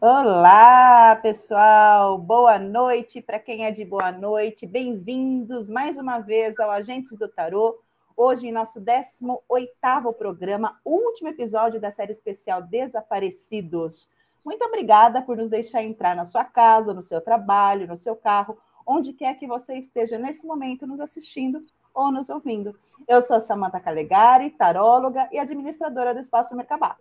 Olá, 0.00 1.16
pessoal. 1.16 2.16
Boa 2.18 2.56
noite 2.56 3.20
para 3.20 3.40
quem 3.40 3.66
é 3.66 3.72
de 3.72 3.84
boa 3.84 4.12
noite. 4.12 4.64
Bem-vindos 4.64 5.68
mais 5.68 5.98
uma 5.98 6.20
vez 6.20 6.56
ao 6.60 6.70
Agentes 6.70 7.18
do 7.18 7.26
Tarô. 7.26 7.76
Hoje, 8.16 8.46
em 8.46 8.52
nosso 8.52 8.80
18º 8.80 10.14
programa, 10.16 10.78
último 10.84 11.30
episódio 11.30 11.80
da 11.80 11.90
série 11.90 12.12
especial 12.12 12.62
Desaparecidos. 12.62 14.08
Muito 14.44 14.64
obrigada 14.64 15.20
por 15.20 15.36
nos 15.36 15.50
deixar 15.50 15.82
entrar 15.82 16.14
na 16.14 16.24
sua 16.24 16.44
casa, 16.44 16.94
no 16.94 17.02
seu 17.02 17.20
trabalho, 17.20 17.88
no 17.88 17.96
seu 17.96 18.14
carro, 18.14 18.56
onde 18.86 19.12
quer 19.12 19.34
que 19.34 19.48
você 19.48 19.78
esteja 19.78 20.16
nesse 20.16 20.46
momento 20.46 20.86
nos 20.86 21.00
assistindo 21.00 21.60
ou 21.92 22.12
nos 22.12 22.30
ouvindo. 22.30 22.72
Eu 23.08 23.20
sou 23.20 23.40
Samanta 23.40 23.80
Calegari, 23.80 24.50
taróloga 24.50 25.28
e 25.32 25.40
administradora 25.40 26.14
do 26.14 26.20
Espaço 26.20 26.54
Mercabá. 26.54 26.96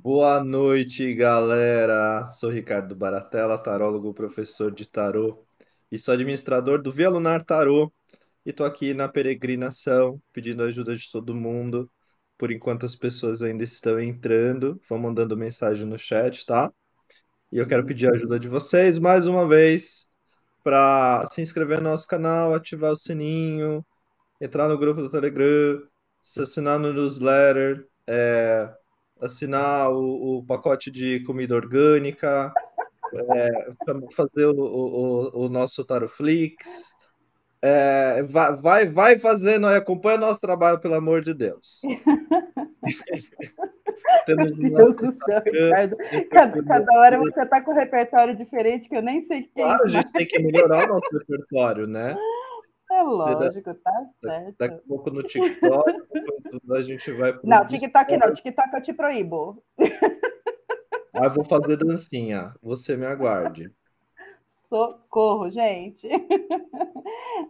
Boa 0.00 0.42
noite, 0.44 1.12
galera. 1.12 2.24
Sou 2.28 2.50
Ricardo 2.50 2.94
Baratella, 2.94 3.58
tarólogo, 3.58 4.14
professor 4.14 4.72
de 4.72 4.86
tarô 4.86 5.44
e 5.90 5.98
sou 5.98 6.14
administrador 6.14 6.80
do 6.80 6.92
Via 6.92 7.10
Lunar 7.10 7.42
Tarô. 7.42 7.92
E 8.46 8.50
estou 8.50 8.64
aqui 8.64 8.94
na 8.94 9.08
peregrinação, 9.08 10.22
pedindo 10.32 10.62
ajuda 10.62 10.94
de 10.96 11.10
todo 11.10 11.34
mundo. 11.34 11.90
Por 12.38 12.52
enquanto 12.52 12.86
as 12.86 12.94
pessoas 12.94 13.42
ainda 13.42 13.64
estão 13.64 13.98
entrando, 13.98 14.80
vão 14.88 14.98
mandando 14.98 15.36
mensagem 15.36 15.84
no 15.84 15.98
chat, 15.98 16.46
tá? 16.46 16.72
E 17.50 17.58
eu 17.58 17.66
quero 17.66 17.84
pedir 17.84 18.08
a 18.08 18.14
ajuda 18.14 18.38
de 18.38 18.48
vocês 18.48 19.00
mais 19.00 19.26
uma 19.26 19.48
vez 19.48 20.08
para 20.62 21.24
se 21.26 21.42
inscrever 21.42 21.78
no 21.78 21.90
nosso 21.90 22.06
canal, 22.06 22.54
ativar 22.54 22.92
o 22.92 22.96
sininho, 22.96 23.84
entrar 24.40 24.68
no 24.68 24.78
grupo 24.78 25.02
do 25.02 25.10
Telegram, 25.10 25.82
se 26.22 26.40
assinar 26.42 26.78
no 26.78 26.92
newsletter, 26.92 27.88
é, 28.06 28.72
assinar 29.20 29.90
o, 29.90 30.38
o, 30.38 30.44
pacote 30.44 30.90
de 30.90 31.20
comida 31.20 31.54
orgânica, 31.54 32.52
é, 33.14 33.72
fazer 34.14 34.46
o, 34.46 34.58
o, 34.58 35.46
o 35.46 35.48
nosso 35.48 35.84
Taroflix. 35.84 36.96
É, 37.60 38.22
vai, 38.22 38.56
vai, 38.56 38.86
vai 38.86 39.18
fazendo, 39.18 39.66
acompanha 39.66 40.18
nosso 40.18 40.40
trabalho, 40.40 40.78
pelo 40.78 40.94
amor 40.94 41.22
de 41.22 41.34
Deus. 41.34 41.82
Meu 44.28 44.54
Deus 44.70 44.96
do 44.96 45.12
céu, 45.12 45.42
Ricardo. 45.44 45.96
Cada, 46.30 46.62
cada 46.62 46.98
hora 46.98 47.18
você 47.18 47.42
está 47.42 47.60
com 47.60 47.72
um 47.72 47.74
repertório 47.74 48.36
diferente 48.36 48.88
que 48.88 48.96
eu 48.96 49.02
nem 49.02 49.20
sei 49.20 49.40
o 49.40 49.42
que 49.42 49.60
é 49.60 49.62
claro, 49.62 49.72
é 49.72 49.86
isso. 49.86 49.86
A 49.86 50.00
gente 50.00 50.12
tem 50.12 50.26
que 50.26 50.38
melhorar 50.42 50.84
o 50.84 50.94
nosso 50.94 51.18
repertório, 51.18 51.86
né? 51.86 52.16
É 52.90 53.02
lógico, 53.02 53.74
tá 53.74 54.06
certo. 54.20 54.56
Daqui 54.58 54.74
a 54.74 54.88
pouco 54.88 55.10
no 55.10 55.22
TikTok, 55.22 55.92
a 56.70 56.82
gente 56.82 57.12
vai. 57.12 57.32
Pro 57.32 57.46
não, 57.46 57.66
TikTok 57.66 58.16
não, 58.16 58.32
TikTok 58.32 58.74
eu 58.74 58.82
te 58.82 58.92
proíbo. 58.92 59.62
Ah, 61.12 61.28
vou 61.28 61.44
fazer 61.44 61.76
dancinha. 61.76 62.54
Você 62.62 62.96
me 62.96 63.04
aguarde. 63.06 63.72
Socorro, 64.46 65.50
gente. 65.50 66.08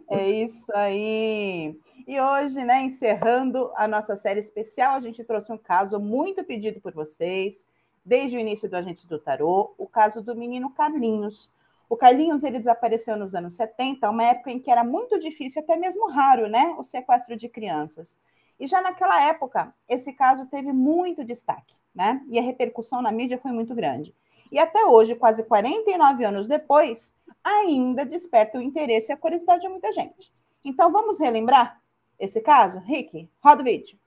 É 0.09 0.27
isso 0.29 0.71
aí. 0.73 1.79
E 2.07 2.19
hoje, 2.19 2.63
né, 2.63 2.81
encerrando 2.81 3.71
a 3.75 3.87
nossa 3.87 4.15
série 4.15 4.39
especial, 4.39 4.95
a 4.95 4.99
gente 4.99 5.23
trouxe 5.23 5.51
um 5.51 5.57
caso 5.57 5.99
muito 5.99 6.43
pedido 6.43 6.79
por 6.81 6.93
vocês, 6.93 7.65
desde 8.03 8.37
o 8.37 8.39
início 8.39 8.69
do 8.69 8.75
Agente 8.75 9.07
do 9.07 9.19
Tarô, 9.19 9.73
o 9.77 9.85
caso 9.85 10.21
do 10.21 10.35
menino 10.35 10.71
Carlinhos. 10.71 11.51
O 11.89 11.97
Carlinhos 11.97 12.43
ele 12.43 12.59
desapareceu 12.59 13.17
nos 13.17 13.33
anos 13.33 13.55
70, 13.55 14.07
uma 14.09 14.23
época 14.23 14.51
em 14.51 14.59
que 14.59 14.69
era 14.69 14.83
muito 14.83 15.19
difícil, 15.19 15.61
até 15.61 15.75
mesmo 15.75 16.07
raro, 16.07 16.47
né, 16.47 16.75
o 16.77 16.83
sequestro 16.83 17.35
de 17.35 17.49
crianças. 17.49 18.21
E 18.59 18.67
já 18.67 18.79
naquela 18.79 19.19
época, 19.23 19.73
esse 19.87 20.13
caso 20.13 20.45
teve 20.45 20.71
muito 20.71 21.23
destaque, 21.23 21.75
né? 21.95 22.21
E 22.27 22.37
a 22.37 22.41
repercussão 22.41 23.01
na 23.01 23.11
mídia 23.11 23.39
foi 23.39 23.51
muito 23.51 23.73
grande. 23.73 24.13
E 24.51 24.59
até 24.59 24.85
hoje, 24.85 25.15
quase 25.15 25.43
49 25.43 26.25
anos 26.25 26.47
depois, 26.47 27.15
ainda 27.43 28.05
desperta 28.05 28.57
o 28.57 28.61
interesse 28.61 29.11
e 29.11 29.13
a 29.13 29.17
curiosidade 29.17 29.61
de 29.61 29.69
muita 29.69 29.93
gente. 29.93 30.33
Então, 30.63 30.91
vamos 30.91 31.19
relembrar 31.19 31.81
esse 32.19 32.41
caso? 32.41 32.79
Rick, 32.79 33.29
roda 33.41 33.61
o 33.61 33.65
vídeo. 33.65 33.97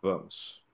Vamos. 0.00 0.64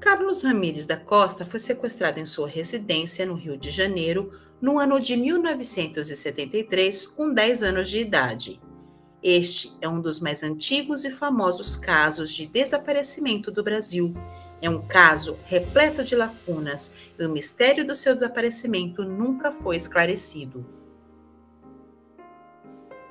Carlos 0.00 0.42
Ramires 0.42 0.86
da 0.86 0.96
Costa 0.96 1.46
foi 1.46 1.60
sequestrado 1.60 2.18
em 2.18 2.26
sua 2.26 2.48
residência 2.48 3.24
no 3.24 3.34
Rio 3.34 3.56
de 3.56 3.70
Janeiro 3.70 4.32
no 4.60 4.78
ano 4.78 4.98
de 4.98 5.16
1973, 5.16 7.06
com 7.06 7.32
10 7.32 7.62
anos 7.62 7.88
de 7.88 8.00
idade. 8.00 8.60
Este 9.22 9.72
é 9.80 9.88
um 9.88 10.00
dos 10.00 10.18
mais 10.18 10.42
antigos 10.42 11.04
e 11.04 11.10
famosos 11.10 11.76
casos 11.76 12.34
de 12.34 12.44
desaparecimento 12.44 13.52
do 13.52 13.62
Brasil. 13.62 14.12
É 14.60 14.68
um 14.68 14.86
caso 14.86 15.38
repleto 15.44 16.02
de 16.02 16.16
lacunas 16.16 16.90
e 17.18 17.24
o 17.24 17.30
mistério 17.30 17.86
do 17.86 17.94
seu 17.94 18.14
desaparecimento 18.14 19.04
nunca 19.04 19.52
foi 19.52 19.76
esclarecido. 19.76 20.66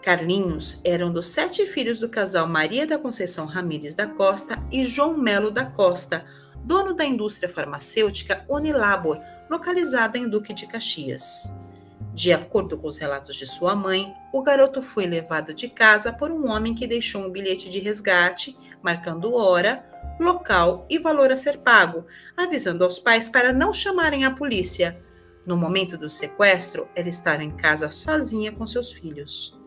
Carlinhos 0.01 0.81
era 0.83 1.07
um 1.07 1.13
dos 1.13 1.29
sete 1.29 1.65
filhos 1.65 2.01
do 2.01 2.09
casal 2.09 2.45
Maria 2.45 2.85
da 2.85 2.99
Conceição 2.99 3.45
Ramires 3.45 3.95
da 3.95 4.05
Costa 4.05 4.61
e 4.69 4.83
João 4.83 5.17
Melo 5.17 5.49
da 5.49 5.65
Costa, 5.65 6.25
dono 6.63 6.93
da 6.93 7.05
indústria 7.05 7.49
farmacêutica 7.49 8.45
Unilabor, 8.47 9.19
localizada 9.49 10.17
em 10.17 10.27
Duque 10.27 10.53
de 10.53 10.65
Caxias. 10.65 11.53
De 12.13 12.31
acordo 12.31 12.77
com 12.77 12.87
os 12.87 12.97
relatos 12.97 13.35
de 13.35 13.45
sua 13.45 13.75
mãe, 13.75 14.13
o 14.31 14.41
garoto 14.41 14.81
foi 14.81 15.05
levado 15.05 15.53
de 15.53 15.67
casa 15.67 16.13
por 16.13 16.31
um 16.31 16.47
homem 16.47 16.75
que 16.75 16.87
deixou 16.87 17.21
um 17.21 17.31
bilhete 17.31 17.69
de 17.69 17.79
resgate, 17.79 18.57
marcando 18.81 19.33
hora, 19.33 19.83
local 20.19 20.85
e 20.89 20.99
valor 20.99 21.31
a 21.31 21.35
ser 21.35 21.57
pago, 21.59 22.05
avisando 22.37 22.83
aos 22.83 22.99
pais 22.99 23.29
para 23.29 23.51
não 23.51 23.73
chamarem 23.73 24.25
a 24.25 24.31
polícia. 24.31 25.01
No 25.45 25.57
momento 25.57 25.97
do 25.97 26.09
sequestro, 26.09 26.87
ela 26.95 27.09
estava 27.09 27.43
em 27.43 27.51
casa 27.51 27.89
sozinha 27.89 28.51
com 28.51 28.65
seus 28.67 28.91
filhos. 28.91 29.59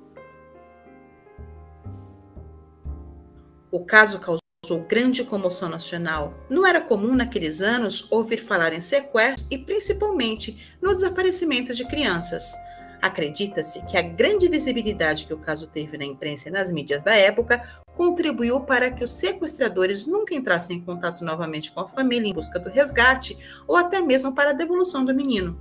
O 3.71 3.85
caso 3.85 4.21
causou 4.21 4.46
causou 4.67 4.81
grande 4.81 5.23
comoção 5.23 5.69
nacional. 5.69 6.35
Não 6.51 6.67
era 6.67 6.81
comum 6.81 7.15
naqueles 7.15 7.61
anos 7.61 8.11
ouvir 8.11 8.39
falar 8.39 8.73
em 8.73 8.81
sequestro 8.81 9.47
e 9.49 9.57
principalmente 9.57 10.77
no 10.83 10.93
desaparecimento 10.93 11.73
de 11.73 11.87
crianças. 11.87 12.53
Acredita-se 13.01 13.85
que 13.87 13.97
a 13.97 14.03
grande 14.03 14.49
visibilidade 14.49 15.25
que 15.25 15.33
o 15.33 15.39
caso 15.39 15.69
teve 15.69 15.97
na 15.97 16.05
imprensa 16.05 16.49
e 16.49 16.53
nas 16.53 16.73
mídias 16.73 17.05
da 17.05 17.15
época 17.15 17.63
contribuiu 17.95 18.61
para 18.61 18.91
que 18.91 19.05
os 19.05 19.13
sequestradores 19.13 20.05
nunca 20.05 20.35
entrassem 20.35 20.79
em 20.79 20.81
contato 20.81 21.25
novamente 21.25 21.71
com 21.71 21.81
a 21.81 21.89
família 21.89 22.29
em 22.29 22.35
busca 22.35 22.59
do 22.59 22.69
resgate 22.69 23.39
ou 23.69 23.77
até 23.77 24.01
mesmo 24.01 24.35
para 24.35 24.51
a 24.51 24.55
devolução 24.55 25.05
do 25.05 25.15
menino. 25.15 25.57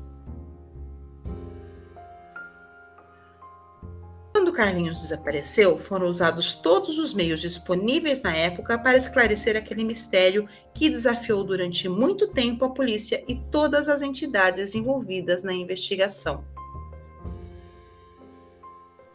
Carlinhos 4.53 5.01
desapareceu, 5.01 5.77
foram 5.77 6.07
usados 6.07 6.53
todos 6.53 6.99
os 6.99 7.13
meios 7.13 7.41
disponíveis 7.41 8.21
na 8.21 8.35
época 8.35 8.77
para 8.77 8.97
esclarecer 8.97 9.55
aquele 9.55 9.83
mistério 9.83 10.47
que 10.73 10.89
desafiou 10.89 11.43
durante 11.43 11.87
muito 11.87 12.27
tempo 12.27 12.65
a 12.65 12.69
polícia 12.69 13.23
e 13.27 13.35
todas 13.35 13.89
as 13.89 14.01
entidades 14.01 14.75
envolvidas 14.75 15.43
na 15.43 15.53
investigação. 15.53 16.43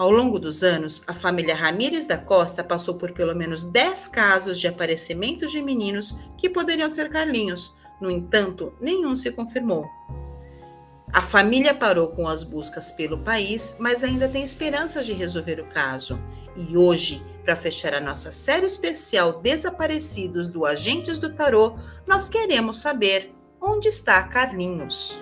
Ao 0.01 0.11
longo 0.11 0.39
dos 0.39 0.63
anos, 0.63 1.05
a 1.07 1.13
família 1.13 1.55
Ramírez 1.55 2.07
da 2.07 2.17
Costa 2.17 2.65
passou 2.65 2.95
por 2.95 3.13
pelo 3.13 3.37
menos 3.37 3.65
10 3.65 4.09
casos 4.09 4.59
de 4.59 4.67
aparecimento 4.67 5.47
de 5.47 5.61
meninos 5.61 6.17
que 6.39 6.49
poderiam 6.49 6.89
ser 6.89 7.11
Carlinhos. 7.11 7.77
No 8.01 8.11
entanto, 8.11 8.73
nenhum 8.81 9.15
se 9.15 9.31
confirmou. 9.31 9.85
A 11.13 11.21
família 11.21 11.75
parou 11.75 12.09
com 12.09 12.29
as 12.29 12.45
buscas 12.45 12.93
pelo 12.93 13.19
país, 13.19 13.75
mas 13.81 14.05
ainda 14.05 14.29
tem 14.29 14.45
esperanças 14.45 15.05
de 15.05 15.13
resolver 15.13 15.59
o 15.59 15.67
caso. 15.67 16.21
E 16.57 16.77
hoje, 16.77 17.21
para 17.45 17.57
fechar 17.57 17.93
a 17.95 18.01
nossa 18.01 18.31
série 18.31 18.67
especial 18.67 19.41
Desaparecidos 19.41 20.47
do 20.47 20.65
Agentes 20.65 21.19
do 21.19 21.35
Tarô, 21.35 21.77
nós 22.07 22.29
queremos 22.29 22.81
saber 22.81 23.35
onde 23.61 23.89
está 23.89 24.23
Carlinhos. 24.23 25.21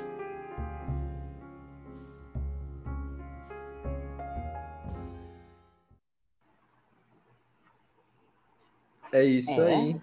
É 9.10 9.24
isso 9.24 9.58
é. 9.58 9.74
aí. 9.74 10.00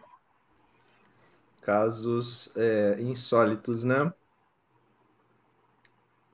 Casos 1.62 2.52
é, 2.56 2.98
insólitos, 3.00 3.84
né? 3.84 4.12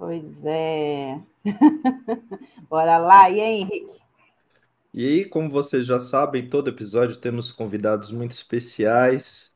Pois 0.01 0.43
é. 0.47 1.21
Bora 2.67 2.97
lá. 2.97 3.29
E 3.29 3.39
aí, 3.39 3.61
Henrique? 3.61 4.01
E 4.91 5.05
aí, 5.05 5.25
como 5.25 5.47
vocês 5.47 5.85
já 5.85 5.99
sabem, 5.99 6.49
todo 6.49 6.71
episódio 6.71 7.15
temos 7.15 7.51
convidados 7.51 8.11
muito 8.11 8.31
especiais. 8.31 9.55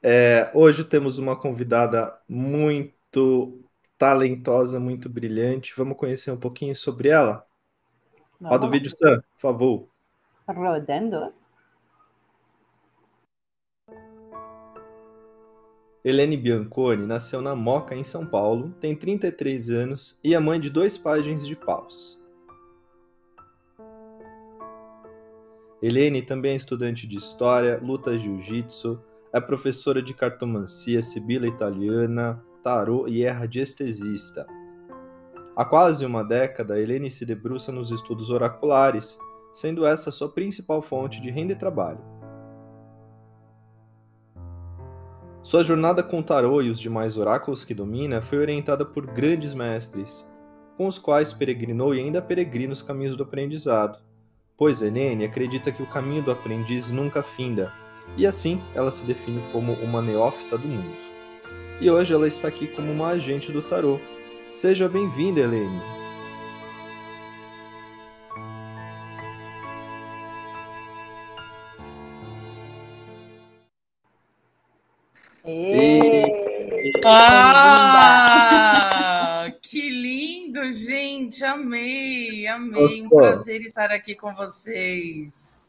É, 0.00 0.48
hoje 0.54 0.84
temos 0.84 1.18
uma 1.18 1.34
convidada 1.34 2.16
muito 2.28 3.64
talentosa, 3.98 4.78
muito 4.78 5.08
brilhante. 5.08 5.74
Vamos 5.76 5.96
conhecer 5.96 6.30
um 6.30 6.38
pouquinho 6.38 6.76
sobre 6.76 7.08
ela? 7.08 7.44
Roda 8.40 8.68
o 8.68 8.70
vídeo, 8.70 8.92
Sam, 8.96 9.20
por 9.20 9.40
favor. 9.40 9.88
Rodando. 10.46 11.34
Helene 16.02 16.34
Bianconi 16.34 17.06
nasceu 17.06 17.42
na 17.42 17.54
Moca, 17.54 17.94
em 17.94 18.02
São 18.02 18.24
Paulo, 18.24 18.74
tem 18.80 18.96
33 18.96 19.68
anos 19.68 20.18
e 20.24 20.34
é 20.34 20.38
mãe 20.38 20.58
de 20.58 20.70
dois 20.70 20.96
páginas 20.96 21.46
de 21.46 21.54
paus. 21.54 22.18
Helene 25.82 26.22
também 26.22 26.52
é 26.52 26.56
estudante 26.56 27.06
de 27.06 27.18
História, 27.18 27.78
luta 27.82 28.16
Jiu-Jitsu, 28.16 28.98
é 29.32 29.40
professora 29.40 30.02
de 30.02 30.14
cartomancia, 30.14 31.02
sibila 31.02 31.46
italiana, 31.46 32.42
tarô 32.62 33.06
e 33.06 33.22
é 33.22 33.30
radiestesista. 33.30 34.46
Há 35.54 35.64
quase 35.66 36.06
uma 36.06 36.24
década, 36.24 36.80
Helene 36.80 37.10
se 37.10 37.26
debruça 37.26 37.70
nos 37.70 37.90
estudos 37.90 38.30
oraculares, 38.30 39.18
sendo 39.52 39.84
essa 39.84 40.10
sua 40.10 40.30
principal 40.30 40.80
fonte 40.80 41.20
de 41.20 41.30
renda 41.30 41.52
e 41.52 41.56
trabalho. 41.56 42.19
Sua 45.42 45.64
jornada 45.64 46.02
com 46.02 46.22
tarô 46.22 46.60
e 46.60 46.68
os 46.68 46.78
demais 46.78 47.16
oráculos 47.16 47.64
que 47.64 47.72
domina 47.72 48.20
foi 48.20 48.38
orientada 48.38 48.84
por 48.84 49.06
grandes 49.06 49.54
mestres, 49.54 50.28
com 50.76 50.86
os 50.86 50.98
quais 50.98 51.32
peregrinou 51.32 51.94
e 51.94 52.00
ainda 52.00 52.20
peregrina 52.20 52.72
os 52.72 52.82
caminhos 52.82 53.16
do 53.16 53.22
aprendizado, 53.22 53.98
pois 54.56 54.82
Helene 54.82 55.24
acredita 55.24 55.72
que 55.72 55.82
o 55.82 55.88
caminho 55.88 56.22
do 56.22 56.30
aprendiz 56.30 56.90
nunca 56.90 57.22
finda, 57.22 57.72
e 58.18 58.26
assim 58.26 58.62
ela 58.74 58.90
se 58.90 59.04
define 59.04 59.42
como 59.50 59.72
uma 59.74 60.02
neófita 60.02 60.58
do 60.58 60.68
mundo. 60.68 60.96
E 61.80 61.90
hoje 61.90 62.12
ela 62.12 62.28
está 62.28 62.48
aqui 62.48 62.66
como 62.66 62.92
uma 62.92 63.08
agente 63.08 63.50
do 63.50 63.62
tarô. 63.62 63.98
Seja 64.52 64.88
bem-vinda, 64.90 65.40
Helene! 65.40 65.99
Ah, 77.82 79.52
que 79.62 79.88
lindo, 79.90 80.70
gente! 80.72 81.44
Amei, 81.44 82.46
amei. 82.46 83.02
Um 83.02 83.08
prazer 83.08 83.60
estar 83.60 83.90
aqui 83.90 84.14
com 84.14 84.34
vocês. 84.34 85.60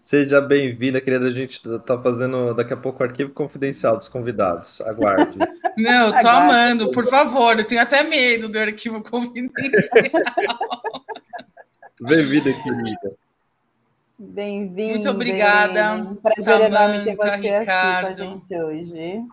Seja 0.00 0.40
bem-vinda, 0.40 1.00
querida. 1.00 1.26
A 1.26 1.30
gente 1.30 1.60
está 1.68 1.96
fazendo 2.00 2.52
daqui 2.54 2.72
a 2.72 2.76
pouco 2.76 3.02
o 3.02 3.06
arquivo 3.06 3.30
confidencial 3.30 3.96
dos 3.96 4.08
convidados. 4.08 4.80
Aguarde. 4.80 5.38
Não, 5.78 6.10
tô 6.10 6.16
Aguarde. 6.16 6.26
amando, 6.28 6.90
por 6.90 7.06
favor. 7.06 7.58
Eu 7.58 7.64
tenho 7.64 7.80
até 7.80 8.02
medo 8.02 8.48
do 8.48 8.58
arquivo 8.58 9.02
confidencial. 9.02 10.10
Bem-vinda, 12.00 12.52
querida. 12.52 13.21
Bem-vinda. 14.24 14.92
Muito 14.92 15.10
obrigada. 15.10 15.94
Um 15.94 16.14
prazer 16.14 16.60
enorme 16.60 17.04
ter 17.04 17.16
você 17.16 17.58
Ricardo. 17.58 18.06
aqui 18.06 18.16
com 18.16 18.22
a 18.22 18.26
gente 18.26 18.56
hoje. 18.56 19.26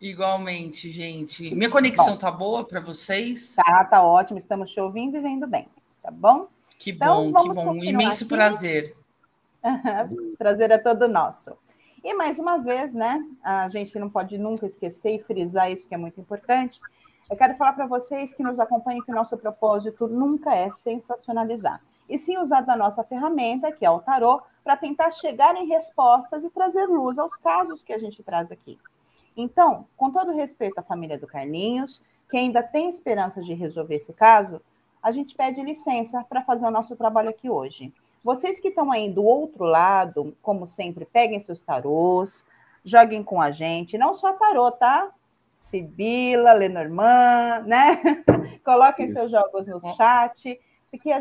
Igualmente, 0.00 0.88
gente. 0.88 1.52
Minha 1.52 1.68
conexão 1.68 2.12
bom, 2.12 2.16
tá 2.16 2.30
boa 2.30 2.64
para 2.64 2.80
vocês? 2.80 3.56
Tá, 3.56 3.84
tá 3.84 4.00
ótimo. 4.00 4.38
Estamos 4.38 4.70
te 4.70 4.78
ouvindo 4.78 5.16
e 5.16 5.20
vendo 5.20 5.48
bem, 5.48 5.66
tá 6.00 6.12
bom? 6.12 6.46
Que 6.78 6.92
então, 6.92 7.32
bom, 7.32 7.42
que 7.42 7.48
bom. 7.48 7.72
Um 7.72 7.76
imenso 7.82 8.22
aqui. 8.24 8.34
prazer. 8.34 8.96
prazer 10.38 10.70
é 10.70 10.78
todo 10.78 11.08
nosso. 11.08 11.56
E 12.04 12.14
mais 12.14 12.38
uma 12.38 12.58
vez, 12.58 12.94
né? 12.94 13.20
A 13.42 13.68
gente 13.68 13.98
não 13.98 14.08
pode 14.08 14.38
nunca 14.38 14.66
esquecer 14.66 15.16
e 15.16 15.22
frisar 15.22 15.68
isso 15.72 15.88
que 15.88 15.94
é 15.96 15.98
muito 15.98 16.20
importante. 16.20 16.80
Eu 17.28 17.36
quero 17.36 17.56
falar 17.56 17.72
para 17.72 17.86
vocês 17.86 18.34
que 18.34 18.42
nos 18.42 18.60
acompanhem 18.60 19.02
que 19.02 19.10
o 19.10 19.14
nosso 19.14 19.36
propósito 19.36 20.06
nunca 20.06 20.54
é 20.54 20.70
sensacionalizar, 20.70 21.80
e 22.08 22.18
sim 22.18 22.38
usar 22.38 22.62
da 22.62 22.76
nossa 22.76 23.02
ferramenta, 23.04 23.72
que 23.72 23.84
é 23.84 23.90
o 23.90 24.00
tarô, 24.00 24.42
para 24.62 24.76
tentar 24.76 25.10
chegar 25.10 25.56
em 25.56 25.66
respostas 25.66 26.44
e 26.44 26.50
trazer 26.50 26.86
luz 26.86 27.18
aos 27.18 27.36
casos 27.36 27.82
que 27.82 27.92
a 27.92 27.98
gente 27.98 28.22
traz 28.22 28.50
aqui. 28.52 28.78
Então, 29.36 29.86
com 29.96 30.10
todo 30.10 30.32
respeito 30.32 30.78
à 30.78 30.82
família 30.82 31.18
do 31.18 31.26
Carlinhos, 31.26 32.02
que 32.30 32.36
ainda 32.36 32.62
tem 32.62 32.88
esperança 32.88 33.40
de 33.40 33.54
resolver 33.54 33.96
esse 33.96 34.12
caso, 34.12 34.60
a 35.02 35.10
gente 35.10 35.34
pede 35.34 35.62
licença 35.62 36.22
para 36.28 36.42
fazer 36.42 36.66
o 36.66 36.70
nosso 36.70 36.94
trabalho 36.96 37.30
aqui 37.30 37.50
hoje. 37.50 37.92
Vocês 38.22 38.60
que 38.60 38.68
estão 38.68 38.92
aí 38.92 39.10
do 39.10 39.24
outro 39.24 39.64
lado, 39.64 40.36
como 40.40 40.66
sempre, 40.66 41.04
peguem 41.04 41.40
seus 41.40 41.60
tarôs, 41.60 42.46
joguem 42.84 43.22
com 43.22 43.40
a 43.40 43.50
gente, 43.50 43.98
não 43.98 44.14
só 44.14 44.32
tarô, 44.32 44.70
tá? 44.70 45.10
Sibila, 45.56 46.52
Lenormand, 46.52 47.64
né? 47.66 48.00
Coloquem 48.64 49.08
seus 49.08 49.30
jogos 49.30 49.66
no 49.66 49.80
chat, 49.96 50.58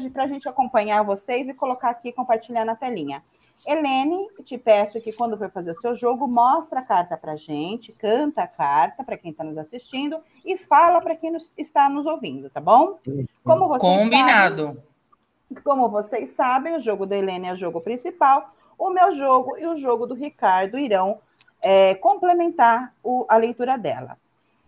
para 0.09 0.23
a 0.23 0.27
gente 0.27 0.49
acompanhar 0.49 1.03
vocês 1.03 1.47
e 1.47 1.53
colocar 1.53 1.89
aqui, 1.89 2.11
compartilhar 2.11 2.65
na 2.65 2.75
telinha. 2.75 3.23
Helene, 3.65 4.27
te 4.43 4.57
peço 4.57 5.01
que 5.01 5.13
quando 5.13 5.37
for 5.37 5.49
fazer 5.51 5.71
o 5.71 5.75
seu 5.75 5.95
jogo, 5.95 6.27
mostra 6.27 6.79
a 6.79 6.83
carta 6.83 7.15
para 7.15 7.35
gente, 7.35 7.91
canta 7.93 8.43
a 8.43 8.47
carta 8.47 9.03
para 9.03 9.17
quem 9.17 9.31
está 9.31 9.43
nos 9.43 9.57
assistindo 9.57 10.19
e 10.43 10.57
fala 10.57 10.99
para 10.99 11.15
quem 11.15 11.31
nos, 11.31 11.53
está 11.57 11.87
nos 11.87 12.05
ouvindo, 12.05 12.49
tá 12.49 12.59
bom? 12.59 12.97
Como 13.43 13.67
vocês 13.67 14.03
Combinado. 14.03 14.65
Sabem, 14.65 15.63
como 15.63 15.89
vocês 15.89 16.29
sabem, 16.31 16.75
o 16.75 16.79
jogo 16.79 17.05
da 17.05 17.17
Helene 17.17 17.47
é 17.47 17.53
o 17.53 17.57
jogo 17.57 17.81
principal. 17.81 18.49
O 18.77 18.89
meu 18.89 19.11
jogo 19.11 19.57
e 19.57 19.67
o 19.67 19.77
jogo 19.77 20.07
do 20.07 20.15
Ricardo 20.15 20.77
irão 20.77 21.19
é, 21.61 21.93
complementar 21.95 22.93
o, 23.03 23.25
a 23.29 23.37
leitura 23.37 23.77
dela. 23.77 24.17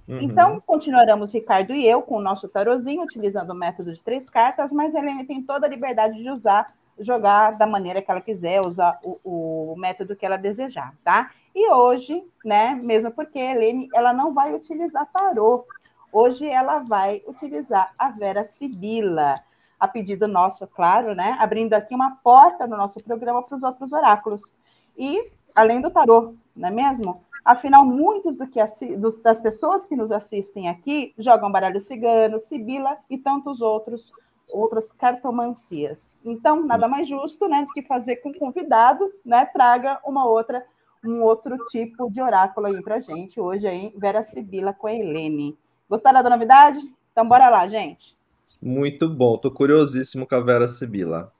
Uhum. 0.08 0.20
Então, 0.22 0.60
continuaremos 0.66 1.34
Ricardo 1.34 1.74
e 1.74 1.88
eu 1.88 2.02
com 2.02 2.18
o 2.18 2.22
nosso 2.22 2.48
tarozinho, 2.48 3.04
utilizando 3.04 3.52
o 3.52 3.56
método 3.56 3.94
de 3.94 4.04
três 4.04 4.30
cartas, 4.30 4.74
mas 4.74 4.94
a 4.94 5.00
Helene 5.00 5.26
tem 5.26 5.42
toda 5.42 5.66
a 5.66 5.70
liberdade 5.70 6.22
de 6.22 6.30
usar 6.30 6.68
jogar 7.00 7.58
da 7.58 7.66
maneira 7.66 8.02
que 8.02 8.12
ela 8.12 8.22
quiser, 8.22 8.62
usar 8.62 9.00
o, 9.04 9.72
o, 9.72 9.76
método 9.76 10.16
que 10.16 10.26
ela 10.26 10.38
desejar, 10.38 10.94
tá? 11.04 11.32
E 11.56 11.72
hoje, 11.72 12.24
né, 12.44 12.80
mesmo 12.84 13.12
porque 13.12 13.40
a 13.40 13.52
Helene, 13.52 13.90
ela 13.94 14.14
não 14.14 14.34
vai 14.34 14.54
utilizar 14.54 15.10
tarô, 15.12 15.66
hoje 16.12 16.48
ela 16.48 16.80
vai 16.80 17.24
utilizar 17.28 17.94
a 17.98 18.10
Vera 18.10 18.44
Sibila, 18.44 19.42
a 19.80 19.88
pedido 19.88 20.28
nosso, 20.28 20.66
claro, 20.68 21.16
né, 21.16 21.36
abrindo 21.40 21.74
aqui 21.74 21.94
uma 21.94 22.18
porta 22.24 22.68
no 22.68 22.78
nosso 22.78 23.02
programa 23.02 23.42
para 23.44 23.56
os 23.56 23.64
outros 23.64 23.92
oráculos. 23.92 24.54
E, 24.98 25.32
além 25.56 25.82
do 25.82 25.90
tarô, 25.90 26.36
não 26.56 26.68
é 26.68 26.72
mesmo? 26.72 27.24
Afinal, 27.44 27.86
muitos 27.86 28.38
do 28.38 28.48
que 28.48 28.60
dos, 28.98 29.18
das 29.18 29.42
pessoas 29.42 29.86
que 29.86 29.95
nos 29.95 30.12
assistem 30.12 30.69
aqui 30.69 31.13
jogam 31.18 31.51
baralho 31.51 31.80
cigano, 31.80 32.40
Sibila 32.40 32.98
e 33.10 33.18
tantos 33.18 33.62
outros 33.62 34.13
outras 34.51 34.92
cartomancias. 34.92 36.16
Então, 36.24 36.66
nada 36.66 36.88
mais 36.88 37.07
justo, 37.07 37.48
né, 37.48 37.63
do 37.63 37.72
que 37.72 37.82
fazer 37.82 38.18
com 38.18 38.29
o 38.29 38.38
convidado, 38.38 39.12
né, 39.25 39.46
traga 39.46 40.00
uma 40.06 40.25
outra, 40.25 40.65
um 41.03 41.22
outro 41.22 41.58
tipo 41.68 42.10
de 42.12 42.22
oráculo 42.22 42.68
aí 42.68 42.82
para 42.82 43.00
gente 43.00 43.39
hoje 43.39 43.68
aí, 43.68 43.94
Vera 43.98 44.22
Sibila 44.22 44.74
com 44.74 44.88
a 44.88 44.94
Helene. 44.94 45.58
Gostaram 45.89 46.22
da 46.22 46.29
novidade? 46.29 46.79
Então, 47.12 47.27
bora 47.27 47.50
lá, 47.50 47.68
gente. 47.68 48.18
Muito 48.62 49.10
bom, 49.10 49.38
tô 49.38 49.51
curiosíssimo 49.51 50.27
com 50.27 50.36
a 50.36 50.41
Vera 50.41 50.68
Sibila. 50.68 51.32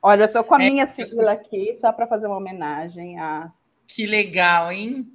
Olha, 0.00 0.24
eu 0.24 0.32
tô 0.32 0.42
com 0.42 0.54
a 0.54 0.62
é... 0.62 0.70
minha 0.70 0.86
Sibila 0.86 1.32
aqui, 1.32 1.74
só 1.74 1.92
para 1.92 2.06
fazer 2.06 2.26
uma 2.26 2.36
homenagem 2.36 3.18
a. 3.18 3.52
Que 3.86 4.06
legal, 4.06 4.72
hein? 4.72 5.06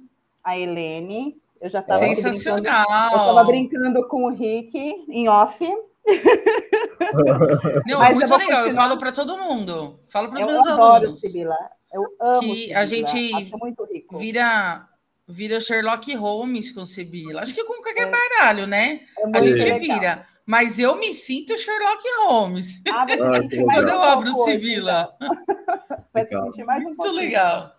A 0.42 0.58
Helene. 0.58 1.40
Eu 1.60 1.68
já 1.68 1.80
estava 1.80 2.00
Sensacional. 2.00 2.86
Brincando, 2.86 3.12
eu 3.12 3.18
estava 3.18 3.44
brincando 3.44 4.08
com 4.08 4.24
o 4.24 4.30
Rick 4.30 4.78
em 5.08 5.28
off. 5.28 5.58
Não, 7.86 7.98
Mas 7.98 8.14
muito 8.14 8.32
legal. 8.32 8.38
Continuar. 8.38 8.68
Eu 8.68 8.74
falo 8.74 8.98
para 8.98 9.12
todo 9.12 9.36
mundo. 9.38 10.00
Falo 10.08 10.28
para 10.28 10.38
os 10.38 10.46
meus 10.46 10.66
adoro, 10.66 10.94
alunos. 10.94 11.20
Sibila. 11.20 11.56
Eu 11.92 12.04
amo. 12.20 12.40
Que 12.40 12.56
Sibila. 12.56 12.78
a 12.78 12.86
gente 12.86 13.50
vira 14.12 14.88
vira 15.28 15.60
Sherlock 15.60 16.14
Holmes 16.14 16.70
com 16.70 16.86
Sibila. 16.86 17.42
Acho 17.42 17.52
que 17.52 17.64
com 17.64 17.82
qualquer 17.82 18.08
é. 18.08 18.10
baralho, 18.10 18.66
né? 18.66 19.00
É 19.18 19.38
a 19.38 19.42
gente 19.42 19.62
legal. 19.62 19.78
vira. 19.80 20.26
Mas 20.46 20.78
eu 20.78 20.96
me 20.96 21.12
sinto 21.12 21.58
Sherlock 21.58 22.02
Holmes. 22.22 22.82
Ah, 22.90 23.04
se 23.50 23.62
Quando 23.62 23.88
eu 23.88 24.02
abro 24.02 24.32
Sibila. 24.32 25.14
Vai 26.12 26.24
se 26.24 26.30
sentir 26.30 26.64
mais 26.64 26.82
um 26.82 26.88
Muito 26.88 27.10
legal. 27.10 27.77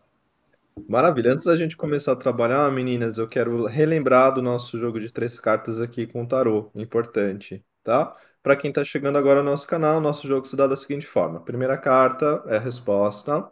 Maravilha. 0.87 1.33
Antes 1.33 1.45
da 1.45 1.55
gente 1.55 1.75
começar 1.77 2.13
a 2.13 2.15
trabalhar, 2.15 2.71
meninas, 2.71 3.17
eu 3.17 3.27
quero 3.27 3.65
relembrar 3.65 4.33
do 4.33 4.41
nosso 4.41 4.77
jogo 4.77 4.99
de 4.99 5.11
três 5.11 5.39
cartas 5.39 5.79
aqui 5.79 6.07
com 6.07 6.23
o 6.23 6.27
tarô. 6.27 6.71
Importante, 6.75 7.63
tá? 7.83 8.15
Para 8.41 8.55
quem 8.55 8.69
está 8.69 8.83
chegando 8.83 9.17
agora 9.17 9.41
no 9.43 9.49
nosso 9.51 9.67
canal, 9.67 9.99
nosso 10.01 10.27
jogo 10.27 10.45
se 10.45 10.55
dá 10.55 10.67
da 10.67 10.75
seguinte 10.75 11.05
forma: 11.07 11.43
primeira 11.43 11.77
carta 11.77 12.43
é 12.47 12.57
a 12.57 12.59
resposta. 12.59 13.49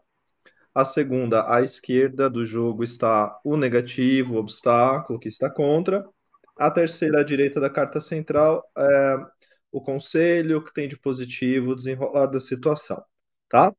A 0.74 0.86
segunda, 0.86 1.52
à 1.54 1.62
esquerda 1.62 2.30
do 2.30 2.46
jogo, 2.46 2.84
está 2.84 3.40
o 3.44 3.58
negativo, 3.58 4.36
o 4.36 4.40
obstáculo 4.40 5.20
que 5.20 5.28
está 5.28 5.50
contra. 5.50 6.06
A 6.58 6.72
terceira, 6.72 7.22
à 7.22 7.24
direita 7.24 7.60
da 7.60 7.70
carta 7.70 8.00
central, 8.02 8.64
é 8.78 9.18
o 9.72 9.82
conselho 9.82 10.64
que 10.64 10.74
tem 10.74 10.88
de 10.88 10.98
positivo, 10.98 11.72
o 11.72 11.76
desenrolar 11.76 12.28
da 12.28 12.40
situação, 12.40 13.04
tá? 13.50 13.74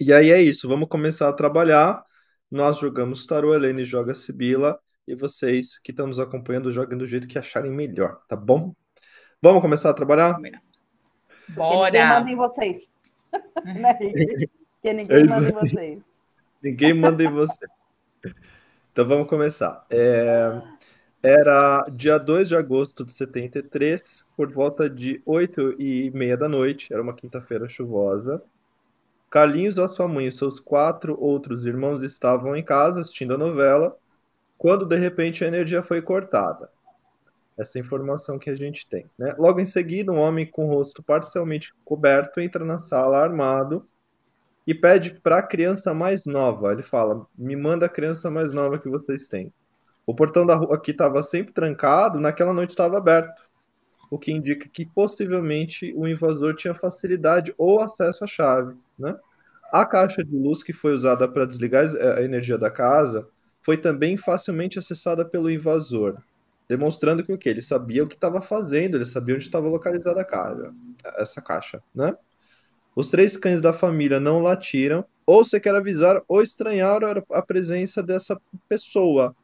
E 0.00 0.12
aí 0.12 0.30
é 0.30 0.40
isso, 0.40 0.68
vamos 0.68 0.88
começar 0.88 1.28
a 1.28 1.32
trabalhar. 1.32 2.04
Nós 2.50 2.78
jogamos 2.78 3.26
tarô, 3.26 3.54
Helene 3.54 3.84
joga 3.84 4.14
Sibila, 4.14 4.78
e 5.06 5.14
vocês 5.14 5.78
que 5.78 5.90
estão 5.90 6.06
nos 6.06 6.18
acompanhando 6.18 6.72
joguem 6.72 6.96
do 6.96 7.06
jeito 7.06 7.28
que 7.28 7.38
acharem 7.38 7.70
melhor, 7.70 8.20
tá 8.26 8.36
bom? 8.36 8.74
Vamos 9.40 9.60
começar 9.60 9.90
a 9.90 9.94
trabalhar? 9.94 10.38
Bora! 11.50 11.90
Ninguém 11.90 12.08
manda 12.08 12.30
em 12.30 12.36
vocês. 12.36 12.88
né, 13.64 13.94
Porque 13.94 14.92
ninguém 14.92 15.26
manda 15.26 15.48
em 15.48 15.52
vocês. 15.52 16.16
Ninguém 16.62 16.94
manda 16.94 17.22
em 17.22 17.30
você. 17.30 17.66
Então 18.92 19.06
vamos 19.06 19.28
começar. 19.28 19.86
É, 19.90 20.60
era 21.22 21.84
dia 21.92 22.18
2 22.18 22.48
de 22.48 22.56
agosto 22.56 23.04
de 23.04 23.12
73, 23.12 24.24
por 24.36 24.50
volta 24.52 24.88
de 24.88 25.22
8 25.24 25.76
e 25.80 26.10
meia 26.12 26.36
da 26.36 26.48
noite, 26.48 26.92
era 26.92 27.02
uma 27.02 27.14
quinta-feira 27.14 27.68
chuvosa. 27.68 28.42
Carlinhos, 29.30 29.78
a 29.78 29.88
sua 29.88 30.08
mãe 30.08 30.26
e 30.26 30.32
seus 30.32 30.58
quatro 30.58 31.20
outros 31.20 31.64
irmãos 31.64 32.02
estavam 32.02 32.56
em 32.56 32.62
casa 32.62 33.00
assistindo 33.00 33.34
a 33.34 33.38
novela, 33.38 33.96
quando 34.56 34.86
de 34.86 34.96
repente 34.96 35.44
a 35.44 35.48
energia 35.48 35.82
foi 35.82 36.00
cortada. 36.00 36.70
Essa 37.56 37.78
informação 37.78 38.38
que 38.38 38.48
a 38.48 38.56
gente 38.56 38.86
tem. 38.86 39.04
Né? 39.18 39.34
Logo 39.38 39.60
em 39.60 39.66
seguida, 39.66 40.12
um 40.12 40.18
homem 40.18 40.46
com 40.46 40.66
o 40.66 40.74
rosto 40.74 41.02
parcialmente 41.02 41.74
coberto 41.84 42.40
entra 42.40 42.64
na 42.64 42.78
sala 42.78 43.18
armado 43.18 43.86
e 44.66 44.74
pede 44.74 45.14
para 45.20 45.38
a 45.38 45.42
criança 45.42 45.92
mais 45.92 46.24
nova. 46.24 46.72
Ele 46.72 46.82
fala: 46.82 47.26
Me 47.36 47.56
manda 47.56 47.86
a 47.86 47.88
criança 47.88 48.30
mais 48.30 48.52
nova 48.52 48.78
que 48.78 48.88
vocês 48.88 49.26
têm. 49.26 49.52
O 50.06 50.14
portão 50.14 50.46
da 50.46 50.54
rua 50.54 50.76
aqui 50.76 50.90
estava 50.92 51.22
sempre 51.22 51.52
trancado, 51.52 52.20
naquela 52.20 52.52
noite 52.52 52.70
estava 52.70 52.96
aberto, 52.96 53.47
o 54.10 54.18
que 54.18 54.32
indica 54.32 54.68
que 54.68 54.86
possivelmente 54.86 55.92
o 55.96 56.06
invasor 56.06 56.54
tinha 56.54 56.74
facilidade 56.74 57.54
ou 57.58 57.80
acesso 57.80 58.24
à 58.24 58.26
chave. 58.26 58.76
Né? 58.98 59.16
A 59.72 59.84
caixa 59.84 60.24
de 60.24 60.34
luz 60.34 60.62
que 60.62 60.72
foi 60.72 60.92
usada 60.92 61.28
para 61.28 61.44
desligar 61.44 61.84
a 62.16 62.22
energia 62.22 62.56
da 62.56 62.70
casa 62.70 63.28
foi 63.60 63.76
também 63.76 64.16
facilmente 64.16 64.78
acessada 64.78 65.24
pelo 65.24 65.50
invasor 65.50 66.18
demonstrando 66.68 67.24
que 67.24 67.32
o 67.32 67.38
que 67.38 67.48
ele 67.48 67.62
sabia 67.62 68.04
o 68.04 68.06
que 68.06 68.14
estava 68.14 68.42
fazendo, 68.42 68.96
ele 68.96 69.06
sabia 69.06 69.34
onde 69.34 69.44
estava 69.44 69.68
localizada 69.68 70.20
a 70.20 70.24
caixa, 70.24 70.72
essa 71.16 71.40
caixa, 71.40 71.82
né? 71.94 72.14
Os 72.94 73.08
três 73.08 73.36
cães 73.36 73.62
da 73.62 73.72
família 73.72 74.20
não 74.20 74.40
latiram, 74.40 75.04
ou 75.24 75.44
sequer 75.44 75.74
avisaram 75.74 76.22
ou 76.28 76.42
estranharam 76.42 77.24
a 77.30 77.42
presença 77.42 78.02
dessa 78.02 78.38
pessoa, 78.68 79.34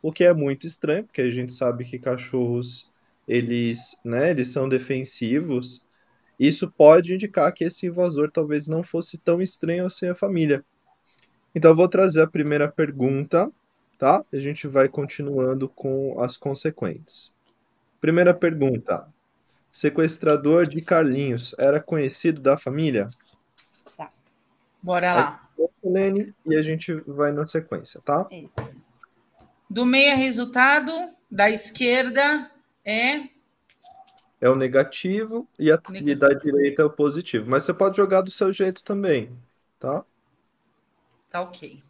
o 0.00 0.12
que 0.12 0.24
é 0.24 0.32
muito 0.32 0.66
estranho, 0.66 1.04
porque 1.04 1.20
a 1.20 1.30
gente 1.30 1.52
sabe 1.52 1.84
que 1.84 1.98
cachorros 1.98 2.89
eles, 3.30 4.00
né, 4.04 4.30
eles 4.30 4.52
são 4.52 4.68
defensivos. 4.68 5.86
Isso 6.38 6.70
pode 6.70 7.14
indicar 7.14 7.52
que 7.52 7.64
esse 7.64 7.86
invasor 7.86 8.30
talvez 8.30 8.66
não 8.66 8.82
fosse 8.82 9.18
tão 9.18 9.40
estranho 9.42 9.84
assim 9.84 10.08
a 10.08 10.14
família. 10.14 10.64
Então 11.54 11.70
eu 11.70 11.76
vou 11.76 11.88
trazer 11.88 12.22
a 12.22 12.26
primeira 12.26 12.66
pergunta 12.66 13.50
tá? 14.00 14.24
A 14.32 14.36
gente 14.38 14.66
vai 14.66 14.88
continuando 14.88 15.68
com 15.68 16.18
as 16.20 16.34
consequentes. 16.34 17.34
Primeira 18.00 18.32
pergunta. 18.32 19.06
Sequestrador 19.70 20.66
de 20.66 20.80
Carlinhos 20.80 21.54
era 21.58 21.78
conhecido 21.78 22.40
da 22.40 22.56
família? 22.56 23.08
Tá. 23.96 24.10
Bora 24.82 25.14
lá. 25.14 25.50
Helene, 25.84 26.34
e 26.46 26.56
a 26.56 26.62
gente 26.62 26.94
vai 27.06 27.30
na 27.30 27.44
sequência, 27.44 28.00
tá? 28.02 28.26
Isso. 28.30 28.56
Do 29.68 29.84
meio 29.84 30.16
resultado, 30.16 30.90
da 31.30 31.50
esquerda 31.50 32.50
é. 32.84 33.28
É 34.40 34.48
o 34.48 34.56
negativo 34.56 35.46
e, 35.58 35.70
a, 35.70 35.76
negativo. 35.76 36.08
e 36.08 36.14
da 36.14 36.28
direita 36.28 36.82
é 36.82 36.84
o 36.84 36.90
positivo. 36.90 37.48
Mas 37.48 37.64
você 37.64 37.74
pode 37.74 37.96
jogar 37.96 38.22
do 38.22 38.30
seu 38.30 38.52
jeito 38.52 38.82
também, 38.82 39.36
tá? 39.78 40.04
Tá 41.28 41.42
ok. 41.42 41.82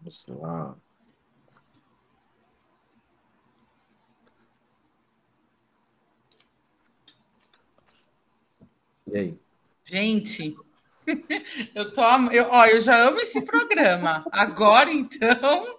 Vamos 0.00 0.26
lá. 0.28 0.76
E 9.06 9.16
aí? 9.16 9.38
Gente, 9.84 10.54
eu 11.74 11.92
tô, 11.92 12.02
eu, 12.30 12.48
ó, 12.50 12.66
eu 12.66 12.80
já 12.80 13.08
amo 13.08 13.18
esse 13.20 13.40
programa. 13.42 14.26
Agora, 14.30 14.92
então, 14.92 15.78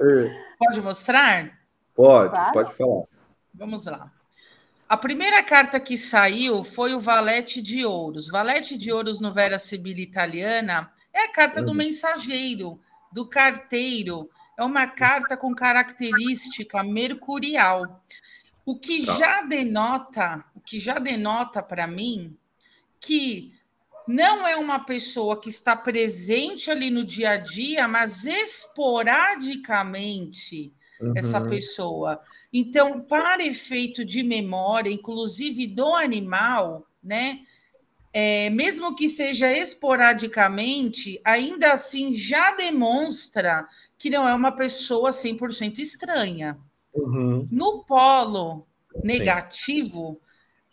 é. 0.00 0.44
pode 0.58 0.80
mostrar? 0.80 1.57
Pode, 1.98 2.30
claro. 2.30 2.52
pode 2.52 2.74
falar. 2.76 3.04
Vamos 3.52 3.86
lá. 3.86 4.12
A 4.88 4.96
primeira 4.96 5.42
carta 5.42 5.80
que 5.80 5.98
saiu 5.98 6.62
foi 6.62 6.94
o 6.94 7.00
Valete 7.00 7.60
de 7.60 7.84
Ouros. 7.84 8.28
Valete 8.28 8.76
de 8.76 8.92
Ouros 8.92 9.20
no 9.20 9.34
Vera 9.34 9.58
Sibila 9.58 9.98
Italiana 9.98 10.92
é 11.12 11.24
a 11.24 11.32
carta 11.32 11.60
do 11.60 11.72
uhum. 11.72 11.74
mensageiro, 11.74 12.80
do 13.12 13.28
carteiro 13.28 14.30
é 14.56 14.62
uma 14.62 14.86
carta 14.86 15.36
com 15.36 15.52
característica 15.52 16.84
mercurial. 16.84 18.00
O 18.64 18.78
que 18.78 19.04
tá. 19.04 19.16
já 19.16 19.42
denota, 19.42 20.44
o 20.54 20.60
que 20.60 20.78
já 20.78 21.00
denota 21.00 21.60
para 21.60 21.88
mim 21.88 22.38
que 23.00 23.52
não 24.06 24.46
é 24.46 24.54
uma 24.54 24.84
pessoa 24.84 25.40
que 25.40 25.48
está 25.48 25.74
presente 25.74 26.70
ali 26.70 26.90
no 26.90 27.04
dia 27.04 27.30
a 27.30 27.38
dia, 27.38 27.88
mas 27.88 28.24
esporadicamente 28.24 30.72
uhum. 31.00 31.12
essa 31.16 31.40
pessoa. 31.40 32.20
Então, 32.52 33.00
para 33.00 33.44
efeito 33.44 34.04
de 34.04 34.22
memória, 34.22 34.90
inclusive 34.90 35.66
do 35.66 35.94
animal, 35.94 36.86
né? 37.02 37.40
é, 38.12 38.50
mesmo 38.50 38.96
que 38.96 39.08
seja 39.08 39.52
esporadicamente, 39.52 41.20
ainda 41.24 41.72
assim 41.72 42.14
já 42.14 42.54
demonstra 42.54 43.66
que 43.98 44.10
não 44.10 44.26
é 44.26 44.34
uma 44.34 44.52
pessoa 44.52 45.10
100% 45.10 45.78
estranha. 45.78 46.58
Uhum. 46.92 47.46
No 47.50 47.84
polo 47.84 48.66
negativo, 49.04 50.20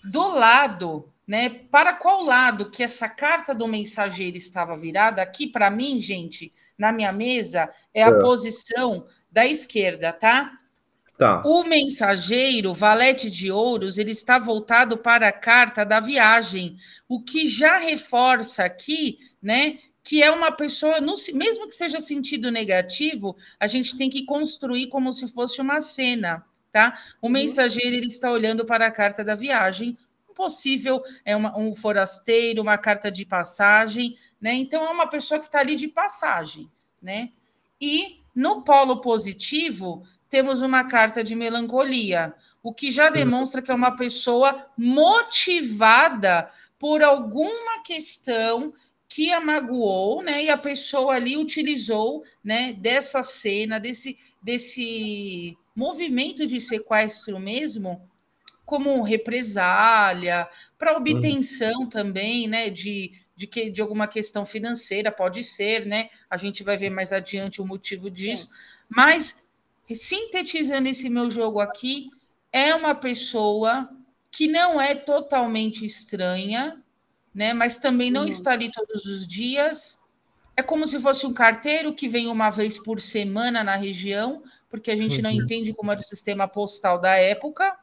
Sim. 0.02 0.12
do 0.12 0.28
lado, 0.30 1.10
né? 1.28 1.50
Para 1.72 1.94
qual 1.94 2.24
lado 2.24 2.70
que 2.70 2.84
essa 2.84 3.10
carta 3.10 3.54
do 3.54 3.68
mensageiro 3.68 4.38
estava 4.38 4.78
virada? 4.78 5.22
Aqui, 5.22 5.48
para 5.48 5.70
mim, 5.70 6.00
gente, 6.00 6.54
na 6.78 6.92
minha 6.92 7.12
mesa, 7.12 7.70
é 7.94 8.04
a 8.04 8.10
é. 8.10 8.20
posição 8.20 9.06
da 9.32 9.46
esquerda, 9.46 10.14
tá? 10.14 10.60
Tá. 11.18 11.42
O 11.46 11.64
mensageiro, 11.64 12.74
valete 12.74 13.30
de 13.32 13.50
ouros, 13.50 13.98
ele 13.98 14.12
está 14.12 14.38
voltado 14.38 14.98
para 14.98 15.30
a 15.30 15.32
carta 15.32 15.86
da 15.86 16.02
viagem, 16.02 16.76
o 17.08 17.22
que 17.22 17.48
já 17.48 17.78
reforça 17.78 18.66
aqui, 18.66 19.18
né, 19.42 19.80
que 20.04 20.22
é 20.22 20.30
uma 20.30 20.52
pessoa, 20.52 20.98
mesmo 21.34 21.70
que 21.70 21.76
seja 21.76 22.02
sentido 22.02 22.52
negativo, 22.52 23.36
a 23.58 23.66
gente 23.66 23.98
tem 23.98 24.10
que 24.10 24.26
construir 24.26 24.88
como 24.88 25.12
se 25.14 25.28
fosse 25.30 25.62
uma 25.62 25.80
cena, 25.80 26.44
tá? 26.72 27.00
O 27.22 27.28
uhum. 27.28 27.34
mensageiro 27.34 27.96
ele 27.96 28.08
está 28.08 28.30
olhando 28.30 28.66
para 28.66 28.86
a 28.86 28.92
carta 28.92 29.24
da 29.24 29.36
viagem, 29.36 29.98
possível 30.36 31.02
é 31.24 31.36
uma, 31.36 31.58
um 31.58 31.74
forasteiro, 31.74 32.62
uma 32.62 32.78
carta 32.78 33.10
de 33.10 33.26
passagem, 33.26 34.16
né? 34.40 34.54
Então 34.54 34.86
é 34.86 34.90
uma 34.90 35.08
pessoa 35.08 35.40
que 35.40 35.48
está 35.48 35.60
ali 35.60 35.76
de 35.76 35.88
passagem, 35.88 36.70
né? 37.02 37.32
E 37.82 38.20
no 38.36 38.62
polo 38.64 39.02
positivo, 39.02 40.04
temos 40.30 40.62
uma 40.62 40.84
carta 40.84 41.24
de 41.24 41.36
melancolia, 41.36 42.34
o 42.62 42.74
que 42.74 42.92
já 42.92 43.10
demonstra 43.10 43.62
que 43.62 43.72
é 43.72 43.74
uma 43.74 43.96
pessoa 43.96 44.70
motivada 44.78 46.52
por 46.78 47.02
alguma 47.02 47.82
questão 47.84 48.74
que 49.08 49.32
a 49.32 49.40
magoou, 49.40 50.22
né? 50.22 50.44
E 50.44 50.50
a 50.50 50.58
pessoa 50.58 51.16
ali 51.16 51.38
utilizou, 51.38 52.24
né, 52.44 52.74
dessa 52.74 53.24
cena, 53.24 53.80
desse, 53.80 54.18
desse 54.42 55.58
movimento 55.74 56.46
de 56.46 56.60
sequestro 56.60 57.40
mesmo, 57.40 58.02
como 58.66 59.02
represália, 59.04 60.48
para 60.78 60.98
obtenção 60.98 61.82
uhum. 61.82 61.90
também, 61.90 62.48
né, 62.48 62.70
de, 62.70 63.12
de, 63.36 63.46
que, 63.46 63.70
de 63.70 63.82
alguma 63.82 64.08
questão 64.08 64.46
financeira, 64.46 65.12
pode 65.12 65.44
ser, 65.44 65.86
né? 65.86 66.10
A 66.30 66.36
gente 66.36 66.64
vai 66.64 66.76
ver 66.76 66.90
mais 66.90 67.12
adiante 67.12 67.62
o 67.62 67.66
motivo 67.66 68.10
disso, 68.10 68.48
Sim. 68.48 68.52
mas 68.90 69.46
sintetizando 69.94 70.88
esse 70.88 71.10
meu 71.10 71.30
jogo 71.30 71.60
aqui, 71.60 72.10
é 72.52 72.74
uma 72.74 72.96
pessoa 72.96 73.90
que 74.32 74.48
não 74.48 74.82
é 74.82 74.96
totalmente 74.96 75.86
estranha, 75.86 76.82
né? 77.34 77.54
Mas 77.54 77.78
também 77.78 78.10
não 78.10 78.24
uhum. 78.24 78.28
está 78.28 78.54
ali 78.54 78.72
todos 78.72 79.06
os 79.06 79.28
dias. 79.28 80.00
É 80.58 80.64
como 80.64 80.88
se 80.88 81.00
fosse 81.00 81.28
um 81.28 81.34
carteiro 81.34 81.94
que 81.94 82.08
vem 82.08 82.28
uma 82.28 82.50
vez 82.50 82.80
por 82.80 83.00
semana 83.00 83.64
na 83.64 83.76
região, 83.76 84.42
porque 84.70 84.90
a 84.90 84.96
gente 84.96 85.18
uhum. 85.18 85.24
não 85.24 85.30
entende 85.30 85.74
como 85.74 85.92
era 85.92 86.00
o 86.00 86.04
sistema 86.04 86.48
postal 86.48 87.00
da 87.00 87.16
época. 87.16 87.78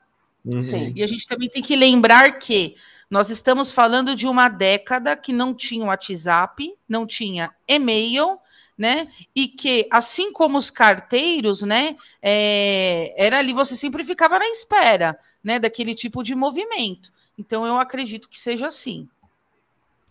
Uhum. 0.44 0.92
E 0.94 1.02
a 1.02 1.06
gente 1.06 1.26
também 1.26 1.48
tem 1.48 1.62
que 1.62 1.76
lembrar 1.76 2.38
que 2.38 2.76
nós 3.10 3.30
estamos 3.30 3.72
falando 3.72 4.16
de 4.16 4.26
uma 4.26 4.48
década 4.48 5.16
que 5.16 5.32
não 5.32 5.54
tinha 5.54 5.86
WhatsApp, 5.86 6.74
não 6.88 7.06
tinha 7.06 7.54
e-mail, 7.68 8.38
né? 8.76 9.06
E 9.34 9.48
que, 9.48 9.86
assim 9.90 10.32
como 10.32 10.58
os 10.58 10.70
carteiros, 10.70 11.62
né? 11.62 11.96
É, 12.22 13.14
era 13.16 13.38
ali, 13.38 13.52
você 13.52 13.76
sempre 13.76 14.02
ficava 14.02 14.38
na 14.38 14.48
espera, 14.48 15.18
né? 15.44 15.58
Daquele 15.58 15.94
tipo 15.94 16.22
de 16.22 16.34
movimento. 16.34 17.12
Então, 17.38 17.66
eu 17.66 17.76
acredito 17.76 18.28
que 18.28 18.40
seja 18.40 18.66
assim. 18.66 19.08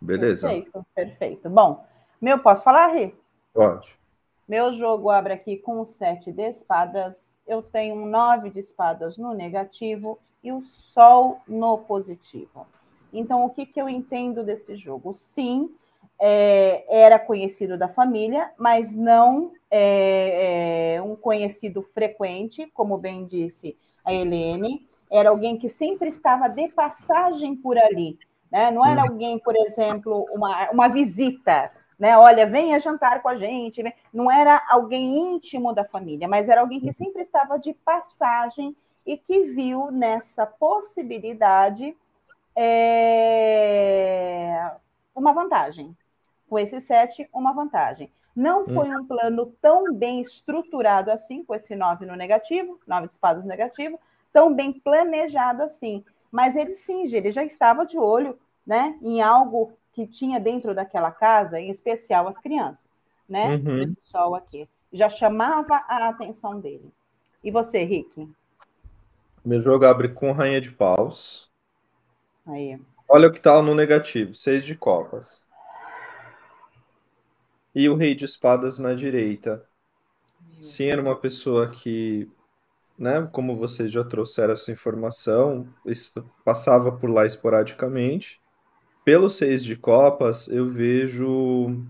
Beleza. 0.01 0.47
Perfeito, 0.47 0.85
perfeito. 0.95 1.50
Bom, 1.50 1.85
meu, 2.21 2.39
posso 2.39 2.63
falar, 2.63 2.88
Rê? 2.88 3.13
Pode. 3.53 3.88
Meu 4.51 4.74
jogo 4.74 5.10
abre 5.10 5.31
aqui 5.31 5.55
com 5.55 5.79
o 5.79 5.86
sete 5.86 6.29
de 6.29 6.50
espadas. 6.50 7.39
Eu 7.48 7.63
tenho 7.63 7.96
um 7.96 8.05
nove 8.05 8.50
de 8.50 8.60
espadas 8.60 9.17
no 9.17 9.34
negativo 9.34 10.20
e 10.43 10.51
o 10.51 10.62
sol 10.62 11.39
no 11.48 11.77
positivo. 11.77 12.67
Então, 13.13 13.46
o 13.46 13.50
que, 13.50 13.65
que 13.65 13.81
eu 13.81 13.88
entendo 13.88 14.43
desse 14.43 14.75
jogo? 14.75 15.13
Sim, 15.13 15.74
é, 16.20 16.84
era 16.89 17.17
conhecido 17.17 17.77
da 17.77 17.88
família, 17.88 18.51
mas 18.58 18.93
não 18.93 19.53
é, 19.72 20.96
é, 20.96 21.01
um 21.01 21.15
conhecido 21.15 21.81
frequente, 21.81 22.70
como 22.74 22.98
bem 22.98 23.25
disse 23.25 23.77
a 24.05 24.13
Helene. 24.13 24.86
Era 25.10 25.29
alguém 25.29 25.58
que 25.58 25.70
sempre 25.70 26.10
estava 26.10 26.50
de 26.50 26.67
passagem 26.67 27.55
por 27.55 27.77
ali. 27.77 28.20
Né? 28.51 28.70
Não 28.70 28.86
era 28.86 29.03
alguém, 29.03 29.39
por 29.39 29.55
exemplo, 29.55 30.25
uma, 30.34 30.70
uma 30.72 30.89
visita, 30.89 31.72
né? 32.01 32.17
Olha, 32.17 32.48
venha 32.48 32.79
jantar 32.79 33.22
com 33.22 33.29
a 33.29 33.36
gente. 33.36 33.84
Não 34.12 34.31
era 34.31 34.60
alguém 34.67 35.36
íntimo 35.36 35.72
da 35.72 35.86
família, 35.86 36.27
mas 36.27 36.50
era 36.50 36.62
alguém 36.62 36.79
que 36.79 36.91
sempre 36.91 37.22
estava 37.22 37.60
de 37.60 37.74
passagem 37.74 38.75
e 39.05 39.15
que 39.15 39.43
viu 39.51 39.91
nessa 39.91 40.48
possibilidade 40.48 41.96
é, 42.55 43.51
uma 45.13 45.31
vantagem. 45.31 45.96
Com 46.50 46.58
esse 46.58 46.81
sete, 46.81 47.29
uma 47.31 47.53
vantagem. 47.53 48.12
Não 48.36 48.65
foi 48.65 48.89
um 48.89 49.05
plano 49.05 49.53
tão 49.62 49.93
bem 49.93 50.22
estruturado 50.22 51.12
assim, 51.12 51.43
com 51.43 51.53
esse 51.53 51.75
nove 51.75 52.08
no 52.08 52.15
negativo, 52.15 52.79
nove 52.88 53.05
de 53.08 53.13
espadas 53.13 53.43
no 53.43 53.50
negativo, 53.50 54.00
tão 54.34 54.51
bem 54.51 54.74
planejado 54.74 55.62
assim. 55.62 56.03
Mas 56.31 56.55
ele 56.55 56.74
sim, 56.74 57.03
ele 57.13 57.29
já 57.29 57.43
estava 57.43 57.86
de 57.86 58.00
olho 58.00 58.39
né, 58.65 58.98
em 59.03 59.22
algo 59.22 59.74
que 59.93 60.07
tinha 60.07 60.39
dentro 60.39 60.74
daquela 60.74 61.12
casa, 61.12 61.60
em 61.60 61.69
especial 61.69 62.27
as 62.27 62.39
crianças, 62.39 63.05
né? 63.29 63.55
Uhum. 63.55 63.79
Esse 63.79 63.98
sol 64.03 64.36
aqui. 64.36 64.67
Já 64.91 65.10
chamava 65.10 65.75
a 65.88 66.10
atenção 66.10 66.60
dele. 66.60 66.91
E 67.43 67.51
você, 67.51 67.83
Rick? 67.83 68.29
Meu 69.43 69.62
jogo 69.62 69.86
abre 69.86 70.10
com 70.10 70.31
rainha 70.31 70.62
de 70.62 70.71
paus. 70.71 71.50
Aí. 72.45 72.79
Olha 73.07 73.27
o 73.27 73.31
que 73.31 73.39
tá 73.39 73.62
no 73.62 73.74
negativo, 73.74 74.33
seis 74.33 74.63
de 74.63 74.75
copas. 74.75 75.43
E 77.74 77.88
o 77.89 77.95
rei 77.95 78.13
de 78.13 78.25
espadas 78.25 78.79
na 78.79 78.93
direita. 78.93 79.65
Sim, 80.62 80.88
era 80.88 81.01
uma 81.01 81.15
pessoa 81.15 81.69
que 81.69 82.29
né, 82.98 83.27
como 83.31 83.55
vocês 83.55 83.91
já 83.91 84.03
trouxeram 84.03 84.53
essa 84.53 84.71
informação, 84.71 85.67
passava 86.45 86.91
por 86.91 87.10
lá 87.10 87.25
esporadicamente. 87.25 88.40
Pelo 89.03 89.29
seis 89.29 89.63
de 89.63 89.75
copas, 89.75 90.48
eu 90.48 90.67
vejo 90.67 91.86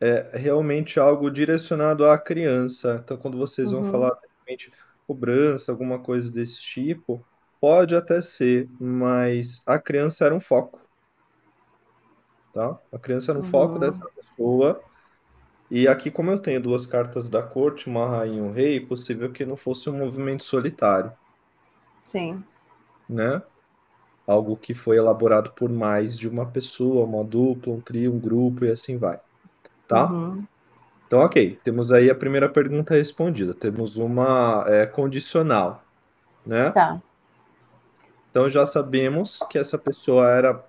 é, 0.00 0.36
realmente 0.38 0.98
algo 1.00 1.30
direcionado 1.30 2.06
à 2.06 2.18
criança. 2.18 3.00
Então, 3.02 3.16
quando 3.18 3.38
vocês 3.38 3.70
vão 3.72 3.82
Uhum. 3.82 3.84
falar 3.84 4.12
de 4.48 4.70
cobrança, 5.06 5.72
alguma 5.72 6.02
coisa 6.02 6.32
desse 6.32 6.60
tipo, 6.62 7.26
pode 7.60 7.94
até 7.96 8.20
ser, 8.22 8.70
mas 8.80 9.62
a 9.66 9.78
criança 9.78 10.24
era 10.26 10.34
um 10.34 10.40
foco. 10.40 10.80
Tá? 12.52 12.80
A 12.92 12.98
criança 12.98 13.32
era 13.32 13.38
um 13.38 13.42
foco 13.42 13.78
Uhum. 13.78 13.78
dessa 13.78 14.08
pessoa. 14.14 14.84
E 15.70 15.88
aqui, 15.88 16.10
como 16.10 16.30
eu 16.30 16.40
tenho 16.40 16.62
duas 16.62 16.86
cartas 16.86 17.30
da 17.30 17.42
corte, 17.42 17.88
uma 17.88 18.08
rainha 18.08 18.38
e 18.38 18.42
um 18.42 18.52
rei, 18.52 18.80
possível 18.80 19.32
que 19.32 19.46
não 19.46 19.56
fosse 19.56 19.90
um 19.90 19.98
movimento 19.98 20.44
solitário, 20.44 21.12
Sim. 22.02 22.44
né? 23.08 23.42
Algo 24.30 24.56
que 24.56 24.74
foi 24.74 24.96
elaborado 24.96 25.50
por 25.50 25.68
mais 25.68 26.16
de 26.16 26.28
uma 26.28 26.46
pessoa, 26.46 27.04
uma 27.04 27.24
dupla, 27.24 27.72
um 27.72 27.80
trio, 27.80 28.12
um 28.14 28.18
grupo 28.18 28.64
e 28.64 28.70
assim 28.70 28.96
vai. 28.96 29.18
Tá? 29.88 30.10
Uhum. 30.10 30.44
Então, 31.06 31.20
ok. 31.20 31.58
Temos 31.64 31.90
aí 31.90 32.08
a 32.08 32.14
primeira 32.14 32.48
pergunta 32.48 32.94
respondida. 32.94 33.52
Temos 33.52 33.96
uma 33.96 34.64
é, 34.68 34.86
condicional, 34.86 35.82
né? 36.46 36.70
Tá. 36.70 37.02
Então 38.30 38.48
já 38.48 38.64
sabemos 38.64 39.40
que 39.50 39.58
essa 39.58 39.76
pessoa 39.76 40.30
era 40.30 40.64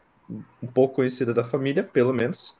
um 0.63 0.67
pouco 0.67 0.95
conhecida 0.95 1.33
da 1.33 1.43
família, 1.43 1.83
pelo 1.83 2.13
menos. 2.13 2.57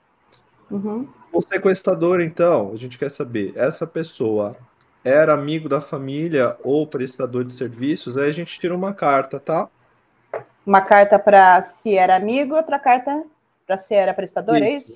Uhum. 0.70 1.08
O 1.34 1.42
sequestrador, 1.42 2.22
então, 2.22 2.72
a 2.72 2.76
gente 2.76 2.98
quer 2.98 3.10
saber, 3.10 3.54
essa 3.56 3.88
pessoa 3.88 4.56
era 5.04 5.34
amigo 5.34 5.68
da 5.68 5.82
família 5.82 6.56
ou 6.64 6.86
prestador 6.86 7.44
de 7.44 7.52
serviços? 7.52 8.18
Aí 8.18 8.30
a 8.30 8.34
gente 8.34 8.60
tira 8.60 8.76
uma 8.76 8.94
carta, 8.94 9.40
tá? 9.40 9.68
Uma 10.66 10.82
carta 10.82 11.18
para 11.18 11.62
se 11.62 11.96
era 11.98 12.16
amigo, 12.16 12.56
outra 12.56 12.80
carta 12.80 13.24
para 13.66 13.78
se 13.78 13.94
era 13.94 14.14
prestador, 14.14 14.58
é 14.58 14.72
isso? 14.72 14.94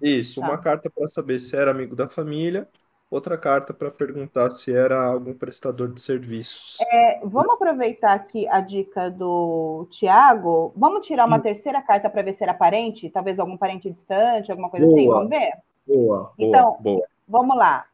Isso, 0.00 0.40
Tá. 0.40 0.46
uma 0.48 0.58
carta 0.58 0.90
para 0.90 1.08
saber 1.08 1.38
se 1.40 1.56
era 1.56 1.70
amigo 1.70 1.96
da 1.96 2.08
família, 2.08 2.68
outra 3.10 3.38
carta 3.38 3.72
para 3.72 3.90
perguntar 3.90 4.50
se 4.50 4.74
era 4.74 5.02
algum 5.02 5.32
prestador 5.34 5.92
de 5.92 6.00
serviços. 6.00 6.78
É, 6.80 7.20
vamos 7.24 7.54
aproveitar 7.54 8.12
aqui 8.12 8.46
a 8.48 8.60
dica 8.60 9.10
do 9.10 9.86
Tiago. 9.90 10.72
Vamos 10.76 11.06
tirar 11.06 11.26
uma 11.26 11.38
Sim. 11.38 11.42
terceira 11.42 11.80
carta 11.82 12.10
para 12.10 12.22
ver 12.22 12.34
se 12.34 12.42
era 12.42 12.52
parente, 12.52 13.08
talvez 13.08 13.38
algum 13.38 13.56
parente 13.56 13.90
distante, 13.90 14.50
alguma 14.50 14.68
coisa 14.70 14.86
assim. 14.86 15.06
Boa. 15.06 15.14
Vamos 15.14 15.30
ver? 15.30 15.52
Boa, 15.86 16.32
boa, 16.36 16.36
Então, 16.38 16.76
boa. 16.80 17.06
Vamos 17.28 17.56
lá. 17.56 17.86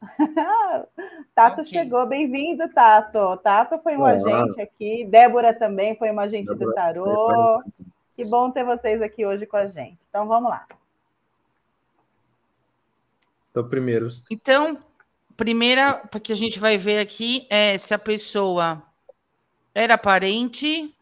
Tato 1.34 1.64
chegou, 1.64 2.06
bem-vindo, 2.06 2.68
Tato. 2.68 3.36
Tato 3.38 3.78
foi 3.80 3.96
um 3.96 4.00
Olá. 4.00 4.12
agente 4.12 4.60
aqui, 4.60 5.04
Débora 5.04 5.52
também 5.52 5.96
foi 5.96 6.10
uma 6.10 6.22
agente 6.22 6.46
do 6.46 6.56
Débora 6.56 6.74
tarô. 6.74 7.62
Que 8.14 8.24
bom 8.24 8.50
ter 8.50 8.64
vocês 8.64 9.00
aqui 9.00 9.24
hoje 9.24 9.46
com 9.46 9.56
a 9.56 9.66
gente. 9.66 9.98
Então 10.08 10.26
vamos 10.26 10.50
lá. 10.50 10.66
Então, 13.50 13.68
primeiro, 13.68 14.08
Então, 14.30 14.78
primeira, 15.36 15.94
porque 16.10 16.32
a 16.32 16.36
gente 16.36 16.58
vai 16.58 16.76
ver 16.76 16.98
aqui 16.98 17.46
é 17.50 17.76
se 17.78 17.94
a 17.94 17.98
pessoa 17.98 18.82
era 19.74 19.96
parente, 19.96 20.94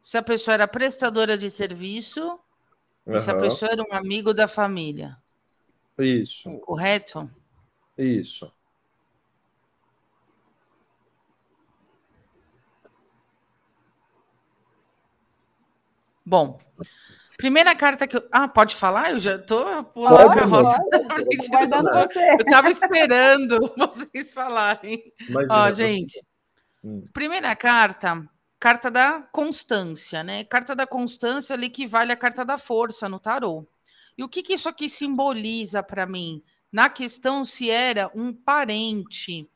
se 0.00 0.18
a 0.18 0.22
pessoa 0.22 0.54
era 0.54 0.68
prestadora 0.68 1.38
de 1.38 1.50
serviço 1.50 2.38
e 3.06 3.18
se 3.18 3.30
a 3.30 3.36
pessoa 3.36 3.70
era 3.72 3.82
um 3.82 3.92
amigo 3.94 4.34
da 4.34 4.48
família, 4.48 5.16
isso, 5.98 6.50
correto? 6.60 7.30
Isso. 8.04 8.52
Bom, 16.24 16.58
primeira 17.36 17.74
carta 17.74 18.06
que 18.06 18.16
eu. 18.16 18.28
Ah, 18.30 18.46
pode 18.46 18.76
falar? 18.76 19.10
Eu 19.10 19.18
já 19.18 19.38
tô 19.38 19.84
Pode, 19.84 20.30
a 20.30 20.34
carroça. 20.34 20.76
Você. 21.82 22.30
Eu 22.38 22.44
tava 22.46 22.68
esperando 22.68 23.58
vocês 23.76 24.32
falarem. 24.32 25.12
Imagina, 25.28 25.54
Ó, 25.54 25.66
você- 25.68 25.86
gente, 25.86 26.22
Hum, 26.84 27.04
primeira 27.12 27.54
carta, 27.54 28.24
carta 28.58 28.90
da 28.90 29.22
constância, 29.32 30.24
né? 30.24 30.42
Carta 30.44 30.74
da 30.74 30.86
constância 30.86 31.54
ali 31.54 31.66
equivale 31.66 32.10
à 32.12 32.16
carta 32.16 32.44
da 32.44 32.58
força 32.58 33.08
no 33.08 33.20
tarô. 33.20 33.66
E 34.18 34.24
o 34.24 34.28
que, 34.28 34.42
que 34.42 34.54
isso 34.54 34.68
aqui 34.68 34.88
simboliza 34.88 35.82
para 35.82 36.06
mim? 36.06 36.42
Na 36.72 36.88
questão 36.88 37.44
se 37.44 37.70
era 37.70 38.10
um 38.14 38.32
parente. 38.32 39.46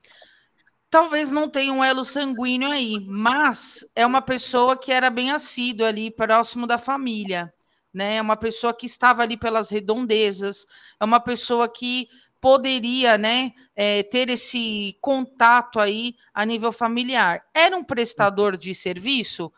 Talvez 0.91 1.33
não 1.33 1.49
tenha 1.49 1.73
um 1.73 1.83
elo 1.83 2.05
sanguíneo 2.05 2.71
aí, 2.71 3.01
mas 3.07 3.85
é 3.95 4.07
uma 4.07 4.23
pessoa 4.23 4.77
que 4.77 4.93
era 4.93 5.11
bem 5.11 5.31
assídua 5.31 5.89
ali, 5.89 6.11
próximo 6.11 6.67
da 6.67 6.79
família, 6.79 7.53
né? 7.93 8.17
É 8.17 8.23
uma 8.23 8.37
pessoa 8.37 8.73
que 8.75 8.87
estava 8.87 9.23
ali 9.23 9.37
pelas 9.37 9.71
redondezas, 9.71 10.67
é 11.01 11.05
uma 11.05 11.19
pessoa 11.19 11.69
que 11.69 12.09
poderia, 12.41 13.19
né, 13.19 13.53
eh, 13.75 14.03
ter 14.05 14.29
esse 14.29 14.97
contato 15.01 15.81
aí 15.81 16.15
a 16.33 16.45
nível 16.45 16.71
familiar. 16.71 17.43
Era 17.53 17.77
um 17.77 17.83
prestador 17.83 18.57
de 18.57 18.75
serviço? 18.75 19.53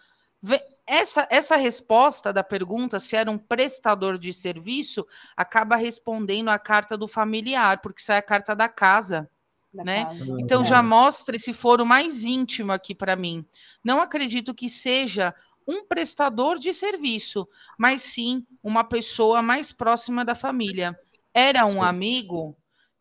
Essa, 0.88 1.28
essa 1.30 1.56
resposta 1.56 2.32
da 2.32 2.42
pergunta, 2.42 2.98
se 2.98 3.14
era 3.14 3.30
um 3.30 3.36
prestador 3.36 4.16
de 4.16 4.32
serviço, 4.32 5.06
acaba 5.36 5.76
respondendo 5.76 6.48
a 6.48 6.58
carta 6.58 6.96
do 6.96 7.06
familiar, 7.06 7.82
porque 7.82 8.00
isso 8.00 8.10
é 8.10 8.16
a 8.16 8.22
carta 8.22 8.56
da 8.56 8.70
casa. 8.70 9.30
Da 9.72 9.84
né? 9.84 10.04
casa. 10.06 10.36
Então 10.40 10.64
já 10.64 10.82
mostra 10.82 11.36
esse 11.36 11.52
foro 11.52 11.84
mais 11.84 12.24
íntimo 12.24 12.72
aqui 12.72 12.94
para 12.94 13.14
mim. 13.14 13.44
Não 13.84 14.00
acredito 14.00 14.54
que 14.54 14.70
seja 14.70 15.34
um 15.66 15.84
prestador 15.84 16.58
de 16.58 16.72
serviço, 16.72 17.46
mas 17.78 18.00
sim 18.00 18.46
uma 18.62 18.82
pessoa 18.82 19.42
mais 19.42 19.70
próxima 19.70 20.24
da 20.24 20.34
família. 20.34 20.98
Era 21.34 21.66
um 21.66 21.72
Sim. 21.72 21.80
amigo? 21.80 22.56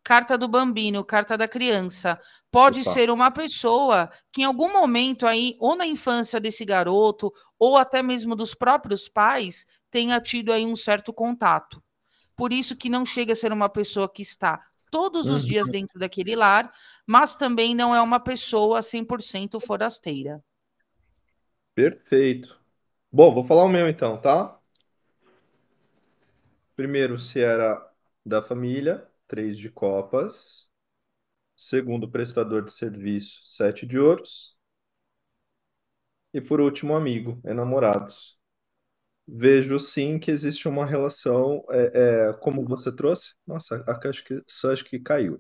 Carta 0.08 0.38
do 0.38 0.48
bambino, 0.48 1.04
carta 1.04 1.38
da 1.38 1.48
criança. 1.50 2.20
Pode 2.50 2.82
Opa. 2.82 2.94
ser 2.94 3.10
uma 3.10 3.30
pessoa 3.30 4.10
que 4.32 4.42
em 4.42 4.46
algum 4.46 4.72
momento 4.72 5.28
aí, 5.28 5.58
ou 5.60 5.76
na 5.76 5.86
infância 5.86 6.40
desse 6.40 6.64
garoto, 6.64 7.32
ou 7.60 7.78
até 7.78 8.02
mesmo 8.02 8.34
dos 8.36 8.54
próprios 8.56 9.10
pais, 9.10 9.66
tenha 9.92 10.22
tido 10.22 10.54
aí 10.54 10.66
um 10.66 10.76
certo 10.78 11.12
contato. 11.14 11.84
Por 12.38 12.54
isso 12.54 12.78
que 12.78 12.90
não 12.90 13.06
chega 13.06 13.34
a 13.34 13.36
ser 13.36 13.52
uma 13.52 13.70
pessoa 13.70 14.08
que 14.12 14.22
está 14.22 14.62
todos 14.92 15.30
os 15.30 15.44
Uhum. 15.44 15.46
dias 15.46 15.70
dentro 15.70 16.00
daquele 16.00 16.36
lar, 16.36 16.72
mas 17.06 17.36
também 17.36 17.76
não 17.76 17.94
é 17.96 18.02
uma 18.02 18.20
pessoa 18.20 18.82
100% 18.82 19.60
forasteira. 19.60 20.42
Perfeito. 21.76 22.60
Bom, 23.12 23.34
vou 23.34 23.44
falar 23.46 23.64
o 23.66 23.70
meu 23.70 23.88
então, 23.90 24.20
tá? 24.22 24.60
Primeiro, 26.76 27.20
se 27.20 27.42
era 27.42 27.92
da 28.26 28.42
família, 28.44 29.07
três 29.28 29.58
de 29.58 29.70
copas. 29.70 30.70
Segundo, 31.58 32.10
prestador 32.10 32.64
de 32.64 32.72
serviço, 32.72 33.42
sete 33.46 33.86
de 33.86 34.00
ouros. 34.00 34.58
E 36.34 36.40
por 36.42 36.62
último, 36.62 36.96
amigo, 36.96 37.42
enamorados. 37.46 38.38
vejo 39.28 39.80
sim 39.80 40.20
que 40.20 40.32
existe 40.32 40.68
uma 40.68 40.86
relação, 40.86 41.64
é, 41.70 42.30
é, 42.30 42.34
como 42.34 42.66
você 42.66 42.92
trouxe. 42.96 43.36
Nossa, 43.46 43.84
acho 44.10 44.24
que 44.24 44.42
acho 44.72 44.86
que 44.86 45.00
caiu. 45.00 45.36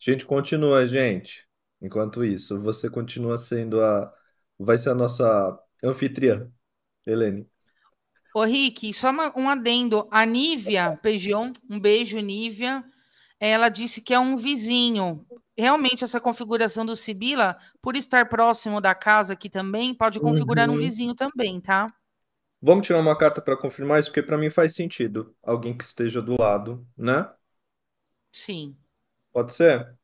A 0.00 0.10
gente 0.10 0.26
continua, 0.26 0.86
gente. 0.86 1.48
Enquanto 1.80 2.24
isso, 2.24 2.60
você 2.60 2.90
continua 2.90 3.38
sendo 3.38 3.80
a, 3.82 4.12
vai 4.58 4.78
ser 4.78 4.90
a 4.90 4.94
nossa 4.94 5.58
anfitriã, 5.84 6.50
Helene. 7.06 7.48
Ô, 8.34 8.44
Rick, 8.44 8.92
só 8.94 9.10
uma, 9.10 9.32
um 9.38 9.48
adendo. 9.48 10.06
A 10.10 10.24
Nívia 10.26 10.98
Pegion, 11.02 11.52
um 11.68 11.78
beijo, 11.80 12.18
Nívia. 12.20 12.84
Ela 13.42 13.68
disse 13.68 14.00
que 14.00 14.14
é 14.14 14.18
um 14.18 14.36
vizinho. 14.36 15.26
Realmente, 15.58 16.04
essa 16.04 16.20
configuração 16.20 16.86
do 16.86 16.96
Sibila, 16.96 17.58
por 17.82 17.96
estar 17.96 18.28
próximo 18.28 18.80
da 18.80 18.94
casa 18.94 19.34
aqui 19.34 19.50
também, 19.50 19.94
pode 19.94 20.20
configurar 20.20 20.68
Uhum. 20.68 20.76
um 20.76 20.78
vizinho 20.78 21.14
também, 21.14 21.60
tá? 21.60 21.88
Vamos 22.62 22.86
tirar 22.86 23.00
uma 23.00 23.16
carta 23.18 23.42
para 23.42 23.56
confirmar 23.58 24.00
isso, 24.00 24.08
porque 24.10 24.22
para 24.22 24.38
mim 24.38 24.48
faz 24.50 24.74
sentido. 24.74 25.34
Alguém 25.42 25.76
que 25.76 25.84
esteja 25.84 26.22
do 26.22 26.40
lado, 26.40 26.86
né? 26.96 27.28
Sim. 28.32 28.76
Pode 29.32 29.52
ser? 29.52 29.98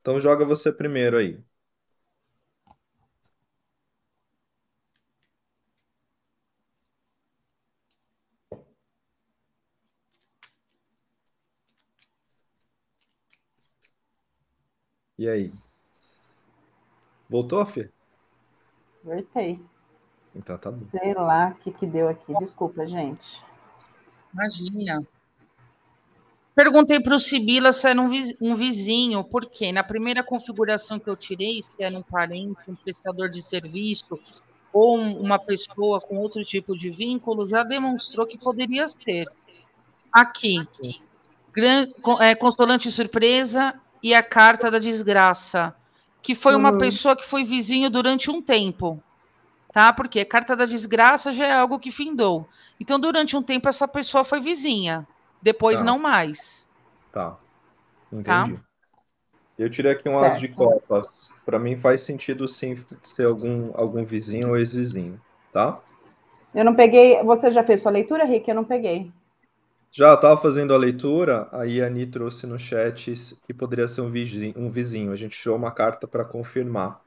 Então 0.00 0.18
joga 0.20 0.44
você 0.44 0.72
primeiro 0.72 1.16
aí. 1.18 1.42
E 15.18 15.28
aí? 15.28 15.52
Voltou, 17.28 17.64
Fê? 17.66 17.90
Voltei. 19.02 19.60
Então 20.34 20.56
tá 20.56 20.70
bom. 20.70 20.78
Sei 20.78 21.14
lá 21.14 21.48
o 21.48 21.54
que, 21.62 21.72
que 21.72 21.86
deu 21.86 22.08
aqui. 22.08 22.32
Desculpa, 22.38 22.86
gente. 22.86 23.42
Imagina. 24.32 25.06
Perguntei 26.54 27.00
para 27.00 27.14
o 27.14 27.20
Sibila 27.20 27.72
se 27.72 27.88
era 27.88 28.00
um, 28.00 28.08
vi- 28.08 28.36
um 28.40 28.54
vizinho, 28.54 29.22
porque 29.24 29.70
na 29.72 29.84
primeira 29.84 30.24
configuração 30.24 30.98
que 30.98 31.08
eu 31.08 31.14
tirei, 31.16 31.62
se 31.62 31.82
era 31.82 31.96
um 31.96 32.02
parente, 32.02 32.68
um 32.68 32.74
prestador 32.74 33.28
de 33.28 33.40
serviço 33.40 34.18
ou 34.72 34.98
um- 34.98 35.20
uma 35.20 35.38
pessoa 35.38 36.00
com 36.00 36.16
outro 36.16 36.44
tipo 36.44 36.76
de 36.76 36.90
vínculo, 36.90 37.46
já 37.46 37.62
demonstrou 37.62 38.26
que 38.26 38.38
poderia 38.38 38.88
ser. 38.88 39.24
Aqui, 40.12 40.66
gran- 41.52 41.86
é, 42.20 42.34
consolante 42.34 42.90
surpresa 42.90 43.80
e 44.02 44.14
a 44.14 44.22
carta 44.22 44.70
da 44.70 44.78
desgraça, 44.78 45.74
que 46.22 46.34
foi 46.34 46.54
uma 46.54 46.72
Uhum. 46.72 46.78
pessoa 46.78 47.16
que 47.16 47.24
foi 47.24 47.44
vizinho 47.44 47.90
durante 47.90 48.30
um 48.30 48.40
tempo. 48.42 49.02
Tá? 49.72 49.92
Porque 49.92 50.20
a 50.20 50.26
carta 50.26 50.56
da 50.56 50.64
desgraça 50.66 51.32
já 51.32 51.46
é 51.46 51.52
algo 51.52 51.78
que 51.78 51.90
findou. 51.90 52.48
Então, 52.80 52.98
durante 52.98 53.36
um 53.36 53.42
tempo, 53.42 53.68
essa 53.68 53.86
pessoa 53.86 54.24
foi 54.24 54.40
vizinha. 54.40 55.06
Depois, 55.42 55.80
Tá. 55.80 55.84
não 55.84 55.98
mais. 55.98 56.68
Tá. 57.12 57.30
Tá. 57.30 57.38
Entendi. 58.12 58.58
Eu 59.58 59.68
tirei 59.68 59.92
aqui 59.92 60.08
um 60.08 60.22
as 60.22 60.38
de 60.40 60.52
Certo. 60.52 60.56
copas. 60.56 61.30
Para 61.44 61.58
mim 61.58 61.76
faz 61.78 62.02
sentido 62.02 62.46
sim 62.46 62.76
ser 63.02 63.26
algum, 63.26 63.70
algum 63.74 64.04
vizinho 64.04 64.50
ou 64.50 64.56
ex-vizinho, 64.56 65.20
tá? 65.52 65.80
Eu 66.54 66.64
não 66.64 66.74
peguei. 66.74 67.22
Você 67.22 67.50
já 67.50 67.62
fez 67.64 67.82
sua 67.82 67.90
leitura, 67.90 68.24
Rick? 68.24 68.48
Eu 68.48 68.54
não 68.54 68.64
peguei. 68.64 69.10
Já 69.90 70.14
estava 70.14 70.40
fazendo 70.40 70.72
a 70.74 70.78
leitura, 70.78 71.46
aí 71.52 71.80
a 71.82 71.86
Ani 71.86 72.06
trouxe 72.06 72.46
no 72.46 72.58
chat 72.58 73.12
que 73.46 73.52
poderia 73.54 73.86
ser 73.88 74.00
um 74.02 74.10
vizinho, 74.10 74.54
um 74.56 74.70
vizinho. 74.70 75.12
A 75.12 75.16
gente 75.16 75.36
tirou 75.38 75.56
uma 75.56 75.70
carta 75.72 76.06
para 76.06 76.24
confirmar, 76.24 77.02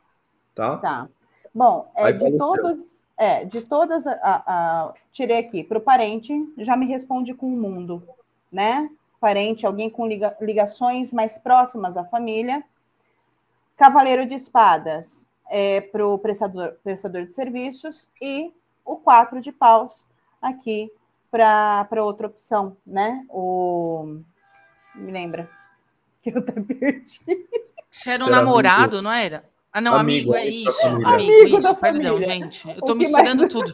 tá? 0.56 0.90
Tá. 0.90 1.08
Bom, 1.54 1.92
é, 1.96 2.12
de 2.12 2.32
todos. 2.38 3.04
É, 3.18 3.46
de 3.46 3.62
todas. 3.62 4.08
A, 4.08 4.16
a- 4.24 4.94
tirei 5.12 5.38
aqui. 5.38 5.64
Para 5.64 5.78
o 5.78 5.82
parente, 5.82 6.34
já 6.58 6.76
me 6.76 6.86
responde 6.88 7.34
com 7.34 7.48
o 7.48 7.58
mundo, 7.58 8.04
né? 8.52 8.90
Parente, 9.20 9.66
alguém 9.66 9.90
com 9.90 10.08
liga- 10.08 10.36
ligações 10.42 11.14
mais 11.14 11.38
próximas 11.38 11.98
à 11.98 12.04
família. 12.04 12.64
Cavaleiro 13.78 14.26
de 14.26 14.36
espadas 14.36 15.28
é, 15.50 15.82
para 15.82 16.06
o 16.08 16.18
prestador, 16.18 16.74
prestador 16.84 17.26
de 17.26 17.34
serviços. 17.34 18.08
E 18.22 18.54
o 18.86 18.96
quatro 18.98 19.42
de 19.42 19.52
paus 19.52 20.08
aqui 20.42 20.92
para 21.32 22.04
outra 22.04 22.28
opção, 22.28 22.76
né? 22.86 23.24
O. 23.30 24.20
Me 24.94 25.12
lembra? 25.12 25.50
Que 26.22 26.30
eu 26.36 26.40
até 26.40 26.52
perdi. 26.52 27.20
Você 27.90 28.12
era 28.12 28.24
um 28.24 28.28
Será 28.28 28.40
namorado, 28.42 29.02
não 29.02 29.12
era? 29.12 29.44
Ah, 29.74 29.80
não, 29.80 29.96
amigo, 29.96 30.34
Amigo, 30.34 30.36
é 30.36 30.42
amigo 30.42 30.66
da 30.66 30.70
isso. 30.72 30.88
Amigo, 30.88 31.10
Amigo 31.10 31.32
isso. 31.32 31.52
Perdão, 31.54 31.76
família. 31.78 32.22
gente. 32.22 32.68
Eu 32.70 32.76
O 32.76 32.82
tô 32.82 32.94
misturando 32.94 33.40
mais- 33.44 33.54
tudo. 33.54 33.72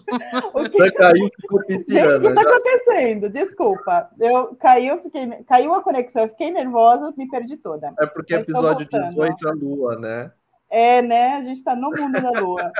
O 0.53 0.69
que- 0.69 0.91
caiu, 0.91 1.27
ficou 1.41 1.59
Gente, 1.61 1.73
o 1.73 1.85
pisciana. 1.85 2.19
que 2.29 2.33
tá 2.35 2.43
já. 2.43 2.49
acontecendo? 2.49 3.29
Desculpa. 3.29 4.09
Eu 4.19 4.55
caí, 4.57 4.87
eu 4.87 5.01
fiquei, 5.01 5.27
caiu 5.47 5.73
a 5.73 5.81
conexão, 5.81 6.21
eu 6.21 6.29
fiquei 6.29 6.51
nervosa, 6.51 7.11
me 7.17 7.27
perdi 7.27 7.57
toda. 7.57 7.91
É 7.99 8.05
porque 8.05 8.35
Mas 8.35 8.43
episódio 8.43 8.87
voltando, 8.91 9.09
18 9.09 9.49
a 9.49 9.51
lua, 9.53 9.95
né? 9.99 10.31
É, 10.69 11.01
né? 11.01 11.35
A 11.35 11.43
gente 11.43 11.63
tá 11.63 11.75
no 11.75 11.91
mundo 11.91 12.21
da 12.21 12.31
lua. 12.31 12.73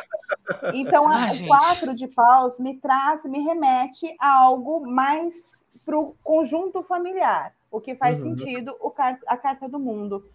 Então, 0.74 1.08
a- 1.08 1.16
Ai, 1.16 1.36
o 1.36 1.48
quatro 1.48 1.96
de 1.96 2.08
paus 2.08 2.60
me 2.60 2.78
traz, 2.78 3.24
me 3.26 3.40
remete 3.40 4.14
a 4.20 4.36
algo 4.36 4.86
mais 4.86 5.66
pro 5.86 6.16
conjunto 6.24 6.84
familiar, 6.84 7.54
o 7.72 7.80
que 7.80 7.96
faz 7.96 8.20
Uhum. 8.20 8.36
sentido 8.36 8.76
o 8.82 8.94
a 9.28 9.38
carta 9.38 9.70
do 9.70 9.80
mundo. 9.80 10.30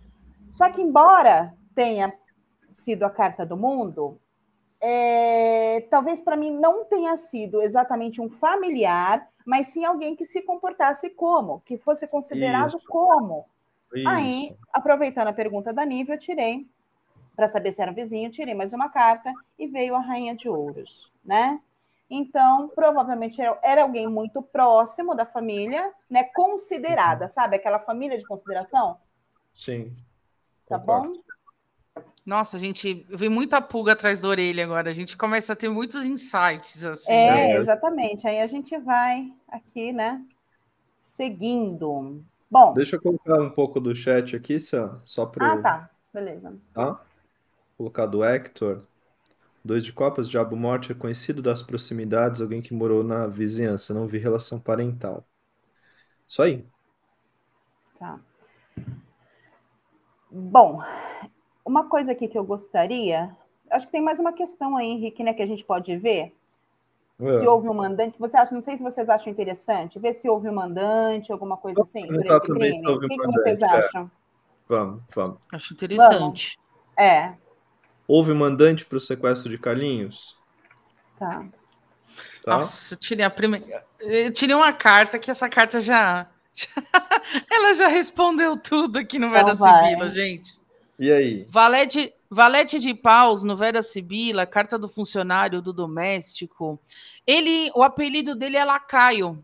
Só 0.52 0.70
que, 0.70 0.80
embora 0.80 1.54
tenha 1.74 2.12
sido 2.72 3.04
a 3.04 3.10
carta 3.10 3.44
do 3.44 3.56
mundo, 3.56 4.18
é, 4.80 5.86
talvez 5.90 6.22
para 6.22 6.36
mim 6.36 6.50
não 6.50 6.84
tenha 6.84 7.16
sido 7.16 7.62
exatamente 7.62 8.20
um 8.20 8.28
familiar, 8.30 9.28
mas 9.44 9.68
sim 9.68 9.84
alguém 9.84 10.16
que 10.16 10.24
se 10.24 10.42
comportasse 10.42 11.10
como, 11.10 11.60
que 11.60 11.76
fosse 11.76 12.06
considerado 12.06 12.76
Isso. 12.76 12.88
como. 12.88 13.44
Isso. 13.94 14.08
Aí, 14.08 14.56
aproveitando 14.72 15.28
a 15.28 15.32
pergunta 15.32 15.72
da 15.72 15.84
Nívia, 15.84 16.14
eu 16.14 16.18
tirei, 16.18 16.66
para 17.34 17.48
saber 17.48 17.72
se 17.72 17.80
era 17.82 17.90
um 17.90 17.94
vizinho, 17.94 18.30
tirei 18.30 18.54
mais 18.54 18.72
uma 18.72 18.88
carta 18.88 19.32
e 19.58 19.66
veio 19.66 19.94
a 19.94 20.00
Rainha 20.00 20.34
de 20.34 20.48
Ouros, 20.48 21.10
né? 21.24 21.60
Então, 22.10 22.68
provavelmente 22.74 23.40
era- 23.40 23.58
era 23.62 23.82
alguém 23.82 24.06
muito 24.06 24.42
próximo 24.42 25.14
da 25.14 25.24
família, 25.24 25.92
né? 26.10 26.24
Considerada, 26.24 27.28
sabe? 27.28 27.56
Aquela 27.56 27.78
família 27.78 28.18
de 28.18 28.26
consideração, 28.26 28.98
Sim. 29.54 29.96
tá 30.68 30.78
concordo. 30.78 31.12
bom? 31.12 31.22
Nossa, 32.24 32.56
gente, 32.58 33.04
eu 33.10 33.18
vi 33.18 33.28
muita 33.28 33.60
pulga 33.60 33.92
atrás 33.94 34.20
da 34.20 34.28
orelha 34.28 34.62
agora. 34.64 34.90
A 34.90 34.92
gente 34.92 35.16
começa 35.16 35.54
a 35.54 35.56
ter 35.56 35.68
muitos 35.68 36.04
insights, 36.04 36.84
assim. 36.84 37.12
É, 37.12 37.52
É. 37.52 37.56
exatamente. 37.56 38.28
Aí 38.28 38.40
a 38.40 38.46
gente 38.46 38.76
vai 38.78 39.32
aqui, 39.48 39.92
né? 39.92 40.24
Seguindo. 40.98 42.22
Bom, 42.50 42.74
Deixa 42.74 42.96
eu 42.96 43.02
colocar 43.02 43.40
um 43.40 43.50
pouco 43.50 43.80
do 43.80 43.94
chat 43.94 44.36
aqui, 44.36 44.60
Sam, 44.60 45.00
só 45.04 45.26
para 45.26 45.52
ah, 45.52 45.62
tá. 45.62 45.90
Beleza. 46.12 46.54
tá? 46.74 47.00
Colocar 47.82 48.06
do 48.06 48.22
Hector. 48.22 48.84
Dois 49.64 49.84
de 49.84 49.92
copas, 49.92 50.28
Diabo 50.28 50.54
Morte 50.54 50.92
é 50.92 50.94
conhecido 50.94 51.42
das 51.42 51.64
proximidades, 51.64 52.40
alguém 52.40 52.62
que 52.62 52.72
morou 52.72 53.02
na 53.02 53.26
vizinhança, 53.26 53.92
não 53.92 54.06
vi 54.06 54.18
relação 54.18 54.60
parental. 54.60 55.24
Isso 56.24 56.40
aí. 56.42 56.64
Tá. 57.98 58.20
Bom, 60.30 60.80
uma 61.66 61.88
coisa 61.88 62.12
aqui 62.12 62.28
que 62.28 62.38
eu 62.38 62.44
gostaria. 62.44 63.36
Acho 63.68 63.86
que 63.86 63.92
tem 63.92 64.00
mais 64.00 64.20
uma 64.20 64.32
questão 64.32 64.76
aí, 64.76 64.86
Henrique, 64.86 65.24
né, 65.24 65.34
que 65.34 65.42
a 65.42 65.46
gente 65.46 65.64
pode 65.64 65.96
ver. 65.96 66.36
Se 67.18 67.44
É. 67.44 67.48
houve 67.48 67.68
um 67.68 67.74
mandante, 67.74 68.16
você 68.16 68.36
acha, 68.36 68.54
não 68.54 68.62
sei 68.62 68.76
se 68.76 68.82
vocês 68.84 69.10
acham 69.10 69.32
interessante, 69.32 69.98
ver 69.98 70.14
se 70.14 70.28
houve 70.28 70.48
um 70.48 70.54
mandante, 70.54 71.32
alguma 71.32 71.56
coisa 71.56 71.80
Vamos 71.80 71.88
assim, 71.88 72.06
por 72.06 72.24
esse 72.24 72.46
também 72.46 72.74
se 72.74 72.78
crime. 72.78 72.86
O 72.86 72.90
houve 72.92 73.06
um 73.06 73.08
que, 73.08 73.18
que 73.18 73.26
vocês 73.26 73.60
mandante, 73.60 73.74
é. 73.74 73.86
acham? 73.86 74.10
Vamos, 74.68 75.02
vamos. 75.12 75.38
Acho 75.52 75.74
interessante. 75.74 76.60
É, 76.96 77.34
Houve 78.12 78.34
mandante 78.34 78.84
para 78.84 78.98
o 78.98 79.00
sequestro 79.00 79.48
de 79.48 79.56
Carlinhos? 79.56 80.36
tá. 81.18 81.46
Tá? 82.44 82.58
Nossa, 82.58 82.92
eu 82.92 82.98
tirei 82.98 83.24
a 83.24 83.30
primeira. 83.30 83.86
Eu 84.00 84.30
tirei 84.30 84.54
uma 84.54 84.70
carta 84.70 85.18
que 85.18 85.30
essa 85.30 85.48
carta 85.48 85.80
já. 85.80 86.28
Ela 87.50 87.72
já 87.72 87.88
respondeu 87.88 88.54
tudo 88.58 88.98
aqui 88.98 89.18
no 89.18 89.30
Vera 89.30 89.54
vai. 89.54 89.88
Sibila, 89.88 90.10
gente. 90.10 90.60
E 90.98 91.10
aí? 91.10 91.46
Valete, 91.48 92.12
Valete 92.28 92.78
de 92.80 92.92
Paus, 92.92 93.44
no 93.44 93.56
Vera 93.56 93.82
Sibila, 93.82 94.44
carta 94.44 94.78
do 94.78 94.90
funcionário 94.90 95.62
do 95.62 95.72
doméstico. 95.72 96.78
Ele, 97.26 97.72
o 97.74 97.82
apelido 97.82 98.34
dele 98.34 98.58
é 98.58 98.64
Lacaio. 98.66 99.42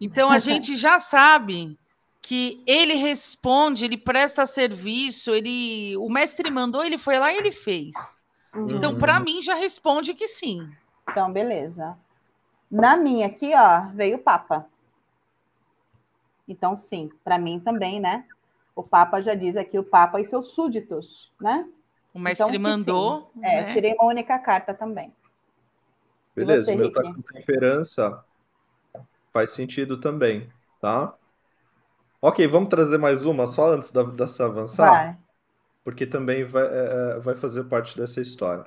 Então 0.00 0.30
a 0.30 0.38
gente 0.38 0.76
já 0.76 1.00
sabe 1.00 1.76
que 2.26 2.60
ele 2.66 2.94
responde, 2.94 3.84
ele 3.84 3.96
presta 3.96 4.46
serviço, 4.46 5.32
ele, 5.32 5.96
o 5.96 6.10
mestre 6.10 6.50
mandou, 6.50 6.84
ele 6.84 6.98
foi 6.98 7.20
lá 7.20 7.32
e 7.32 7.36
ele 7.36 7.52
fez. 7.52 7.94
Uhum. 8.52 8.72
Então, 8.72 8.98
para 8.98 9.20
mim, 9.20 9.40
já 9.40 9.54
responde 9.54 10.12
que 10.12 10.26
sim. 10.26 10.68
Então, 11.08 11.32
beleza. 11.32 11.96
Na 12.68 12.96
minha 12.96 13.28
aqui, 13.28 13.52
ó, 13.54 13.82
veio 13.94 14.16
o 14.16 14.20
Papa. 14.20 14.66
Então, 16.48 16.74
sim, 16.74 17.12
para 17.22 17.38
mim 17.38 17.60
também, 17.60 18.00
né? 18.00 18.24
O 18.74 18.82
Papa 18.82 19.20
já 19.20 19.36
diz 19.36 19.56
aqui 19.56 19.78
o 19.78 19.84
Papa 19.84 20.20
e 20.20 20.24
seus 20.24 20.48
súditos, 20.48 21.30
né? 21.40 21.64
O 22.12 22.18
mestre 22.18 22.46
que 22.46 22.52
sim. 22.54 22.58
mandou. 22.58 23.30
É, 23.40 23.62
né? 23.62 23.64
tirei 23.72 23.94
uma 23.94 24.06
única 24.06 24.36
carta 24.40 24.74
também. 24.74 25.12
Beleza, 26.34 26.64
você, 26.64 26.74
o 26.74 26.78
meu 26.78 26.92
tá 26.92 27.04
com 27.04 27.22
temperança. 27.22 28.24
Faz 29.32 29.52
sentido 29.52 30.00
também, 30.00 30.50
tá? 30.80 31.14
Ok, 32.20 32.46
vamos 32.48 32.68
trazer 32.68 32.98
mais 32.98 33.24
uma 33.24 33.46
só 33.46 33.72
antes 33.74 33.90
da, 33.90 34.02
dessa 34.02 34.44
avançar? 34.46 34.94
Vai, 34.96 35.18
Porque 35.84 36.06
também 36.06 36.44
vai, 36.44 36.64
é, 36.66 37.16
é, 37.18 37.20
vai 37.20 37.34
fazer 37.36 37.64
parte 37.66 37.96
dessa 37.98 38.20
história. 38.22 38.66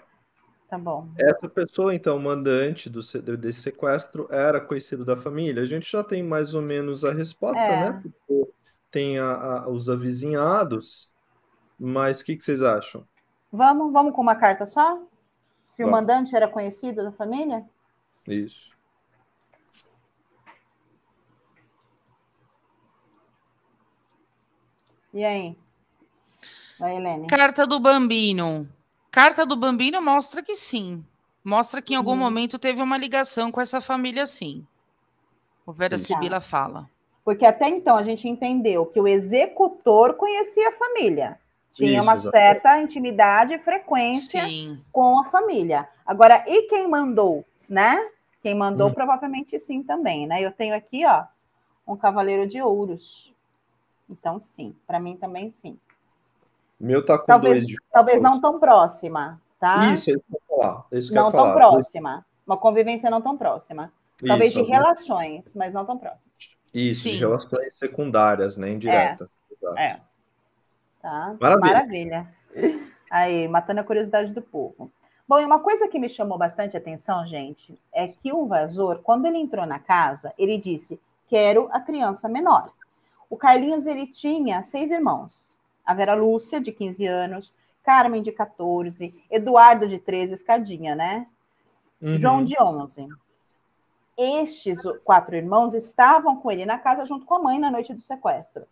tá 0.68 0.78
bom. 0.78 1.10
Essa 1.18 1.50
pessoa, 1.50 1.94
então, 1.94 2.18
mandante 2.18 2.90
do, 2.90 3.02
se- 3.04 3.22
desse 3.22 3.62
sequestro, 3.62 4.28
era 4.32 4.62
conhecido 4.62 5.04
da 5.04 5.18
família. 5.18 5.62
A 5.62 5.66
gente 5.66 5.92
já 5.92 6.04
tem 6.04 6.24
mais 6.24 6.54
ou 6.54 6.62
menos 6.62 7.04
a 7.04 7.12
resposta, 7.12 7.76
É. 7.76 7.76
né? 7.76 8.00
Porque 8.02 8.52
tem 8.92 9.20
a- 9.20 9.64
a- 9.66 9.70
os 9.70 9.90
avizinhados, 9.90 11.14
mas 11.80 12.22
o 12.22 12.26
que, 12.26 12.38
que 12.38 12.44
vocês 12.44 12.64
acham? 12.64 13.08
Vamos, 13.52 13.94
vamos 13.94 14.14
com 14.14 14.22
uma 14.24 14.36
carta 14.36 14.66
só? 14.66 15.00
Se 15.66 15.84
o 15.84 15.88
Vamos. 15.88 15.90
mandante 15.90 16.36
era 16.36 16.48
conhecido 16.48 17.04
da 17.04 17.12
família? 17.12 17.66
Isso. 18.28 18.70
E 25.14 25.24
aí? 25.24 25.56
Vai, 26.80 26.96
Helene. 26.98 27.28
Carta 27.28 27.66
do 27.68 27.80
Bambino. 27.80 28.68
Carta 29.12 29.46
do 29.46 29.56
Bambino 29.56 30.02
mostra 30.02 30.42
que 30.44 30.56
sim. 30.56 31.04
Mostra 31.44 31.82
que 31.82 31.94
em 31.94 31.98
algum 31.98 32.12
Uhum. 32.12 32.18
momento 32.18 32.60
teve 32.60 32.82
uma 32.82 32.98
ligação 32.98 33.52
com 33.52 33.60
essa 33.60 33.82
família, 33.82 34.28
sim. 34.28 34.66
O 35.66 35.72
Vera 35.72 35.96
Isso. 35.96 36.06
Sibila 36.08 36.40
fala. 36.40 36.90
Porque 37.24 37.46
até 37.46 37.68
então 37.70 37.96
a 37.98 38.04
gente 38.04 38.28
entendeu 38.28 38.86
que 38.86 39.00
o 39.00 39.08
executor 39.08 40.14
conhecia 40.16 40.70
a 40.70 40.74
família. 40.74 41.40
Tinha 41.74 42.00
Isso, 42.00 42.02
uma 42.04 42.14
exatamente. 42.16 42.32
certa 42.32 42.82
intimidade 42.82 43.54
e 43.54 43.60
frequência 43.60 44.48
Sim. 44.48 44.82
com 44.92 45.20
a 45.22 45.26
família. 45.26 45.88
Agora, 46.06 46.44
e 46.48 46.64
quem 46.64 46.88
mandou, 46.88 47.46
né? 47.70 48.10
Quem 48.42 48.56
mandou 48.56 48.90
Hum. 48.90 48.94
provavelmente 48.94 49.60
sim 49.60 49.84
também, 49.84 50.26
né? 50.26 50.42
Eu 50.42 50.52
tenho 50.52 50.74
aqui, 50.76 51.06
ó, 51.06 51.26
um 51.88 51.96
cavaleiro 51.96 52.48
de 52.48 52.62
ouros. 52.62 53.32
Então, 54.10 54.40
sim, 54.40 54.76
para 54.88 55.00
mim 55.00 55.16
também 55.16 55.50
sim. 55.50 55.78
Meu 56.80 57.04
tá 57.04 57.18
com 57.18 57.26
Talvez, 57.26 57.56
dois 57.56 57.68
de 57.68 57.78
talvez 57.92 58.22
não 58.22 58.40
tão 58.40 58.60
próxima, 58.60 59.40
tá? 59.60 59.92
Isso, 59.92 60.10
é 60.10 60.14
isso 60.14 60.24
que 60.28 60.34
eu 60.34 60.40
ia 60.40 60.58
falar. 60.58 60.86
é 60.92 60.98
isso 60.98 61.14
não 61.14 61.32
tão 61.32 61.42
falar. 61.42 61.54
próxima. 61.54 62.26
Uma 62.48 62.58
convivência 62.58 63.10
não 63.10 63.22
tão 63.22 63.38
próxima. 63.38 63.92
Talvez 64.26 64.52
Isso, 64.52 64.64
de 64.64 64.70
relações, 64.70 65.56
mas 65.56 65.74
não 65.74 65.86
tão 65.86 65.98
próxima. 65.98 66.32
Isso, 66.74 67.04
de 67.04 67.12
Sim. 67.12 67.18
relações 67.18 67.78
secundárias, 67.78 68.58
né? 68.58 68.70
Indiretas. 68.72 69.30
Exato. 69.52 69.78
É. 69.78 70.00
Tá? 71.02 71.36
Maravilha. 71.40 71.74
Maravilha. 71.74 72.36
Aí, 73.10 73.48
matando 73.48 73.80
a 73.80 73.84
curiosidade 73.84 74.34
do 74.34 74.42
povo. 74.42 74.92
Bom, 75.28 75.40
e 75.40 75.46
uma 75.46 75.60
coisa 75.60 75.88
que 75.88 76.00
me 76.00 76.10
chamou 76.10 76.38
bastante 76.38 76.76
atenção, 76.76 77.26
gente, 77.26 77.80
é 77.94 78.08
que 78.08 78.32
o 78.34 78.46
invasor, 78.46 79.00
quando 79.04 79.26
ele 79.26 79.38
entrou 79.38 79.66
na 79.66 79.80
casa, 79.80 80.34
ele 80.38 80.58
disse: 80.58 81.00
Quero 81.28 81.70
a 81.72 81.80
criança 81.80 82.28
menor. 82.28 82.72
O 83.30 83.38
Carlinhos, 83.38 83.86
ele 83.86 84.08
tinha 84.08 84.64
seis 84.64 84.90
irmãos. 84.90 85.58
A 85.86 85.94
Vera 85.94 86.14
Lúcia, 86.14 86.60
de 86.60 86.72
15 86.72 87.06
anos, 87.06 87.54
Carmen, 87.84 88.22
de 88.22 88.32
14, 88.32 89.14
Eduardo, 89.30 89.88
de 89.88 90.00
13, 90.00 90.34
escadinha, 90.34 90.96
né? 90.96 91.28
Uhum. 92.02 92.18
João, 92.18 92.44
de 92.44 92.56
11. 92.62 93.08
Estes 94.18 94.80
quatro 95.04 95.36
irmãos 95.36 95.74
estavam 95.74 96.36
com 96.36 96.52
ele 96.52 96.66
na 96.66 96.78
casa 96.78 97.06
junto 97.06 97.26
com 97.26 97.36
a 97.36 97.40
mãe 97.40 97.58
na 97.58 97.72
noite 97.72 97.94
do 97.94 98.02
sequestro. 98.02 98.66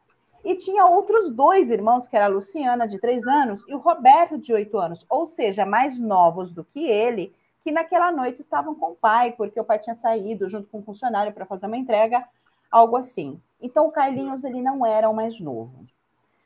E 0.44 0.56
tinha 0.56 0.86
outros 0.86 1.30
dois 1.30 1.70
irmãos, 1.70 2.08
que 2.08 2.16
era 2.16 2.26
a 2.26 2.30
Luciana, 2.30 2.88
de 2.88 3.00
três 3.00 3.26
anos, 3.26 3.64
e 3.68 3.74
o 3.74 3.80
Roberto, 3.80 4.38
de 4.38 4.54
oito 4.54 4.78
anos, 4.78 5.06
ou 5.10 5.26
seja, 5.26 5.66
mais 5.66 5.98
novos 6.00 6.54
do 6.54 6.64
que 6.64 6.86
ele, 6.88 7.34
que 7.64 7.72
naquela 7.72 8.12
noite 8.12 8.42
estavam 8.42 8.76
com 8.76 8.92
o 8.92 8.96
pai, 8.96 9.34
porque 9.34 9.60
o 9.60 9.64
pai 9.64 9.80
tinha 9.80 9.96
saído 9.96 10.48
junto 10.48 10.70
com 10.70 10.80
um 10.80 10.84
funcionário 10.84 11.34
para 11.34 11.46
fazer 11.46 11.66
uma 11.66 11.76
entrega, 11.76 12.26
algo 12.72 12.96
assim. 12.96 13.42
Então, 13.60 13.88
o 13.88 13.92
Carlinhos, 13.92 14.44
ele 14.44 14.62
não 14.62 14.86
era 14.86 15.10
o 15.10 15.14
mais 15.14 15.40
novo. 15.40 15.86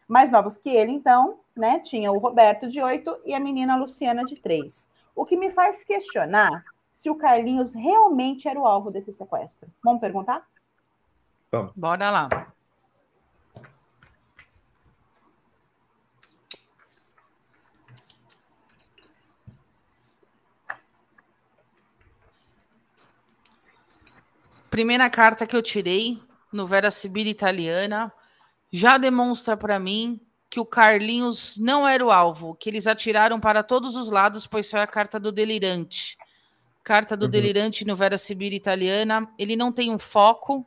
Mais 0.08 0.32
novos 0.32 0.58
que 0.58 0.70
ele, 0.70 0.92
então, 0.92 1.40
né, 1.56 1.80
tinha 1.80 2.12
o 2.12 2.18
Roberto, 2.18 2.68
de 2.68 2.82
oito, 2.82 3.18
e 3.26 3.34
a 3.34 3.40
menina 3.40 3.76
Luciana, 3.76 4.24
de 4.24 4.36
três. 4.36 4.90
O 5.16 5.26
que 5.26 5.38
me 5.38 5.52
faz 5.52 5.84
questionar 5.84 6.64
se 6.94 7.10
o 7.10 7.16
Carlinhos 7.16 7.74
realmente 7.74 8.48
era 8.48 8.60
o 8.60 8.66
alvo 8.66 8.92
desse 8.92 9.12
sequestro. 9.12 9.72
Vamos 9.84 10.00
perguntar? 10.00 10.48
Bora 11.76 12.10
lá. 12.10 12.30
Primeira 24.70 25.10
carta 25.10 25.46
que 25.46 25.54
eu 25.54 25.62
tirei 25.62 26.22
no 26.52 26.66
Vera 26.66 26.92
Sibila 26.92 27.30
Italiana 27.30 28.12
já 28.72 28.98
demonstra 28.98 29.56
para 29.58 29.80
mim 29.80 30.20
que 30.50 30.60
o 30.60 30.66
Carlinhos 30.66 31.58
não 31.58 31.88
era 31.88 32.06
o 32.06 32.12
alvo, 32.12 32.56
que 32.56 32.70
eles 32.70 32.86
atiraram 32.88 33.40
para 33.40 33.64
todos 33.64 33.96
os 33.96 34.12
lados, 34.12 34.46
pois 34.46 34.70
foi 34.70 34.82
a 34.82 34.88
carta 34.88 35.20
do 35.20 35.32
delirante. 35.32 36.18
Carta 36.84 37.16
do 37.16 37.26
Uhum. 37.26 37.32
delirante 37.32 37.86
no 37.86 37.96
Vera 37.96 38.18
Sibila 38.18 38.56
Italiana, 38.56 39.32
ele 39.38 39.56
não 39.56 39.72
tem 39.72 39.92
um 39.92 40.00
foco, 40.00 40.66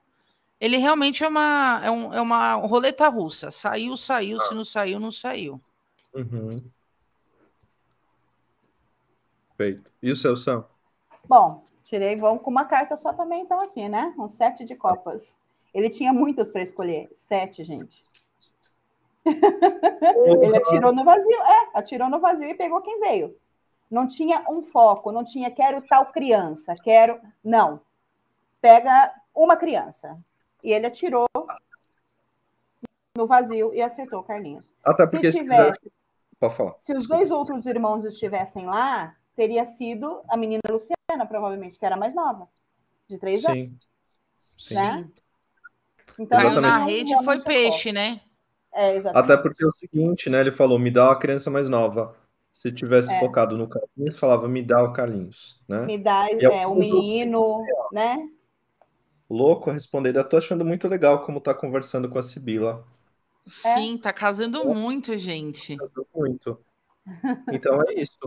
ele 0.61 0.77
realmente 0.79 1.23
é 1.23 1.29
uma, 1.29 1.81
é, 1.85 1.91
um- 1.91 2.15
é 2.15 2.21
uma 2.21 2.55
roleta 2.55 3.09
russa. 3.09 3.51
Saiu, 3.51 3.97
saiu, 3.97 4.39
se 4.41 4.55
não 4.55 4.65
saiu, 4.65 4.99
não 5.01 5.11
saiu. 5.11 5.61
Uhum. 6.15 6.49
Feito. 9.57 9.91
E 10.03 10.11
o 10.11 10.17
seu 10.17 10.37
Sam? 10.37 10.65
Bom, 11.29 11.63
tirei, 11.85 12.17
vamos 12.17 12.43
com 12.43 12.51
uma 12.51 12.65
carta 12.65 12.97
só 12.97 13.13
também, 13.13 13.43
então, 13.43 13.61
aqui, 13.61 13.89
né? 13.89 14.15
Um 14.19 14.29
sete 14.29 14.65
de 14.65 14.75
copas. 14.75 15.37
Ele 15.75 15.91
tinha 15.91 16.13
muitas 16.13 16.51
para 16.51 16.63
escolher. 16.63 17.11
Sete, 17.13 17.65
gente. 17.65 18.05
Ele 19.25 20.57
atirou 20.57 20.95
no 20.95 21.05
vazio, 21.05 21.43
é, 21.43 21.71
atirou 21.75 22.09
no 22.09 22.21
vazio 22.21 22.49
e 22.49 22.55
pegou 22.55 22.81
quem 22.81 23.01
veio. 23.01 23.37
Não 23.91 24.07
tinha 24.07 24.45
um 24.49 24.63
foco, 24.63 25.11
não 25.11 25.25
tinha 25.25 25.51
quero 25.51 25.83
tal 25.83 26.07
criança, 26.07 26.75
quero. 26.77 27.21
Não. 27.43 27.81
Pega 28.61 29.13
uma 29.35 29.57
criança. 29.57 30.19
E 30.63 30.73
ele 30.73 30.87
atirou 30.87 31.27
no 33.17 33.27
vazio 33.27 33.75
e 33.75 33.83
acertou 33.83 34.21
o 34.21 34.25
Carlinhos. 34.25 34.75
Até 34.85 35.07
Se 35.07 35.11
porque 35.11 35.33
se 35.33 35.39
tivesse, 35.39 35.79
quisesse... 35.81 35.93
Pode 36.39 36.55
falar. 36.55 36.75
se 36.79 36.93
os 36.93 37.07
dois 37.07 37.31
outros 37.31 37.67
irmãos 37.67 38.05
estivessem 38.05 38.67
lá, 38.67 39.17
teria 39.37 39.65
sido 39.65 40.23
a 40.29 40.37
menina 40.37 40.61
Luciana, 40.69 41.27
provavelmente, 41.27 41.79
que 41.79 41.87
era 41.87 41.97
mais 41.97 42.15
nova, 42.15 42.49
de 43.09 43.19
três 43.19 43.45
anos. 43.45 43.59
Sim. 43.59 43.79
Sim. 44.59 44.75
Né? 44.75 45.09
Então, 46.19 46.43
ele 46.43 46.59
na 46.61 46.79
rede, 46.79 47.17
foi 47.19 47.41
é 47.45 47.45
peixe, 47.45 47.93
né? 47.93 48.21
É, 48.73 48.97
exatamente. 48.97 49.23
Até 49.23 49.37
porque 49.37 49.63
é 49.65 49.67
o 49.67 49.73
seguinte, 49.73 50.29
né? 50.29 50.41
Ele 50.41 50.51
falou, 50.53 50.79
me 50.79 50.91
dá 50.91 51.09
uma 51.11 51.19
criança 51.19 51.51
mais 51.51 51.69
nova. 51.69 52.17
Se 52.53 52.73
tivesse 52.73 53.15
É. 53.15 53.15
focado 53.15 53.57
no 53.57 53.69
Carlinhos, 53.69 54.19
falava, 54.19 54.49
me 54.49 54.63
dá 54.63 54.83
o 54.83 54.93
Carlinhos, 54.93 55.61
né? 55.69 55.87
Me 55.87 55.97
dá 55.99 56.27
E 56.39 56.45
é 56.47 56.49
é, 56.49 56.67
o 56.67 56.75
o 56.75 56.75
menino, 56.75 57.65
né? 57.93 58.17
Louco 59.29 59.69
a 59.69 59.75
responder. 59.75 60.17
Eu 60.17 60.27
tô 60.27 60.39
achando 60.39 60.65
muito 60.65 60.89
legal 60.89 61.23
como 61.25 61.39
tá 61.39 61.53
conversando 61.55 62.09
com 62.09 62.19
a 62.19 62.23
Sibila. 62.23 62.87
Sim, 63.47 63.97
tá 63.99 64.13
casando 64.13 64.65
muito, 64.67 65.17
gente. 65.17 65.83
Muito. 66.15 66.65
Então 67.51 67.83
é 67.83 67.95
isso, 67.95 68.19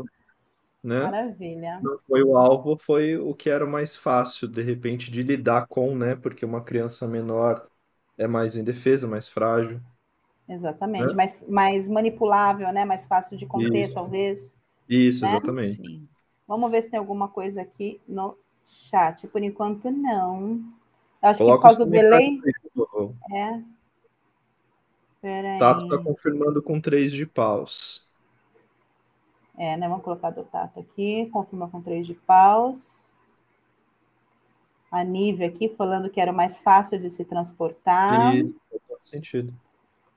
né? 0.83 1.13
Maravilha. 1.13 1.75
Não 1.81 1.99
foi 2.07 2.23
o 2.23 2.37
alvo, 2.37 2.77
foi 2.77 3.17
o 3.17 3.35
que 3.35 3.49
era 3.49 3.65
mais 3.67 3.95
fácil, 3.95 4.47
de 4.47 4.61
repente, 4.63 5.11
de 5.11 5.23
lidar 5.23 5.67
com, 5.67 5.95
né? 5.97 6.15
Porque 6.15 6.45
uma 6.45 6.63
criança 6.63 7.07
menor 7.07 7.69
é 8.17 8.27
mais 8.27 8.55
indefesa, 8.57 9.07
mais 9.07 9.29
frágil. 9.29 9.81
Exatamente. 10.47 11.07
Né? 11.09 11.13
Mais, 11.13 11.45
mais 11.47 11.89
manipulável, 11.89 12.71
né? 12.71 12.85
Mais 12.85 13.05
fácil 13.05 13.37
de 13.37 13.45
conter, 13.45 13.83
Isso. 13.83 13.93
talvez. 13.93 14.55
Isso, 14.87 15.23
Né? 15.25 15.29
exatamente. 15.29 15.77
Sim. 15.77 16.07
Vamos 16.47 16.71
ver 16.71 16.83
se 16.83 16.89
tem 16.89 16.99
alguma 16.99 17.27
coisa 17.27 17.61
aqui 17.61 17.99
no 18.07 18.37
chat. 18.65 19.27
Por 19.27 19.43
enquanto, 19.43 19.91
não. 19.91 20.63
Eu 21.21 21.29
acho 21.29 21.41
que 21.41 21.45
por 21.45 21.45
Coloca 21.45 21.61
causa 21.61 21.79
do 21.79 21.85
delay. 21.85 22.39
É. 23.33 23.61
Peraí. 25.21 25.59
Tato 25.59 25.87
tá 25.87 25.97
confirmando 25.99 26.63
com 26.63 26.81
três 26.81 27.11
de 27.11 27.25
paus. 27.25 28.07
É, 29.57 29.75
né? 29.75 29.87
Vamos 29.89 30.03
colocar 30.03 30.29
do 30.29 30.43
Tato 30.43 30.79
aqui. 30.79 31.27
Confirma 31.31 31.69
com 31.69 31.81
três 31.81 32.05
de 32.05 32.13
paus. 32.13 33.06
A 34.91 35.01
Nívia 35.03 35.47
aqui 35.47 35.69
falando 35.69 36.09
que 36.09 36.19
era 36.19 36.33
mais 36.33 36.59
fácil 36.59 36.99
de 36.99 37.09
se 37.09 37.23
transportar. 37.23 38.41
E 38.71 38.79
faz 38.87 39.05
sentido. 39.09 39.53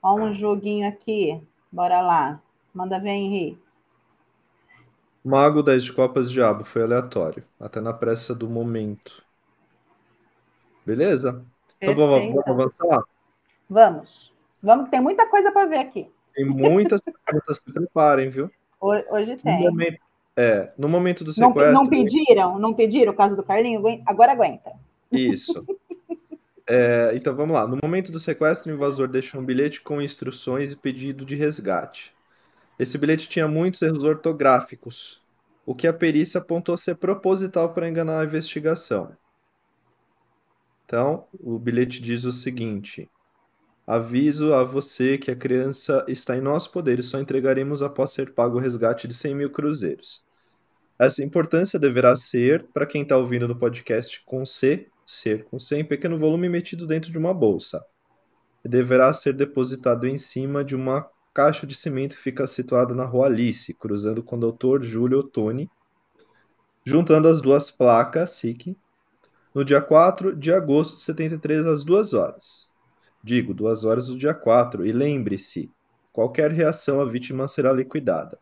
Ó, 0.03 0.15
um 0.15 0.31
joguinho 0.31 0.87
aqui. 0.87 1.41
Bora 1.73 2.03
lá. 2.03 2.43
Manda 2.75 2.99
ver, 3.01 3.13
Henri. 3.13 3.59
Mago 5.25 5.63
10 5.63 5.85
de 5.85 5.93
copas 5.95 6.31
diabo, 6.31 6.63
foi 6.63 6.83
aleatório. 6.83 7.49
Até 7.59 7.81
na 7.81 7.93
pressa 7.95 8.35
do 8.35 8.49
momento. 8.51 9.25
Beleza? 10.85 11.47
Então 11.83 11.95
vamos, 11.95 12.33
vamos 12.35 12.45
avançar? 12.49 13.03
Vamos. 13.71 14.35
Vamos, 14.63 14.85
que 14.85 14.91
tem 14.91 15.01
muita 15.01 15.27
coisa 15.27 15.51
para 15.51 15.67
ver 15.67 15.79
aqui. 15.79 16.13
Tem 16.35 16.45
muitas 16.45 17.01
perguntas, 17.01 17.59
se 17.59 17.73
preparem, 17.73 18.31
viu? 18.31 18.51
Ho- 18.81 19.05
Hoje 19.11 19.37
tem. 19.39 19.85
momento, 19.85 20.01
É, 20.43 20.73
no 20.79 20.89
momento 20.89 21.23
do 21.23 21.33
Não, 21.37 21.49
sequestro. 21.49 21.75
não 21.75 21.87
pediram? 21.87 22.59
Não 22.59 22.73
pediram 22.73 23.13
o 23.13 23.15
caso 23.15 23.37
do 23.37 23.43
Carlinho? 23.43 23.83
Agora 24.07 24.33
aguenta. 24.33 24.73
Isso. 25.13 25.67
É, 26.67 27.11
então 27.15 27.37
vamos 27.37 27.55
lá. 27.55 27.67
No 27.67 27.77
momento 27.83 28.11
do 28.11 28.19
sequestro, 28.19 28.73
o 28.73 28.75
invasor 28.75 29.07
deixou 29.07 29.39
um 29.39 29.45
bilhete 29.45 29.83
com 29.83 30.01
instruções 30.01 30.73
e 30.73 30.77
pedido 30.77 31.27
de 31.27 31.37
resgate. 31.37 32.15
Esse 32.79 32.97
bilhete 32.97 33.29
tinha 33.29 33.47
muitos 33.47 33.83
erros 33.83 34.03
ortográficos, 34.03 35.21
o 35.67 35.75
que 35.75 35.87
a 35.87 35.93
perícia 35.93 36.39
apontou 36.39 36.75
ser 36.79 36.97
proposital 36.97 37.75
para 37.75 37.87
enganar 37.87 38.21
a 38.21 38.25
investigação. 38.25 39.15
Então, 40.87 41.27
o 41.39 41.59
bilhete 41.59 42.01
diz 42.01 42.25
o 42.25 42.33
seguinte: 42.33 43.11
Aviso 43.87 44.55
a 44.55 44.65
você 44.65 45.19
que 45.19 45.31
a 45.31 45.37
criança 45.37 46.03
está 46.09 46.35
em 46.35 46.41
nosso 46.41 46.73
poder 46.73 46.99
e 46.99 47.03
só 47.03 47.21
entregaremos 47.21 47.83
após 47.83 48.13
ser 48.13 48.33
pago 48.33 48.57
o 48.57 48.61
resgate 48.61 49.07
de 49.07 49.13
100 49.13 49.35
mil 49.35 49.51
cruzeiros. 49.51 50.30
Essa 51.01 51.25
importância 51.25 51.79
deverá 51.79 52.15
ser, 52.15 52.67
para 52.75 52.85
quem 52.85 53.01
está 53.01 53.17
ouvindo 53.17 53.49
no 53.49 53.57
podcast 53.57 54.23
com 54.27 54.45
C, 54.45 54.87
ser 55.07 55.45
com 55.47 55.59
C 55.59 55.79
em 55.79 55.85
pequeno 55.85 56.19
volume 56.19 56.47
metido 56.47 56.87
dentro 56.87 57.11
de 57.11 57.17
uma 57.17 57.33
bolsa. 57.33 57.83
Deverá 58.63 59.11
ser 59.15 59.33
depositado 59.33 60.07
em 60.07 60.19
cima 60.19 60.63
de 60.63 60.77
uma 60.77 61.09
caixa 61.33 61.67
de 61.67 61.75
cimento 61.75 62.17
que 62.17 62.23
fica 62.23 62.47
situada 62.47 62.95
na 62.95 63.07
rua 63.07 63.29
Alice, 63.29 63.73
cruzando 63.73 64.23
com 64.23 64.37
o 64.37 64.53
Dr. 64.53 64.83
Júlio 64.83 65.21
Ottoni, 65.21 65.71
juntando 66.85 67.29
as 67.29 67.41
duas 67.41 67.71
placas 67.71 68.33
SIC, 68.33 68.77
no 69.55 69.65
dia 69.65 69.81
4 69.81 70.37
de 70.37 70.53
agosto 70.53 70.97
de 70.97 71.01
73 71.01 71.65
às 71.65 71.83
2 71.83 72.13
horas. 72.13 72.69
Digo, 73.25 73.55
2 73.55 73.85
horas 73.85 74.09
do 74.09 74.19
dia 74.19 74.35
4, 74.35 74.85
e 74.85 74.93
lembre-se, 74.93 75.71
qualquer 76.13 76.51
reação 76.51 77.01
a 77.01 77.07
vítima 77.07 77.49
será 77.49 77.73
liquidada. 77.73 78.39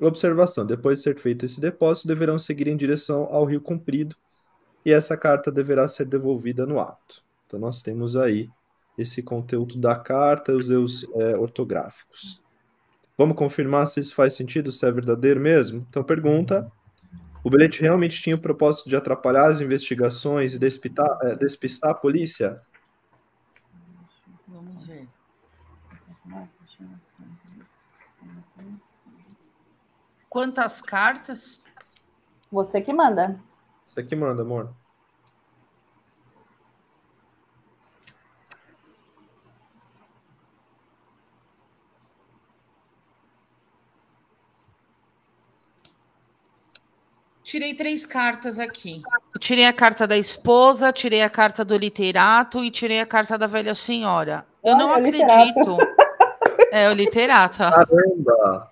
Observação: 0.00 0.64
depois 0.64 0.98
de 0.98 1.04
ser 1.04 1.18
feito 1.18 1.44
esse 1.44 1.60
depósito, 1.60 2.08
deverão 2.08 2.38
seguir 2.38 2.68
em 2.68 2.76
direção 2.76 3.28
ao 3.30 3.44
Rio 3.44 3.60
Comprido 3.60 4.14
e 4.84 4.92
essa 4.92 5.16
carta 5.16 5.50
deverá 5.50 5.88
ser 5.88 6.04
devolvida 6.04 6.64
no 6.64 6.78
ato. 6.78 7.22
Então, 7.46 7.58
nós 7.58 7.82
temos 7.82 8.16
aí 8.16 8.48
esse 8.96 9.22
conteúdo 9.22 9.78
da 9.78 9.96
carta 9.96 10.52
e 10.52 10.54
os 10.54 10.70
erros 10.70 11.06
é, 11.14 11.36
ortográficos. 11.36 12.40
Vamos 13.16 13.36
confirmar 13.36 13.86
se 13.86 13.98
isso 14.00 14.14
faz 14.14 14.34
sentido, 14.34 14.70
se 14.70 14.86
é 14.86 14.92
verdadeiro 14.92 15.40
mesmo? 15.40 15.84
Então, 15.88 16.04
pergunta: 16.04 16.70
o 17.42 17.50
bilhete 17.50 17.80
realmente 17.80 18.22
tinha 18.22 18.36
o 18.36 18.40
propósito 18.40 18.88
de 18.88 18.96
atrapalhar 18.96 19.46
as 19.46 19.60
investigações 19.60 20.54
e 20.54 20.58
despistar, 20.58 21.18
é, 21.22 21.34
despistar 21.34 21.90
a 21.90 21.94
polícia? 21.94 22.60
Vamos 24.46 24.86
ver. 24.86 25.08
Quantas 30.28 30.80
cartas? 30.82 31.64
Você 32.50 32.80
que 32.80 32.92
manda. 32.92 33.40
Você 33.84 34.02
que 34.02 34.14
manda, 34.14 34.42
amor. 34.42 34.70
Tirei 47.42 47.72
três 47.72 48.04
cartas 48.04 48.58
aqui. 48.58 49.00
Eu 49.34 49.40
tirei 49.40 49.64
a 49.64 49.72
carta 49.72 50.06
da 50.06 50.18
esposa, 50.18 50.92
tirei 50.92 51.22
a 51.22 51.30
carta 51.30 51.64
do 51.64 51.78
literato 51.78 52.62
e 52.62 52.70
tirei 52.70 53.00
a 53.00 53.06
carta 53.06 53.38
da 53.38 53.46
velha 53.46 53.74
senhora. 53.74 54.44
Eu 54.62 54.76
não 54.76 54.90
Olha, 54.90 55.08
acredito. 55.08 55.78
É, 56.70 56.90
o 56.90 56.92
literato. 56.92 57.56
Caramba! 57.56 58.70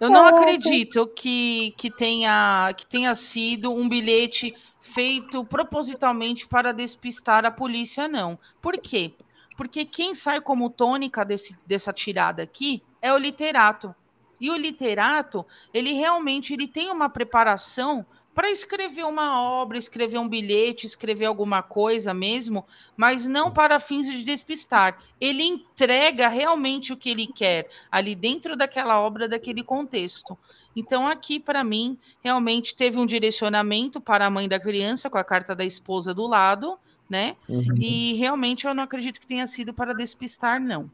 Eu 0.00 0.10
não 0.10 0.26
acredito 0.26 1.06
que, 1.06 1.74
que, 1.76 1.90
tenha, 1.90 2.72
que 2.76 2.86
tenha 2.86 3.14
sido 3.14 3.72
um 3.72 3.88
bilhete 3.88 4.54
feito 4.80 5.44
propositalmente 5.44 6.46
para 6.46 6.72
despistar 6.72 7.44
a 7.44 7.50
polícia, 7.50 8.08
não. 8.08 8.38
Por 8.60 8.78
quê? 8.78 9.14
Porque 9.56 9.84
quem 9.84 10.14
sai 10.14 10.40
como 10.40 10.70
tônica 10.70 11.24
desse, 11.24 11.56
dessa 11.66 11.92
tirada 11.92 12.42
aqui 12.42 12.82
é 13.00 13.12
o 13.12 13.18
literato. 13.18 13.94
E 14.40 14.50
o 14.50 14.56
literato, 14.56 15.46
ele 15.72 15.92
realmente 15.92 16.52
ele 16.52 16.66
tem 16.66 16.90
uma 16.90 17.08
preparação 17.08 18.04
para 18.34 18.50
escrever 18.50 19.04
uma 19.04 19.40
obra, 19.42 19.76
escrever 19.76 20.18
um 20.18 20.28
bilhete, 20.28 20.86
escrever 20.86 21.26
alguma 21.26 21.62
coisa 21.62 22.14
mesmo, 22.14 22.64
mas 22.96 23.26
não 23.26 23.50
para 23.50 23.78
fins 23.78 24.10
de 24.10 24.24
despistar. 24.24 24.98
Ele 25.20 25.42
entrega 25.42 26.28
realmente 26.28 26.92
o 26.92 26.96
que 26.96 27.10
ele 27.10 27.26
quer 27.26 27.68
ali 27.90 28.14
dentro 28.14 28.56
daquela 28.56 29.00
obra, 29.00 29.28
daquele 29.28 29.62
contexto. 29.62 30.36
Então, 30.74 31.06
aqui, 31.06 31.38
para 31.38 31.62
mim, 31.62 31.98
realmente 32.22 32.74
teve 32.74 32.98
um 32.98 33.04
direcionamento 33.04 34.00
para 34.00 34.26
a 34.26 34.30
mãe 34.30 34.48
da 34.48 34.58
criança, 34.58 35.10
com 35.10 35.18
a 35.18 35.24
carta 35.24 35.54
da 35.54 35.64
esposa 35.64 36.14
do 36.14 36.26
lado, 36.26 36.78
né? 37.08 37.36
Uhum. 37.46 37.76
E 37.76 38.14
realmente 38.14 38.66
eu 38.66 38.72
não 38.72 38.84
acredito 38.84 39.20
que 39.20 39.26
tenha 39.26 39.46
sido 39.46 39.74
para 39.74 39.92
despistar, 39.92 40.58
não. 40.58 40.90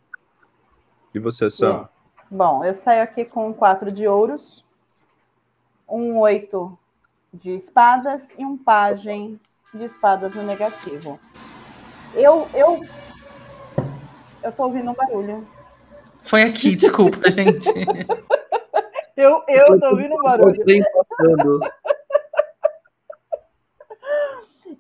E 1.15 1.21
você, 1.21 1.49
Sam? 1.49 1.89
Bom, 2.29 2.65
eu 2.65 2.75
saio 2.75 3.03
aqui 3.03 3.25
com 3.25 3.55
quatro 3.55 3.93
de 3.93 4.07
ouros, 4.07 4.65
um 5.89 6.19
oito 6.19 6.77
de 7.33 7.55
espadas 7.55 8.29
e 8.39 8.45
um 8.45 8.57
pajem 8.57 9.39
de 9.75 9.85
espadas 9.85 10.35
no 10.35 10.43
negativo. 10.43 11.21
Eu, 12.15 12.49
eu, 12.55 12.81
eu 14.43 14.53
tô 14.53 14.65
ouvindo 14.65 14.91
um 14.91 14.95
barulho. 14.95 15.47
Foi 16.23 16.43
aqui, 16.43 16.75
desculpa, 16.75 17.19
gente. 17.31 17.69
Eu, 19.17 19.43
eu 19.49 19.81
tô 19.81 19.91
ouvindo 19.91 20.15
um 20.15 20.23
barulho. 20.23 20.65
Passando. 20.95 21.61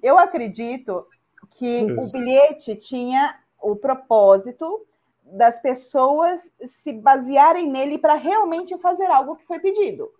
Eu 0.02 0.18
acredito 0.18 1.06
que 1.50 1.82
Hum. 1.82 2.04
o 2.04 2.10
bilhete 2.10 2.76
tinha 2.76 3.38
o 3.60 3.74
propósito 3.74 4.86
das 5.24 5.58
pessoas 5.58 6.52
se 6.64 6.92
basearem 6.92 7.68
nele 7.68 7.98
para 7.98 8.14
realmente 8.14 8.76
fazer 8.78 9.06
algo 9.06 9.36
que 9.36 9.44
foi 9.44 9.58
pedido. 9.58 10.10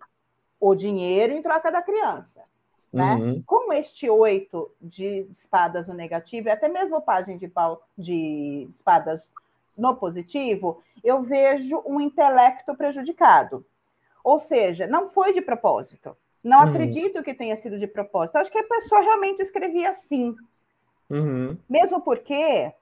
O 0.59 0.75
dinheiro 0.75 1.33
em 1.33 1.41
troca 1.41 1.71
da 1.71 1.81
criança. 1.81 2.43
Né? 2.91 3.15
Uhum. 3.15 3.43
Com 3.45 3.71
este 3.71 4.09
oito 4.09 4.71
de 4.81 5.27
espadas 5.31 5.87
no 5.87 5.93
negativo, 5.93 6.47
e 6.47 6.51
até 6.51 6.67
mesmo 6.67 6.99
pajem 7.01 7.37
de, 7.37 7.47
pau, 7.47 7.83
de 7.97 8.65
espadas 8.69 9.31
no 9.77 9.95
positivo, 9.95 10.81
eu 11.03 11.21
vejo 11.21 11.81
um 11.85 12.01
intelecto 12.01 12.75
prejudicado. 12.75 13.63
Ou 14.23 14.39
seja, 14.39 14.87
não 14.87 15.09
foi 15.09 15.33
de 15.33 15.41
propósito. 15.41 16.17
Não 16.43 16.63
Uhum. 16.63 16.69
acredito 16.69 17.21
que 17.23 17.33
tenha 17.33 17.55
sido 17.57 17.77
de 17.77 17.87
propósito. 17.87 18.37
Acho 18.37 18.51
que 18.51 18.57
a 18.59 18.67
pessoa 18.67 19.01
realmente 19.01 19.41
escrevia 19.41 19.89
assim. 19.89 20.35
Uhum. 21.09 21.57
Mesmo 21.69 22.01
porque, 22.01 22.73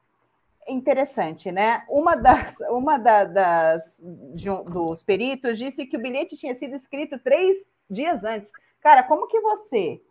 interessante, 0.68 1.52
né? 1.52 1.84
Uma 1.90 2.16
das, 2.16 2.60
uma 2.70 2.98
da- 2.98 3.24
das 3.24 4.02
um- 4.04 4.64
dos 4.64 5.04
peritos 5.04 5.58
disse 5.58 5.86
que 5.86 5.98
o 5.98 6.02
bilhete 6.02 6.36
tinha 6.38 6.54
sido 6.54 6.76
escrito 6.76 7.18
três 7.20 7.70
dias 7.90 8.24
antes. 8.24 8.52
Cara, 8.82 9.04
como 9.04 9.28
que 9.28 9.40
você, 9.40 10.02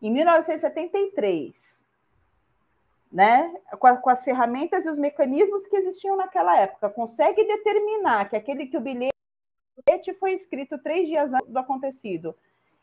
em 0.00 0.10
1973, 0.10 1.86
né, 3.12 3.52
com, 3.78 3.86
a- 3.86 3.96
com 3.96 4.10
as 4.10 4.24
ferramentas 4.24 4.84
e 4.84 4.90
os 4.90 4.98
mecanismos 4.98 5.66
que 5.66 5.76
existiam 5.76 6.16
naquela 6.16 6.58
época, 6.58 6.90
consegue 6.90 7.44
determinar 7.44 8.28
que 8.28 8.36
aquele 8.36 8.66
que 8.66 8.76
o 8.76 8.80
bilhete 8.80 9.12
foi 10.18 10.32
escrito 10.32 10.78
três 10.78 11.06
dias 11.08 11.32
antes 11.32 11.48
do 11.50 11.58
acontecido? 11.58 12.34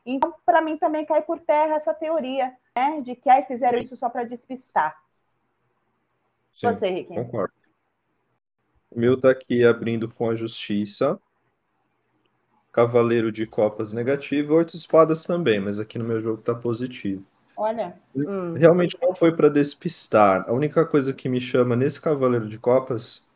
Então, 0.06 0.34
para 0.46 0.62
mim, 0.62 0.78
também 0.78 1.06
cai 1.06 1.22
por 1.22 1.40
terra 1.40 1.76
essa 1.76 1.94
teoria, 1.94 2.56
né, 2.76 3.02
de 3.02 3.16
que 3.16 3.30
aí 3.30 3.44
fizeram 3.44 3.78
isso 3.78 3.96
só 3.96 4.10
para 4.10 4.24
despistar. 4.24 4.98
Sim, 6.62 6.68
Você, 6.68 6.90
Riquinho. 6.90 7.26
concordo. 7.26 7.54
O 8.90 8.98
meu 9.00 9.20
tá 9.20 9.32
aqui 9.32 9.66
abrindo 9.66 10.08
com 10.10 10.30
a 10.30 10.36
justiça. 10.36 11.20
Cavaleiro 12.72 13.32
de 13.32 13.46
copas 13.48 13.94
negativo, 13.94 14.56
oito 14.56 14.76
espadas 14.76 15.24
também, 15.24 15.60
mas 15.60 15.80
aqui 15.80 15.98
no 15.98 16.04
meu 16.06 16.20
jogo 16.20 16.42
tá 16.42 16.54
positivo. 16.54 17.24
Olha. 17.56 17.96
hum, 18.16 18.54
Realmente 18.56 18.98
não 19.02 19.16
foi 19.16 19.36
para 19.36 19.50
despistar. 19.50 20.44
A 20.50 20.54
única 20.54 20.86
coisa 20.86 21.14
que 21.14 21.30
me 21.30 21.40
chama 21.40 21.76
nesse 21.76 22.02
Cavaleiro 22.02 22.48
de 22.48 22.60
Copas 22.60 23.28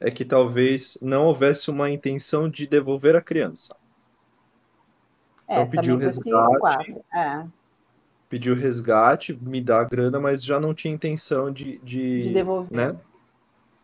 é 0.00 0.10
que 0.10 0.24
talvez 0.24 0.98
não 1.02 1.26
houvesse 1.26 1.70
uma 1.70 1.90
intenção 1.90 2.48
de 2.50 2.66
devolver 2.66 3.16
a 3.16 3.22
criança. 3.22 3.74
é, 5.48 5.54
então 5.54 5.70
pediu 5.70 5.96
resgate. 5.96 7.02
É, 7.14 7.46
Pediu 8.30 8.54
resgate, 8.54 9.36
me 9.42 9.60
dá 9.60 9.80
a 9.80 9.84
grana, 9.84 10.18
mas 10.18 10.42
já 10.42 10.58
não 10.58 10.72
tinha 10.72 10.94
intenção 10.94 11.52
de, 11.52 11.78
de, 11.78 12.22
de 12.22 12.32
devolver. 12.32 12.72
né? 12.74 12.96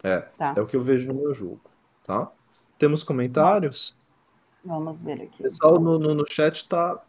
É, 0.04 0.20
Tá, 0.20 0.54
é 0.56 0.60
o 0.60 0.66
que 0.66 0.76
eu 0.76 0.80
vejo 0.80 1.12
no 1.12 1.20
meu 1.20 1.34
jogo, 1.34 1.60
tá? 2.04 2.30
Temos 2.78 3.02
comentários? 3.02 3.94
vamos 4.64 5.02
ver 5.02 5.18
O 5.18 5.22
aqui. 5.24 5.42
pessoal 5.42 5.80
no, 5.80 5.98
no, 5.98 6.14
no 6.14 6.24
chat 6.30 6.68
tá, 6.68 7.02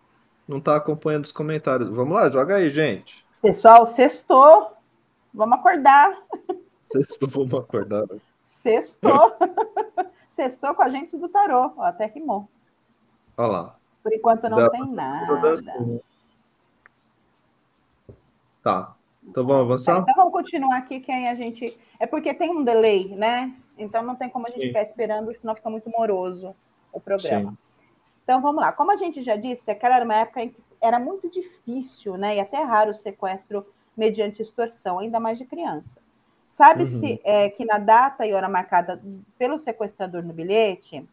não 0.47 0.59
tá 0.59 0.75
acompanhando 0.75 1.25
os 1.25 1.31
comentários. 1.31 1.87
Vamos 1.89 2.15
lá, 2.15 2.29
joga 2.29 2.55
aí, 2.55 2.69
gente. 2.69 3.25
Pessoal, 3.41 3.85
sextou. 3.85 4.73
Vamos 5.33 5.59
acordar. 5.59 6.17
Não 7.21 7.45
vão 7.47 7.59
acordar. 7.59 8.05
Sextou. 8.39 9.35
sextou 10.31 10.73
com 10.73 10.81
a 10.81 10.89
gente 10.89 11.17
do 11.17 11.27
tarô. 11.27 11.73
Ó, 11.75 11.83
até 11.83 12.05
rimou. 12.05 12.47
Olha 13.35 13.47
lá. 13.47 13.75
Por 14.01 14.13
enquanto 14.13 14.47
não 14.49 14.57
da, 14.57 14.69
tem 14.69 14.89
nada. 14.89 15.41
Tá. 18.67 18.93
Então 19.23 19.45
vamos 19.45 19.61
avançar? 19.61 19.99
Então 20.01 20.13
vamos 20.15 20.33
continuar 20.33 20.77
aqui, 20.77 20.99
que 20.99 21.09
aí 21.09 21.27
a 21.27 21.35
gente. 21.35 21.77
É 21.97 22.05
porque 22.05 22.33
tem 22.33 22.49
um 22.49 22.65
delay, 22.65 23.15
né? 23.15 23.53
Então 23.77 24.03
não 24.03 24.15
tem 24.15 24.29
como 24.29 24.45
a 24.45 24.49
gente 24.49 24.61
Sim. 24.61 24.67
ficar 24.67 24.81
esperando, 24.81 25.33
senão 25.33 25.55
fica 25.55 25.69
muito 25.69 25.89
moroso 25.89 26.53
o 26.91 26.99
programa. 26.99 27.51
Sim. 27.51 27.57
Então 28.23 28.41
vamos 28.41 28.61
lá. 28.61 28.73
Como 28.73 28.91
a 28.91 28.97
gente 28.97 29.23
já 29.23 29.37
disse, 29.37 29.71
aquela 29.71 29.95
era 29.95 30.03
uma 30.03 30.15
época 30.15 30.41
em 30.41 30.49
que 30.49 30.61
era 30.81 30.99
muito 30.99 31.29
difícil, 31.29 32.17
né? 32.17 32.35
E 32.35 32.39
até 32.41 32.61
raro 32.61 32.91
o 32.91 32.93
sequestro 32.93 33.65
mediante 33.95 34.41
extorsão, 34.41 34.99
ainda 34.99 35.17
mais 35.17 35.37
de 35.37 35.45
criança. 35.45 36.01
Sabe-se 36.49 37.13
uhum. 37.13 37.19
é, 37.23 37.49
que 37.49 37.63
na 37.63 37.77
data 37.77 38.25
e 38.25 38.33
hora 38.33 38.49
marcada 38.49 39.01
pelo 39.37 39.57
sequestrador 39.57 40.23
no 40.23 40.33
bilhete, 40.33 41.07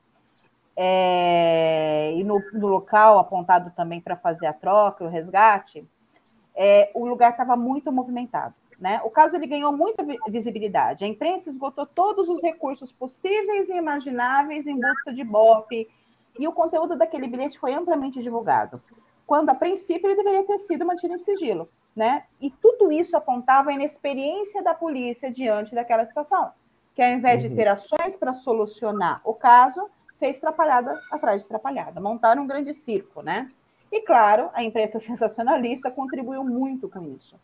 é, 0.76 2.12
e 2.16 2.24
no, 2.24 2.42
no, 2.52 2.66
local 2.66 3.18
apontado 3.18 3.70
também 3.76 4.00
para 4.00 4.16
fazer 4.16 4.46
a 4.46 4.52
troca, 4.52 5.04
o 5.04 5.08
resgate, 5.08 5.86
é, 6.54 6.90
o 6.94 7.06
lugar 7.06 7.32
estava 7.32 7.56
muito 7.56 7.90
movimentado. 7.90 8.54
Né? 8.78 9.00
O 9.04 9.10
caso 9.10 9.36
ele 9.36 9.46
ganhou 9.46 9.72
muita 9.72 10.04
visibilidade. 10.28 11.04
A 11.04 11.08
imprensa 11.08 11.48
esgotou 11.48 11.86
todos 11.86 12.28
os 12.28 12.42
recursos 12.42 12.92
possíveis 12.92 13.68
e 13.68 13.76
imagináveis 13.76 14.66
em 14.66 14.78
busca 14.78 15.12
de 15.12 15.24
BOP, 15.24 15.88
e 16.38 16.48
o 16.48 16.52
conteúdo 16.52 16.96
daquele 16.96 17.28
bilhete 17.28 17.58
foi 17.58 17.72
amplamente 17.72 18.20
divulgado, 18.20 18.80
quando 19.26 19.50
a 19.50 19.54
princípio 19.54 20.08
ele 20.08 20.16
deveria 20.16 20.44
ter 20.44 20.58
sido 20.58 20.84
mantido 20.84 21.14
em 21.14 21.18
sigilo. 21.18 21.68
Né? 21.94 22.24
E 22.40 22.50
tudo 22.50 22.90
isso 22.90 23.16
apontava 23.16 23.70
a 23.70 23.72
inexperiência 23.72 24.60
da 24.62 24.74
polícia 24.74 25.30
diante 25.30 25.76
daquela 25.76 26.04
situação, 26.04 26.50
que 26.92 27.00
ao 27.00 27.10
invés 27.10 27.42
uhum. 27.42 27.50
de 27.50 27.54
ter 27.54 27.68
ações 27.68 28.16
para 28.18 28.32
solucionar 28.32 29.20
o 29.24 29.32
caso, 29.32 29.88
fez 30.18 30.40
trapalhada 30.40 31.00
atrás 31.12 31.42
de 31.42 31.48
trapalhada, 31.48 32.00
montaram 32.00 32.42
um 32.42 32.46
grande 32.48 32.74
circo, 32.74 33.22
né? 33.22 33.48
E 33.94 34.00
claro, 34.00 34.50
a 34.52 34.64
imprensa 34.64 34.98
sensacionalista 34.98 35.88
contribuiu 35.88 36.42
muito 36.42 36.88
com 36.88 37.00
isso. 37.14 37.38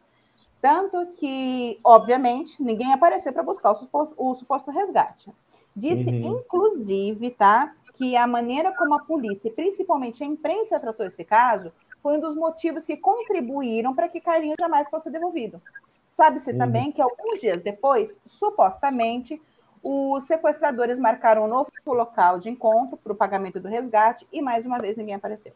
Tanto 0.61 1.07
que, 1.15 1.79
obviamente, 1.85 2.61
ninguém 2.61 2.93
apareceu 2.93 3.33
para 3.33 3.45
buscar 3.45 3.71
o 3.71 3.77
suposto, 3.77 4.15
o 4.19 4.35
suposto, 4.35 4.73
resgate. 4.73 5.33
Disse, 5.77 6.11
uhum. 6.11 6.41
inclusive, 6.41 7.31
tá, 7.31 7.73
que 7.93 8.17
a 8.17 8.27
maneira 8.27 8.75
como 8.77 8.95
a 8.95 8.99
polícia, 8.99 9.47
e 9.47 9.53
principalmente 9.53 10.25
a 10.25 10.27
imprensa, 10.27 10.81
tratou 10.81 11.07
esse 11.07 11.23
caso, 11.23 11.71
foi 12.03 12.17
um 12.17 12.21
dos 12.21 12.35
motivos 12.35 12.85
que 12.85 12.97
contribuíram 12.97 13.95
para 13.95 14.09
que 14.09 14.21
Carlinhos 14.21 14.57
jamais 14.59 14.91
fosse 14.91 15.09
devolvido. 15.09 15.57
Sabe-se 16.05 16.51
uhum. 16.51 16.59
também 16.59 16.91
que 16.91 17.01
alguns 17.01 17.39
dias 17.39 17.63
depois, 17.63 18.19
supostamente, 18.27 19.41
os 19.85 20.25
sequestradores 20.25 20.99
marcaram 20.99 21.45
um 21.45 21.49
novo 21.49 21.71
local 21.87 22.41
de 22.41 22.51
encontro 22.51 22.97
para 22.97 23.13
o 23.13 23.17
pagamento 23.17 23.61
do 23.61 23.69
resgate 23.69 24.27
e 24.33 24.43
mais 24.43 24.67
uma 24.67 24.79
vez 24.79 24.97
ninguém 24.97 25.15
apareceu. 25.15 25.53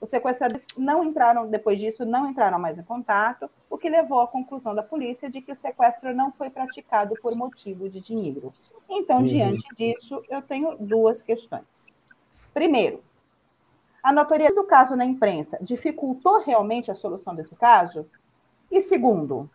Os 0.00 0.10
sequestradores 0.10 0.66
não 0.76 1.02
entraram, 1.02 1.46
depois 1.46 1.78
disso, 1.78 2.04
não 2.04 2.28
entraram 2.28 2.58
mais 2.58 2.78
em 2.78 2.82
contato, 2.82 3.50
o 3.70 3.78
que 3.78 3.88
levou 3.88 4.20
à 4.20 4.28
conclusão 4.28 4.74
da 4.74 4.82
polícia 4.82 5.30
de 5.30 5.40
que 5.40 5.52
o 5.52 5.56
sequestro 5.56 6.14
não 6.14 6.30
foi 6.32 6.50
praticado 6.50 7.14
por 7.20 7.34
motivo 7.34 7.88
de 7.88 8.00
dinheiro. 8.00 8.52
Então, 8.88 9.18
uhum. 9.18 9.24
diante 9.24 9.66
disso, 9.74 10.22
eu 10.28 10.42
tenho 10.42 10.76
duas 10.78 11.22
questões. 11.22 11.94
Primeiro, 12.52 13.02
a 14.02 14.12
notoriedade 14.12 14.54
do 14.54 14.64
caso 14.64 14.94
na 14.94 15.04
imprensa 15.04 15.58
dificultou 15.60 16.40
realmente 16.40 16.90
a 16.90 16.94
solução 16.94 17.34
desse 17.34 17.56
caso? 17.56 18.08
E 18.70 18.80
segundo, 18.80 19.48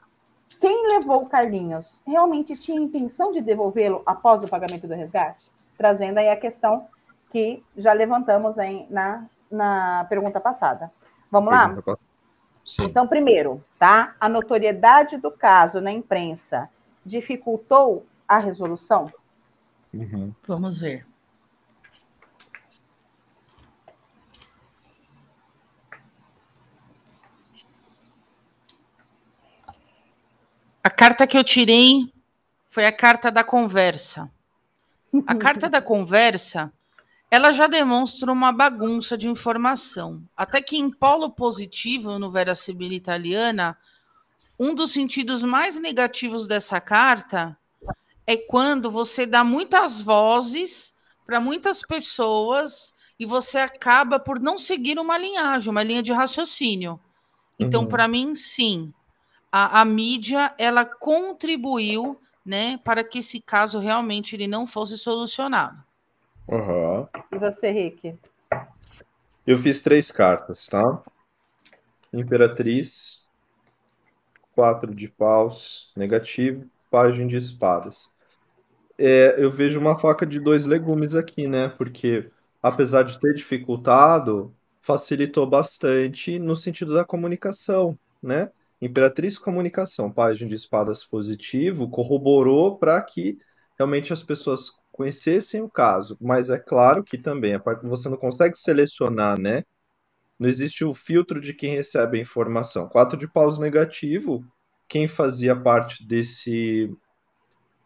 quem 0.60 0.90
levou 0.90 1.24
o 1.24 1.30
Carlinhos 1.30 2.02
realmente 2.06 2.58
tinha 2.58 2.82
intenção 2.82 3.32
de 3.32 3.42
devolvê-lo 3.42 4.02
após 4.06 4.44
o 4.44 4.50
pagamento 4.50 4.88
do 4.88 4.94
resgate? 4.94 5.50
Trazendo 5.78 6.18
aí 6.18 6.30
a 6.30 6.36
questão 6.36 6.88
que 7.32 7.64
já 7.78 7.94
levantamos 7.94 8.60
aí 8.60 8.86
na 8.90 9.26
na 9.52 10.06
pergunta 10.10 10.40
passada. 10.40 10.92
Vamos 11.30 11.52
lá? 11.52 11.76
Sim. 12.66 12.86
Então, 12.86 13.08
primeiro, 13.08 13.64
tá? 13.78 14.16
A 14.20 14.30
notoriedade 14.30 15.18
do 15.18 15.32
caso 15.32 15.82
na 15.82 15.92
imprensa 15.92 16.70
dificultou 17.06 18.06
a 18.28 18.38
resolução? 18.38 19.12
Uhum. 19.94 20.34
Vamos 20.48 20.80
ver. 20.80 21.06
A 30.84 30.90
carta 30.90 31.28
que 31.28 31.38
eu 31.38 31.44
tirei 31.44 32.12
foi 32.68 32.86
a 32.86 32.92
carta 32.92 33.32
da 33.32 33.44
conversa. 33.44 34.32
A 35.28 35.36
carta 35.36 35.70
da 35.70 35.82
conversa 35.82 36.72
ela 37.32 37.54
já 37.54 37.66
demonstra 37.66 38.30
uma 38.30 38.52
bagunça 38.52 39.18
de 39.18 39.30
informação. 39.30 40.22
Até 40.36 40.62
que 40.62 40.76
em 40.76 40.92
polo 40.92 41.32
positivo, 41.32 42.20
no 42.20 42.30
Vera 42.30 42.54
Sibila 42.54 42.94
italiana, 42.94 43.78
um 44.60 44.76
dos 44.76 44.92
sentidos 44.92 45.42
mais 45.42 45.80
negativos 45.80 46.46
dessa 46.46 46.82
carta 46.82 47.58
é 48.28 48.36
quando 48.36 48.92
você 48.92 49.26
dá 49.26 49.46
muitas 49.46 50.02
vozes 50.02 50.94
para 51.26 51.40
muitas 51.40 51.82
pessoas 51.82 52.94
e 53.18 53.26
você 53.26 53.60
acaba 53.60 54.20
por 54.20 54.38
não 54.38 54.58
seguir 54.58 55.00
uma 55.00 55.18
linhagem, 55.18 55.72
uma 55.72 55.84
linha 55.84 56.04
de 56.04 56.12
raciocínio. 56.12 57.00
Então, 57.58 57.84
uhum. 57.84 57.88
para 57.88 58.10
mim, 58.10 58.36
sim, 58.36 58.94
a, 59.50 59.80
a, 59.80 59.86
mídia 59.86 60.54
ela 60.58 60.84
contribuiu, 60.84 62.20
né, 62.46 62.78
para 62.84 63.06
que 63.06 63.20
esse 63.20 63.40
caso 63.40 63.80
realmente 63.80 64.36
ele 64.36 64.48
não 64.48 64.68
fosse 64.68 64.98
solucionado. 64.98 65.82
Uhum. 66.52 67.08
E 67.32 67.38
você, 67.38 67.72
Rick? 67.72 68.14
Eu 69.48 69.56
fiz 69.56 69.82
três 69.82 70.12
cartas, 70.12 70.68
tá? 70.68 71.02
Imperatriz, 72.12 73.28
quatro 74.54 74.94
de 74.94 75.08
paus, 75.08 75.92
negativo, 75.96 76.70
página 76.90 77.26
de 77.26 77.38
espadas. 77.38 78.12
É, 78.98 79.36
eu 79.38 79.50
vejo 79.50 79.80
uma 79.80 79.98
faca 79.98 80.26
de 80.26 80.40
dois 80.42 80.66
legumes 80.66 81.16
aqui, 81.16 81.48
né? 81.48 81.70
Porque 81.70 82.30
apesar 82.62 83.04
de 83.04 83.18
ter 83.18 83.34
dificultado, 83.34 84.54
facilitou 84.82 85.48
bastante 85.48 86.38
no 86.38 86.56
sentido 86.56 86.94
da 86.94 87.06
comunicação, 87.06 87.98
né? 88.22 88.52
Imperatriz 88.82 89.38
Comunicação, 89.38 90.12
página 90.12 90.50
de 90.50 90.56
espadas 90.56 91.04
positivo, 91.04 91.90
corroborou 91.90 92.78
para 92.78 93.02
que 93.02 93.38
realmente 93.78 94.12
as 94.12 94.22
pessoas 94.22 94.81
conhecessem 95.02 95.64
o 95.64 95.70
caso, 95.70 96.16
mas 96.22 96.52
é 96.52 96.60
claro 96.60 97.04
que 97.04 97.18
também 97.18 97.56
a 97.56 97.60
parte 97.60 97.86
você 97.88 98.08
não 98.08 98.18
consegue 98.18 98.56
selecionar, 98.56 99.40
né? 99.40 99.64
Não 100.38 100.48
existe 100.48 100.86
o 100.86 100.94
filtro 100.94 101.42
de 101.42 101.56
quem 101.56 101.76
recebe 101.76 102.20
a 102.20 102.22
informação. 102.22 102.88
Quatro 102.88 103.18
de 103.18 103.28
paus 103.28 103.58
negativo, 103.58 104.46
quem 104.88 105.08
fazia 105.08 105.56
parte 105.56 106.06
desse 106.06 106.96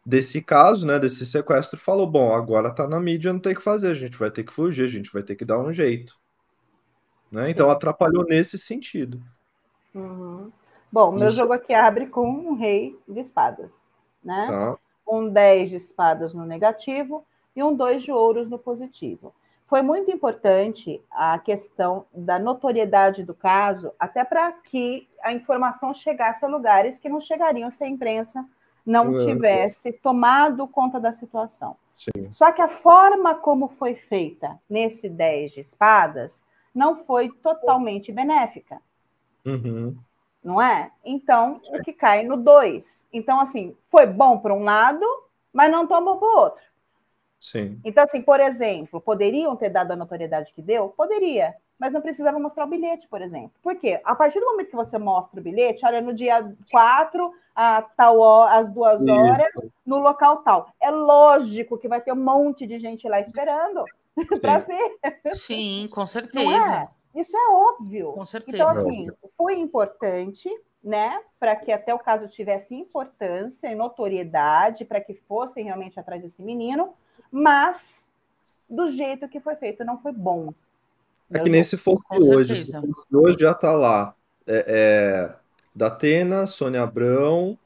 desse 0.05 0.41
caso, 0.41 0.85
né, 0.85 0.99
desse 0.99 1.25
sequestro, 1.25 1.79
falou: 1.79 2.05
bom, 2.05 2.33
agora 2.33 2.69
tá 2.69 2.85
na 2.85 2.99
mídia, 2.99 3.31
não 3.31 3.39
tem 3.39 3.53
o 3.53 3.55
que 3.55 3.61
fazer, 3.61 3.87
a 3.87 3.93
gente 3.93 4.17
vai 4.17 4.29
ter 4.29 4.43
que 4.43 4.53
fugir, 4.53 4.83
a 4.83 4.87
gente 4.87 5.11
vai 5.11 5.23
ter 5.23 5.35
que 5.35 5.45
dar 5.45 5.57
um 5.57 5.71
jeito. 5.71 6.19
Né? 7.31 7.49
Então 7.49 7.71
atrapalhou 7.71 8.25
nesse 8.25 8.57
sentido. 8.57 9.21
Uhum. 9.93 10.51
Bom, 10.91 11.13
meu 11.13 11.29
Isso. 11.29 11.37
jogo 11.37 11.53
aqui 11.53 11.73
abre 11.73 12.07
com 12.07 12.29
um 12.29 12.55
rei 12.55 12.97
de 13.07 13.19
espadas, 13.19 13.89
né? 14.23 14.47
Tá 14.47 14.77
um 15.07 15.29
10 15.29 15.69
de 15.69 15.75
espadas 15.75 16.33
no 16.33 16.45
negativo 16.45 17.25
e 17.55 17.63
um 17.63 17.73
2 17.73 18.03
de 18.03 18.11
ouros 18.11 18.49
no 18.49 18.59
positivo. 18.59 19.33
Foi 19.65 19.81
muito 19.81 20.11
importante 20.11 21.01
a 21.09 21.39
questão 21.39 22.05
da 22.13 22.37
notoriedade 22.37 23.23
do 23.23 23.33
caso, 23.33 23.91
até 23.99 24.23
para 24.23 24.51
que 24.51 25.07
a 25.23 25.31
informação 25.31 25.93
chegasse 25.93 26.45
a 26.45 26.47
lugares 26.47 26.99
que 26.99 27.09
não 27.09 27.19
chegariam 27.19 27.71
se 27.71 27.83
a 27.83 27.87
imprensa 27.87 28.45
não 28.85 29.17
tivesse 29.17 29.91
tomado 29.91 30.67
conta 30.67 30.99
da 30.99 31.11
situação. 31.11 31.75
Sim. 31.97 32.31
Só 32.31 32.51
que 32.51 32.61
a 32.61 32.67
forma 32.67 33.33
como 33.33 33.69
foi 33.69 33.95
feita 33.95 34.59
nesse 34.69 35.09
10 35.09 35.53
de 35.53 35.61
espadas 35.61 36.43
não 36.73 37.03
foi 37.05 37.29
totalmente 37.29 38.11
benéfica. 38.11 38.79
Uhum 39.43 39.95
não 40.45 40.61
é? 40.61 40.91
Então, 41.03 41.59
o 41.69 41.81
que 41.81 41.91
cai 41.91 42.21
no 42.21 42.37
2. 42.37 43.07
Então, 43.11 43.39
assim, 43.41 43.75
foi 43.89 44.05
bom 44.05 44.37
para 44.37 44.53
um 44.53 44.63
lado, 44.63 45.03
mas 45.51 45.71
não 45.71 45.87
tão 45.87 46.05
bom 46.05 46.17
para 46.17 46.27
o 46.27 46.37
outro. 46.37 46.63
Sim. 47.39 47.79
Então, 47.83 48.03
assim, 48.03 48.21
por 48.21 48.39
exemplo, 48.39 49.01
poderiam 49.01 49.55
ter 49.55 49.69
dado 49.69 49.91
a 49.91 49.95
notoriedade 49.95 50.53
que 50.53 50.61
deu? 50.61 50.89
Poderia, 50.89 51.55
mas 51.79 51.91
não 51.91 51.99
precisava 51.99 52.37
mostrar 52.37 52.65
o 52.65 52.69
bilhete, 52.69 53.07
por 53.07 53.23
exemplo. 53.23 53.53
Por 53.63 53.75
quê? 53.75 53.99
A 54.05 54.13
partir 54.13 54.39
do 54.39 54.45
momento 54.45 54.69
que 54.69 54.75
você 54.75 54.99
mostra 54.99 55.39
o 55.39 55.43
bilhete, 55.43 55.83
olha, 55.83 55.99
no 55.99 56.13
dia 56.13 56.55
4, 56.69 57.33
a 57.55 57.81
tal 57.81 58.19
hora, 58.19 58.59
às 58.59 58.69
duas 58.69 59.05
horas, 59.07 59.51
no 59.83 59.97
local 59.97 60.37
tal. 60.37 60.69
É 60.79 60.91
lógico 60.91 61.77
que 61.77 61.87
vai 61.87 62.01
ter 62.01 62.13
um 62.13 62.23
monte 62.23 62.67
de 62.67 62.77
gente 62.77 63.09
lá 63.09 63.19
esperando 63.19 63.83
para 64.39 64.59
ver. 64.59 64.97
Sim, 65.31 65.89
com 65.91 66.05
certeza. 66.05 66.87
Isso 67.15 67.35
é 67.35 67.49
óbvio. 67.49 68.11
Com 68.11 68.25
certeza. 68.25 68.63
Então, 68.63 68.77
assim, 68.77 69.03
foi 69.37 69.57
importante, 69.57 70.49
né, 70.83 71.21
para 71.39 71.55
que 71.55 71.71
até 71.71 71.93
o 71.93 71.99
caso 71.99 72.27
tivesse 72.27 72.75
importância 72.75 73.71
e 73.71 73.75
notoriedade, 73.75 74.83
para 74.83 74.99
que 74.99 75.13
fossem 75.13 75.63
realmente 75.63 75.99
atrás 75.99 76.21
desse 76.21 76.41
menino, 76.43 76.93
mas 77.31 78.13
do 78.69 78.91
jeito 78.91 79.29
que 79.29 79.39
foi 79.39 79.55
feito 79.55 79.85
não 79.85 79.97
foi 79.97 80.11
bom. 80.11 80.53
É 81.31 81.39
que 81.39 81.49
nem 81.49 81.63
se 81.63 81.77
fosse 81.77 82.03
Com 82.07 82.17
hoje. 82.17 82.55
certeza. 82.55 82.81
Se 82.81 82.87
fosse 82.87 83.15
hoje 83.15 83.37
já 83.39 83.53
tá 83.53 83.71
lá. 83.71 84.13
É, 84.45 84.65
é, 84.67 85.35
Datena, 85.73 86.45
Sônia 86.45 86.83
Abrão, 86.83 87.57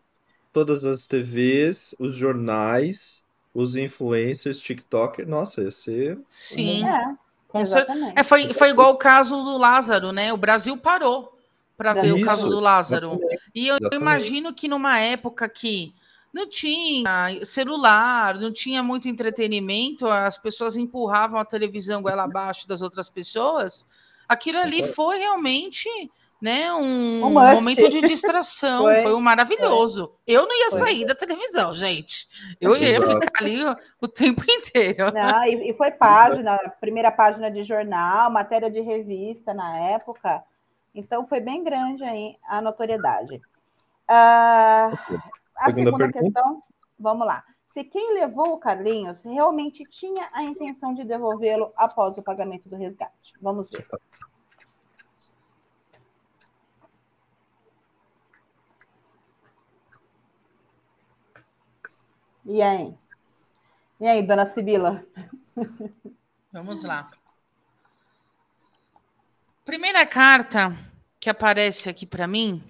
todas 0.53 0.85
as 0.85 1.07
TVs, 1.07 1.93
os 1.99 2.15
jornais, 2.15 3.23
os 3.53 3.75
influencers, 3.75 4.59
TikTok. 4.59 5.25
Nossa, 5.25 5.63
ia 5.63 5.71
ser. 5.71 6.19
Sim, 6.27 6.87
É, 6.87 7.15
com 7.49 7.59
exatamente. 7.59 8.13
É, 8.17 8.23
foi, 8.23 8.53
foi 8.53 8.69
igual 8.69 8.93
o 8.93 8.97
caso 8.97 9.35
do 9.43 9.57
Lázaro, 9.57 10.11
né? 10.13 10.31
O 10.31 10.37
Brasil 10.37 10.77
parou 10.77 11.37
para 11.75 11.93
ver 11.93 12.13
o 12.13 12.17
Isso, 12.17 12.25
caso 12.25 12.47
do 12.47 12.59
Lázaro. 12.59 13.07
exatamente, 13.13 13.51
E 13.53 13.67
eu 13.67 13.75
exatamente. 13.75 14.01
imagino 14.01 14.53
que 14.53 14.67
numa 14.67 14.99
época 14.99 15.49
que 15.49 15.93
não 16.31 16.47
tinha 16.47 17.43
celular, 17.43 18.37
não 18.39 18.53
tinha 18.53 18.83
muito 18.83 19.09
entretenimento, 19.09 20.07
as 20.07 20.37
pessoas 20.37 20.77
empurravam 20.77 21.39
a 21.39 21.45
televisão 21.45 22.01
goela 22.01 22.23
abaixo 22.23 22.67
das 22.67 22.81
outras 22.81 23.09
pessoas. 23.09 23.85
Aquilo 24.27 24.59
ali 24.59 24.83
foi 24.83 25.17
realmente 25.17 25.89
né, 26.41 26.71
um 26.73 27.25
Um 27.25 27.29
momento 27.31 27.89
de 27.89 28.01
distração, 28.01 28.83
Foi, 28.83 28.97
foi, 28.97 29.13
um 29.13 29.19
maravilhoso. 29.19 30.13
Eu 30.25 30.47
não 30.47 30.55
ia 30.55 30.69
Foi. 30.69 30.79
sair 30.79 31.05
da 31.05 31.13
televisão, 31.13 31.75
gente. 31.75 32.27
Eu 32.61 32.75
ia 32.75 33.01
ficar 33.01 33.31
ali 33.39 33.63
o, 33.63 33.75
o 34.01 34.07
tempo 34.07 34.41
inteiro. 34.47 35.11
Não, 35.11 35.43
e, 35.45 35.71
e 35.71 35.73
foi 35.73 35.91
página, 35.91 36.57
primeira 36.79 37.11
página 37.11 37.51
de 37.51 37.63
jornal, 37.63 38.31
matéria 38.31 38.69
de 38.69 38.79
revista 38.79 39.53
na 39.53 39.77
época. 39.77 40.43
Então 40.93 41.27
foi 41.27 41.39
bem 41.39 41.63
grande 41.63 42.03
aí 42.03 42.35
a 42.47 42.61
notoriedade. 42.61 43.41
Ah, 44.07 44.91
a 45.55 45.71
Segunda 45.71 45.91
segunda 45.91 46.11
questão, 46.11 46.63
vamos 46.97 47.27
lá. 47.27 47.43
Se 47.67 47.83
quem 47.83 48.15
levou 48.15 48.53
o 48.53 48.57
Carlinhos 48.57 49.21
realmente 49.21 49.83
tinha 49.85 50.27
a 50.33 50.41
intenção 50.41 50.93
de 50.93 51.03
devolvê-lo 51.03 51.71
após 51.75 52.17
o 52.17 52.23
pagamento 52.23 52.67
do 52.67 52.75
resgate. 52.75 53.33
Vamos 53.39 53.69
ver. 53.69 53.85
E 62.55 62.61
aí? 62.61 62.87
E 63.99 64.07
aí, 64.07 64.21
dona 64.23 64.45
Sibila? 64.45 65.05
Vamos 66.51 66.83
lá. 66.83 67.09
Primeira 69.65 70.05
carta 70.05 70.75
que 71.19 71.29
aparece 71.29 71.89
aqui 71.89 72.05
para 72.05 72.27
mim 72.27 72.63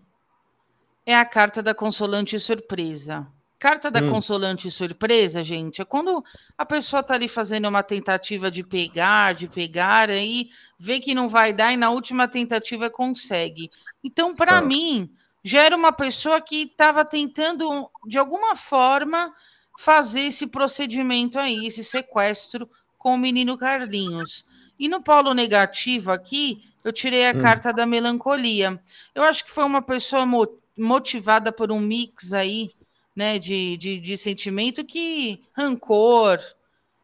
é 1.05 1.15
a 1.15 1.25
carta 1.25 1.61
da 1.63 1.73
consolante 1.73 2.39
surpresa. 2.39 3.27
Carta 3.57 3.91
da 3.91 4.01
Hum. 4.01 4.11
consolante 4.11 4.71
surpresa, 4.71 5.43
gente, 5.43 5.81
é 5.81 5.85
quando 5.85 6.23
a 6.57 6.65
pessoa 6.65 7.03
tá 7.03 7.15
ali 7.15 7.27
fazendo 7.27 7.67
uma 7.67 7.83
tentativa 7.83 8.49
de 8.49 8.63
pegar, 8.63 9.33
de 9.33 9.49
pegar, 9.49 10.09
aí 10.09 10.49
vê 10.79 10.99
que 10.99 11.13
não 11.13 11.27
vai 11.27 11.51
dar 11.51 11.73
e 11.73 11.77
na 11.77 11.89
última 11.89 12.27
tentativa 12.27 12.89
consegue. 12.89 13.67
Então, 14.01 14.33
para 14.33 14.61
Tá. 14.61 14.61
mim, 14.61 15.13
já 15.43 15.61
era 15.63 15.75
uma 15.75 15.91
pessoa 15.91 16.39
que 16.39 16.63
estava 16.63 17.03
tentando, 17.03 17.89
de 18.07 18.17
alguma 18.17 18.55
forma, 18.55 19.33
fazer 19.81 20.21
esse 20.23 20.45
procedimento 20.45 21.39
aí, 21.39 21.65
esse 21.65 21.85
sequestro 21.85 22.69
com 22.97 23.13
o 23.15 23.17
menino 23.17 23.57
Carlinhos. 23.57 24.45
E 24.77 24.89
no 24.89 25.01
polo 25.01 25.33
negativo 25.33 26.11
aqui, 26.11 26.61
eu 26.83 26.91
tirei 26.91 27.25
a 27.27 27.33
Hum. 27.33 27.39
carta 27.41 27.71
da 27.71 27.85
melancolia. 27.85 28.77
Eu 29.15 29.23
acho 29.23 29.45
que 29.45 29.51
foi 29.51 29.63
uma 29.63 29.81
pessoa 29.81 30.25
mo- 30.25 30.59
motivada 30.77 31.49
por 31.49 31.71
um 31.71 31.79
mix 31.79 32.33
aí, 32.33 32.71
né, 33.15 33.39
de, 33.39 33.77
de, 33.77 33.99
de 33.99 34.17
sentimento 34.17 34.83
que 34.83 35.41
rancor, 35.55 36.39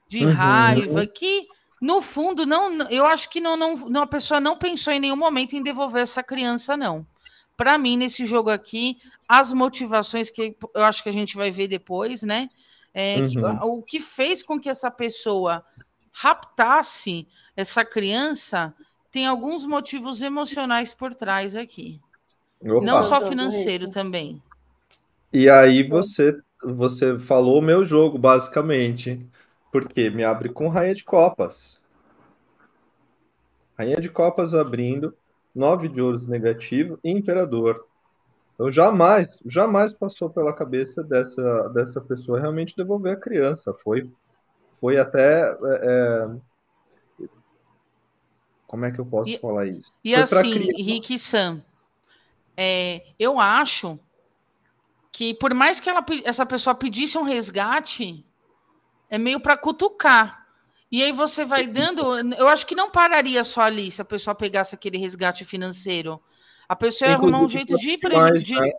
de 0.07 0.23
Uhum. 0.23 0.31
raiva, 0.33 1.07
que 1.07 1.47
no 1.81 2.01
fundo 2.01 2.45
não, 2.45 2.89
eu 2.89 3.05
acho 3.05 3.29
que 3.29 3.39
não, 3.39 3.55
não, 3.57 3.75
não- 3.75 4.01
a 4.03 4.07
pessoa 4.07 4.39
não 4.39 4.57
pensou 4.57 4.93
em 4.93 4.99
nenhum 4.99 5.15
momento 5.15 5.53
em 5.55 5.63
devolver 5.63 6.03
essa 6.03 6.23
criança, 6.23 6.75
não. 6.77 7.05
Para 7.57 7.77
mim, 7.77 7.97
nesse 7.97 8.25
jogo 8.25 8.49
aqui, 8.49 8.97
as 9.27 9.51
motivações 9.53 10.29
que 10.29 10.55
eu 10.73 10.83
acho 10.83 11.01
que 11.03 11.09
a 11.09 11.13
gente 11.13 11.35
vai 11.35 11.51
ver 11.51 11.67
depois, 11.67 12.21
né? 12.23 12.49
é, 12.97 13.27
que- 13.27 13.37
Uhum. 13.37 13.79
o 13.79 13.83
que 13.83 13.99
fez 13.99 14.41
com 14.41 14.57
que 14.57 14.69
essa 14.69 14.89
pessoa 14.89 15.65
raptasse 16.13 17.27
essa 17.57 17.83
criança 17.83 18.73
tem 19.11 19.27
alguns 19.27 19.65
motivos 19.65 20.21
emocionais 20.21 20.93
por 20.93 21.13
trás 21.13 21.55
aqui. 21.57 21.99
Opa. 22.61 22.85
Não 22.85 23.03
só 23.03 23.19
financeiro 23.19 23.89
também. 23.89 24.41
E 25.31 25.49
aí 25.49 25.87
você, 25.87 26.37
você 26.63 27.19
falou 27.19 27.59
o 27.59 27.61
meu 27.61 27.83
jogo, 27.83 28.17
basicamente. 28.17 29.19
Porque 29.71 30.09
me 30.09 30.23
abre 30.23 30.47
com 30.47 30.69
Rainha 30.69 30.95
de 30.95 31.03
Copas. 31.03 31.81
Rainha 33.77 33.97
de 33.99 34.09
Copas 34.09 34.55
abrindo, 34.55 35.13
nove 35.53 35.89
de 35.89 36.01
ouros 36.01 36.27
negativo 36.27 36.97
e 37.03 37.11
Imperador. 37.11 37.85
Então 38.55 38.71
jamais, 38.71 39.39
jamais 39.45 39.93
passou 39.93 40.29
pela 40.29 40.55
cabeça 40.55 41.03
dessa, 41.03 41.69
dessa 41.69 42.01
pessoa 42.01 42.39
realmente 42.39 42.75
devolver 42.75 43.13
a 43.13 43.19
criança. 43.19 43.73
Foi, 43.83 44.09
foi 44.79 44.97
até. 44.97 45.51
é, 45.51 45.55
é, 45.85 46.27
como 48.67 48.85
é 48.85 48.91
que 48.91 48.99
eu 48.99 49.05
posso 49.05 49.31
E- 49.33 49.39
falar 49.39 49.65
isso? 49.67 49.91
E 50.03 50.13
Foi 50.13 50.21
assim, 50.21 50.49
Rick 50.83 51.15
e 51.15 51.19
Sam, 51.19 51.63
é, 52.57 53.03
eu 53.19 53.39
acho 53.39 53.99
que 55.11 55.33
por 55.33 55.53
mais 55.53 55.79
que 55.79 55.89
ela, 55.89 56.05
essa 56.23 56.45
pessoa 56.45 56.75
pedisse 56.75 57.17
um 57.17 57.23
resgate, 57.23 58.25
é 59.09 59.17
meio 59.17 59.39
para 59.39 59.57
cutucar. 59.57 60.47
E 60.91 61.03
aí 61.03 61.11
você 61.11 61.45
vai 61.45 61.67
dando. 61.67 62.17
Eu 62.35 62.47
acho 62.47 62.65
que 62.67 62.75
não 62.75 62.91
pararia 62.91 63.43
só 63.43 63.61
ali 63.63 63.91
se 63.91 64.01
a 64.01 64.05
pessoa 64.05 64.35
pegasse 64.35 64.75
aquele 64.75 64.97
resgate 64.97 65.45
financeiro. 65.45 66.21
A 66.67 66.75
pessoa 66.75 67.09
ia 67.09 67.15
arrumar 67.15 67.41
um 67.41 67.47
jeito 67.47 67.77
de, 67.77 67.99
mais, 68.11 68.43
de 68.43 68.59
né? 68.59 68.71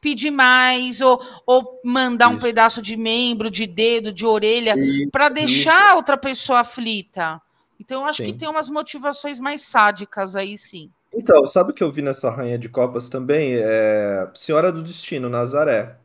pedir 0.00 0.30
mais, 0.30 1.00
ou, 1.00 1.20
ou 1.46 1.80
mandar 1.84 2.28
um 2.28 2.32
Isso. 2.32 2.42
pedaço 2.42 2.82
de 2.82 2.96
membro, 2.96 3.50
de 3.50 3.66
dedo, 3.66 4.12
de 4.12 4.26
orelha, 4.26 4.74
para 5.10 5.28
deixar 5.28 5.92
a 5.92 5.94
outra 5.94 6.16
pessoa 6.16 6.60
aflita. 6.60 7.40
Então, 7.80 8.02
eu 8.02 8.06
acho 8.06 8.22
que 8.22 8.30
Sim. 8.30 8.36
tem 8.38 8.48
umas 8.48 8.68
motivações 8.68 9.38
mais 9.38 9.62
sádicas 9.62 10.36
aí, 10.36 10.56
sim. 10.56 10.90
Então, 11.12 11.46
sabe 11.46 11.70
o 11.70 11.74
que 11.74 11.82
eu 11.82 11.90
vi 11.90 12.02
nessa 12.02 12.30
Rainha 12.30 12.58
de 12.58 12.68
Copas 12.68 13.08
também? 13.08 13.54
É 13.54 14.28
Senhora 14.34 14.72
do 14.72 14.82
Destino, 14.82 15.28
Nazaré. 15.28 15.96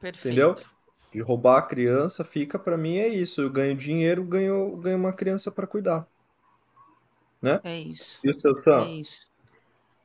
Perfeito. 0.00 0.26
Entendeu? 0.26 0.56
De 1.12 1.20
roubar 1.20 1.58
a 1.58 1.62
criança, 1.62 2.24
fica 2.24 2.58
pra 2.58 2.76
mim 2.76 2.96
é 2.98 3.08
isso. 3.08 3.40
Eu 3.40 3.50
ganho 3.50 3.76
dinheiro, 3.76 4.24
ganho, 4.24 4.76
ganho 4.76 4.98
uma 4.98 5.12
criança 5.12 5.50
pra 5.50 5.66
cuidar. 5.66 6.06
É 7.64 7.80
isso. 7.80 8.24
E 8.24 8.30
o 8.30 8.34
seu 8.40 8.54
É 8.72 8.82
isso. 8.84 9.26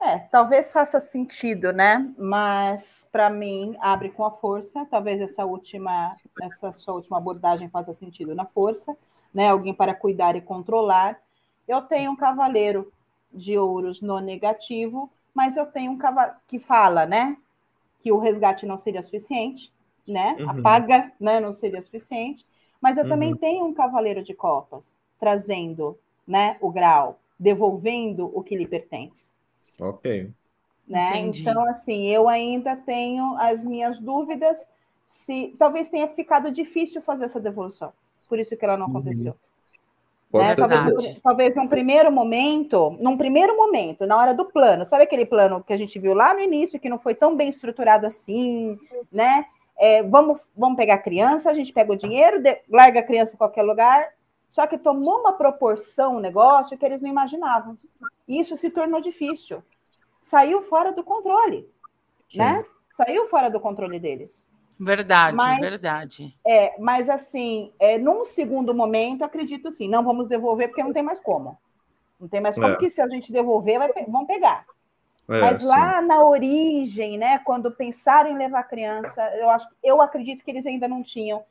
É, 0.01 0.19
talvez 0.19 0.71
faça 0.71 0.99
sentido, 0.99 1.71
né? 1.73 2.13
Mas 2.17 3.07
para 3.11 3.29
mim 3.29 3.75
abre 3.79 4.09
com 4.11 4.25
a 4.25 4.31
força. 4.31 4.85
Talvez 4.89 5.21
essa 5.21 5.45
última, 5.45 6.17
essa 6.39 6.71
sua 6.71 6.95
última 6.95 7.17
abordagem 7.17 7.69
faça 7.69 7.93
sentido 7.93 8.35
na 8.35 8.45
força, 8.45 8.95
né? 9.33 9.49
Alguém 9.49 9.73
para 9.73 9.95
cuidar 9.95 10.35
e 10.35 10.41
controlar. 10.41 11.19
Eu 11.67 11.81
tenho 11.81 12.11
um 12.11 12.15
cavaleiro 12.15 12.91
de 13.33 13.57
ouros 13.57 14.01
no 14.01 14.19
negativo, 14.19 15.09
mas 15.33 15.57
eu 15.57 15.65
tenho 15.65 15.91
um 15.91 15.97
cavaleiro 15.97 16.37
que 16.47 16.59
fala, 16.59 17.05
né? 17.05 17.37
Que 18.01 18.11
o 18.11 18.19
resgate 18.19 18.65
não 18.65 18.77
seria 18.77 19.01
suficiente, 19.01 19.73
né? 20.07 20.41
A 20.45 20.53
Uhum. 20.53 20.61
paga, 20.61 21.11
né? 21.19 21.39
Não 21.39 21.51
seria 21.51 21.81
suficiente. 21.81 22.45
Mas 22.81 22.97
eu 22.97 23.07
também 23.07 23.31
Uhum. 23.31 23.37
tenho 23.37 23.65
um 23.65 23.73
cavaleiro 23.73 24.23
de 24.23 24.33
copas 24.33 25.01
trazendo, 25.19 25.97
né? 26.27 26.57
O 26.61 26.71
grau, 26.71 27.19
devolvendo 27.39 28.31
o 28.33 28.43
que 28.43 28.55
lhe 28.55 28.67
pertence 28.67 29.33
Ok. 29.79 30.05
né? 30.87 31.17
Então, 31.19 31.67
assim, 31.67 32.07
eu 32.07 32.27
ainda 32.29 32.75
tenho 32.75 33.35
as 33.39 33.63
minhas 33.65 33.99
dúvidas 33.99 34.69
se 35.05 35.53
talvez 35.57 35.87
tenha 35.87 36.07
ficado 36.07 36.51
difícil 36.51 37.01
fazer 37.01 37.25
essa 37.25 37.39
devolução. 37.39 37.91
Por 38.27 38.39
isso 38.39 38.55
que 38.57 38.65
ela 38.65 38.77
não 38.77 38.87
Uhum. 38.87 38.91
aconteceu. 38.91 39.35
Pode 40.31 40.47
Né? 40.47 40.55
Talvez, 40.55 41.19
talvez 41.23 41.55
num 41.55 41.67
primeiro 41.67 42.11
momento, 42.11 42.97
num 42.99 43.17
primeiro 43.17 43.55
momento, 43.55 44.05
na 44.05 44.17
hora 44.17 44.33
do 44.33 44.45
plano, 44.45 44.85
sabe 44.85 45.03
aquele 45.03 45.25
plano 45.25 45.63
que 45.63 45.71
a 45.71 45.77
gente 45.77 45.97
viu 45.97 46.13
lá 46.13 46.33
no 46.33 46.41
início, 46.41 46.79
que 46.79 46.89
não 46.89 46.99
foi 46.99 47.15
tão 47.15 47.35
bem 47.35 47.49
estruturado 47.49 48.05
assim, 48.05 48.77
né? 49.11 49.45
É, 49.77 50.03
vamos, 50.03 50.39
vamos 50.55 50.77
pegar 50.77 50.95
a 50.95 50.99
criança, 50.99 51.49
a 51.49 51.53
gente 51.53 51.71
pega 51.71 51.93
o 51.93 51.97
dinheiro, 51.97 52.41
de- 52.41 52.59
larga 52.69 52.99
a 52.99 53.03
criança 53.03 53.33
em 53.35 53.37
qualquer 53.37 53.63
lugar, 53.63 54.09
só 54.49 54.65
que 54.67 54.77
tomou 54.77 55.19
uma 55.19 55.33
proporção 55.33 56.17
o 56.17 56.19
negócio 56.19 56.77
que 56.77 56.85
eles 56.85 57.01
não 57.01 57.09
imaginavam. 57.09 57.77
E 58.27 58.39
isso 58.39 58.55
se 58.57 58.69
tornou 58.69 59.01
difícil. 59.01 59.63
Saiu 60.21 60.63
fora 60.63 60.91
do 60.91 61.03
controle, 61.03 61.69
Sim. 62.31 62.37
né? 62.39 62.65
Saiu 62.89 63.27
fora 63.29 63.49
do 63.51 63.59
controle 63.59 63.99
deles. 63.99 64.49
Verdade, 64.79 65.37
Mas- 65.37 65.59
verdade. 65.59 66.37
É, 66.45 66.75
mas 66.79 67.09
assim, 67.09 67.71
é, 67.79 67.97
num 67.97 68.25
segundo 68.25 68.73
momento, 68.73 69.23
acredito 69.23 69.71
sim, 69.71 69.87
não 69.87 70.03
vamos 70.03 70.27
devolver 70.27 70.67
porque 70.67 70.83
não 70.83 70.91
tem 70.91 71.03
mais 71.03 71.19
como. 71.19 71.57
Não 72.19 72.27
tem 72.27 72.41
mais 72.41 72.55
como, 72.55 72.67
É. 72.67 72.71
porque 72.71 72.89
se 72.89 73.01
a 73.01 73.07
gente 73.07 73.31
devolver, 73.31 73.77
vai, 73.77 73.91
vão 74.07 74.25
pegar. 74.25 74.65
É, 75.29 75.41
mas 75.41 75.59
sim. 75.59 75.65
lá 75.65 76.01
na 76.01 76.23
origem, 76.23 77.17
né, 77.17 77.39
quando 77.39 77.71
pensaram 77.71 78.29
em 78.29 78.37
levar 78.37 78.59
a 78.59 78.63
criança, 78.63 79.21
eu 79.37 79.49
acho, 79.49 79.67
eu 79.83 80.01
acredito 80.01 80.43
que 80.43 80.51
eles 80.51 80.65
ainda 80.65 80.87
não 80.87 81.01
tinham 81.01 81.43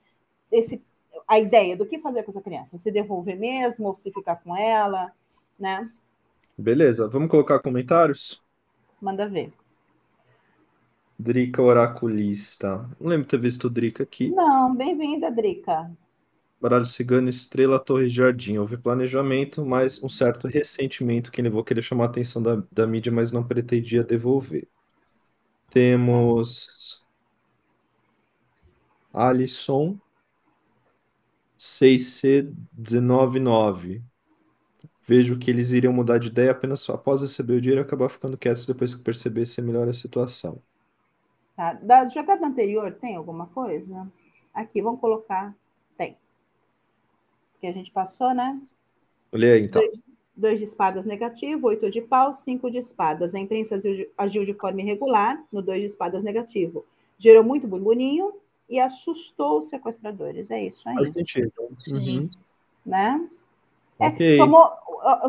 esse 0.51 0.83
a 1.27 1.39
ideia 1.39 1.77
do 1.77 1.87
que 1.87 1.99
fazer 1.99 2.23
com 2.23 2.31
essa 2.31 2.41
criança? 2.41 2.79
Se 2.79 2.91
devolver 2.91 3.39
mesmo 3.39 3.89
ou 3.89 3.95
se 3.95 4.13
ficar 4.13 4.37
com 4.37 4.57
ela, 4.57 5.13
né? 5.59 5.91
Beleza, 6.57 7.09
vamos 7.09 7.29
colocar 7.29 7.59
comentários? 7.59 8.43
Manda 9.01 9.29
ver. 9.29 9.53
Drica 11.19 11.63
Oraculista. 11.63 12.89
Não 13.01 13.09
lembro 13.09 13.25
de 13.25 13.31
ter 13.31 13.39
visto 13.39 13.65
o 13.65 13.71
Drica 13.71 14.03
aqui. 14.03 14.31
Não, 14.31 14.75
bem-vinda, 14.75 15.31
Drica. 15.31 15.91
Baralho 16.61 16.87
Cigano, 16.87 17.29
Estrela, 17.29 17.79
Torre 17.79 18.09
Jardim. 18.09 18.57
Houve 18.57 18.77
planejamento, 18.77 19.65
mas 19.65 20.03
um 20.03 20.09
certo 20.09 20.49
ressentimento 20.49 21.31
que 21.31 21.43
levou 21.43 21.61
a 21.61 21.65
querer 21.65 21.83
chamar 21.83 22.05
a 22.05 22.07
atenção 22.07 22.43
da, 22.43 22.63
da 22.73 22.87
mídia, 22.87 23.13
mas 23.13 23.33
não 23.33 23.47
pretendia 23.47 24.03
devolver. 24.03 24.67
Temos 25.71 27.05
Alisson 29.13 29.99
6C199. 31.65 34.03
Vejo 35.07 35.39
que 35.39 35.51
eles 35.51 35.73
iriam 35.73 35.93
mudar 35.93 36.17
de 36.19 36.29
ideia 36.29 36.51
apenas 36.51 36.89
após 36.91 37.23
receber 37.23 37.55
o 37.55 37.61
dinheiro 37.61 37.81
e 37.81 37.85
acabar 37.85 38.11
ficando 38.11 38.37
quietos 38.37 38.67
depois 38.67 38.95
que 38.95 39.03
percebesse 39.03 39.63
melhor 39.63 39.89
a 39.89 39.95
situação. 39.95 40.61
Tá. 41.57 41.73
Da 41.75 42.07
jogada 42.07 42.47
anterior, 42.47 42.93
tem 42.93 43.17
alguma 43.17 43.47
coisa? 43.47 44.07
Aqui, 44.53 44.83
vamos 44.83 45.01
colocar. 45.01 45.57
Tem. 45.97 46.19
Que 47.61 47.67
a 47.67 47.73
gente 47.73 47.91
passou, 47.91 48.35
né? 48.35 48.61
Olha 49.33 49.55
aí, 49.55 49.63
então. 49.63 49.81
Dois, 49.81 50.03
dois 50.37 50.59
de 50.59 50.65
espadas 50.65 51.07
negativo, 51.07 51.69
oito 51.69 51.91
de 51.91 52.03
pau, 52.03 52.35
cinco 52.35 52.71
de 52.71 52.77
espadas. 52.79 53.35
A 53.35 53.39
imprensa 53.39 53.81
agiu 54.19 54.45
de 54.45 54.53
forma 54.53 54.83
irregular 54.83 55.43
no 55.51 55.63
dois 55.63 55.81
de 55.81 55.87
espadas 55.87 56.23
negativo. 56.23 56.85
Gerou 57.19 57.43
muito 57.43 57.67
burburinho 57.67 58.35
e 58.69 58.81
assustou 58.81 59.61
os 59.61 59.69
sequestradores. 59.69 60.51
É 60.51 60.63
isso 60.63 60.89
aí. 60.89 60.95
Faz 60.95 61.11
sentido. 61.11 61.53
Uhum. 61.91 62.27
Né? 62.85 63.29
É, 63.99 64.09
okay. 64.09 64.37
tomou, 64.39 64.73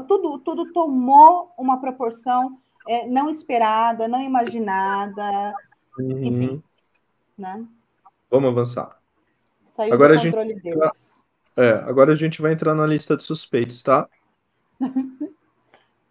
tudo, 0.08 0.40
tudo 0.40 0.74
tomou 0.74 1.52
uma 1.58 1.80
proporção 1.80 2.58
é, 2.88 3.08
não 3.08 3.30
esperada, 3.30 4.08
não 4.08 4.22
imaginada. 4.22 5.54
Uhum. 6.00 6.24
Enfim. 6.24 6.64
Né? 7.38 7.66
Vamos 8.30 8.50
avançar. 8.50 9.00
Saiu 9.62 9.94
agora 9.94 10.16
do 10.16 10.24
controle 10.24 10.52
a 10.52 10.56
gente, 10.56 10.64
deles. 10.64 11.24
É, 11.58 11.72
agora 11.72 12.14
a 12.14 12.16
gente 12.16 12.42
vai 12.42 12.54
entrar 12.54 12.74
na 12.74 12.86
lista 12.86 13.16
de 13.16 13.24
suspeitos, 13.24 13.82
tá? 13.82 14.08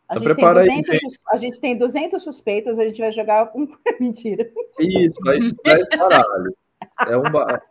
A, 0.06 0.18
gente 0.18 0.34
200, 0.34 0.90
aí, 0.90 1.00
a 1.32 1.36
gente 1.38 1.60
tem 1.60 1.76
200 1.76 2.22
suspeitos, 2.22 2.78
a 2.78 2.84
gente 2.84 3.00
vai 3.00 3.10
jogar 3.10 3.50
um. 3.54 3.66
Mentira. 3.98 4.48
Isso, 4.78 5.18
vai, 5.24 5.38
vai 5.64 5.98
baralho. 5.98 6.54
É 7.08 7.16
um 7.16 7.22
bar... 7.22 7.62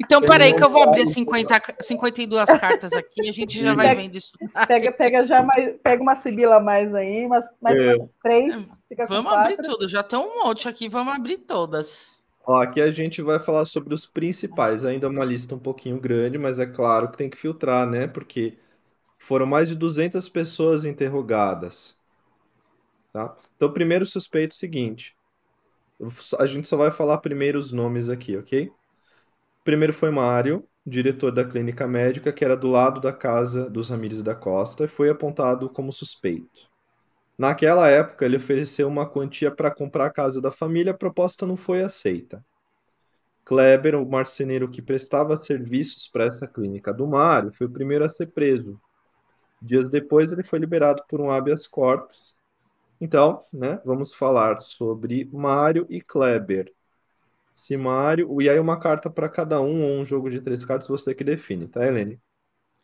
Então, 0.00 0.20
peraí, 0.20 0.54
que 0.54 0.62
eu 0.62 0.68
vou 0.68 0.82
abrir 0.82 1.06
50, 1.06 1.76
52 1.80 2.50
cartas 2.58 2.92
aqui 2.92 3.22
e 3.24 3.28
a 3.28 3.32
gente 3.32 3.60
já 3.60 3.74
vai 3.74 3.88
pega, 3.88 4.00
vendo 4.00 4.16
isso. 4.16 4.32
Pega, 4.66 4.92
pega, 4.92 5.26
já 5.26 5.42
mais, 5.42 5.76
pega 5.82 6.02
uma 6.02 6.14
sibila 6.14 6.58
mais 6.58 6.94
aí, 6.94 7.28
mais, 7.28 7.44
mais 7.60 7.78
é. 7.78 7.96
três. 8.22 8.68
vamos 9.08 9.32
abrir 9.32 9.58
tudo, 9.58 9.86
já 9.86 10.02
tem 10.02 10.18
um 10.18 10.42
monte 10.42 10.68
aqui, 10.68 10.88
vamos 10.88 11.14
abrir 11.14 11.38
todas. 11.38 12.22
Ó, 12.46 12.62
aqui 12.62 12.80
a 12.80 12.90
gente 12.92 13.22
vai 13.22 13.38
falar 13.38 13.64
sobre 13.64 13.92
os 13.92 14.06
principais, 14.06 14.84
ainda 14.84 15.08
uma 15.08 15.24
lista 15.24 15.54
um 15.54 15.58
pouquinho 15.58 16.00
grande, 16.00 16.38
mas 16.38 16.60
é 16.60 16.66
claro 16.66 17.10
que 17.10 17.18
tem 17.18 17.28
que 17.28 17.36
filtrar, 17.36 17.86
né? 17.86 18.06
Porque 18.06 18.56
foram 19.18 19.46
mais 19.46 19.68
de 19.68 19.74
200 19.74 20.28
pessoas 20.28 20.84
interrogadas. 20.84 21.96
Tá? 23.12 23.34
Então, 23.56 23.72
primeiro 23.72 24.06
suspeito 24.06 24.52
é 24.52 24.56
o 24.56 24.58
seguinte, 24.58 25.16
a 26.38 26.46
gente 26.46 26.68
só 26.68 26.76
vai 26.76 26.90
falar 26.90 27.18
primeiro 27.18 27.58
os 27.58 27.72
nomes 27.72 28.08
aqui, 28.08 28.36
ok? 28.36 28.70
Primeiro 29.64 29.92
foi 29.92 30.10
Mário, 30.10 30.66
diretor 30.86 31.32
da 31.32 31.44
clínica 31.44 31.86
médica, 31.88 32.32
que 32.32 32.44
era 32.44 32.56
do 32.56 32.68
lado 32.68 33.00
da 33.00 33.12
casa 33.12 33.68
dos 33.68 33.88
Ramírez 33.88 34.22
da 34.22 34.34
Costa, 34.34 34.84
e 34.84 34.88
foi 34.88 35.10
apontado 35.10 35.68
como 35.68 35.92
suspeito. 35.92 36.70
Naquela 37.36 37.88
época, 37.88 38.24
ele 38.24 38.36
ofereceu 38.36 38.86
uma 38.86 39.08
quantia 39.08 39.50
para 39.50 39.70
comprar 39.70 40.06
a 40.06 40.12
casa 40.12 40.40
da 40.40 40.50
família, 40.50 40.92
a 40.92 40.96
proposta 40.96 41.44
não 41.46 41.56
foi 41.56 41.82
aceita. 41.82 42.44
Kleber, 43.44 43.94
o 43.96 44.08
marceneiro 44.08 44.68
que 44.70 44.82
prestava 44.82 45.36
serviços 45.36 46.08
para 46.08 46.24
essa 46.24 46.46
clínica 46.46 46.92
do 46.92 47.06
Mário, 47.06 47.52
foi 47.52 47.66
o 47.66 47.70
primeiro 47.70 48.04
a 48.04 48.08
ser 48.08 48.28
preso. 48.28 48.80
Dias 49.60 49.88
depois, 49.88 50.30
ele 50.30 50.44
foi 50.44 50.58
liberado 50.58 51.02
por 51.08 51.20
um 51.20 51.30
habeas 51.30 51.66
corpus. 51.66 52.35
Então, 53.00 53.44
né, 53.52 53.80
vamos 53.84 54.14
falar 54.14 54.60
sobre 54.60 55.28
Mário 55.32 55.86
e 55.88 56.00
Kleber. 56.00 56.72
Simário, 57.52 58.40
e 58.42 58.50
aí 58.50 58.58
uma 58.58 58.78
carta 58.78 59.08
para 59.08 59.30
cada 59.30 59.60
um, 59.62 59.82
ou 59.82 60.00
um 60.00 60.04
jogo 60.04 60.28
de 60.28 60.42
três 60.42 60.64
cartas, 60.64 60.86
você 60.86 61.14
que 61.14 61.24
define, 61.24 61.66
tá, 61.66 61.86
Helene? 61.86 62.20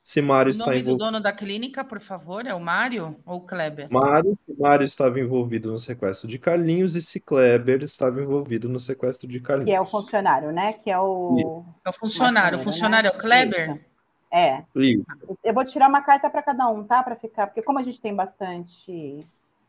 Simário 0.02 0.50
está 0.50 0.64
envolvido. 0.74 0.88
O 0.88 0.90
nome 0.90 0.98
do 0.98 1.04
dono 1.04 1.22
da 1.22 1.32
clínica, 1.32 1.84
por 1.84 2.00
favor, 2.00 2.44
é 2.46 2.54
o 2.54 2.58
Mário 2.58 3.16
ou 3.24 3.38
o 3.38 3.46
Kleber? 3.46 3.88
Mário, 3.92 4.36
Mário 4.58 4.84
estava 4.84 5.20
envolvido 5.20 5.70
no 5.70 5.78
sequestro 5.78 6.26
de 6.26 6.38
Carlinhos 6.38 6.96
e 6.96 7.02
se 7.02 7.20
Kleber 7.20 7.82
estava 7.82 8.20
envolvido 8.20 8.68
no 8.68 8.80
sequestro 8.80 9.28
de 9.28 9.40
Carlinhos. 9.40 9.70
Que 9.70 9.76
é 9.76 9.80
o 9.80 9.86
funcionário, 9.86 10.50
né? 10.50 10.72
Que 10.72 10.90
é 10.90 10.98
o. 10.98 11.62
É 11.84 11.90
o 11.90 11.92
funcionário. 11.92 12.58
O 12.58 12.60
funcionário 12.62 13.10
né? 13.10 13.14
é 13.14 13.18
o 13.18 13.20
Kleber? 13.20 13.70
Isso. 13.70 13.84
É. 14.32 14.64
Isso. 14.74 15.04
Eu 15.44 15.54
vou 15.54 15.64
tirar 15.64 15.88
uma 15.88 16.00
carta 16.00 16.28
para 16.28 16.42
cada 16.42 16.66
um, 16.68 16.82
tá? 16.82 17.02
Para 17.02 17.14
ficar, 17.14 17.46
porque 17.46 17.62
como 17.62 17.78
a 17.78 17.82
gente 17.82 18.00
tem 18.00 18.14
bastante 18.14 19.24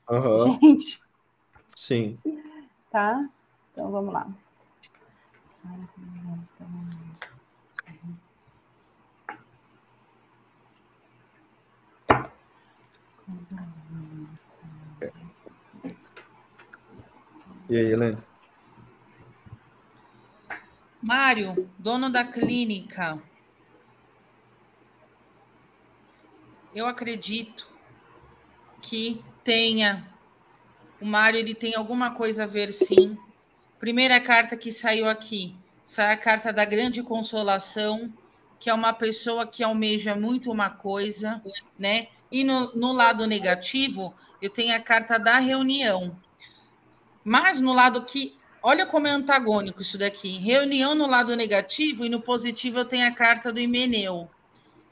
uhum. 0.10 0.60
gente. 0.62 1.02
Sim. 1.76 2.18
Tá? 2.92 3.28
Então 3.72 3.92
vamos 3.92 4.14
lá. 4.14 4.28
E 17.70 17.78
aí, 17.78 17.92
Helene? 17.92 18.18
Mário, 21.02 21.70
dono 21.80 22.10
da 22.10 22.24
clínica. 22.24 23.22
Eu 26.76 26.86
acredito 26.86 27.68
que 28.82 29.24
tenha. 29.44 30.08
O 31.02 31.06
Mário 31.06 31.40
ele 31.40 31.54
tem 31.54 31.76
alguma 31.76 32.12
coisa 32.12 32.44
a 32.44 32.48
ver, 32.48 32.74
sim, 32.74 33.18
Primeira 33.84 34.18
carta 34.22 34.56
que 34.56 34.72
saiu 34.72 35.10
aqui, 35.10 35.54
sai 35.84 36.14
a 36.14 36.18
carta 36.18 36.54
da 36.54 36.64
grande 36.64 37.04
consolação, 37.04 38.14
que 38.58 38.70
é 38.70 38.74
uma 38.74 38.94
pessoa 38.94 39.46
que 39.46 39.62
almeja 39.62 40.16
muito 40.16 40.50
uma 40.50 40.70
coisa, 40.70 41.44
né? 41.78 42.08
E 42.32 42.46
no, 42.46 42.74
no 42.74 42.94
lado 42.94 43.28
negativo, 43.28 44.16
eu 44.42 44.50
tenho 44.50 44.74
a 44.74 44.80
carta 44.80 45.20
da 45.20 45.38
reunião. 45.38 46.18
Mas 47.26 47.60
no 47.60 47.74
lado 47.74 48.06
que 48.06 48.38
olha 48.62 48.86
como 48.86 49.06
é 49.06 49.12
antagônico 49.12 49.82
isso 49.82 49.98
daqui. 49.98 50.38
Reunião 50.38 50.96
no 50.96 51.06
lado 51.06 51.36
negativo 51.36 52.06
e 52.06 52.10
no 52.10 52.22
positivo 52.22 52.80
eu 52.80 52.86
tenho 52.86 53.06
a 53.06 53.12
carta 53.12 53.52
do 53.52 53.60
Himeneu, 53.60 54.30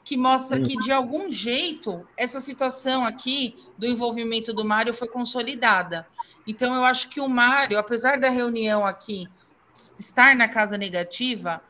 que 0.04 0.16
mostra 0.16 0.60
que 0.60 0.76
de 0.76 0.90
algum 0.90 1.30
jeito 1.30 2.06
essa 2.16 2.40
situação 2.40 3.04
aqui 3.04 3.56
do 3.78 3.86
envolvimento 3.86 4.52
do 4.52 4.64
Mário 4.64 4.92
foi 4.92 5.08
consolidada. 5.08 6.06
Então, 6.46 6.74
eu 6.74 6.84
acho 6.84 7.08
que 7.08 7.20
o 7.20 7.28
Mário, 7.28 7.78
apesar 7.78 8.18
da 8.18 8.28
reunião 8.28 8.84
aqui 8.84 9.28
estar 9.74 10.34
na 10.34 10.48
casa 10.48 10.76
negativa, 10.76 11.62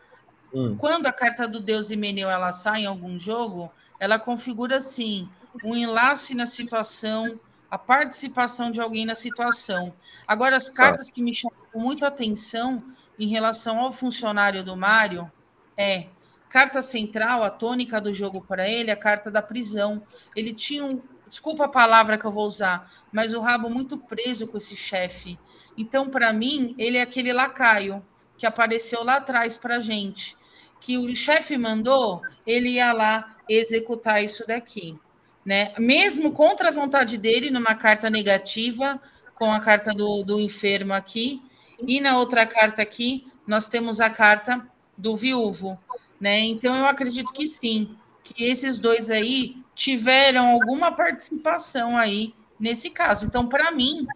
hum. 0.53 0.76
quando 0.76 1.07
a 1.07 1.12
carta 1.12 1.47
do 1.47 1.61
Deus 1.61 1.91
Himeneu 1.91 2.30
ela 2.30 2.53
sai 2.53 2.83
em 2.83 2.87
algum 2.87 3.18
jogo, 3.18 3.70
ela 4.01 4.18
configura 4.18 4.78
assim 4.78 5.28
um 5.62 5.76
enlace 5.76 6.35
na 6.35 6.47
situação, 6.47 7.39
a 7.70 7.76
participação 7.76 8.70
de 8.70 8.80
alguém 8.80 9.05
na 9.05 9.14
situação. 9.14 9.93
Agora, 10.26 10.57
as 10.57 10.70
tá. 10.70 10.74
cartas 10.74 11.11
que 11.11 11.22
me 11.22 11.35
chamam 11.35 11.57
muito 11.74 12.05
a 12.05 12.09
atenção 12.09 12.83
em 13.18 13.28
relação 13.28 13.78
ao 13.78 13.93
funcionário 13.93 14.64
do 14.64 14.76
Mário 14.76 15.30
é 15.76 16.07
carta 16.53 16.82
central, 16.82 17.42
a 17.42 17.48
tônica 17.48 17.98
do 17.98 18.12
jogo 18.12 18.42
para 18.42 18.68
ele, 18.68 18.90
a 18.90 18.96
carta 18.96 19.30
da 19.30 19.40
prisão. 19.40 20.03
Ele 20.36 20.53
tinha 20.53 20.84
um, 20.84 21.00
desculpa 21.26 21.64
a 21.64 21.68
palavra 21.68 22.18
que 22.18 22.26
eu 22.26 22.30
vou 22.30 22.44
usar, 22.44 22.92
mas 23.11 23.32
o 23.32 23.40
rabo 23.40 23.70
muito 23.70 23.96
preso 23.96 24.46
com 24.46 24.59
esse 24.59 24.76
chefe. 24.76 25.38
Então, 25.78 26.11
para 26.11 26.30
mim, 26.30 26.74
ele 26.76 26.98
é 26.98 27.00
aquele 27.00 27.32
lacaio 27.32 28.05
que 28.36 28.44
apareceu 28.44 29.03
lá 29.03 29.16
atrás 29.16 29.57
para 29.57 29.80
gente, 29.80 30.36
que 30.78 30.98
o 30.98 31.16
chefe 31.16 31.57
mandou, 31.57 32.20
ele 32.46 32.70
ia 32.70 32.92
lá 32.92 33.34
executar 33.48 34.22
isso 34.22 34.46
daqui, 34.46 34.98
né? 35.46 35.72
Mesmo 35.78 36.32
contra 36.32 36.68
a 36.68 36.72
vontade 36.72 37.16
dele, 37.16 37.50
numa 37.50 37.74
carta 37.74 38.11
negativa, 38.11 39.00
com 39.36 39.50
a 39.50 39.61
carta 39.61 39.94
do, 39.94 40.22
do 40.22 40.38
enfermo 40.38 40.92
aqui, 40.92 41.40
e 41.86 41.98
na 41.98 42.18
outra 42.18 42.44
carta 42.46 42.82
aqui, 42.82 43.26
nós 43.46 43.68
temos 43.68 44.03
a 44.03 44.11
carta 44.11 44.66
do 44.98 45.16
viúvo, 45.16 45.80
né? 46.23 46.39
Então, 46.39 46.77
eu 46.77 46.87
acredito 46.87 47.33
que 47.33 47.49
sim, 47.49 47.97
que 48.23 48.45
esses 48.45 48.79
dois 48.79 49.11
aí 49.11 49.57
tiveram 49.75 50.51
alguma 50.51 50.93
participação 50.93 51.97
aí 51.97 52.33
nesse 52.61 52.91
caso. 52.91 53.27
Então, 53.27 53.49
para 53.49 53.73
mim, 53.73 54.07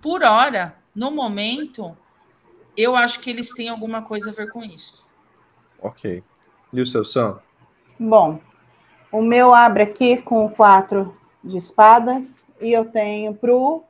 por 0.00 0.22
hora, 0.22 0.74
no 0.94 1.10
momento, 1.10 1.94
eu 2.74 2.96
acho 2.96 3.20
que 3.20 3.28
eles 3.28 3.52
têm 3.52 3.68
alguma 3.68 4.00
coisa 4.00 4.30
a 4.30 4.32
ver 4.32 4.50
com 4.50 4.64
isso. 4.64 5.04
Ok. 5.78 6.24
E 6.72 6.80
o 6.80 6.86
seu 6.86 7.04
Sam? 7.04 7.38
Bom, 7.98 8.40
o 9.12 9.20
meu 9.20 9.54
abre 9.54 9.82
aqui 9.82 10.16
com 10.16 10.48
quatro 10.48 11.14
de 11.44 11.58
espadas 11.58 12.50
e 12.58 12.72
eu 12.72 12.86
tenho 12.86 13.34
pro, 13.34 13.84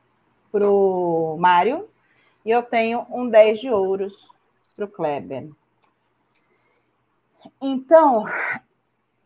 pro 0.51 1.37
Mário 1.39 1.89
e 2.45 2.51
eu 2.51 2.61
tenho 2.64 3.07
um 3.09 3.28
10 3.28 3.61
de 3.61 3.70
ouros 3.70 4.28
pro 4.74 4.89
Kleber. 4.89 5.49
Então, 7.61 8.24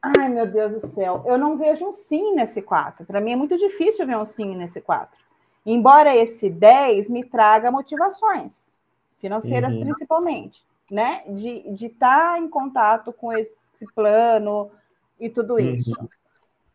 ai 0.02 0.28
meu 0.28 0.46
Deus 0.46 0.74
do 0.74 0.80
céu, 0.80 1.22
eu 1.26 1.38
não 1.38 1.56
vejo 1.56 1.86
um 1.86 1.92
sim 1.92 2.34
nesse 2.34 2.60
4. 2.60 3.06
Para 3.06 3.20
mim 3.20 3.32
é 3.32 3.36
muito 3.36 3.56
difícil 3.56 4.06
ver 4.06 4.16
um 4.16 4.24
sim 4.24 4.56
nesse 4.56 4.80
4. 4.80 5.18
Embora 5.64 6.14
esse 6.14 6.50
10 6.50 7.08
me 7.08 7.24
traga 7.24 7.70
motivações, 7.70 8.72
financeiras 9.18 9.74
uhum. 9.74 9.80
principalmente, 9.80 10.64
né? 10.90 11.22
De 11.28 11.48
estar 11.48 11.72
de 11.72 11.88
tá 11.88 12.38
em 12.38 12.48
contato 12.48 13.12
com 13.12 13.32
esse 13.32 13.86
plano 13.94 14.70
e 15.18 15.30
tudo 15.30 15.54
uhum. 15.54 15.60
isso. 15.60 15.98
Uhum. 15.98 16.08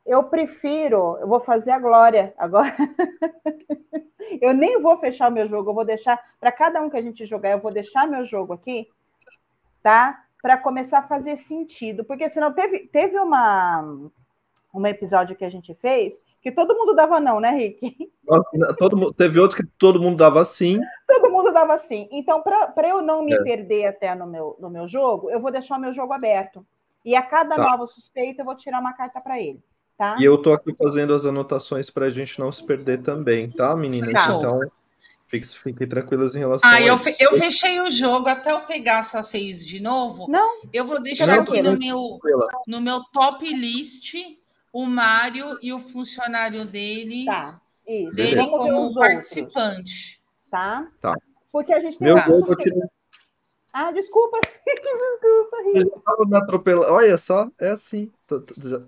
Eu 0.06 0.24
prefiro, 0.24 1.18
eu 1.20 1.28
vou 1.28 1.40
fazer 1.40 1.70
a 1.70 1.78
glória 1.78 2.34
agora. 2.36 2.76
eu 4.42 4.54
nem 4.54 4.82
vou 4.82 4.98
fechar 4.98 5.30
o 5.30 5.34
meu 5.34 5.48
jogo, 5.48 5.70
eu 5.70 5.76
vou 5.76 5.86
deixar 5.86 6.20
para 6.40 6.52
cada 6.52 6.82
um 6.82 6.90
que 6.90 6.98
a 6.98 7.02
gente 7.02 7.28
jogar, 7.28 7.52
eu 7.52 7.60
vou 7.60 7.72
deixar 7.72 8.08
meu 8.08 8.26
jogo 8.26 8.54
aqui, 8.54 8.88
tá? 9.84 10.26
Para 10.42 10.58
começar 10.58 11.00
a 11.00 11.08
fazer 11.08 11.38
sentido, 11.38 12.06
porque 12.06 12.30
senão 12.30 12.54
teve 12.54 12.88
teve 12.88 13.20
uma 13.20 14.10
um 14.74 14.86
episódio 14.86 15.36
que 15.36 15.44
a 15.44 15.50
gente 15.50 15.74
fez 15.76 16.22
que 16.42 16.52
todo 16.52 16.76
mundo 16.76 16.96
dava 16.96 17.20
não, 17.20 17.40
né, 17.40 17.52
Rick? 17.52 18.12
Nossa, 18.26 18.76
todo, 18.78 19.14
teve 19.14 19.40
outro 19.40 19.58
que 19.58 19.66
todo 19.78 20.02
mundo 20.02 20.18
dava 20.18 20.44
sim. 20.46 20.80
Todo 21.08 21.32
mundo 21.32 21.52
dava 21.52 21.78
sim. 21.78 22.08
Então, 22.12 22.42
para 22.42 22.88
eu 22.88 23.02
não 23.02 23.24
me 23.24 23.34
é. 23.34 23.44
perder 23.44 23.88
até 23.88 24.16
no 24.16 24.26
meu, 24.26 24.56
no 24.60 24.70
meu 24.70 24.88
jogo, 24.88 25.30
eu 25.30 25.42
vou 25.42 25.52
deixar 25.52 25.78
o 25.78 25.82
meu 25.82 25.92
jogo 25.92 26.14
aberto. 26.14 26.66
E 27.04 27.16
a 27.16 27.22
cada 27.22 27.56
tá. 27.56 27.72
novo 27.72 27.88
suspeito, 27.88 28.42
eu 28.42 28.46
vou 28.46 28.56
tirar 28.56 28.80
uma 28.80 28.94
carta 28.94 29.20
para 29.20 29.40
ele. 29.40 29.62
Tá? 29.98 30.16
E 30.18 30.24
eu 30.24 30.38
tô 30.38 30.54
aqui 30.54 30.74
fazendo 30.82 31.14
as 31.14 31.26
anotações 31.26 31.90
para 31.90 32.06
a 32.06 32.10
gente 32.10 32.40
não 32.40 32.52
se 32.54 32.66
perder 32.66 33.00
também, 33.00 33.52
tá, 33.52 33.76
meninas? 33.76 34.14
Tá. 34.14 34.34
Então, 34.34 34.62
fiquem, 35.30 35.88
tranquilas 35.88 36.36
em 36.36 36.40
relação 36.40 36.70
ah, 36.70 36.76
a 36.76 36.82
eu, 36.82 36.96
isso. 36.96 37.16
eu 37.20 37.34
fechei 37.34 37.80
o 37.80 37.92
jogo 37.92 38.28
até 38.28 38.52
eu 38.52 38.62
pegar 38.62 39.00
essas 39.00 39.28
seis 39.28 39.66
de 39.66 39.80
novo. 39.80 40.28
Não. 40.28 40.62
Eu 40.74 40.86
vou 40.86 41.02
deixar 41.02 41.28
não, 41.28 41.44
aqui 41.44 41.62
no 41.62 41.78
meu, 41.78 42.20
no 42.66 42.82
meu 42.82 43.04
top 43.14 43.46
list 43.48 44.16
o 44.74 44.86
Mário 44.86 45.58
e 45.62 45.72
o 45.72 45.80
funcionário 45.80 46.66
deles, 46.66 47.26
tá, 47.26 47.62
isso. 47.88 48.16
dele 48.16 48.48
como 48.48 48.94
participante. 48.94 50.22
Tá? 50.50 50.88
Tá. 51.00 51.16
Porque 51.52 51.74
a 51.74 51.80
gente 51.80 51.98
tem 51.98 52.08
Meu 52.08 52.24
gol 52.26 52.46
eu 52.48 52.56
tirei... 52.56 52.82
Ah, 53.72 53.92
desculpa. 53.92 54.40
desculpa, 54.66 55.58
Você 55.64 55.82
já 55.82 56.02
tava 56.04 56.26
me 56.26 56.38
atropelando. 56.38 56.92
Olha 56.92 57.18
só, 57.18 57.48
é 57.60 57.70
assim. 57.70 58.12
Já... 58.58 58.80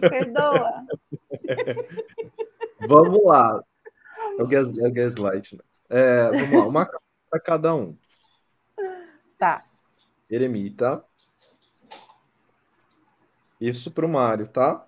perdoa. 0.00 0.84
vamos 2.86 3.24
lá. 3.24 3.64
É 4.38 4.42
o, 4.42 4.46
gas, 4.46 4.78
é 4.78 4.88
o 4.88 4.92
gaslight. 4.92 5.56
Né? 5.56 5.62
É, 5.88 6.30
vamos 6.30 6.52
lá, 6.52 6.66
uma 6.66 6.90
para 7.30 7.40
cada 7.40 7.74
um. 7.74 7.96
Tá. 9.38 9.64
Eremita. 10.30 11.04
Isso 13.60 13.90
para 13.90 14.04
o 14.04 14.08
Mário, 14.08 14.48
tá? 14.48 14.86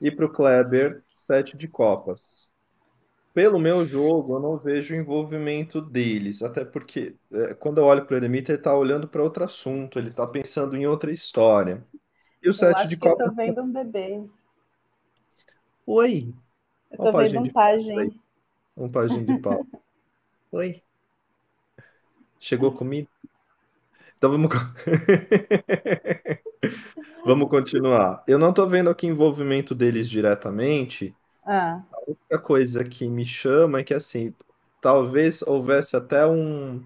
E 0.00 0.10
para 0.10 0.26
o 0.26 0.32
Kleber, 0.32 1.02
sete 1.08 1.56
de 1.56 1.66
copas. 1.66 2.46
Pelo 3.34 3.58
meu 3.58 3.84
jogo, 3.84 4.36
eu 4.36 4.40
não 4.40 4.56
vejo 4.56 4.94
o 4.94 4.98
envolvimento 4.98 5.80
deles, 5.80 6.42
até 6.42 6.64
porque 6.64 7.16
é, 7.30 7.54
quando 7.54 7.78
eu 7.78 7.84
olho 7.84 8.06
para 8.06 8.14
o 8.14 8.16
Eremita, 8.16 8.52
ele 8.52 8.58
está 8.58 8.74
olhando 8.74 9.06
para 9.08 9.22
outro 9.22 9.44
assunto, 9.44 9.98
ele 9.98 10.08
está 10.08 10.26
pensando 10.26 10.76
em 10.76 10.86
outra 10.86 11.12
história. 11.12 11.84
E 12.42 12.48
o 12.48 12.50
eu 12.50 12.52
sete 12.54 12.86
de 12.86 12.96
copas. 12.96 13.26
Eu 13.26 13.30
tô 13.30 13.36
vendo 13.36 13.62
um 13.62 13.72
bebê. 13.72 14.24
Oi. 15.86 16.32
Eu 16.98 17.12
tô 17.12 17.18
vendo 17.18 17.40
um 17.40 17.46
pajem. 17.46 18.20
Um 18.76 18.88
pajem 18.88 19.24
de 19.24 19.38
pau. 19.38 19.66
Oi. 20.52 20.82
Chegou 22.38 22.72
comida? 22.72 23.08
Então 24.16 24.30
vamos. 24.30 24.48
vamos 27.24 27.50
continuar. 27.50 28.24
Eu 28.26 28.38
não 28.38 28.50
estou 28.50 28.66
vendo 28.66 28.88
aqui 28.88 29.06
envolvimento 29.06 29.74
deles 29.74 30.08
diretamente. 30.08 31.14
Ah. 31.44 31.82
A 31.92 32.00
única 32.06 32.38
coisa 32.38 32.82
que 32.82 33.06
me 33.06 33.24
chama 33.24 33.80
é 33.80 33.84
que 33.84 33.92
assim, 33.92 34.34
talvez 34.80 35.42
houvesse 35.42 35.96
até 35.96 36.26
um. 36.26 36.82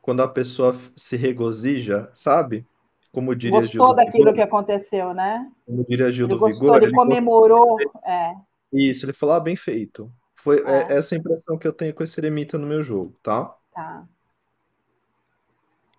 Quando 0.00 0.22
a 0.22 0.28
pessoa 0.28 0.74
se 0.96 1.16
regozija, 1.16 2.10
sabe? 2.14 2.66
Como 3.12 3.34
diria 3.34 3.60
Gostou 3.60 3.88
Gil 3.88 3.94
daquilo 3.94 4.24
Vigor. 4.24 4.34
que 4.34 4.42
aconteceu, 4.42 5.14
né? 5.14 5.50
Como 5.66 5.84
diria 5.84 6.10
Gil 6.10 6.26
ele 6.26 6.34
do 6.34 6.40
gostou, 6.40 6.60
Vigor. 6.60 6.76
Ele, 6.76 6.86
ele 6.86 6.94
comemorou. 6.94 7.76
É. 8.04 8.34
Isso, 8.74 9.06
ele 9.06 9.12
falou, 9.12 9.36
ah, 9.36 9.40
bem 9.40 9.54
feito. 9.54 10.12
Foi 10.34 10.58
é. 10.58 10.92
É 10.92 10.96
essa 10.96 11.16
impressão 11.16 11.56
que 11.56 11.66
eu 11.66 11.72
tenho 11.72 11.94
com 11.94 12.02
esse 12.02 12.20
eremita 12.20 12.58
no 12.58 12.66
meu 12.66 12.82
jogo, 12.82 13.16
tá? 13.22 13.56
Tá. 13.72 14.04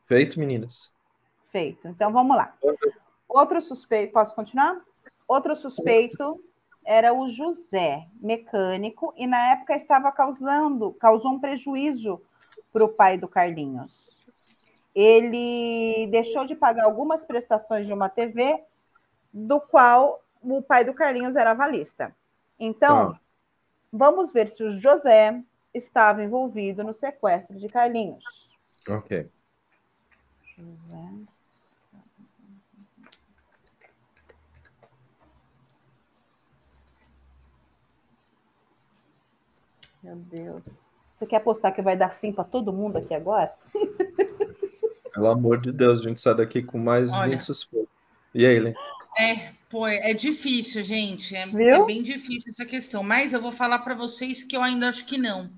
Feito, 0.05 0.39
meninas? 0.39 0.93
Feito. 1.51 1.87
Então 1.87 2.11
vamos 2.11 2.35
lá. 2.35 2.55
Outro 3.27 3.59
suspeito, 3.61 4.13
posso 4.13 4.35
continuar? 4.35 4.79
Outro 5.27 5.55
suspeito 5.55 6.39
era 6.85 7.13
o 7.13 7.27
José, 7.27 8.03
mecânico, 8.21 9.13
e 9.17 9.25
na 9.25 9.53
época 9.53 9.75
estava 9.75 10.11
causando, 10.11 10.93
causou 10.93 11.31
um 11.31 11.39
prejuízo 11.39 12.21
para 12.71 12.85
o 12.85 12.89
pai 12.89 13.17
do 13.17 13.27
Carlinhos. 13.27 14.19
Ele 14.93 16.07
deixou 16.11 16.45
de 16.45 16.55
pagar 16.55 16.83
algumas 16.83 17.25
prestações 17.25 17.87
de 17.87 17.93
uma 17.93 18.07
TV, 18.07 18.63
do 19.33 19.59
qual 19.59 20.23
o 20.41 20.61
pai 20.61 20.85
do 20.85 20.93
Carlinhos 20.93 21.35
era 21.35 21.51
avalista. 21.51 22.15
Então, 22.59 23.11
ah. 23.11 23.19
vamos 23.91 24.31
ver 24.31 24.49
se 24.49 24.63
o 24.63 24.69
José 24.69 25.43
estava 25.73 26.23
envolvido 26.23 26.83
no 26.83 26.93
sequestro 26.93 27.57
de 27.57 27.67
Carlinhos. 27.67 28.23
Ok. 28.89 29.29
José. 30.55 31.35
Meu 40.01 40.15
Deus. 40.15 40.63
Você 41.15 41.25
quer 41.25 41.37
apostar 41.37 41.73
que 41.73 41.81
vai 41.81 41.97
dar 41.97 42.11
sim 42.11 42.31
para 42.31 42.43
todo 42.43 42.71
mundo 42.71 42.97
aqui 42.97 43.13
agora? 43.13 43.53
Pelo 45.13 45.27
amor 45.27 45.59
de 45.59 45.71
Deus, 45.71 46.01
a 46.01 46.03
gente 46.03 46.21
sai 46.21 46.35
daqui 46.35 46.61
com 46.61 46.77
mais 46.77 47.11
Olha, 47.11 47.31
20 47.31 47.41
suspeitos. 47.41 47.94
E 48.35 48.45
aí, 48.45 48.59
Len? 48.59 48.75
É, 49.17 49.53
pô, 49.69 49.87
é 49.87 50.13
difícil, 50.13 50.83
gente. 50.83 51.35
É, 51.35 51.43
é, 51.43 51.85
bem 51.85 52.03
difícil 52.03 52.49
essa 52.49 52.65
questão. 52.65 53.01
Mas 53.01 53.33
eu 53.33 53.41
vou 53.41 53.51
falar 53.51 53.79
para 53.79 53.95
vocês 53.95 54.43
que 54.43 54.55
eu 54.55 54.61
ainda 54.61 54.89
acho 54.89 55.05
que 55.05 55.17
não. 55.17 55.49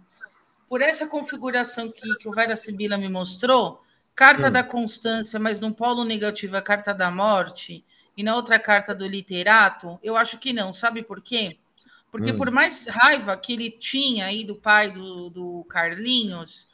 Por 0.69 0.81
essa 0.81 1.07
configuração 1.07 1.91
que, 1.91 2.01
que 2.19 2.29
o 2.29 2.31
Vera 2.31 2.55
Sibila 2.55 2.97
me 2.97 3.09
mostrou, 3.09 3.83
Carta 4.17 4.47
hum. 4.47 4.51
da 4.51 4.63
constância, 4.63 5.39
mas 5.39 5.59
num 5.59 5.71
polo 5.71 6.03
negativo 6.03 6.57
a 6.57 6.61
carta 6.61 6.91
da 6.91 7.11
morte, 7.11 7.85
e 8.17 8.23
na 8.23 8.35
outra 8.35 8.57
carta 8.57 8.95
do 8.95 9.07
literato, 9.07 9.99
eu 10.01 10.17
acho 10.17 10.39
que 10.39 10.51
não. 10.51 10.73
Sabe 10.73 11.03
por 11.03 11.21
quê? 11.21 11.55
Porque 12.11 12.31
hum. 12.31 12.35
por 12.35 12.49
mais 12.49 12.87
raiva 12.87 13.37
que 13.37 13.53
ele 13.53 13.69
tinha 13.69 14.25
aí 14.25 14.43
do 14.43 14.55
pai 14.55 14.89
do, 14.89 15.29
do 15.29 15.63
Carlinhos, 15.69 16.67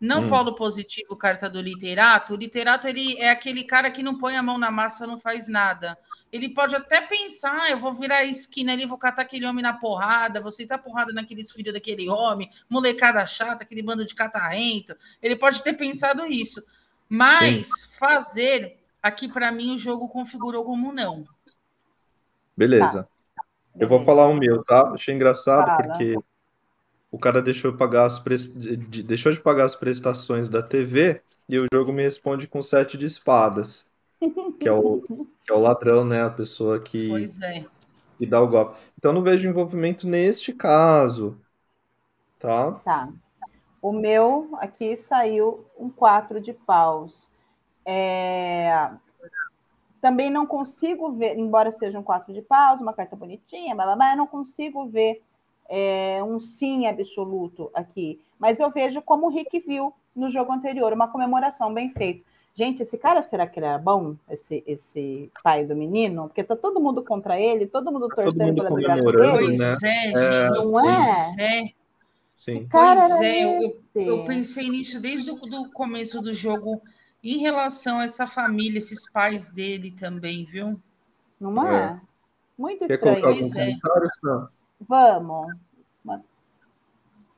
não 0.00 0.24
hum. 0.24 0.28
polo 0.28 0.54
positivo, 0.54 1.16
carta 1.16 1.50
do 1.50 1.60
literato, 1.60 2.34
o 2.34 2.36
literato 2.36 2.86
ele 2.86 3.18
é 3.18 3.30
aquele 3.30 3.64
cara 3.64 3.90
que 3.90 4.02
não 4.02 4.16
põe 4.16 4.36
a 4.36 4.42
mão 4.42 4.56
na 4.56 4.70
massa, 4.70 5.06
não 5.06 5.18
faz 5.18 5.48
nada. 5.48 5.96
Ele 6.30 6.50
pode 6.50 6.76
até 6.76 7.00
pensar, 7.00 7.58
ah, 7.62 7.70
eu 7.70 7.78
vou 7.78 7.92
virar 7.92 8.18
a 8.18 8.24
esquina 8.24 8.72
ali, 8.72 8.86
vou 8.86 8.98
catar 8.98 9.22
aquele 9.22 9.46
homem 9.46 9.62
na 9.62 9.72
porrada, 9.72 10.40
vou 10.40 10.50
sentar 10.50 10.82
porrada 10.82 11.12
naqueles 11.12 11.50
filhos 11.50 11.72
daquele 11.72 12.08
homem, 12.08 12.50
molecada 12.68 13.24
chata, 13.26 13.64
aquele 13.64 13.82
bando 13.82 14.04
de 14.04 14.14
catarrento. 14.14 14.94
Ele 15.22 15.36
pode 15.36 15.62
ter 15.62 15.72
pensado 15.72 16.26
isso. 16.26 16.62
Mas 17.08 17.68
Sim. 17.68 17.88
fazer, 17.98 18.78
aqui 19.02 19.26
para 19.26 19.50
mim, 19.50 19.74
o 19.74 19.78
jogo 19.78 20.08
configurou 20.08 20.64
como 20.64 20.92
não. 20.92 21.24
Beleza. 22.56 23.04
Tá. 23.04 23.42
Eu 23.78 23.88
vou 23.88 24.04
falar 24.04 24.26
o 24.26 24.34
meu, 24.34 24.62
tá? 24.64 24.90
Achei 24.90 25.14
engraçado 25.14 25.66
Fala. 25.66 25.82
porque 25.82 26.16
o 27.10 27.18
cara 27.18 27.40
deixou, 27.40 27.72
pagar 27.72 28.04
as 28.04 28.18
pre... 28.18 28.36
deixou 29.02 29.32
de 29.32 29.40
pagar 29.40 29.64
as 29.64 29.74
prestações 29.74 30.48
da 30.48 30.62
TV 30.62 31.22
e 31.48 31.58
o 31.58 31.66
jogo 31.72 31.92
me 31.92 32.02
responde 32.02 32.46
com 32.46 32.60
sete 32.60 32.98
de 32.98 33.06
espadas. 33.06 33.88
Que 34.60 34.68
é 34.68 34.72
o, 34.72 35.00
que 35.44 35.52
é 35.52 35.54
o 35.54 35.60
ladrão, 35.60 36.04
né? 36.04 36.22
A 36.22 36.30
pessoa 36.30 36.78
que, 36.78 37.08
pois 37.08 37.40
é. 37.40 37.64
que 38.18 38.26
dá 38.26 38.40
o 38.40 38.48
golpe. 38.48 38.76
Então 38.98 39.12
não 39.12 39.22
vejo 39.22 39.48
envolvimento 39.48 40.06
neste 40.06 40.52
caso. 40.52 41.40
Tá? 42.38 42.72
Tá. 42.84 43.08
O 43.80 43.92
meu 43.92 44.50
aqui 44.58 44.94
saiu 44.94 45.64
um 45.78 45.88
quatro 45.88 46.40
de 46.40 46.52
paus. 46.52 47.30
É... 47.86 48.90
Também 50.00 50.30
não 50.30 50.46
consigo 50.46 51.12
ver, 51.12 51.36
embora 51.38 51.72
seja 51.72 51.98
um 51.98 52.02
quatro 52.02 52.32
de 52.32 52.42
paus, 52.42 52.80
uma 52.80 52.92
carta 52.92 53.16
bonitinha, 53.16 53.74
mas 53.74 54.16
não 54.16 54.26
consigo 54.26 54.86
ver 54.86 55.22
é, 55.68 56.20
um 56.24 56.40
sim 56.40 56.86
absoluto 56.86 57.70
aqui. 57.74 58.20
Mas 58.38 58.58
eu 58.58 58.70
vejo 58.70 59.02
como 59.02 59.26
o 59.26 59.30
Rick 59.30 59.60
viu 59.60 59.92
no 60.14 60.30
jogo 60.30 60.52
anterior, 60.52 60.92
uma 60.92 61.08
comemoração 61.08 61.72
bem 61.72 61.90
feita. 61.90 62.24
Gente, 62.54 62.82
esse 62.82 62.98
cara, 62.98 63.22
será 63.22 63.46
que 63.46 63.60
ele 63.60 63.66
era 63.66 63.78
bom? 63.78 64.16
Esse, 64.28 64.64
esse 64.66 65.30
pai 65.44 65.64
do 65.64 65.76
menino? 65.76 66.26
Porque 66.26 66.42
tá 66.42 66.56
todo 66.56 66.80
mundo 66.80 67.04
contra 67.04 67.40
ele, 67.40 67.66
todo 67.66 67.92
mundo 67.92 68.08
torcendo 68.08 68.56
todo 68.56 68.70
mundo 68.70 68.84
pela 68.84 68.96
desgraça 68.96 69.02
comemorando, 69.02 69.38
dele. 69.38 69.58
né? 69.58 69.76
Pois 69.80 69.82
é, 69.84 69.88
É, 69.88 70.46
gente. 70.46 70.64
Não 70.64 70.80
é? 70.80 71.04
Pois 71.04 71.38
é. 71.38 71.78
Sim. 72.36 72.66
Cara, 72.66 73.00
Pois 73.00 73.20
é, 73.20 73.44
eu-? 73.44 74.02
Eu 74.06 74.24
pensei 74.24 74.68
nisso 74.70 75.00
desde 75.00 75.30
o 75.30 75.36
do 75.36 75.70
começo 75.70 76.20
do 76.20 76.32
jogo 76.32 76.80
em 77.22 77.38
relação 77.38 77.98
a 77.98 78.04
essa 78.04 78.26
família, 78.26 78.78
esses 78.78 79.08
pais 79.10 79.50
dele 79.50 79.92
também, 79.92 80.44
viu? 80.44 80.80
Não 81.40 81.64
é? 81.64 82.00
Muito 82.56 82.86
Quer 82.86 82.94
estranho 82.94 83.20
colocar 83.20 83.28
algum 83.28 83.46
é. 83.46 83.78
comentário? 83.80 84.48
Vamos. 84.80 85.56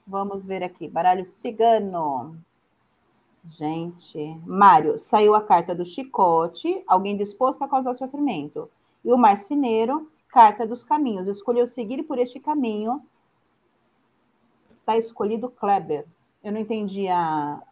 Vamos 0.06 0.44
ver 0.44 0.62
aqui. 0.62 0.88
Baralho 0.88 1.24
cigano. 1.24 2.36
Gente, 3.48 4.18
Mário, 4.46 4.98
saiu 4.98 5.34
a 5.34 5.40
carta 5.42 5.74
do 5.74 5.84
chicote, 5.84 6.82
alguém 6.86 7.16
disposto 7.16 7.62
a 7.62 7.68
causar 7.68 7.94
sofrimento. 7.94 8.70
E 9.04 9.10
o 9.10 9.16
marceneiro, 9.16 10.10
carta 10.28 10.66
dos 10.66 10.84
caminhos, 10.84 11.26
escolheu 11.26 11.66
seguir 11.66 12.02
por 12.02 12.18
este 12.18 12.38
caminho. 12.38 13.02
Está 14.80 14.96
escolhido 14.96 15.48
Kleber. 15.50 16.06
Eu 16.42 16.52
não 16.52 16.60
entendi 16.60 17.08
a- 17.08 17.62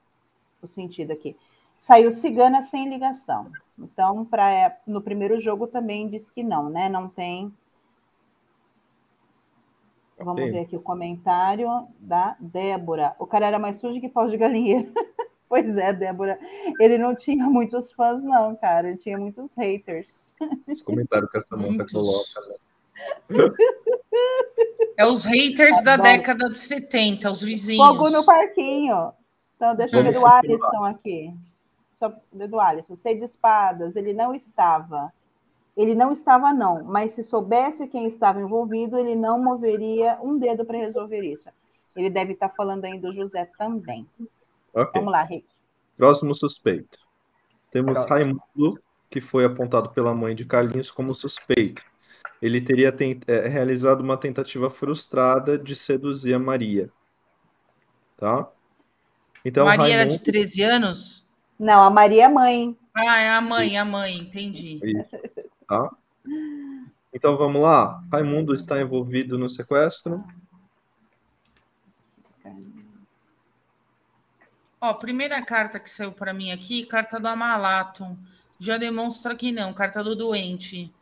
o 0.62 0.66
sentido 0.66 1.12
aqui. 1.12 1.37
Saiu 1.77 2.11
cigana 2.11 2.62
sem 2.62 2.89
ligação. 2.89 3.51
Então, 3.79 4.25
pra, 4.25 4.77
no 4.87 5.01
primeiro 5.03 5.39
jogo 5.41 5.66
também 5.66 6.09
diz 6.09 6.31
que 6.31 6.43
não, 6.43 6.69
né? 6.71 6.89
Não 6.89 7.09
tem 7.09 7.53
Vamos 10.19 10.43
Ok. 10.43 10.51
ver 10.53 10.61
aqui 10.61 10.77
o 10.77 10.81
comentário 10.81 11.69
da 12.01 12.37
Débora. 12.41 13.14
O 13.19 13.27
cara 13.27 13.47
era 13.47 13.59
mais 13.59 13.79
sujo 13.79 14.01
que 14.01 14.09
pau 14.09 14.29
de 14.29 14.37
galinheiro. 14.37 14.93
pois 15.49 15.77
é, 15.79 15.93
Débora. 15.93 16.39
Ele 16.81 16.99
não 16.99 17.14
tinha 17.14 17.47
muitos 17.47 17.93
fãs, 17.93 18.23
não, 18.23 18.57
cara. 18.57 18.89
Ele 18.89 18.99
tinha 18.99 19.16
muitos 19.16 19.55
haters. 19.55 20.35
Esse 20.66 20.83
comentário 20.83 21.29
que 21.29 21.39
a 21.39 21.41
Samanta 21.43 21.69
Muitos. 21.93 21.93
coloca. 21.93 22.59
Né? 23.31 23.49
É 24.97 25.07
os 25.07 25.25
haters 25.25 25.83
da 25.83 25.97
bom. 25.97 26.03
década 26.03 26.51
de 26.51 26.59
70, 26.59 27.31
os 27.31 27.41
vizinhos. 27.43 27.87
Fogo 27.87 28.11
no 28.11 28.25
parquinho. 28.25 29.12
Então, 29.57 29.75
deixa 29.77 29.97
eu 29.99 30.03
ver 30.03 30.12
do 30.14 30.27
Alisson 30.27 30.85
aqui. 30.85 31.33
Só 31.99 32.12
ver 32.33 32.49
do 32.49 32.59
Alisson. 32.61 32.97
Sei 32.97 33.16
de 33.16 33.25
espadas, 33.25 33.95
ele 33.95 34.12
não 34.12 34.35
estava. 34.35 35.12
Ele 35.79 35.95
não 35.95 36.12
estava, 36.12 36.53
não. 36.53 36.83
Mas 36.83 37.12
se 37.12 37.22
soubesse 37.22 37.87
quem 37.87 38.09
estava 38.09 38.41
envolvido, 38.41 38.99
ele 38.99 39.14
não 39.14 39.41
moveria 39.41 40.18
um 40.20 40.37
dedo 40.37 40.64
para 40.64 40.76
resolver 40.76 41.20
isso. 41.20 41.49
Ele 41.95 42.11
deve 42.11 42.33
estar 42.33 42.49
falando 42.49 42.85
aí 42.85 42.99
do 42.99 43.12
José 43.12 43.49
também. 43.57 44.05
Ok. 44.74 44.91
Vamos 44.95 45.12
lá, 45.12 45.22
Rick. 45.22 45.47
Próximo 45.97 46.35
suspeito. 46.35 46.99
Temos 47.70 47.93
Próximo. 47.93 48.12
Raimundo, 48.12 48.83
que 49.09 49.20
foi 49.20 49.45
apontado 49.45 49.91
pela 49.91 50.12
mãe 50.12 50.35
de 50.35 50.45
Carlinhos 50.45 50.91
como 50.91 51.14
suspeito. 51.14 51.85
Ele 52.43 52.61
teria 52.61 52.91
ten- 52.91 53.20
eh, 53.29 53.47
realizado 53.47 54.01
uma 54.01 54.16
tentativa 54.16 54.68
frustrada 54.68 55.57
de 55.57 55.76
seduzir 55.76 56.35
a 56.35 56.39
Maria. 56.41 56.91
Tá? 58.16 58.49
Então, 59.45 59.64
Maria 59.64 59.87
era 59.87 60.03
Raimundo... 60.03 60.18
de 60.18 60.24
13 60.24 60.62
anos? 60.62 61.26
Não, 61.57 61.83
a 61.83 61.91
Maria 61.91 62.24
é 62.24 62.29
mãe. 62.29 62.76
Ah, 62.95 63.18
é 63.20 63.31
a 63.31 63.41
mãe, 63.41 63.79
a 63.79 63.85
mãe, 63.85 64.18
entendi. 64.18 64.81
Isso, 64.83 65.16
tá? 65.69 65.91
Então 67.12 67.37
vamos 67.37 67.61
lá. 67.62 68.03
Raimundo 68.12 68.55
está 68.55 68.81
envolvido 68.81 69.39
no 69.39 69.49
sequestro. 69.49 70.25
Ó, 74.81 74.95
primeira 74.95 75.45
carta 75.45 75.79
que 75.81 75.91
saiu 75.91 76.12
para 76.12 76.33
mim 76.33 76.51
aqui, 76.53 76.87
carta 76.87 77.19
do 77.19 77.27
Amalato. 77.29 78.16
Já 78.59 78.77
demonstra 78.77 79.35
que 79.35 79.53
não, 79.53 79.73
carta 79.73 80.03
do 80.03 80.14
doente. 80.16 80.93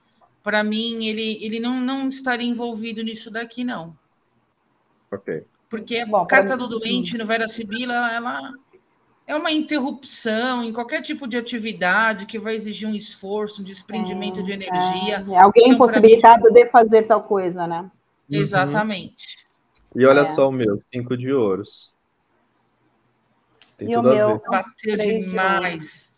Para 0.43 0.63
mim, 0.63 1.05
ele, 1.05 1.43
ele 1.45 1.61
não, 1.61 1.81
não 1.81 2.09
estaria 2.09 2.47
envolvido 2.49 3.03
nisso 3.03 3.31
daqui, 3.31 3.65
não. 3.65 3.97
Ok. 5.11 5.45
Porque 5.69 5.99
a 5.99 6.07
Bom, 6.07 6.27
carta 6.27 6.57
mim- 6.57 6.63
do 6.63 6.79
doente 6.79 7.19
no 7.19 7.27
Vera 7.27 7.49
Sibila, 7.49 8.13
ela 8.13 8.53
é 9.27 9.35
uma 9.35 9.51
interrupção 9.51 10.63
em 10.63 10.73
qualquer 10.73 11.03
tipo 11.03 11.27
de 11.27 11.37
atividade 11.37 12.27
que 12.27 12.39
vai 12.39 12.55
exigir 12.55 12.89
um 12.89 12.95
esforço, 12.95 13.61
um 13.61 13.65
desprendimento 13.65 14.43
de 14.43 14.53
energia. 14.53 15.27
É, 15.29 15.39
alguém 15.39 15.65
Então, 15.65 15.75
impossibilitado 15.75 16.51
de 16.53 16.67
fazer 16.67 17.07
tal 17.07 17.23
coisa, 17.23 17.67
né? 17.67 17.91
Exatamente. 18.31 19.47
E 19.95 20.05
olha 20.07 20.21
É. 20.21 20.35
só 20.35 20.49
o 20.49 20.53
meu, 20.53 20.81
cinco 20.93 21.17
de 21.17 21.33
ouros. 21.33 21.93
Tem 23.77 23.91
E 23.91 23.93
tudo 23.95 24.09
o 24.09 24.13
a 24.13 24.15
meu? 24.15 24.27
ver. 24.29 24.41
Bateu 24.49 24.97
Três 24.97 25.25
de 25.25 25.31
demais. 25.31 26.15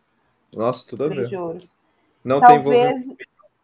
Nossa, 0.55 0.87
tudo 0.87 1.05
a 1.05 1.09
Três 1.09 1.29
de 1.29 1.35
ver. 1.37 1.41
ouros. 1.43 1.73
Não 2.23 2.41
tem. 2.41 2.49
Talvez. 2.63 3.15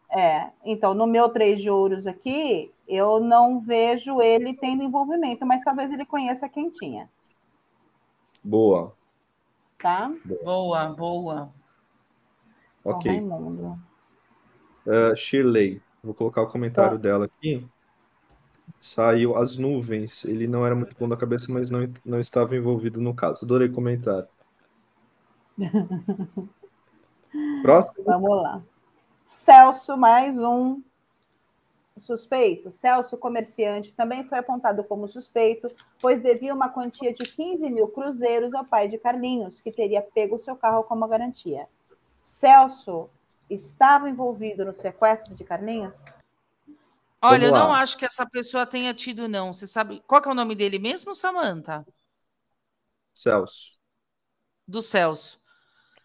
É, 0.09 0.49
então, 0.63 0.93
no 0.93 1.05
meu 1.05 1.29
três 1.29 1.61
de 1.61 1.69
ouros 1.69 2.07
aqui, 2.07 2.71
eu 2.87 3.19
não 3.19 3.59
vejo 3.59 4.21
ele 4.21 4.53
tendo 4.53 4.81
envolvimento, 4.83 5.45
mas 5.45 5.61
talvez 5.61 5.91
ele 5.91 6.05
conheça 6.05 6.47
quem 6.47 6.69
tinha, 6.69 7.09
Boa. 8.43 8.95
Tá? 9.79 10.11
Boa, 10.23 10.89
boa. 10.89 11.53
O 12.83 12.89
Ok. 12.91 13.11
Raimundo. 13.11 13.79
Uh, 14.85 15.15
Shirley, 15.15 15.81
vou 16.03 16.13
colocar 16.13 16.41
o 16.41 16.45
Tá. 16.45 16.51
comentário 16.51 16.97
dela 16.99 17.25
aqui. 17.25 17.67
Saiu 18.79 19.35
as 19.35 19.57
nuvens. 19.57 20.23
Ele 20.25 20.47
não 20.47 20.65
era 20.65 20.75
muito 20.75 20.95
bom 20.97 21.09
da 21.09 21.17
cabeça, 21.17 21.51
mas 21.51 21.69
não, 21.69 21.81
não 22.05 22.19
estava 22.19 22.55
envolvido 22.55 23.01
no 23.01 23.13
caso. 23.13 23.43
Adorei 23.45 23.67
o 23.67 23.73
comentário. 23.73 24.27
Próximo. 27.61 28.03
Vamos 28.05 28.41
lá. 28.43 28.61
Celso, 29.25 29.97
mais 29.97 30.39
um 30.39 30.81
suspeito. 31.99 32.71
Celso, 32.71 33.17
comerciante, 33.17 33.93
também 33.93 34.23
foi 34.27 34.37
apontado 34.37 34.83
como 34.83 35.07
suspeito, 35.07 35.67
pois 36.01 36.21
devia 36.21 36.53
uma 36.53 36.69
quantia 36.69 37.13
de 37.13 37.23
15 37.23 37.69
mil 37.69 37.87
cruzeiros 37.87 38.53
ao 38.53 38.65
pai 38.65 38.87
de 38.87 38.97
Carlinhos, 38.97 39.61
que 39.61 39.71
teria 39.71 40.01
pego 40.01 40.35
o 40.35 40.39
seu 40.39 40.55
carro 40.55 40.83
como 40.83 41.07
garantia. 41.07 41.67
Celso 42.21 43.09
estava 43.49 44.09
envolvido 44.09 44.65
no 44.65 44.73
sequestro 44.73 45.35
de 45.35 45.43
Carlinhos? 45.43 45.95
Olha, 47.21 47.45
eu 47.45 47.51
não 47.51 47.73
acho 47.73 47.97
que 47.97 48.05
essa 48.05 48.25
pessoa 48.25 48.65
tenha 48.65 48.93
tido, 48.93 49.27
não. 49.27 49.51
Você 49.51 49.65
sabe 49.65 50.03
qual 50.05 50.21
que 50.21 50.27
é 50.27 50.31
o 50.31 50.35
nome 50.35 50.53
dele 50.53 50.77
mesmo, 50.77 51.15
Samantha? 51.15 51.85
Celso. 53.13 53.71
Do 54.67 54.81
Celso. 54.81 55.39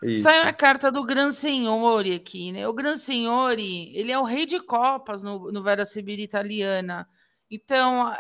Isso. 0.03 0.22
Saiu 0.22 0.48
a 0.48 0.53
carta 0.53 0.90
do 0.90 1.05
Gran 1.05 1.30
Signore 1.30 2.14
aqui, 2.14 2.53
né? 2.53 2.66
O 2.66 2.72
Gran 2.72 2.96
Signore, 2.96 3.92
ele 3.94 4.11
é 4.11 4.18
o 4.18 4.24
rei 4.24 4.46
de 4.46 4.59
copas 4.59 5.22
no, 5.22 5.53
no 5.53 5.62
Vera 5.62 5.84
Sibila 5.84 6.22
italiana. 6.22 7.07
Então, 7.51 8.11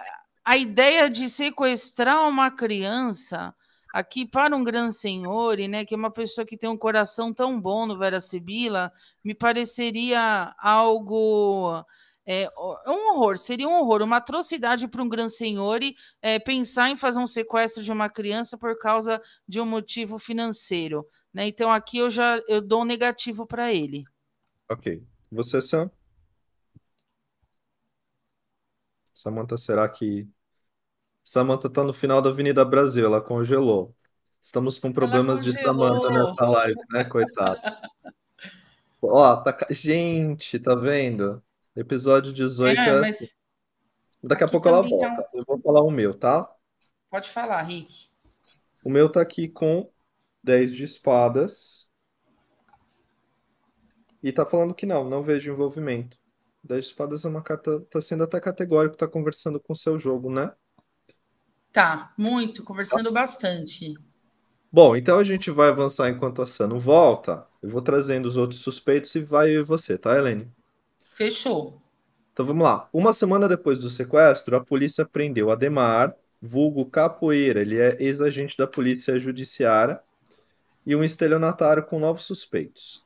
a, 0.44 0.56
ideia 0.58 1.08
de 1.08 1.30
sequestrar 1.30 2.28
uma 2.28 2.50
criança 2.50 3.54
aqui 3.94 4.26
para 4.26 4.54
um 4.54 4.62
Gran 4.62 4.90
Signore, 4.90 5.68
né? 5.68 5.86
Que 5.86 5.94
é 5.94 5.96
uma 5.96 6.10
pessoa 6.10 6.46
que 6.46 6.56
tem 6.56 6.68
um 6.68 6.76
coração 6.76 7.32
tão 7.32 7.58
bom 7.58 7.86
no 7.86 7.98
Vera 7.98 8.20
Sibila, 8.20 8.92
me 9.24 9.34
pareceria 9.34 10.54
algo... 10.58 11.82
É 12.26 12.42
é 12.84 12.90
um 12.90 13.14
horror, 13.14 13.38
seria 13.38 13.66
um 13.66 13.72
horror, 13.72 14.02
uma 14.02 14.18
atrocidade 14.18 14.86
para 14.86 15.02
um 15.02 15.08
Gran 15.08 15.28
Signore 15.28 15.96
é, 16.20 16.38
pensar 16.38 16.90
em 16.90 16.94
fazer 16.94 17.18
um 17.18 17.26
sequestro 17.26 17.82
de 17.82 17.90
uma 17.90 18.10
criança 18.10 18.58
por 18.58 18.78
causa 18.78 19.20
de 19.48 19.60
um 19.60 19.66
motivo 19.66 20.18
financeiro. 20.18 21.06
Né? 21.32 21.46
Então 21.46 21.70
aqui 21.70 21.98
eu 21.98 22.10
já 22.10 22.40
eu 22.48 22.60
dou 22.60 22.82
um 22.82 22.84
negativo 22.84 23.46
para 23.46 23.72
ele. 23.72 24.04
Ok. 24.68 25.02
Você, 25.30 25.62
Sam? 25.62 25.90
Samantha, 29.14 29.56
será 29.56 29.88
que. 29.88 30.28
Samantha 31.22 31.68
tá 31.68 31.84
no 31.84 31.92
final 31.92 32.20
da 32.22 32.30
Avenida 32.30 32.64
Brasil, 32.64 33.06
ela 33.06 33.20
congelou. 33.20 33.94
Estamos 34.40 34.78
com 34.78 34.92
problemas 34.92 35.44
de. 35.44 35.52
Samantha 35.52 36.08
nessa 36.10 36.46
live, 36.46 36.80
né, 36.90 37.04
coitada? 37.04 37.60
Ó, 39.02 39.36
tá... 39.36 39.56
gente, 39.70 40.58
tá 40.58 40.74
vendo? 40.74 41.42
Episódio 41.76 42.32
18 42.32 42.78
é, 42.78 42.88
É, 42.88 42.90
assim. 43.00 43.26
Daqui 44.22 44.44
a 44.44 44.48
pouco 44.48 44.68
ela 44.68 44.82
também 44.82 44.98
tá 44.98 45.08
volta. 45.08 45.28
Eu 45.34 45.44
vou 45.46 45.60
falar 45.60 45.82
o 45.82 45.90
meu, 45.90 46.14
tá? 46.14 46.50
pode 47.10 47.28
falar, 47.28 47.62
Rick. 47.62 48.08
O 48.84 48.90
meu 48.90 49.08
tá 49.08 49.20
aqui 49.20 49.48
com 49.48 49.90
10 50.42 50.74
de 50.74 50.84
espadas. 50.84 51.88
E 54.22 54.32
tá 54.32 54.44
falando 54.44 54.74
que 54.74 54.86
não, 54.86 55.08
não 55.08 55.22
vejo 55.22 55.50
envolvimento. 55.50 56.18
10 56.62 56.84
de 56.84 56.90
espadas 56.90 57.24
é 57.24 57.28
uma 57.28 57.42
carta, 57.42 57.80
tá 57.90 58.00
sendo 58.00 58.24
até 58.24 58.40
categórico, 58.40 58.96
tá 58.96 59.08
conversando 59.08 59.58
com 59.58 59.72
o 59.72 59.76
seu 59.76 59.98
jogo, 59.98 60.30
né? 60.30 60.52
Tá, 61.72 62.12
muito, 62.18 62.64
conversando 62.64 63.12
bastante. 63.12 63.94
Bom, 64.72 64.94
então 64.96 65.18
a 65.18 65.24
gente 65.24 65.50
vai 65.50 65.68
avançar 65.68 66.08
enquanto 66.10 66.42
a 66.42 66.46
Sam 66.46 66.68
não 66.68 66.78
volta. 66.78 67.46
Eu 67.62 67.70
vou 67.70 67.82
trazendo 67.82 68.26
os 68.26 68.36
outros 68.36 68.60
suspeitos 68.60 69.14
e 69.14 69.20
vai 69.20 69.50
eu 69.50 69.60
e 69.60 69.64
você, 69.64 69.98
tá, 69.98 70.16
Helene? 70.16 70.50
Fechou. 71.12 71.80
Então 72.32 72.46
vamos 72.46 72.62
lá. 72.64 72.88
Uma 72.92 73.12
semana 73.12 73.48
depois 73.48 73.78
do 73.78 73.90
sequestro, 73.90 74.56
a 74.56 74.64
polícia 74.64 75.04
prendeu 75.04 75.50
Ademar, 75.50 76.14
vulgo 76.40 76.86
Capoeira. 76.86 77.60
Ele 77.60 77.78
é 77.78 77.96
ex-agente 78.00 78.56
da 78.56 78.66
polícia 78.66 79.18
judiciária. 79.18 80.00
E 80.86 80.94
um 80.96 81.04
estelionatário 81.04 81.84
com 81.84 81.98
novos 81.98 82.24
suspeitos. 82.24 83.04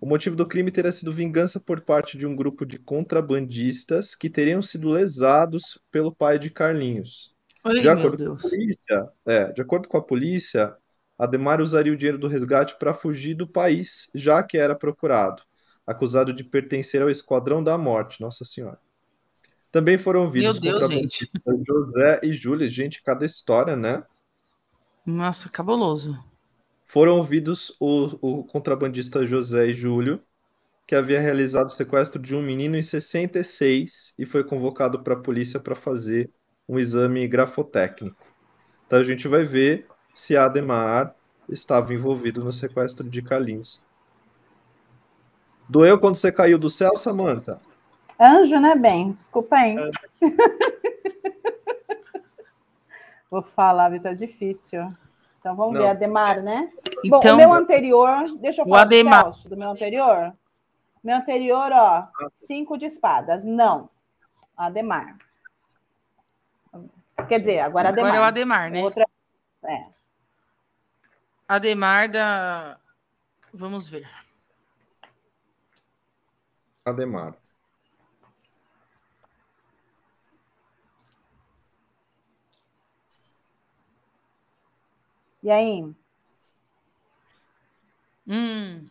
O 0.00 0.06
motivo 0.06 0.36
do 0.36 0.46
crime 0.46 0.70
teria 0.70 0.92
sido 0.92 1.12
vingança 1.12 1.58
por 1.58 1.80
parte 1.80 2.18
de 2.18 2.26
um 2.26 2.36
grupo 2.36 2.66
de 2.66 2.78
contrabandistas 2.78 4.14
que 4.14 4.28
teriam 4.28 4.60
sido 4.60 4.90
lesados 4.90 5.78
pelo 5.90 6.14
pai 6.14 6.38
de 6.38 6.50
Carlinhos. 6.50 7.34
Ai, 7.64 7.80
De 7.80 7.88
acordo 7.88 8.18
com 8.22 8.32
a 8.32 8.36
Deus. 8.36 8.42
polícia, 8.42 9.08
é, 9.26 9.52
de 9.52 9.62
acordo 9.62 9.88
com 9.88 9.96
a 9.96 10.02
polícia, 10.02 10.76
Ademar 11.18 11.60
usaria 11.60 11.92
o 11.92 11.96
dinheiro 11.96 12.18
do 12.18 12.28
resgate 12.28 12.76
para 12.78 12.92
fugir 12.92 13.34
do 13.34 13.46
país, 13.46 14.10
já 14.14 14.42
que 14.42 14.58
era 14.58 14.74
procurado, 14.74 15.42
acusado 15.86 16.32
de 16.32 16.44
pertencer 16.44 17.00
ao 17.00 17.08
Esquadrão 17.08 17.62
da 17.64 17.78
Morte, 17.78 18.20
Nossa 18.20 18.44
Senhora. 18.44 18.78
Também 19.70 19.96
foram 19.96 20.22
ouvidos 20.22 20.58
Meu 20.58 20.72
Deus, 20.72 20.80
contrabandistas 20.80 21.30
José 21.66 22.20
e 22.22 22.32
Júlia, 22.32 22.68
gente, 22.68 23.02
cada 23.02 23.24
história, 23.24 23.74
né? 23.74 24.04
Nossa, 25.06 25.48
cabuloso. 25.48 26.18
Foram 26.86 27.16
ouvidos 27.16 27.74
o, 27.80 28.18
o 28.20 28.44
contrabandista 28.44 29.26
José 29.26 29.68
e 29.68 29.74
Júlio, 29.74 30.20
que 30.86 30.94
havia 30.94 31.20
realizado 31.20 31.68
o 31.68 31.72
sequestro 31.72 32.20
de 32.20 32.34
um 32.36 32.42
menino 32.42 32.76
em 32.76 32.82
66 32.82 34.14
e 34.18 34.26
foi 34.26 34.44
convocado 34.44 35.02
para 35.02 35.14
a 35.14 35.20
polícia 35.20 35.58
para 35.58 35.74
fazer 35.74 36.30
um 36.68 36.78
exame 36.78 37.26
grafotécnico. 37.26 38.24
Então 38.86 38.98
a 38.98 39.02
gente 39.02 39.26
vai 39.26 39.44
ver 39.44 39.86
se 40.14 40.36
Ademar 40.36 41.14
estava 41.48 41.92
envolvido 41.92 42.44
no 42.44 42.52
sequestro 42.52 43.08
de 43.08 43.22
Carlinhos. 43.22 43.82
Doeu 45.68 45.98
quando 45.98 46.16
você 46.16 46.30
caiu 46.30 46.58
do 46.58 46.68
céu, 46.68 46.96
Samantha? 46.96 47.60
Anjo, 48.20 48.60
né, 48.60 48.76
bem? 48.76 49.12
Desculpa 49.12 49.56
aí. 49.56 49.74
Vou 53.30 53.42
falar, 53.42 53.92
é 53.92 54.14
difícil. 54.14 54.94
Então 55.44 55.54
vamos 55.54 55.74
Não. 55.74 55.82
ver, 55.82 55.88
Ademar, 55.88 56.40
né? 56.42 56.72
Bom, 57.06 57.18
Então, 57.18 57.34
o 57.34 57.36
meu 57.36 57.52
anterior, 57.52 58.34
deixa 58.38 58.62
eu 58.62 58.64
o 58.64 58.68
falar 58.70 58.84
do 58.84 58.94
Ademar. 58.94 59.22
Celso, 59.24 59.46
do 59.46 59.56
meu 59.58 59.70
anterior. 59.72 60.34
Meu 61.02 61.16
anterior, 61.18 61.70
ó, 61.70 62.08
cinco 62.34 62.78
de 62.78 62.86
espadas. 62.86 63.44
Não. 63.44 63.90
Ademar. 64.56 65.18
Quer 67.28 67.40
dizer, 67.40 67.60
agora 67.60 67.90
Ademar. 67.90 68.12
agora 68.12 68.22
é 68.22 68.24
o 68.24 68.28
Ademar, 68.28 68.70
né? 68.70 68.80
O 68.80 68.84
outro 68.84 69.02
é- 69.02 69.70
é. 69.74 69.82
Ademar 71.46 72.10
da. 72.10 72.78
Vamos 73.52 73.86
ver. 73.86 74.08
Ademar. 76.86 77.34
E 85.44 85.50
aí? 85.50 85.94
Hum. 88.26 88.88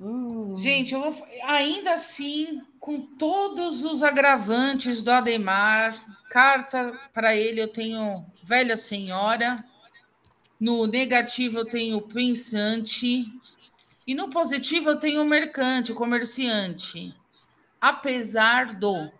Hum, 0.00 0.58
Gente, 0.58 0.92
eu 0.92 1.10
vou. 1.10 1.26
Ainda 1.44 1.94
assim, 1.94 2.60
com 2.80 3.00
todos 3.16 3.84
os 3.84 4.02
agravantes 4.02 5.00
do 5.02 5.10
Ademar, 5.10 5.94
carta 6.28 6.92
para 7.14 7.34
ele 7.34 7.62
eu 7.62 7.68
tenho 7.72 8.26
velha 8.42 8.76
senhora. 8.76 9.64
No 10.60 10.86
negativo 10.86 11.58
eu 11.58 11.64
tenho 11.64 12.02
pensante. 12.02 13.24
E 14.06 14.14
no 14.14 14.28
positivo 14.30 14.90
eu 14.90 14.98
tenho 14.98 15.24
mercante, 15.24 15.94
comerciante. 15.94 17.14
Apesar 17.80 18.74
do 18.74 19.12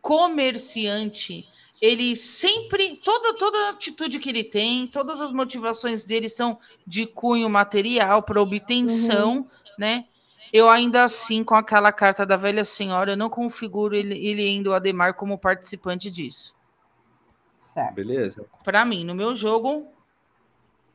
comerciante, 0.00 1.46
ele 1.82 2.14
sempre, 2.14 2.96
toda, 2.98 3.36
toda 3.36 3.70
atitude 3.70 4.20
que 4.20 4.28
ele 4.30 4.44
tem, 4.44 4.86
todas 4.86 5.20
as 5.20 5.32
motivações 5.32 6.04
dele 6.04 6.28
são 6.28 6.56
de 6.86 7.06
cunho 7.06 7.50
material 7.50 8.22
para 8.22 8.40
obtenção, 8.40 9.42
né? 9.76 10.04
Eu 10.52 10.70
ainda 10.70 11.02
assim, 11.02 11.42
com 11.42 11.56
aquela 11.56 11.90
carta 11.90 12.24
da 12.24 12.36
velha 12.36 12.62
senhora, 12.64 13.12
eu 13.12 13.16
não 13.16 13.28
configuro 13.28 13.96
ele, 13.96 14.14
ele 14.24 14.42
ainda 14.46 14.70
o 14.70 14.74
Ademar 14.74 15.14
como 15.14 15.36
participante 15.36 16.08
disso. 16.08 16.54
certo. 17.56 17.94
Beleza. 17.94 18.46
Para 18.62 18.84
mim, 18.84 19.02
no 19.04 19.14
meu 19.14 19.34
jogo, 19.34 19.88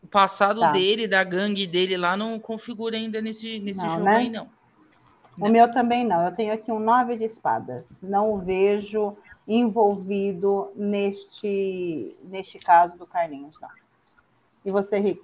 o 0.01 0.07
passado 0.07 0.61
Tá. 0.61 0.71
dele, 0.71 1.05
da 1.05 1.21
gangue 1.23 1.67
dele 1.67 1.97
lá, 1.97 2.15
não 2.15 2.39
configura 2.39 2.95
ainda 2.95 3.21
nesse, 3.21 3.59
nesse 3.59 3.81
Não, 3.81 3.89
jogo 3.89 4.03
né? 4.05 4.17
aí, 4.17 4.29
não. 4.29 4.49
O 5.39 5.49
meu 5.49 5.69
também 5.71 6.05
não. 6.05 6.23
Eu 6.25 6.31
tenho 6.33 6.53
aqui 6.53 6.71
um 6.71 6.79
nove 6.79 7.17
de 7.17 7.25
espadas. 7.25 8.01
Não 8.01 8.31
o 8.33 8.37
vejo 8.37 9.15
envolvido 9.47 10.71
neste, 10.75 12.15
neste 12.23 12.59
caso 12.59 12.97
do 12.97 13.07
Carlinhos, 13.07 13.55
não. 13.61 13.69
E 14.65 14.71
você, 14.71 14.99
Rick? 14.99 15.21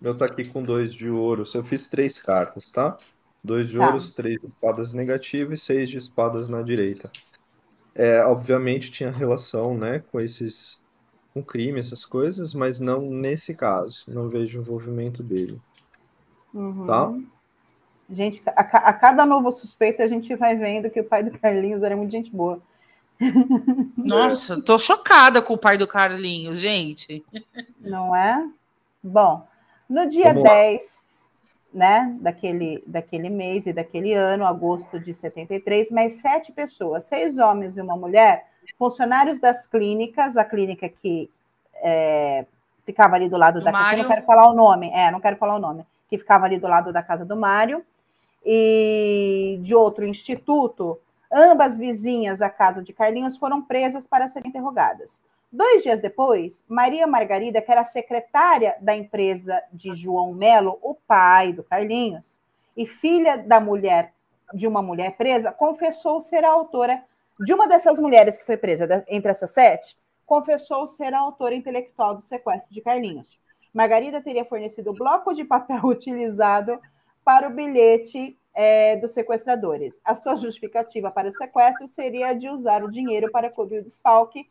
Meu 0.00 0.16
tá 0.16 0.24
aqui 0.24 0.48
com 0.48 0.62
dois 0.62 0.94
de 0.94 1.10
ouro. 1.10 1.44
Eu 1.54 1.64
fiz 1.64 1.88
três 1.88 2.18
cartas, 2.18 2.70
tá? 2.70 2.96
Dois 3.44 3.68
de 3.68 3.76
Tá. 3.76 3.86
ouros, 3.86 4.12
três 4.12 4.40
de 4.40 4.46
espadas 4.46 4.94
negativas 4.94 5.60
e 5.60 5.62
seis 5.62 5.90
de 5.90 5.98
espadas 5.98 6.48
na 6.48 6.62
direita. 6.62 7.10
É, 7.94 8.24
obviamente 8.24 8.90
tinha 8.90 9.10
relação, 9.10 9.76
né, 9.76 9.98
com 9.98 10.18
esses, 10.18 10.80
com 11.34 11.42
crime, 11.42 11.80
essas 11.80 12.04
coisas, 12.04 12.54
mas 12.54 12.80
não 12.80 13.02
nesse 13.02 13.54
caso. 13.54 14.04
Não 14.08 14.30
vejo 14.30 14.58
envolvimento 14.58 15.22
dele. 15.22 15.60
Uhum. 16.54 16.86
Tá. 16.86 17.12
Gente, 18.08 18.42
a, 18.46 18.60
a 18.60 18.92
cada 18.94 19.26
novo 19.26 19.52
suspeito 19.52 20.02
a 20.02 20.06
gente 20.06 20.34
vai 20.34 20.56
vendo 20.56 20.90
que 20.90 21.00
o 21.00 21.04
pai 21.04 21.22
do 21.22 21.38
Carlinhos 21.38 21.82
era 21.82 21.96
muito 21.96 22.10
gente 22.10 22.30
boa. 22.30 22.60
Nossa, 23.96 24.60
tô 24.62 24.78
chocada 24.78 25.42
com 25.42 25.54
o 25.54 25.58
pai 25.58 25.76
do 25.76 25.86
Carlinhos, 25.86 26.58
gente. 26.58 27.24
Não 27.78 28.14
é? 28.16 28.48
Bom, 29.02 29.46
no 29.88 30.06
dia 30.06 30.32
Vamos 30.32 30.48
lá. 30.48 30.54
10, 30.54 31.32
né, 31.72 32.16
daquele, 32.20 32.82
daquele 32.86 33.28
mês 33.28 33.66
e 33.66 33.72
daquele 33.72 34.12
ano, 34.14 34.44
agosto 34.44 34.98
de 34.98 35.12
73, 35.12 35.90
mais 35.90 36.14
sete 36.20 36.52
pessoas, 36.52 37.04
seis 37.04 37.38
homens 37.38 37.76
e 37.76 37.80
uma 37.80 37.96
mulher, 37.96 38.46
funcionários 38.78 39.38
das 39.38 39.66
clínicas, 39.66 40.36
a 40.36 40.44
clínica 40.44 40.88
que 40.88 41.30
é, 41.76 42.44
ficava 42.84 43.16
ali 43.16 43.28
do 43.28 43.36
lado 43.36 43.60
Do 43.60 43.64
da 43.64 43.72
casa, 43.72 43.84
eu 43.84 43.86
Mário. 43.86 44.02
não 44.02 44.10
quero 44.10 44.26
falar 44.26 44.48
o 44.48 44.54
nome, 44.54 44.90
é, 44.90 45.10
não 45.10 45.20
quero 45.20 45.36
falar 45.36 45.56
o 45.56 45.60
nome, 45.60 45.86
que 46.08 46.18
ficava 46.18 46.46
ali 46.46 46.58
do 46.58 46.66
lado 46.66 46.92
da 46.92 47.02
casa 47.02 47.24
do 47.24 47.36
Mário, 47.36 47.84
e 48.44 49.58
de 49.62 49.74
outro 49.74 50.04
instituto, 50.04 50.98
ambas 51.32 51.78
vizinhas 51.78 52.42
à 52.42 52.50
casa 52.50 52.82
de 52.82 52.92
Carlinhos 52.92 53.36
foram 53.36 53.62
presas 53.62 54.06
para 54.06 54.28
serem 54.28 54.48
interrogadas. 54.48 55.22
Dois 55.52 55.82
dias 55.82 56.00
depois, 56.00 56.64
Maria 56.68 57.06
Margarida, 57.06 57.60
que 57.60 57.72
era 57.72 57.84
secretária 57.84 58.76
da 58.80 58.94
empresa 58.94 59.62
de 59.72 59.94
João 59.94 60.32
Melo, 60.32 60.78
o 60.80 60.94
pai 60.94 61.52
do 61.52 61.64
Carlinhos, 61.64 62.40
e 62.76 62.86
filha 62.86 63.36
da 63.36 63.58
mulher 63.58 64.12
de 64.54 64.66
uma 64.66 64.80
mulher 64.80 65.16
presa, 65.16 65.52
confessou 65.52 66.22
ser 66.22 66.44
a 66.44 66.52
autora 66.52 67.02
de 67.38 67.52
uma 67.52 67.66
dessas 67.66 67.98
mulheres 67.98 68.38
que 68.38 68.44
foi 68.44 68.56
presa, 68.56 69.04
entre 69.08 69.30
essas 69.30 69.50
sete, 69.50 69.96
confessou 70.24 70.86
ser 70.86 71.12
a 71.14 71.18
autora 71.18 71.54
intelectual 71.54 72.14
do 72.14 72.22
sequestro 72.22 72.70
de 72.70 72.80
Carlinhos. 72.80 73.40
Margarida 73.74 74.20
teria 74.20 74.44
fornecido 74.44 74.90
o 74.90 74.94
bloco 74.94 75.32
de 75.32 75.44
papel 75.44 75.82
utilizado 75.86 76.80
para 77.24 77.48
o 77.48 77.52
bilhete 77.52 78.38
eh, 78.54 78.96
dos 78.96 79.12
sequestradores. 79.12 80.00
A 80.04 80.14
sua 80.14 80.34
justificativa 80.36 81.10
para 81.10 81.28
o 81.28 81.32
sequestro 81.32 81.86
seria 81.86 82.32
de 82.32 82.48
usar 82.48 82.82
o 82.82 82.90
dinheiro 82.90 83.30
para 83.30 83.50
cobrir 83.50 83.78
o 83.78 83.84
desfalque 83.84 84.44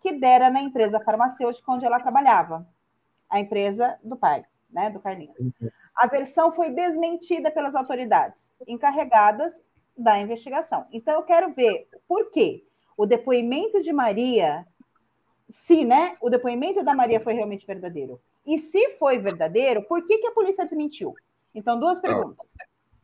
que 0.00 0.12
dera 0.12 0.50
na 0.50 0.60
empresa 0.60 1.00
farmacêutica 1.00 1.70
onde 1.70 1.84
ela 1.84 2.00
trabalhava, 2.00 2.66
a 3.30 3.38
empresa 3.38 3.98
do 4.02 4.16
pai, 4.16 4.44
né, 4.70 4.90
do 4.90 4.98
Carlinhos. 4.98 5.36
A 5.94 6.06
versão 6.06 6.52
foi 6.52 6.70
desmentida 6.70 7.50
pelas 7.50 7.74
autoridades 7.74 8.52
encarregadas 8.66 9.60
da 9.96 10.18
investigação. 10.18 10.86
Então 10.90 11.14
eu 11.14 11.22
quero 11.22 11.52
ver 11.52 11.88
por 12.08 12.30
quê 12.30 12.64
o 12.96 13.06
depoimento 13.06 13.80
de 13.80 13.92
Maria, 13.92 14.66
se, 15.48 15.84
né, 15.84 16.14
o 16.20 16.28
depoimento 16.28 16.82
da 16.82 16.94
Maria 16.94 17.20
foi 17.20 17.34
realmente 17.34 17.66
verdadeiro. 17.66 18.20
E 18.44 18.58
se 18.58 18.96
foi 18.96 19.18
verdadeiro, 19.18 19.82
por 19.84 20.04
que, 20.04 20.18
que 20.18 20.26
a 20.26 20.32
polícia 20.32 20.64
desmentiu? 20.64 21.14
Então, 21.54 21.78
duas 21.78 22.00
perguntas, 22.00 22.54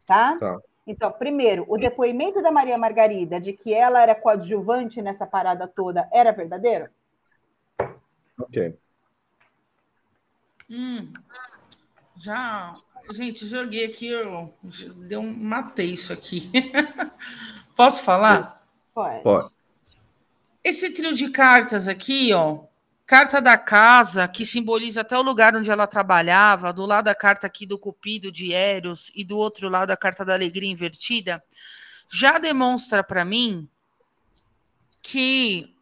tá? 0.09 0.39
Tá. 0.39 0.59
Então, 0.87 1.13
primeiro, 1.13 1.67
o 1.69 1.77
depoimento 1.77 2.41
da 2.43 2.51
Maria 2.51 2.79
Margarida 2.79 3.39
de 3.39 3.53
que 3.53 3.75
ela 3.75 4.03
era 4.03 4.15
coadjuvante 4.15 5.03
nessa 5.03 5.27
parada 5.27 5.69
toda 5.69 6.09
era 6.11 6.33
verdadeiro? 6.33 6.89
Ok. 8.41 8.75
Hum, 10.71 11.13
já, 12.17 12.75
gente, 13.13 13.47
joguei 13.47 13.85
aqui, 13.85 14.09
eu 14.09 14.53
deu 14.97 15.21
um 15.21 15.31
matei 15.31 15.93
isso 15.93 16.11
aqui. 16.13 16.51
Posso 17.77 18.03
falar? 18.03 18.67
Pode. 18.95 19.23
Pode. 19.23 19.51
Esse 20.65 20.91
trio 20.91 21.15
de 21.15 21.31
cartas 21.31 21.87
aqui, 21.87 22.33
ó, 22.33 22.65
carta 23.09 23.41
da 23.41 23.57
casa, 23.57 24.29
que 24.29 24.45
simboliza 24.45 25.01
até 25.01 25.17
o 25.19 25.23
lugar 25.23 25.57
onde 25.57 25.71
ela 25.71 25.87
trabalhava, 25.87 26.75
do 26.75 26.85
lado 26.85 27.07
da 27.07 27.15
carta 27.15 27.47
aqui 27.47 27.67
do 27.67 27.79
Cupido 27.79 28.31
de 28.31 28.53
Eros 28.53 29.11
e 29.15 29.25
do 29.25 29.39
outro 29.39 29.71
lado 29.71 29.91
a 29.91 29.97
carta 29.97 30.27
da 30.27 30.35
alegria 30.35 30.71
invertida, 30.71 31.43
já 32.13 32.39
demonstra 32.39 33.03
para 33.03 33.25
mim 33.25 33.67
que 35.01 35.75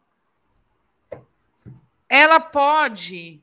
ela 2.07 2.39
pode 2.39 3.41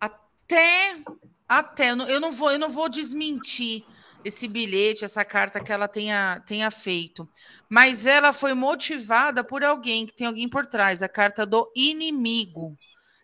até 0.00 1.02
Até, 1.48 1.90
eu 1.90 2.20
não 2.20 2.30
vou, 2.30 2.52
eu 2.52 2.58
não 2.58 2.68
vou 2.68 2.88
desmentir 2.88 3.84
esse 4.24 4.46
bilhete, 4.46 5.04
essa 5.04 5.24
carta 5.24 5.60
que 5.60 5.72
ela 5.72 5.88
tenha, 5.88 6.40
tenha 6.46 6.70
feito. 6.70 7.28
Mas 7.68 8.06
ela 8.06 8.32
foi 8.32 8.54
motivada 8.54 9.42
por 9.42 9.64
alguém, 9.64 10.06
que 10.06 10.12
tem 10.12 10.26
alguém 10.26 10.48
por 10.48 10.66
trás, 10.66 11.02
a 11.02 11.08
carta 11.08 11.44
do 11.46 11.70
inimigo. 11.74 12.76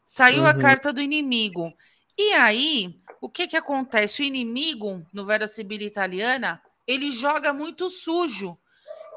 Saiu 0.05 0.43
uhum. 0.43 0.49
a 0.49 0.55
carta 0.55 0.93
do 0.93 1.01
inimigo. 1.01 1.73
E 2.17 2.33
aí, 2.35 3.01
o 3.21 3.31
que 3.31 3.47
que 3.49 3.57
acontece? 3.57 4.23
O 4.23 4.25
inimigo, 4.25 5.05
no 5.13 5.25
Vera 5.25 5.49
Sibila 5.49 5.85
italiana, 5.85 6.61
ele 6.87 7.11
joga 7.11 7.53
muito 7.55 7.89
sujo. 7.89 8.59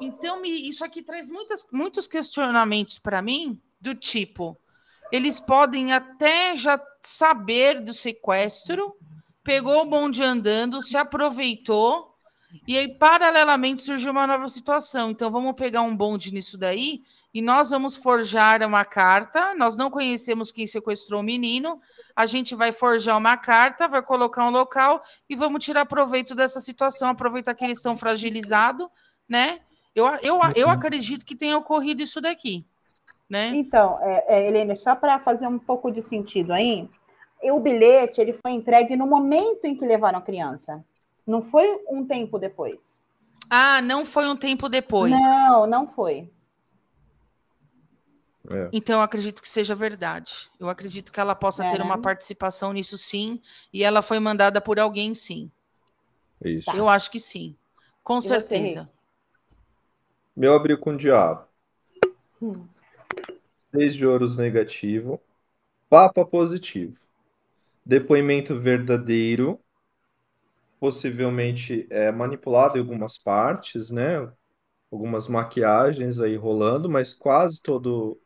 Então, 0.00 0.40
me, 0.40 0.68
isso 0.68 0.84
aqui 0.84 1.02
traz 1.02 1.28
muitas, 1.28 1.66
muitos 1.70 2.06
questionamentos 2.06 2.98
para 2.98 3.20
mim, 3.20 3.60
do 3.80 3.94
tipo, 3.94 4.56
eles 5.12 5.38
podem 5.38 5.92
até 5.92 6.56
já 6.56 6.80
saber 7.02 7.80
do 7.80 7.92
sequestro, 7.92 8.96
pegou 9.44 9.82
o 9.82 9.86
bonde 9.86 10.22
andando, 10.22 10.80
se 10.80 10.96
aproveitou, 10.96 12.14
e 12.66 12.78
aí, 12.78 12.96
paralelamente, 12.96 13.82
surgiu 13.82 14.10
uma 14.10 14.26
nova 14.26 14.48
situação. 14.48 15.10
Então, 15.10 15.30
vamos 15.30 15.54
pegar 15.54 15.82
um 15.82 15.94
bonde 15.94 16.32
nisso 16.32 16.56
daí 16.56 17.02
e 17.38 17.40
nós 17.40 17.70
vamos 17.70 17.94
forjar 17.94 18.64
uma 18.64 18.84
carta. 18.84 19.54
Nós 19.54 19.76
não 19.76 19.88
conhecemos 19.88 20.50
quem 20.50 20.66
sequestrou 20.66 21.20
o 21.20 21.22
menino. 21.22 21.80
A 22.16 22.26
gente 22.26 22.56
vai 22.56 22.72
forjar 22.72 23.16
uma 23.16 23.36
carta, 23.36 23.86
vai 23.86 24.02
colocar 24.02 24.44
um 24.44 24.50
local 24.50 25.00
e 25.30 25.36
vamos 25.36 25.64
tirar 25.64 25.86
proveito 25.86 26.34
dessa 26.34 26.60
situação, 26.60 27.08
aproveitar 27.08 27.54
que 27.54 27.64
eles 27.64 27.78
estão 27.78 27.94
fragilizados, 27.94 28.88
né? 29.28 29.60
Eu, 29.94 30.06
eu, 30.20 30.40
eu 30.56 30.66
uhum. 30.66 30.72
acredito 30.72 31.24
que 31.24 31.36
tenha 31.36 31.56
ocorrido 31.56 32.02
isso 32.02 32.20
daqui. 32.20 32.66
Né? 33.30 33.52
Então, 33.54 34.00
é, 34.02 34.24
é, 34.26 34.48
Helene, 34.48 34.74
só 34.74 34.96
para 34.96 35.20
fazer 35.20 35.46
um 35.46 35.60
pouco 35.60 35.92
de 35.92 36.02
sentido 36.02 36.52
aí, 36.52 36.90
o 37.40 37.60
bilhete 37.60 38.20
ele 38.20 38.32
foi 38.32 38.50
entregue 38.50 38.96
no 38.96 39.06
momento 39.06 39.64
em 39.64 39.76
que 39.76 39.86
levaram 39.86 40.18
a 40.18 40.22
criança. 40.22 40.84
Não 41.24 41.40
foi 41.40 41.68
um 41.88 42.04
tempo 42.04 42.36
depois. 42.36 43.06
Ah, 43.48 43.80
não 43.80 44.04
foi 44.04 44.26
um 44.26 44.34
tempo 44.34 44.68
depois. 44.68 45.12
Não, 45.12 45.68
não 45.68 45.86
foi. 45.86 46.28
É. 48.50 48.68
Então, 48.72 48.96
eu 48.96 49.02
acredito 49.02 49.42
que 49.42 49.48
seja 49.48 49.74
verdade. 49.74 50.50
Eu 50.58 50.68
acredito 50.68 51.12
que 51.12 51.20
ela 51.20 51.34
possa 51.34 51.64
é. 51.64 51.70
ter 51.70 51.82
uma 51.82 51.98
participação 51.98 52.72
nisso, 52.72 52.96
sim. 52.96 53.40
E 53.72 53.84
ela 53.84 54.00
foi 54.00 54.18
mandada 54.18 54.60
por 54.60 54.78
alguém, 54.80 55.12
sim. 55.12 55.50
Isso. 56.44 56.70
Eu 56.70 56.88
acho 56.88 57.10
que 57.10 57.20
sim. 57.20 57.54
Com 58.02 58.18
e 58.18 58.22
certeza. 58.22 58.84
Você, 58.84 58.96
Meu 60.36 60.54
abriu 60.54 60.78
com 60.78 60.90
o 60.90 60.96
diabo. 60.96 61.46
Hum. 62.40 62.64
Seis 63.70 63.94
de 63.94 64.06
ouros 64.06 64.36
negativo. 64.36 65.20
Papa 65.90 66.24
positivo. 66.24 66.98
Depoimento 67.84 68.58
verdadeiro. 68.58 69.60
Possivelmente 70.80 71.86
é 71.90 72.10
manipulado 72.12 72.78
em 72.78 72.80
algumas 72.80 73.18
partes, 73.18 73.90
né? 73.90 74.30
Algumas 74.90 75.28
maquiagens 75.28 76.20
aí 76.20 76.36
rolando, 76.36 76.88
mas 76.88 77.12
quase 77.12 77.60
todo 77.60 78.18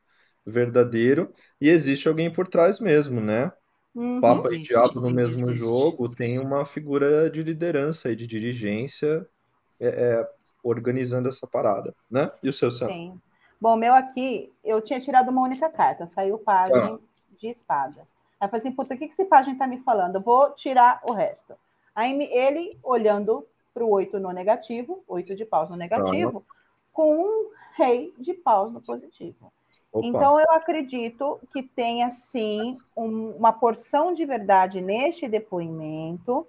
verdadeiro. 0.44 1.32
E 1.60 1.68
existe 1.68 2.08
alguém 2.08 2.32
por 2.32 2.48
trás 2.48 2.80
mesmo, 2.80 3.20
né? 3.20 3.52
Uhum. 3.94 4.20
Papa 4.20 4.46
existe, 4.46 4.72
e 4.72 4.74
Diabo 4.74 5.00
no 5.00 5.10
mesmo 5.10 5.50
existe. 5.50 5.58
jogo 5.58 6.14
tem 6.14 6.38
uma 6.38 6.64
figura 6.64 7.30
de 7.30 7.42
liderança 7.42 8.10
e 8.10 8.16
de 8.16 8.26
dirigência 8.26 9.26
é, 9.78 9.88
é, 9.88 10.30
organizando 10.62 11.28
essa 11.28 11.46
parada, 11.46 11.94
né? 12.10 12.30
E 12.42 12.48
o 12.48 12.52
seu 12.52 12.70
Sam? 12.70 12.88
Sim. 12.88 13.20
Bom, 13.60 13.76
meu 13.76 13.94
aqui, 13.94 14.52
eu 14.64 14.80
tinha 14.80 14.98
tirado 15.00 15.30
uma 15.30 15.42
única 15.42 15.68
carta, 15.68 16.06
saiu 16.06 16.38
página 16.38 16.94
ah. 16.94 16.98
de 17.38 17.48
espadas. 17.48 18.16
Aí 18.40 18.46
eu 18.46 18.50
falei 18.50 18.58
assim, 18.58 18.72
puta, 18.72 18.94
o 18.94 18.98
que, 18.98 19.06
que 19.06 19.12
esse 19.12 19.24
página 19.26 19.56
tá 19.56 19.66
me 19.66 19.78
falando? 19.82 20.16
Eu 20.16 20.20
vou 20.20 20.50
tirar 20.54 21.00
o 21.08 21.12
resto. 21.12 21.54
Aí 21.94 22.12
ele, 22.32 22.76
olhando 22.82 23.46
para 23.72 23.84
o 23.84 23.90
oito 23.90 24.18
no 24.18 24.32
negativo, 24.32 25.04
oito 25.06 25.34
de 25.36 25.44
paus 25.44 25.70
no 25.70 25.76
negativo, 25.76 26.44
ah. 26.48 26.54
com 26.92 27.14
um 27.14 27.50
rei 27.76 28.12
de 28.18 28.34
paus 28.34 28.72
no 28.72 28.80
positivo. 28.80 29.52
Então, 29.94 30.40
eu 30.40 30.50
acredito 30.52 31.38
que 31.52 31.62
tenha, 31.62 32.10
sim, 32.10 32.78
um, 32.96 33.30
uma 33.32 33.52
porção 33.52 34.12
de 34.12 34.24
verdade 34.24 34.80
neste 34.80 35.28
depoimento. 35.28 36.46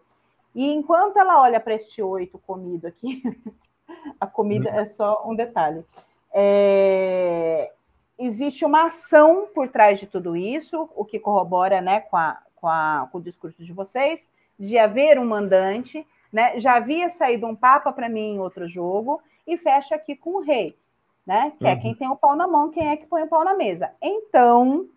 E 0.55 0.71
enquanto 0.73 1.17
ela 1.17 1.41
olha 1.41 1.59
para 1.59 1.73
este 1.73 2.01
oito 2.01 2.39
comido 2.39 2.87
aqui, 2.87 3.21
a 4.19 4.25
comida 4.25 4.69
é 4.69 4.85
só 4.85 5.23
um 5.25 5.35
detalhe. 5.35 5.83
É, 6.31 7.71
existe 8.17 8.63
uma 8.63 8.85
ação 8.85 9.47
por 9.53 9.67
trás 9.67 9.99
de 9.99 10.07
tudo 10.07 10.37
isso, 10.37 10.89
o 10.95 11.03
que 11.03 11.19
corrobora 11.19 11.81
né, 11.81 11.99
com, 11.99 12.15
a, 12.15 12.41
com, 12.55 12.67
a, 12.67 13.09
com 13.11 13.17
o 13.17 13.21
discurso 13.21 13.61
de 13.61 13.73
vocês, 13.73 14.27
de 14.57 14.77
haver 14.77 15.19
um 15.19 15.25
mandante. 15.25 16.07
Né? 16.31 16.59
Já 16.59 16.75
havia 16.75 17.09
saído 17.09 17.45
um 17.45 17.55
papa 17.55 17.91
para 17.91 18.07
mim 18.07 18.35
em 18.35 18.39
outro 18.39 18.67
jogo, 18.67 19.21
e 19.45 19.57
fecha 19.57 19.95
aqui 19.95 20.15
com 20.15 20.37
o 20.37 20.41
rei, 20.41 20.77
né? 21.25 21.51
Que 21.57 21.65
é 21.65 21.69
uhum. 21.69 21.73
é 21.73 21.81
quem 21.81 21.95
tem 21.95 22.09
o 22.09 22.15
pau 22.15 22.35
na 22.35 22.47
mão, 22.47 22.69
quem 22.69 22.89
é 22.89 22.97
que 22.97 23.05
põe 23.05 23.23
o 23.23 23.27
pau 23.27 23.43
na 23.43 23.55
mesa. 23.55 23.91
Então, 24.01 24.87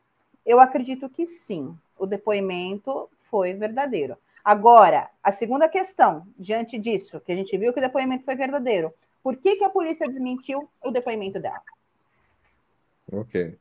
eu 0.45 0.61
acredito 0.61 1.09
que 1.09 1.27
sim, 1.27 1.77
o 1.99 2.07
depoimento 2.07 3.09
foi 3.31 3.55
verdadeiro. 3.55 4.17
Agora, 4.45 5.11
a 5.23 5.33
segunda 5.33 5.69
questão, 5.69 6.27
diante 6.39 6.79
disso, 6.79 7.21
que 7.21 7.33
a 7.33 7.37
gente 7.37 7.57
viu 7.59 7.73
que 7.73 7.81
o 7.81 7.83
depoimento 7.83 8.25
foi 8.25 8.37
verdadeiro, 8.37 8.93
por 9.23 9.37
que, 9.37 9.57
que 9.57 9.65
a 9.65 9.71
polícia 9.71 10.07
desmentiu 10.07 10.69
o 10.85 10.91
depoimento 10.93 11.41
dela? 11.41 11.63
Ok. 13.13 13.59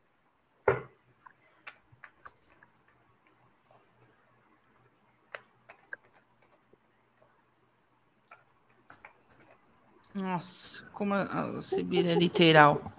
Nossa, 10.15 10.85
como 10.93 11.13
a 11.13 11.61
Sibília 11.61 12.13
é 12.13 12.15
literal. 12.15 12.89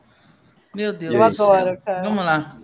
Meu 0.74 0.92
Deus. 0.92 1.14
Eu 1.14 1.22
adoro, 1.22 1.80
cara. 1.80 2.02
Vamos 2.02 2.22
lá. 2.22 2.58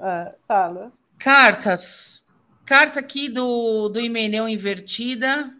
É, 0.00 0.34
fala. 0.48 0.92
Cartas. 1.16 2.26
Carta 2.66 2.98
aqui 2.98 3.28
do, 3.28 3.88
do 3.88 4.00
Himeneu 4.00 4.48
invertida. 4.48 5.54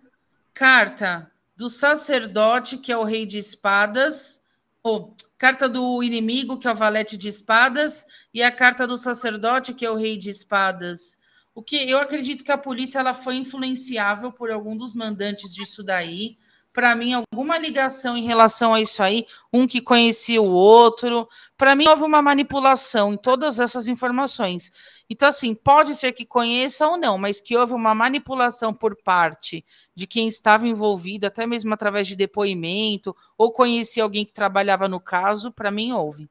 Carta 0.53 1.30
do 1.57 1.70
sacerdote, 1.70 2.76
que 2.76 2.91
é 2.91 2.97
o 2.97 3.05
rei 3.05 3.24
de 3.24 3.39
espadas, 3.39 4.43
ou 4.82 5.14
carta 5.39 5.68
do 5.68 6.03
inimigo, 6.03 6.59
que 6.59 6.66
é 6.66 6.72
o 6.72 6.74
valete 6.74 7.16
de 7.16 7.28
espadas, 7.28 8.05
e 8.34 8.43
a 8.43 8.51
carta 8.51 8.84
do 8.84 8.97
sacerdote, 8.97 9.74
que 9.74 9.86
é 9.86 9.91
o 9.91 9.97
rei 9.97 10.16
de 10.18 10.28
espadas. 10.28 11.18
O 11.55 11.62
que 11.62 11.89
eu 11.89 11.99
acredito 11.99 12.43
que 12.43 12.51
a 12.51 12.59
polícia 12.59 12.98
ela 12.98 13.15
foi 13.15 13.36
influenciável 13.36 14.32
por 14.32 14.51
algum 14.51 14.77
dos 14.77 14.93
mandantes 14.93 15.55
disso 15.55 15.85
daí. 15.85 16.36
Para 16.73 16.95
mim, 16.95 17.12
alguma 17.12 17.59
ligação 17.59 18.16
em 18.16 18.24
relação 18.24 18.73
a 18.73 18.81
isso 18.81 19.03
aí, 19.03 19.27
um 19.53 19.66
que 19.66 19.81
conhecia 19.81 20.40
o 20.40 20.51
outro. 20.51 21.28
Para 21.57 21.74
mim, 21.74 21.89
houve 21.89 22.05
uma 22.05 22.23
manipulação 22.23 23.15
em 23.15 23.16
todas 23.16 23.59
essas 23.59 23.89
informações. 23.89 24.70
Então, 25.11 25.28
assim, 25.28 25.55
pode 25.55 25.95
ser 25.95 26.12
que 26.12 26.27
conheça 26.27 26.86
ou 26.86 26.97
não, 26.97 27.19
mas 27.19 27.40
que 27.40 27.57
houve 27.57 27.73
uma 27.73 27.95
manipulação 27.95 28.73
por 28.73 28.95
parte 28.95 29.65
de 29.95 30.07
quem 30.07 30.28
estava 30.28 30.69
envolvido, 30.69 31.27
até 31.27 31.47
mesmo 31.47 31.73
através 31.73 32.07
de 32.07 32.15
depoimento, 32.15 33.16
ou 33.36 33.51
conhecia 33.51 34.03
alguém 34.03 34.24
que 34.24 34.32
trabalhava 34.32 34.86
no 34.86 35.01
caso, 35.01 35.51
para 35.51 35.70
mim 35.70 35.93
houve. 35.93 36.31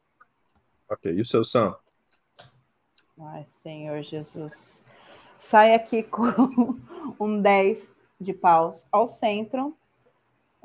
Ok, 0.89 1.11
e 1.11 1.19
o 1.19 1.25
seu 1.25 1.43
Sam? 1.43 1.75
Ai, 3.19 3.43
Senhor 3.47 4.01
Jesus. 4.03 4.85
Sai 5.37 5.73
aqui 5.73 6.03
com 6.03 6.77
um 7.19 7.41
10 7.41 7.93
de 8.21 8.33
paus 8.33 8.85
ao 8.91 9.07
centro, 9.07 9.75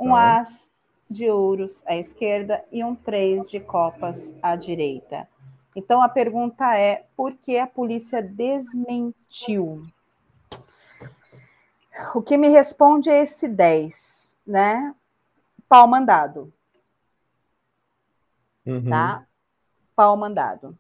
um 0.03 0.15
ah. 0.15 0.41
as 0.41 0.71
de 1.09 1.31
ouros 1.31 1.85
à 1.87 1.97
esquerda 1.97 2.65
e 2.73 2.83
um 2.83 2.95
3 2.95 3.47
de 3.47 3.61
copas 3.61 4.33
à 4.43 4.57
direita. 4.57 5.29
Então 5.77 6.03
a 6.03 6.09
pergunta 6.09 6.77
é: 6.77 7.07
por 7.17 7.35
que 7.35 7.59
a 7.59 7.67
polícia 7.67 8.23
desmentiu? 8.23 9.83
O 12.15 12.23
que 12.23 12.37
me 12.37 12.49
responde 12.49 13.11
é 13.11 13.23
esse 13.23 13.47
10, 13.47 14.37
né? 14.47 14.95
Pau 15.69 15.87
mandado. 15.87 16.53
Uhum. 18.67 18.89
Tá? 18.89 19.27
Pau 19.95 20.17
mandado. 20.17 20.77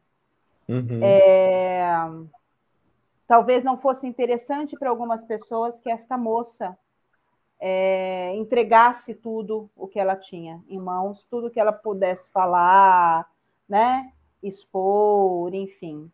Uhum. 0.69 1.01
É... 1.03 1.82
Talvez 3.27 3.62
não 3.62 3.78
fosse 3.78 4.07
interessante 4.07 4.77
para 4.78 4.90
algumas 4.90 5.24
pessoas 5.24 5.81
que 5.81 5.90
esta 5.90 6.19
moça 6.19 6.77
é, 7.64 8.34
entregasse 8.34 9.14
tudo 9.14 9.70
o 9.76 9.86
que 9.86 10.01
ela 10.01 10.16
tinha 10.16 10.60
em 10.68 10.80
mãos, 10.80 11.24
tudo 11.30 11.48
que 11.48 11.60
ela 11.60 11.72
pudesse 11.72 12.28
falar, 12.30 13.30
né? 13.68 14.12
expor, 14.43 15.55
enfim. 15.55 16.10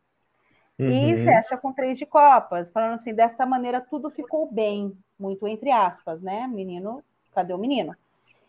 Uhum. 0.78 0.90
E 0.90 1.24
fecha 1.24 1.56
com 1.56 1.72
três 1.72 1.96
de 1.96 2.04
copas, 2.04 2.70
falando 2.70 2.94
assim, 2.94 3.14
desta 3.14 3.46
maneira 3.46 3.80
tudo 3.80 4.10
ficou 4.10 4.50
bem, 4.50 4.96
muito 5.18 5.48
entre 5.48 5.70
aspas, 5.70 6.20
né? 6.20 6.46
Menino, 6.46 7.02
cadê 7.32 7.54
o 7.54 7.58
menino? 7.58 7.96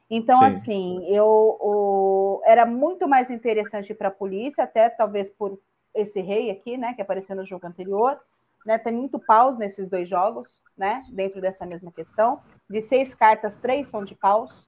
Então, 0.10 0.40
Sim. 0.40 0.46
assim, 0.46 1.06
eu 1.08 1.26
o, 1.26 2.42
era 2.44 2.66
muito 2.66 3.08
mais 3.08 3.32
interessante 3.32 3.94
para 3.94 4.10
a 4.10 4.12
polícia, 4.12 4.64
até 4.64 4.90
talvez 4.90 5.30
por 5.30 5.58
esse 5.94 6.20
rei 6.20 6.52
aqui, 6.52 6.78
né, 6.78 6.94
que 6.94 7.02
apareceu 7.02 7.36
no 7.36 7.46
jogo 7.46 7.66
anterior, 7.66 8.20
né? 8.66 8.78
Tem 8.78 8.94
muito 8.94 9.20
paus 9.20 9.58
nesses 9.58 9.88
dois 9.88 10.08
jogos, 10.08 10.60
né? 10.78 11.04
Dentro 11.10 11.42
dessa 11.42 11.66
mesma 11.66 11.92
questão. 11.92 12.42
De 12.70 12.82
seis 12.82 13.14
cartas, 13.16 13.56
três 13.56 13.88
são 13.88 14.04
de 14.04 14.16
paus. 14.16 14.68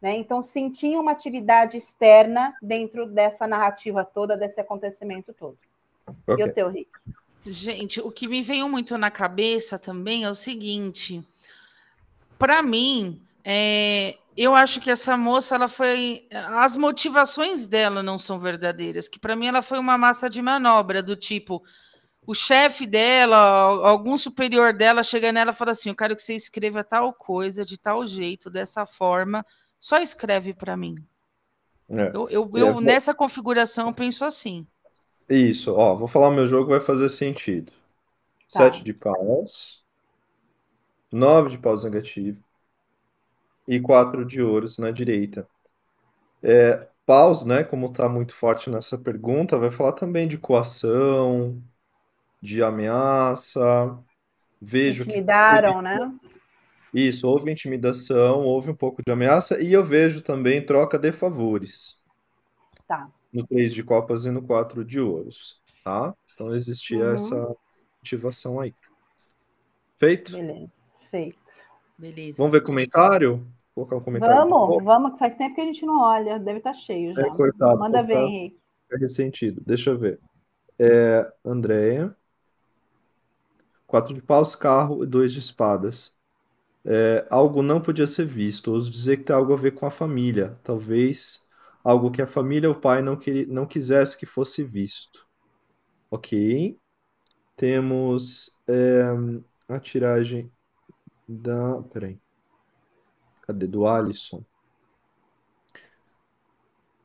Né? 0.00 0.16
Então, 0.16 0.42
sim, 0.42 0.68
tinha 0.68 1.00
uma 1.00 1.12
atividade 1.12 1.76
externa 1.76 2.54
dentro 2.60 3.06
dessa 3.06 3.46
narrativa 3.46 4.04
toda, 4.04 4.36
desse 4.36 4.60
acontecimento 4.60 5.32
todo. 5.32 5.56
Okay. 6.26 6.44
E 6.44 6.48
o 6.48 6.52
teu, 6.52 6.68
Rick? 6.68 6.90
Gente, 7.46 8.00
o 8.00 8.10
que 8.10 8.26
me 8.26 8.42
veio 8.42 8.68
muito 8.68 8.98
na 8.98 9.10
cabeça 9.10 9.78
também 9.78 10.24
é 10.24 10.30
o 10.30 10.34
seguinte: 10.34 11.22
para 12.38 12.62
mim, 12.62 13.22
é, 13.44 14.16
eu 14.36 14.54
acho 14.54 14.80
que 14.80 14.90
essa 14.90 15.16
moça, 15.16 15.54
ela 15.54 15.68
foi. 15.68 16.26
As 16.30 16.76
motivações 16.76 17.66
dela 17.66 18.02
não 18.02 18.18
são 18.18 18.38
verdadeiras, 18.38 19.08
que 19.08 19.18
para 19.18 19.36
mim 19.36 19.46
ela 19.46 19.62
foi 19.62 19.78
uma 19.78 19.98
massa 19.98 20.30
de 20.30 20.40
manobra, 20.40 21.02
do 21.02 21.16
tipo, 21.16 21.62
o 22.26 22.34
chefe 22.34 22.86
dela, 22.86 23.36
algum 23.36 24.16
superior 24.16 24.72
dela 24.72 25.02
chega 25.02 25.32
nela 25.32 25.50
e 25.50 25.54
fala 25.54 25.72
assim: 25.72 25.88
Eu 25.88 25.96
quero 25.96 26.14
que 26.14 26.22
você 26.22 26.34
escreva 26.34 26.84
tal 26.84 27.12
coisa, 27.12 27.64
de 27.64 27.76
tal 27.78 28.06
jeito, 28.06 28.48
dessa 28.48 28.86
forma 28.86 29.44
só 29.82 29.98
escreve 29.98 30.54
para 30.54 30.76
mim. 30.76 30.94
É. 31.90 32.12
Eu, 32.14 32.28
eu, 32.30 32.50
eu 32.54 32.78
é, 32.78 32.80
nessa 32.80 33.12
configuração 33.12 33.88
eu 33.88 33.94
penso 33.94 34.24
assim. 34.24 34.64
Isso, 35.28 35.74
ó, 35.74 35.96
vou 35.96 36.06
falar 36.06 36.28
o 36.28 36.34
meu 36.34 36.46
jogo 36.46 36.70
vai 36.70 36.78
fazer 36.78 37.08
sentido. 37.08 37.72
Tá. 38.50 38.60
Sete 38.60 38.84
de 38.84 38.94
paus, 38.94 39.82
nove 41.10 41.50
de 41.50 41.58
paus 41.58 41.82
negativo 41.82 42.40
e 43.66 43.80
quatro 43.80 44.24
de 44.24 44.40
ouros 44.40 44.78
na 44.78 44.92
direita. 44.92 45.48
É, 46.40 46.86
paus, 47.04 47.44
né, 47.44 47.64
como 47.64 47.86
está 47.86 48.08
muito 48.08 48.34
forte 48.34 48.70
nessa 48.70 48.96
pergunta, 48.96 49.58
vai 49.58 49.70
falar 49.70 49.92
também 49.92 50.28
de 50.28 50.38
coação, 50.38 51.60
de 52.42 52.62
ameaça. 52.62 53.96
Vejo 54.60 55.04
Intimidaram, 55.04 55.76
que... 55.76 55.82
né? 55.82 56.14
Isso, 56.92 57.26
houve 57.26 57.50
intimidação, 57.50 58.42
houve 58.42 58.70
um 58.70 58.74
pouco 58.74 59.02
de 59.02 59.10
ameaça, 59.10 59.58
e 59.62 59.72
eu 59.72 59.82
vejo 59.82 60.20
também 60.20 60.64
troca 60.64 60.98
de 60.98 61.10
favores. 61.10 62.02
Tá. 62.86 63.08
No 63.32 63.46
3 63.46 63.72
de 63.72 63.82
copas 63.82 64.26
e 64.26 64.30
no 64.30 64.42
4 64.42 64.84
de 64.84 65.00
ouros, 65.00 65.62
tá? 65.82 66.14
Então 66.34 66.52
existia 66.54 67.06
uhum. 67.06 67.14
essa 67.14 67.56
ativação 68.02 68.60
aí. 68.60 68.74
Feito? 69.98 70.32
Beleza, 70.32 70.90
feito. 71.10 71.38
Beleza. 71.96 72.36
Vamos 72.36 72.52
ver 72.52 72.62
comentário? 72.62 73.46
Vou 73.74 73.86
colocar 73.86 73.96
um 73.96 74.04
comentário. 74.04 74.50
Vamos, 74.50 74.84
vamos, 74.84 75.12
que 75.12 75.18
faz 75.18 75.34
tempo 75.34 75.54
que 75.54 75.62
a 75.62 75.64
gente 75.64 75.86
não 75.86 75.98
olha, 75.98 76.38
deve 76.38 76.58
estar 76.58 76.72
tá 76.72 76.78
cheio 76.78 77.14
já. 77.14 77.22
É 77.22 77.30
cortado, 77.30 77.78
Manda 77.78 78.02
ver, 78.02 78.18
Henrique. 78.18 78.60
É 78.92 78.98
ressentido, 78.98 79.62
deixa 79.64 79.90
eu 79.90 79.98
ver. 79.98 80.20
É, 80.78 81.32
Andréia. 81.42 82.14
Quatro 83.92 84.14
de 84.14 84.22
paus, 84.22 84.56
carro 84.56 85.04
e 85.04 85.06
dois 85.06 85.34
de 85.34 85.38
espadas 85.38 86.16
é, 86.82 87.26
algo 87.28 87.62
não 87.62 87.78
podia 87.78 88.06
ser 88.06 88.24
visto, 88.24 88.72
ouso 88.72 88.90
dizer 88.90 89.18
que 89.18 89.24
tem 89.24 89.36
algo 89.36 89.52
a 89.52 89.56
ver 89.56 89.72
com 89.72 89.84
a 89.84 89.90
família, 89.90 90.58
talvez 90.64 91.46
algo 91.84 92.10
que 92.10 92.22
a 92.22 92.26
família 92.26 92.70
ou 92.70 92.74
o 92.74 92.80
pai 92.80 93.02
não, 93.02 93.18
queria, 93.18 93.46
não 93.46 93.66
quisesse 93.66 94.16
que 94.16 94.24
fosse 94.24 94.64
visto. 94.64 95.26
Ok. 96.10 96.78
Temos 97.54 98.58
é, 98.66 99.02
a 99.68 99.78
tiragem 99.78 100.50
da. 101.28 101.82
Peraí. 101.82 102.18
Cadê? 103.42 103.66
Do 103.66 103.86
Alisson. 103.86 104.42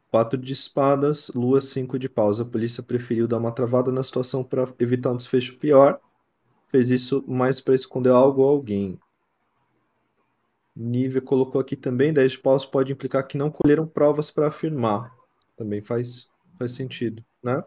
Quatro 0.09 0.39
de 0.39 0.53
espadas, 0.53 1.27
lua, 1.35 1.59
cinco 1.59 1.99
de 1.99 2.07
paus. 2.07 2.39
A 2.39 2.45
polícia 2.45 2.81
preferiu 2.81 3.27
dar 3.27 3.39
uma 3.39 3.51
travada 3.51 3.91
na 3.91 4.01
situação 4.03 4.41
para 4.41 4.73
evitar 4.79 5.11
um 5.11 5.17
desfecho 5.17 5.57
pior. 5.57 5.99
Fez 6.67 6.89
isso 6.89 7.23
mais 7.27 7.59
para 7.59 7.75
esconder 7.75 8.09
algo 8.09 8.41
ou 8.41 8.49
alguém. 8.49 8.99
Nívia 10.75 11.21
colocou 11.21 11.59
aqui 11.59 11.75
também, 11.75 12.13
10 12.13 12.33
de 12.33 12.39
paus 12.39 12.63
pode 12.63 12.93
implicar 12.93 13.25
que 13.25 13.37
não 13.37 13.49
colheram 13.49 13.87
provas 13.87 14.29
para 14.29 14.47
afirmar. 14.47 15.11
Também 15.55 15.81
faz, 15.81 16.29
faz 16.59 16.73
sentido, 16.73 17.23
né? 17.43 17.63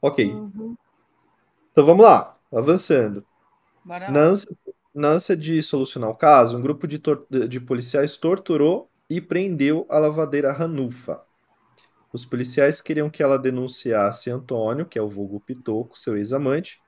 Ok. 0.00 0.32
Uhum. 0.32 0.76
Então 1.72 1.84
vamos 1.84 2.04
lá, 2.04 2.38
avançando. 2.52 3.24
Na 4.94 5.08
ânsia, 5.08 5.36
de 5.36 5.62
solucionar 5.62 6.10
o 6.10 6.14
caso, 6.14 6.56
um 6.56 6.60
grupo 6.60 6.86
de, 6.86 7.00
de 7.48 7.60
policiais 7.60 8.16
torturou 8.16 8.90
e 9.08 9.20
prendeu 9.20 9.86
a 9.88 9.98
lavadeira 9.98 10.52
Ranufa. 10.52 11.22
Os 12.12 12.24
policiais 12.24 12.80
queriam 12.80 13.10
que 13.10 13.22
ela 13.22 13.38
denunciasse 13.38 14.30
Antônio, 14.30 14.86
que 14.86 14.98
é 14.98 15.02
o 15.02 15.08
vulgo 15.08 15.40
Pitoco, 15.40 15.98
seu 15.98 16.16
ex-amante, 16.16 16.80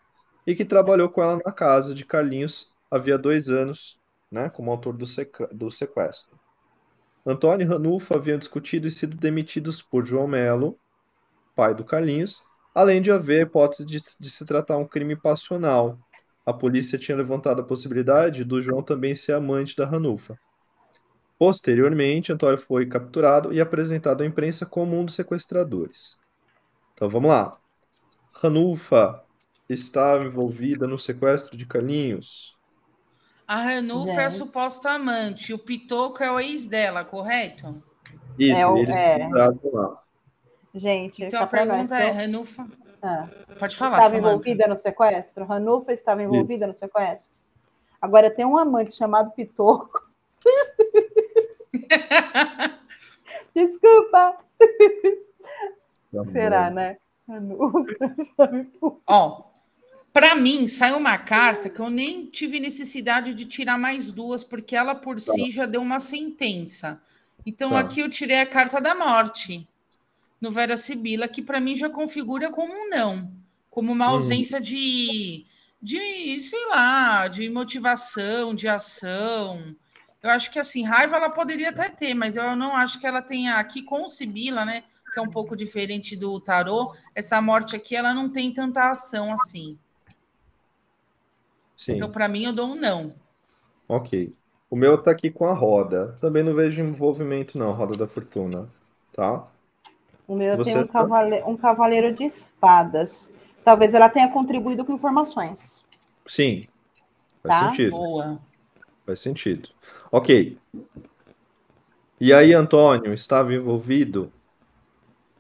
e 0.46 0.54
que 0.54 0.64
trabalhou 0.64 1.08
com 1.08 1.22
ela 1.22 1.40
na 1.44 1.52
casa 1.52 1.94
de 1.94 2.04
Carlinhos 2.04 2.72
havia 2.90 3.18
dois 3.18 3.48
anos 3.48 3.98
né, 4.30 4.48
como 4.48 4.70
autor 4.70 4.96
do, 4.96 5.06
do 5.52 5.70
sequestro. 5.70 6.38
Antônio 7.26 7.64
e 7.64 7.68
Ranulfo 7.68 8.14
haviam 8.14 8.38
discutido 8.38 8.88
e 8.88 8.90
sido 8.90 9.16
demitidos 9.16 9.82
por 9.82 10.06
João 10.06 10.26
Melo, 10.26 10.78
pai 11.54 11.74
do 11.74 11.84
Carlinhos, 11.84 12.42
além 12.74 13.02
de 13.02 13.10
haver 13.10 13.40
a 13.40 13.42
hipótese 13.42 13.84
de, 13.84 14.00
de 14.18 14.30
se 14.30 14.44
tratar 14.44 14.78
um 14.78 14.86
crime 14.86 15.16
passional. 15.16 15.98
A 16.46 16.52
polícia 16.52 16.98
tinha 16.98 17.16
levantado 17.16 17.60
a 17.60 17.64
possibilidade 17.64 18.44
do 18.44 18.62
João 18.62 18.82
também 18.82 19.14
ser 19.14 19.32
amante 19.32 19.76
da 19.76 19.84
Ranulfa. 19.84 20.38
Posteriormente, 21.38 22.32
Antônio 22.32 22.58
foi 22.58 22.86
capturado 22.86 23.52
e 23.52 23.60
apresentado 23.60 24.22
à 24.22 24.26
imprensa 24.26 24.64
como 24.64 24.98
um 24.98 25.04
dos 25.04 25.14
sequestradores. 25.14 26.18
Então 26.94 27.08
vamos 27.08 27.30
lá. 27.30 27.58
Ranulfa 28.32 29.22
estava 29.74 30.24
envolvida 30.24 30.86
no 30.86 30.98
sequestro 30.98 31.56
de 31.56 31.66
Carlinhos? 31.66 32.56
A 33.46 33.56
Ranulfa 33.56 34.20
é 34.20 34.26
a 34.26 34.30
suposta 34.30 34.90
amante, 34.90 35.52
o 35.52 35.58
Pitoco 35.58 36.22
é 36.22 36.30
o 36.30 36.38
ex 36.38 36.66
dela, 36.66 37.04
correto? 37.04 37.82
Isso, 38.38 38.62
é 38.62 38.66
o, 38.66 38.76
eles 38.76 38.96
é. 38.96 39.28
lá. 39.72 40.02
Gente, 40.74 41.24
então 41.24 41.42
a 41.42 41.46
pergunta 41.46 41.96
é, 41.96 42.10
Ranulfa... 42.10 42.66
Ah. 43.02 43.28
Pode 43.58 43.76
falar, 43.76 43.96
Estava 43.96 44.10
Samantha. 44.10 44.28
envolvida 44.28 44.68
no 44.68 44.76
sequestro? 44.76 45.44
Ranulfa 45.44 45.92
estava 45.92 46.22
envolvida 46.22 46.66
Isso. 46.66 46.74
no 46.74 46.78
sequestro? 46.78 47.40
Agora, 48.00 48.30
tem 48.30 48.44
um 48.44 48.56
amante 48.56 48.94
chamado 48.94 49.30
Pitoco. 49.32 50.08
Desculpa. 53.54 54.38
Será, 56.30 56.70
né? 56.70 56.98
Ranulfa 57.28 58.14
Ó, 59.06 59.49
para 60.12 60.34
mim, 60.34 60.66
saiu 60.66 60.96
uma 60.96 61.16
carta 61.18 61.70
que 61.70 61.80
eu 61.80 61.88
nem 61.88 62.26
tive 62.26 62.58
necessidade 62.58 63.32
de 63.32 63.44
tirar 63.44 63.78
mais 63.78 64.10
duas, 64.10 64.42
porque 64.42 64.74
ela 64.74 64.94
por 64.94 65.16
tá. 65.16 65.32
si 65.32 65.50
já 65.50 65.66
deu 65.66 65.80
uma 65.80 66.00
sentença. 66.00 67.00
Então, 67.46 67.70
tá. 67.70 67.80
aqui 67.80 68.00
eu 68.00 68.10
tirei 68.10 68.40
a 68.40 68.46
carta 68.46 68.80
da 68.80 68.94
morte 68.94 69.66
no 70.40 70.50
Vera 70.50 70.76
Sibila, 70.76 71.28
que 71.28 71.42
para 71.42 71.60
mim 71.60 71.76
já 71.76 71.88
configura 71.88 72.50
como 72.50 72.72
um 72.72 72.88
não, 72.88 73.30
como 73.70 73.92
uma 73.92 74.06
hum. 74.06 74.14
ausência 74.14 74.58
hum. 74.58 74.62
de, 74.62 75.46
de, 75.80 76.40
sei 76.40 76.66
lá, 76.66 77.28
de 77.28 77.48
motivação, 77.48 78.54
de 78.54 78.66
ação. 78.66 79.76
Eu 80.22 80.30
acho 80.30 80.50
que 80.50 80.58
assim, 80.58 80.84
raiva 80.84 81.16
ela 81.16 81.30
poderia 81.30 81.70
até 81.70 81.88
ter, 81.88 82.14
mas 82.14 82.36
eu 82.36 82.56
não 82.56 82.74
acho 82.74 82.98
que 82.98 83.06
ela 83.06 83.22
tenha 83.22 83.54
aqui 83.54 83.82
com 83.82 84.08
Sibila, 84.08 84.64
né? 84.64 84.82
Que 85.14 85.18
é 85.18 85.22
um 85.22 85.30
pouco 85.30 85.56
diferente 85.56 86.16
do 86.16 86.38
tarô. 86.40 86.94
Essa 87.14 87.40
morte 87.40 87.74
aqui, 87.74 87.96
ela 87.96 88.12
não 88.12 88.28
tem 88.28 88.52
tanta 88.52 88.90
ação 88.90 89.32
assim. 89.32 89.78
Sim. 91.80 91.94
Então, 91.94 92.10
para 92.10 92.28
mim, 92.28 92.44
eu 92.44 92.52
dou 92.52 92.66
um 92.66 92.74
não. 92.74 93.14
Ok. 93.88 94.34
O 94.68 94.76
meu 94.76 94.98
tá 94.98 95.12
aqui 95.12 95.30
com 95.30 95.46
a 95.46 95.54
roda. 95.54 96.14
Também 96.20 96.42
não 96.42 96.52
vejo 96.52 96.78
envolvimento, 96.82 97.56
não, 97.56 97.72
roda 97.72 97.96
da 97.96 98.06
fortuna. 98.06 98.68
Tá? 99.14 99.48
O 100.28 100.36
meu 100.36 100.58
Você 100.58 100.74
tem 100.74 100.82
um, 100.82 100.86
cavale... 100.86 101.42
um 101.46 101.56
cavaleiro 101.56 102.14
de 102.14 102.24
espadas. 102.24 103.30
Talvez 103.64 103.94
ela 103.94 104.10
tenha 104.10 104.28
contribuído 104.28 104.84
com 104.84 104.92
informações. 104.92 105.82
Sim. 106.26 106.64
Faz 107.42 107.58
tá? 107.60 107.70
sentido. 107.70 107.92
Boa. 107.92 108.38
Faz 109.06 109.20
sentido. 109.20 109.70
Ok. 110.12 110.58
E 112.20 112.30
aí, 112.34 112.52
Antônio, 112.52 113.14
estava 113.14 113.54
envolvido? 113.54 114.30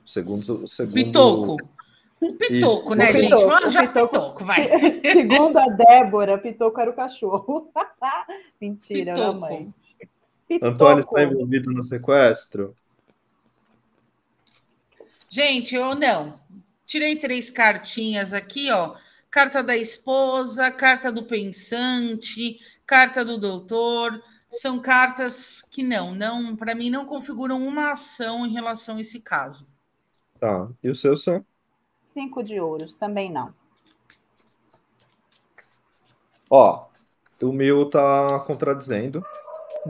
Segundo. 0.06 0.66
segundo... 0.66 1.58
Pitoco. 2.20 2.36
Pitoco, 2.38 2.94
né, 2.94 3.06
gente? 3.12 3.22
Pitoco, 3.22 3.48
Vamos 3.48 3.72
já 3.72 3.86
pitoco, 3.86 4.08
pitoco, 4.08 4.44
vai. 4.44 4.68
Segundo 5.00 5.56
a 5.58 5.66
Débora, 5.68 6.36
Pitoco 6.36 6.78
era 6.78 6.90
o 6.90 6.94
cachorro. 6.94 7.72
Mentira, 8.60 9.14
a 9.28 9.32
mãe. 9.32 9.72
Pitoco. 10.46 10.72
Antônio 10.72 11.00
está 11.00 11.22
envolvido 11.22 11.72
no 11.72 11.82
sequestro? 11.82 12.76
Gente, 15.30 15.74
eu 15.74 15.94
não. 15.94 16.38
Tirei 16.84 17.16
três 17.16 17.48
cartinhas 17.48 18.34
aqui, 18.34 18.70
ó. 18.70 18.96
Carta 19.30 19.62
da 19.62 19.76
esposa, 19.76 20.70
carta 20.70 21.10
do 21.10 21.22
pensante, 21.22 22.58
carta 22.84 23.24
do 23.24 23.38
doutor. 23.38 24.20
São 24.50 24.80
cartas 24.80 25.62
que 25.62 25.82
não, 25.82 26.12
não, 26.12 26.56
para 26.56 26.74
mim 26.74 26.90
não 26.90 27.06
configuram 27.06 27.64
uma 27.64 27.92
ação 27.92 28.44
em 28.44 28.52
relação 28.52 28.96
a 28.96 29.00
esse 29.00 29.20
caso. 29.20 29.64
Tá. 30.40 30.68
E 30.82 30.90
o 30.90 30.94
seu 30.94 31.16
são? 31.16 31.46
Cinco 32.10 32.42
de 32.42 32.58
ouros, 32.58 32.96
também 32.96 33.30
não. 33.30 33.54
Ó, 36.50 36.88
o 37.40 37.52
meu 37.52 37.88
tá 37.88 38.40
contradizendo, 38.40 39.24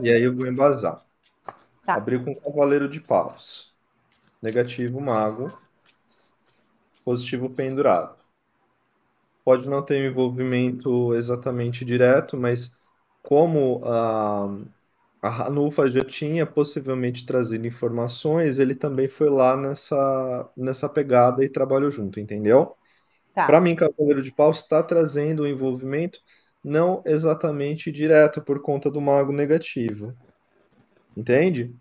e 0.03 0.13
aí 0.13 0.23
eu 0.23 0.37
vou 0.37 0.47
embasar. 0.47 1.03
Tá. 1.83 1.95
Abriu 1.95 2.23
com 2.23 2.35
Cavaleiro 2.35 2.91
de 2.91 3.01
Paus. 3.01 3.75
Negativo, 4.43 5.01
Mago. 5.01 5.51
Positivo, 7.03 7.49
Pendurado. 7.49 8.19
Pode 9.43 9.67
não 9.67 9.83
ter 9.83 10.03
um 10.03 10.11
envolvimento 10.11 11.15
exatamente 11.15 11.87
direto, 11.87 12.37
mas 12.37 12.77
como 13.23 13.81
a, 13.83 14.47
a 15.23 15.29
Ranulfa 15.31 15.89
já 15.89 16.05
tinha 16.05 16.47
possivelmente 16.47 17.27
trazido 17.27 17.67
informações, 17.67 18.59
ele 18.59 18.75
também 18.75 19.09
foi 19.09 19.29
lá 19.31 19.57
nessa, 19.57 20.51
nessa 20.57 20.89
pegada 20.89 21.45
e 21.45 21.49
trabalhou 21.49 21.91
junto, 21.91 22.21
entendeu? 22.21 22.77
Tá. 23.35 23.47
Para 23.47 23.61
mim, 23.61 23.77
Cavaleiro 23.77 24.23
de 24.23 24.33
Paus 24.33 24.59
está 24.61 24.83
trazendo 24.83 25.45
um 25.45 25.47
envolvimento 25.47 26.21
não 26.65 27.03
exatamente 27.07 27.93
direto 27.93 28.43
por 28.43 28.63
conta 28.63 28.91
do 28.91 29.01
mago 29.01 29.33
negativo. 29.33 30.17
Entende? 31.17 31.73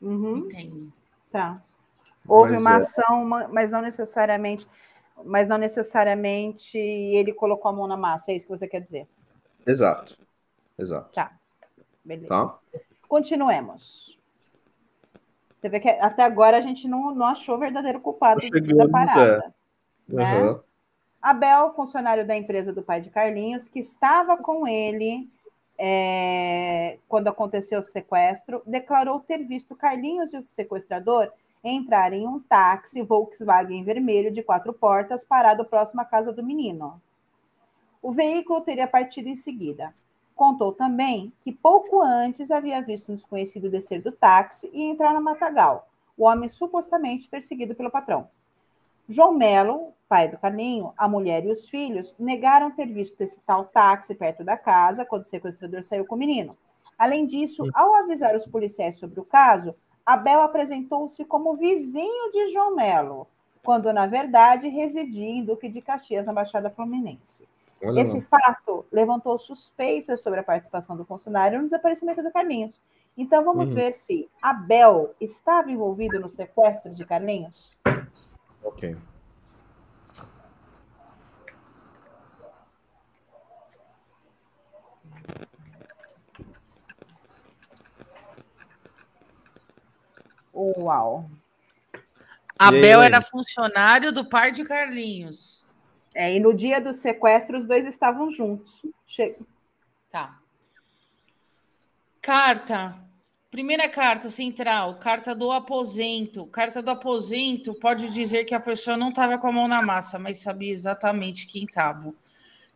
Uhum, 0.00 0.38
Entendo. 0.38 0.92
tá. 1.32 1.62
Houve 2.28 2.52
Mas 2.54 2.62
uma 2.62 2.76
é- 2.76 2.78
ação, 2.78 3.24
mas 3.52 3.70
não 3.70 3.82
necessariamente, 3.82 4.66
mas 5.24 5.48
não 5.48 5.58
necessariamente 5.58 6.78
ele 6.78 7.32
colocou 7.34 7.70
a 7.70 7.74
mão 7.74 7.86
na 7.88 7.96
massa, 7.96 8.32
é 8.32 8.36
isso 8.36 8.46
que 8.46 8.56
você 8.58 8.68
quer 8.68 8.80
dizer. 8.80 9.06
Exato. 9.66 10.16
Exato. 10.78 11.10
Tá. 11.12 11.35
Beleza. 12.06 12.28
Tá? 12.28 12.58
Continuemos. 13.08 14.16
Você 15.60 15.68
vê 15.68 15.80
que 15.80 15.88
até 15.88 16.22
agora 16.22 16.58
a 16.58 16.60
gente 16.60 16.86
não, 16.86 17.12
não 17.14 17.26
achou 17.26 17.56
o 17.56 17.58
verdadeiro 17.58 18.00
culpado 18.00 18.40
da 18.40 18.46
chegamos, 18.46 18.90
parada. 18.90 19.52
né? 20.06 20.24
Aham. 20.24 20.60
Abel, 21.20 21.74
funcionário 21.74 22.24
da 22.24 22.36
empresa 22.36 22.72
do 22.72 22.82
pai 22.82 23.00
de 23.00 23.10
Carlinhos, 23.10 23.66
que 23.66 23.80
estava 23.80 24.36
com 24.36 24.68
ele 24.68 25.28
é, 25.76 26.98
quando 27.08 27.26
aconteceu 27.26 27.80
o 27.80 27.82
sequestro, 27.82 28.62
declarou 28.64 29.18
ter 29.18 29.38
visto 29.38 29.74
Carlinhos 29.74 30.32
e 30.32 30.38
o 30.38 30.46
sequestrador 30.46 31.32
entrarem 31.64 32.22
em 32.22 32.28
um 32.28 32.38
táxi 32.38 33.02
Volkswagen 33.02 33.82
vermelho 33.82 34.30
de 34.30 34.42
quatro 34.42 34.72
portas 34.72 35.24
parado 35.24 35.64
próximo 35.64 36.00
à 36.00 36.04
casa 36.04 36.32
do 36.32 36.44
menino. 36.44 37.02
O 38.00 38.12
veículo 38.12 38.60
teria 38.60 38.86
partido 38.86 39.28
em 39.28 39.34
seguida. 39.34 39.92
Contou 40.36 40.70
também 40.70 41.32
que 41.40 41.50
pouco 41.50 42.02
antes 42.02 42.50
havia 42.50 42.82
visto 42.82 43.10
um 43.10 43.14
desconhecido 43.14 43.70
descer 43.70 44.02
do 44.02 44.12
táxi 44.12 44.70
e 44.70 44.82
entrar 44.82 45.14
no 45.14 45.22
matagal, 45.22 45.88
o 46.14 46.24
homem 46.24 46.46
supostamente 46.46 47.26
perseguido 47.26 47.74
pelo 47.74 47.90
patrão. 47.90 48.28
João 49.08 49.32
Melo, 49.32 49.94
pai 50.06 50.28
do 50.28 50.36
Carlinho, 50.36 50.92
a 50.94 51.08
mulher 51.08 51.42
e 51.46 51.50
os 51.50 51.66
filhos 51.66 52.14
negaram 52.18 52.70
ter 52.70 52.86
visto 52.86 53.18
esse 53.22 53.40
tal 53.46 53.64
táxi 53.64 54.14
perto 54.14 54.44
da 54.44 54.58
casa 54.58 55.06
quando 55.06 55.22
o 55.22 55.26
sequestrador 55.26 55.82
saiu 55.82 56.04
com 56.04 56.14
o 56.14 56.18
menino. 56.18 56.54
Além 56.98 57.26
disso, 57.26 57.64
ao 57.72 57.94
avisar 57.94 58.36
os 58.36 58.46
policiais 58.46 58.96
sobre 58.96 59.18
o 59.18 59.24
caso, 59.24 59.74
Abel 60.04 60.42
apresentou-se 60.42 61.24
como 61.24 61.56
vizinho 61.56 62.30
de 62.30 62.52
João 62.52 62.76
Melo, 62.76 63.26
quando 63.64 63.90
na 63.90 64.06
verdade 64.06 64.68
residia 64.68 65.30
em 65.30 65.44
Duque 65.44 65.68
de 65.70 65.80
Caxias, 65.80 66.26
na 66.26 66.32
Baixada 66.34 66.68
Fluminense. 66.68 67.48
Olha 67.82 68.02
Esse 68.02 68.16
lá. 68.18 68.26
fato 68.30 68.86
levantou 68.90 69.38
suspeitas 69.38 70.20
sobre 70.22 70.40
a 70.40 70.42
participação 70.42 70.96
do 70.96 71.04
funcionário 71.04 71.58
no 71.58 71.64
desaparecimento 71.66 72.22
do 72.22 72.32
Carlinhos. 72.32 72.80
Então 73.16 73.44
vamos 73.44 73.68
Uhum. 73.70 73.74
ver 73.74 73.94
se 73.94 74.28
Abel 74.42 75.14
estava 75.20 75.70
envolvido 75.70 76.18
no 76.18 76.28
sequestro 76.28 76.94
de 76.94 77.04
Carlinhos. 77.04 77.76
Ok. 78.62 78.96
Uau! 90.54 91.28
Abel 92.58 93.02
era 93.02 93.20
funcionário 93.20 94.10
do 94.12 94.24
pai 94.28 94.50
de 94.50 94.64
Carlinhos. 94.64 95.65
É, 96.18 96.34
e 96.34 96.40
no 96.40 96.54
dia 96.54 96.80
do 96.80 96.94
sequestro, 96.94 97.58
os 97.58 97.66
dois 97.66 97.86
estavam 97.86 98.30
juntos. 98.30 98.80
Che- 99.06 99.36
Tá. 100.10 100.38
Carta. 102.22 102.96
Primeira 103.50 103.86
carta 103.86 104.30
central, 104.30 104.94
carta 104.94 105.34
do 105.34 105.50
aposento. 105.52 106.46
Carta 106.46 106.80
do 106.80 106.90
aposento 106.90 107.74
pode 107.74 108.08
dizer 108.08 108.46
que 108.46 108.54
a 108.54 108.60
pessoa 108.60 108.96
não 108.96 109.10
estava 109.10 109.36
com 109.38 109.46
a 109.48 109.52
mão 109.52 109.68
na 109.68 109.82
massa, 109.82 110.18
mas 110.18 110.38
sabia 110.38 110.72
exatamente 110.72 111.46
quem 111.46 111.64
estava. 111.64 112.14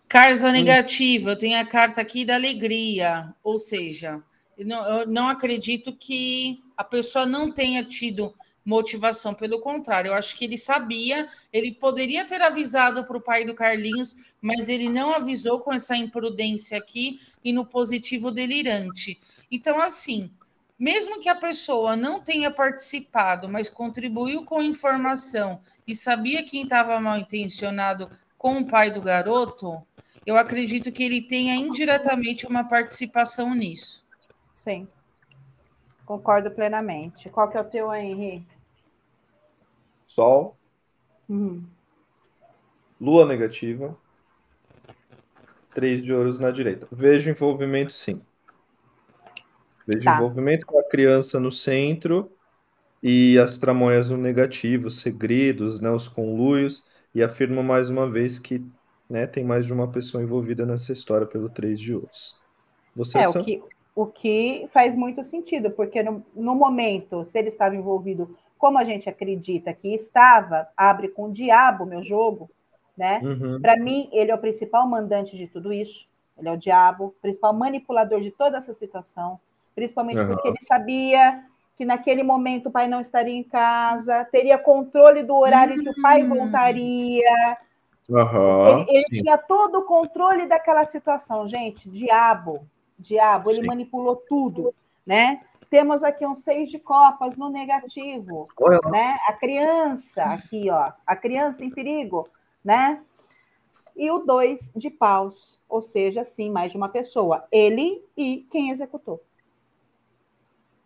Carta 0.07 0.53
negativa, 0.53 1.31
eu 1.31 1.39
tenho 1.39 1.59
a 1.59 1.65
carta 1.65 2.01
aqui 2.03 2.27
da 2.27 2.35
alegria, 2.35 3.35
ou 3.43 3.59
seja, 3.59 4.23
eu 4.59 4.67
não, 4.67 4.87
eu 4.87 5.07
não 5.07 5.29
acredito 5.29 5.95
que 5.95 6.63
a 6.77 6.85
pessoa 6.85 7.25
não 7.25 7.51
tenha 7.51 7.83
tido 7.85 8.35
motivação, 8.65 9.35
pelo 9.35 9.61
contrário, 9.61 10.11
eu 10.11 10.15
acho 10.15 10.37
que 10.37 10.45
ele 10.45 10.59
sabia, 10.59 11.29
ele 11.53 11.73
poderia 11.75 12.25
ter 12.25 12.43
avisado 12.43 13.05
para 13.05 13.17
o 13.17 13.21
pai 13.21 13.45
do 13.45 13.55
Carlinhos, 13.55 14.15
mas 14.41 14.69
ele 14.69 14.89
não 14.89 15.15
avisou 15.15 15.61
com 15.61 15.73
essa 15.73 15.97
imprudência 15.97 16.77
aqui 16.77 17.21
e 17.43 17.53
no 17.53 17.67
positivo 17.67 18.31
delirante. 18.31 19.19
Então, 19.51 19.81
assim, 19.81 20.31
mesmo 20.79 21.21
que 21.21 21.29
a 21.29 21.35
pessoa 21.35 21.97
não 21.97 22.21
tenha 22.21 22.51
participado, 22.51 23.49
mas 23.49 23.69
contribuiu 23.69 24.45
com 24.45 24.63
informação 24.63 25.61
e 25.87 25.95
sabia 25.95 26.43
quem 26.43 26.63
estava 26.63 27.01
mal 27.01 27.19
intencionado 27.19 28.11
com 28.39 28.59
o 28.59 28.67
pai 28.67 28.91
do 28.91 29.03
garoto, 29.03 29.83
eu 30.25 30.37
acredito 30.37 30.93
que 30.93 31.03
ele 31.03 31.23
tenha 31.23 31.55
indiretamente 31.55 32.47
uma 32.47 32.65
participação 32.65 33.55
nisso. 33.55 34.05
Sim. 34.55 34.89
Concordo 36.11 36.51
plenamente. 36.51 37.29
Qual 37.29 37.49
que 37.49 37.57
é 37.57 37.61
o 37.61 37.65
teu, 37.65 37.95
Henri? 37.95 38.45
Sol, 40.09 40.57
Uhum. 41.29 41.65
lua 43.01 43.25
negativa, 43.25 43.97
três 45.73 46.03
de 46.03 46.13
ouros 46.13 46.37
na 46.37 46.51
direita. 46.51 46.89
Vejo 46.91 47.31
envolvimento, 47.31 47.93
sim. 47.93 48.21
Vejo 49.87 50.05
Tá. 50.05 50.17
envolvimento 50.17 50.67
com 50.67 50.81
a 50.81 50.89
criança 50.89 51.39
no 51.39 51.53
centro 51.53 52.29
e 53.01 53.39
as 53.39 53.57
tramóias 53.57 54.11
no 54.11 54.17
negativo, 54.17 54.91
segredos, 54.91 55.81
né, 55.81 55.91
os 55.91 56.09
conluios, 56.09 56.89
e 57.15 57.23
afirmo 57.23 57.63
mais 57.63 57.89
uma 57.89 58.11
vez 58.11 58.37
que 58.37 58.61
né, 59.09 59.29
tem 59.29 59.45
mais 59.45 59.65
de 59.65 59.73
uma 59.73 59.89
pessoa 59.89 60.25
envolvida 60.25 60.67
nessa 60.67 60.93
história 60.93 61.25
pelo 61.25 61.49
três 61.49 61.79
de 61.79 61.95
ouros. 61.95 62.35
Você 62.97 63.21
É, 63.21 63.29
são? 63.29 63.43
o 63.43 63.45
que, 63.45 63.63
o 63.95 64.07
que 64.07 64.69
faz 64.73 64.95
muito 64.95 65.25
sentido, 65.25 65.71
porque 65.71 66.03
no, 66.03 66.25
no 66.35 66.55
momento, 66.55 67.25
se 67.25 67.39
ele 67.39 67.49
estava 67.49 67.75
envolvido, 67.75 68.37
como 68.59 68.79
a 68.79 68.85
gente 68.85 69.09
acredita 69.09 69.73
que 69.73 69.95
estava, 69.95 70.69
abre 70.77 71.09
com 71.09 71.25
o 71.25 71.33
diabo 71.33 71.87
meu 71.87 72.03
jogo, 72.03 72.51
né? 72.97 73.21
Uhum. 73.23 73.61
Para 73.61 73.77
mim, 73.77 74.09
ele 74.13 74.31
é 74.31 74.35
o 74.35 74.39
principal 74.39 74.87
mandante 74.87 75.37
de 75.37 75.47
tudo 75.47 75.73
isso. 75.73 76.09
Ele 76.39 76.49
é 76.49 76.53
o 76.53 76.57
diabo, 76.57 77.15
principal 77.21 77.53
manipulador 77.53 78.21
de 78.21 78.31
toda 78.31 78.59
essa 78.59 78.73
situação, 78.73 79.39
principalmente 79.75 80.21
Aham. 80.21 80.29
porque 80.29 80.49
ele 80.49 80.61
sabia 80.61 81.45
que 81.77 81.85
naquele 81.85 82.23
momento 82.23 82.67
o 82.69 82.71
pai 82.71 82.87
não 82.87 83.01
estaria 83.01 83.35
em 83.35 83.43
casa, 83.43 84.25
teria 84.27 84.59
controle 84.59 85.23
do 85.23 85.35
horário 85.35 85.75
em 85.75 85.83
que 85.83 85.89
o 85.89 86.03
pai 86.03 86.23
Hum. 86.23 86.29
voltaria. 86.29 87.59
Aham, 88.13 88.81
Ele, 88.89 88.99
ele 88.99 89.23
tinha 89.23 89.39
todo 89.39 89.79
o 89.79 89.85
controle 89.85 90.47
daquela 90.47 90.85
situação, 90.85 91.47
gente. 91.47 91.89
Diabo, 91.89 92.67
diabo, 93.01 93.51
ele 93.51 93.63
Sim. 93.63 93.67
manipulou 93.67 94.17
tudo, 94.29 94.75
né? 95.07 95.41
Temos 95.71 96.03
aqui 96.03 96.27
um 96.27 96.35
seis 96.35 96.69
de 96.69 96.79
copas 96.79 97.37
no 97.37 97.49
negativo, 97.49 98.49
Olha 98.61 98.81
né? 98.91 99.19
A 99.29 99.33
criança 99.33 100.23
aqui, 100.25 100.69
ó, 100.71 100.91
a 101.07 101.17
criança 101.17 101.65
em 101.65 101.71
perigo, 101.71 102.29
né? 102.65 103.01
E 103.97 104.11
o 104.11 104.19
dois 104.21 104.71
de 104.75 104.89
paus, 104.91 105.59
ou 105.69 105.81
seja, 105.83 106.25
sim, 106.25 106.51
mais 106.51 106.71
de 106.73 106.77
uma 106.77 106.89
pessoa, 106.89 107.45
ele 107.53 108.03
e 108.17 108.47
quem 108.51 108.71
executou. 108.71 109.21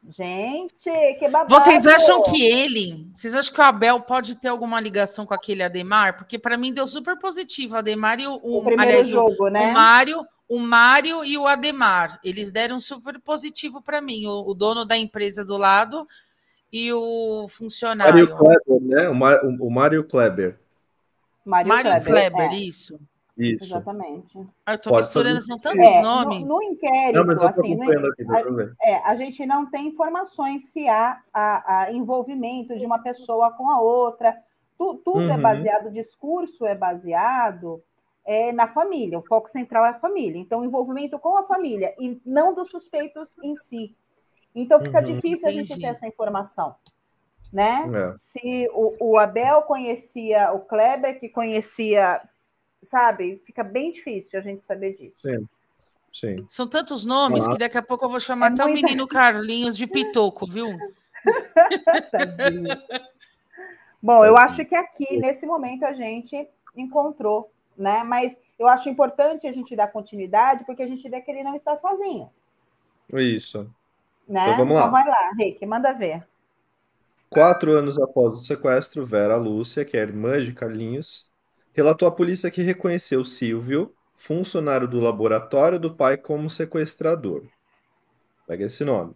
Gente, 0.07 0.91
que 1.19 1.29
babado! 1.29 1.55
Vocês 1.55 1.87
acham 1.87 2.23
que 2.23 2.45
ele, 2.45 3.09
vocês 3.15 3.35
acham 3.35 3.55
que 3.55 3.61
o 3.61 3.65
Abel 3.65 4.01
pode 4.03 4.37
ter 4.37 4.49
alguma 4.49 4.79
ligação 4.79 5.25
com 5.25 5.33
aquele 5.33 5.63
Ademar? 5.63 6.19
Porque 6.19 6.39
para 6.39 6.59
mim 6.59 6.75
deu 6.75 6.87
super 6.87 7.19
positivo. 7.19 7.75
O 7.75 7.79
Ademar 7.79 8.21
e 8.21 8.27
o, 8.27 8.35
o- 8.35 8.59
o 8.59 8.65
primeiro 8.65 8.83
aliás, 8.91 9.07
o- 9.07 9.11
jogo, 9.11 9.47
o 9.47 9.49
né? 9.49 9.73
Mário, 9.73 10.23
o 10.49 10.59
Mário 10.59 11.25
e 11.25 11.37
o 11.39 11.47
Ademar, 11.47 12.19
eles 12.23 12.51
deram 12.53 12.79
super 12.79 13.19
positivo 13.21 13.81
para 13.83 14.01
mim. 14.01 14.27
O, 14.27 14.51
o 14.51 14.55
dono 14.55 14.85
da 14.85 14.97
empresa 14.97 15.45
do 15.45 15.57
lado 15.57 16.07
e 16.73 16.93
o 16.93 17.47
funcionário. 17.49 18.37
Mário 18.37 18.37
Kleber, 18.37 18.83
né? 18.83 19.09
O, 19.09 19.15
Mar, 19.15 19.45
o, 19.45 19.67
o 19.67 19.71
Mário 19.71 20.05
Kleber. 20.05 20.59
Mário, 21.45 21.69
Mário 21.69 22.05
Kleber, 22.05 22.53
é, 22.53 22.57
isso. 22.57 22.99
Isso. 23.37 23.65
exatamente. 23.65 24.39
Ah, 24.65 24.75
Eu 24.75 24.79
tô 24.79 24.91
Pode 24.91 25.07
misturando, 25.07 25.35
fazer 25.37 25.47
são 25.47 25.59
tantos 25.59 25.85
É, 25.85 26.01
nomes. 26.01 26.41
no, 26.43 26.47
no 26.57 26.63
inquérito, 26.63 27.17
Não, 27.19 27.27
mas 27.27 27.43
eu 27.43 27.49
assim, 27.49 27.75
no- 27.75 27.83
acompanhando 27.83 28.07
aqui, 28.07 28.25
a-. 28.29 28.89
É, 28.89 28.97
a 29.05 29.15
gente 29.17 29.45
não 29.45 29.67
tem 29.67 29.89
informações 29.89 30.67
se 30.71 30.89
há 30.89 31.21
a, 31.33 31.81
a 31.83 31.93
envolvimento 31.93 32.79
de 32.79 32.87
uma 32.87 33.01
pessoa 33.01 33.51
com 33.53 33.71
a 33.71 33.81
outra. 33.81 34.37
Tu- 34.79 34.95
tudo 35.05 35.31
é 35.31 35.35
Uhum. 35.37 35.43
baseado, 35.43 35.87
o 35.87 35.93
discurso 35.93 36.65
é 36.65 36.75
baseado 36.75 37.83
é 38.25 38.53
na 38.53 38.67
família, 38.67 39.19
o 39.19 39.23
foco 39.23 39.49
central 39.49 39.85
é 39.85 39.91
a 39.91 39.99
família. 39.99 40.41
Então, 40.41 40.61
o 40.61 40.65
envolvimento 40.65 41.19
com 41.19 41.37
a 41.37 41.45
família 41.45 41.95
e 41.99 42.21
não 42.25 42.55
dos 42.55 42.71
suspeitos 42.71 43.37
em 43.43 43.57
si. 43.57 43.95
Então, 44.55 44.81
fica 44.81 44.99
uhum, 44.99 45.05
difícil 45.05 45.49
entendi. 45.49 45.49
a 45.49 45.51
gente 45.51 45.81
ter 45.81 45.87
essa 45.87 46.07
informação. 46.07 46.75
Né? 47.53 47.85
É. 47.95 48.15
Se 48.17 48.69
o, 48.73 49.13
o, 49.13 49.19
Abel 49.19 49.63
conhecia 49.63 50.53
o 50.53 50.61
Kleber, 50.61 51.21
que 51.21 51.29
conhecia, 51.29 52.21
sabe? 52.83 53.43
Fica 53.45 53.63
bem 53.63 53.93
difícil 53.93 54.39
a 54.39 54.43
gente 54.43 54.65
saber 54.65 54.97
disso. 54.97 55.21
Sim. 55.21 55.47
Sim. 56.13 56.37
São 56.49 56.69
tantos 56.69 57.05
nomes 57.05 57.47
ah. 57.47 57.53
que 57.53 57.59
daqui 57.59 57.77
a 57.77 57.83
pouco 57.83 58.05
eu 58.05 58.09
vou 58.09 58.21
chamar 58.21 58.51
é 58.51 58.55
até 58.55 58.63
muita... 58.65 58.79
o 58.79 58.83
menino 58.83 59.09
Carlinhos 59.09 59.77
de 59.77 59.85
Pitoco, 59.87 60.47
viu? 60.47 60.69
Bom, 64.01 64.25
eu 64.25 64.37
acho 64.37 64.65
que 64.65 64.77
aqui, 64.77 65.17
nesse 65.17 65.45
momento, 65.45 65.85
a 65.85 65.93
gente 65.93 66.49
encontrou 66.77 67.51
né? 67.77 68.05
Mas 68.05 68.37
eu 68.59 68.67
acho 68.67 68.89
importante 68.89 69.47
a 69.47 69.53
gente 69.53 69.75
dar 69.77 69.89
continuidade, 69.89 70.65
porque 70.65 70.83
a 70.83 70.87
gente 70.87 71.09
vê 71.09 71.21
que 71.21 71.31
ele 71.31 71.43
não 71.43 71.55
está 71.55 71.77
sozinho. 71.77 72.31
Isso. 73.13 73.71
Né? 74.29 74.45
Então 74.45 74.57
vamos 74.59 74.75
lá. 74.75 74.81
Então 74.81 74.93
vai 74.93 75.07
lá, 75.07 75.31
Rick, 75.39 75.67
manda 75.67 75.93
ver. 75.93 76.27
Quatro 77.29 77.73
anos 77.73 77.99
após 77.99 78.35
o 78.35 78.45
sequestro, 78.45 79.05
Vera 79.05 79.37
Lúcia, 79.37 79.85
que 79.85 79.97
é 79.97 80.01
irmã 80.01 80.43
de 80.43 80.53
Carlinhos, 80.53 81.29
relatou 81.73 82.07
à 82.07 82.11
polícia 82.11 82.51
que 82.51 82.63
reconheceu 82.63 83.25
Silvio, 83.25 83.93
funcionário 84.15 84.87
do 84.87 85.01
laboratório 85.01 85.79
do 85.79 85.93
pai, 85.93 86.17
como 86.17 86.49
sequestrador. 86.49 87.43
Pega 88.47 88.65
esse 88.65 88.85
nome. 88.85 89.15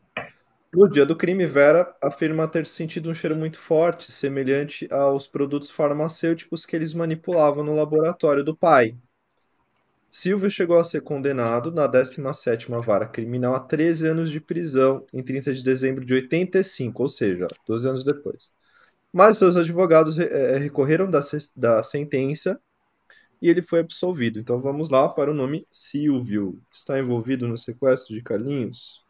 No 0.74 0.88
dia 0.88 1.04
do 1.04 1.16
crime, 1.16 1.46
Vera 1.46 1.94
afirma 2.02 2.48
ter 2.48 2.66
sentido 2.66 3.10
um 3.10 3.14
cheiro 3.14 3.36
muito 3.36 3.58
forte, 3.58 4.10
semelhante 4.12 4.86
aos 4.90 5.26
produtos 5.26 5.70
farmacêuticos 5.70 6.66
que 6.66 6.76
eles 6.76 6.92
manipulavam 6.94 7.64
no 7.64 7.74
laboratório 7.74 8.44
do 8.44 8.56
pai. 8.56 8.96
Silvio 10.10 10.50
chegou 10.50 10.78
a 10.78 10.84
ser 10.84 11.02
condenado 11.02 11.70
na 11.70 11.86
17ª 11.86 12.80
Vara 12.80 13.06
Criminal 13.06 13.54
a 13.54 13.60
13 13.60 14.06
anos 14.08 14.30
de 14.30 14.40
prisão 14.40 15.04
em 15.12 15.22
30 15.22 15.52
de 15.52 15.62
dezembro 15.62 16.04
de 16.04 16.14
85, 16.14 17.02
ou 17.02 17.08
seja, 17.08 17.46
12 17.66 17.88
anos 17.88 18.04
depois. 18.04 18.50
Mas 19.12 19.38
seus 19.38 19.56
advogados 19.56 20.18
é, 20.18 20.58
recorreram 20.58 21.10
da, 21.10 21.20
da 21.56 21.82
sentença 21.82 22.60
e 23.42 23.50
ele 23.50 23.62
foi 23.62 23.80
absolvido. 23.80 24.40
Então 24.40 24.60
vamos 24.60 24.90
lá 24.90 25.08
para 25.08 25.30
o 25.30 25.34
nome 25.34 25.66
Silvio. 25.70 26.60
Está 26.72 26.98
envolvido 26.98 27.48
no 27.48 27.58
sequestro 27.58 28.14
de 28.14 28.22
Carlinhos? 28.22 29.04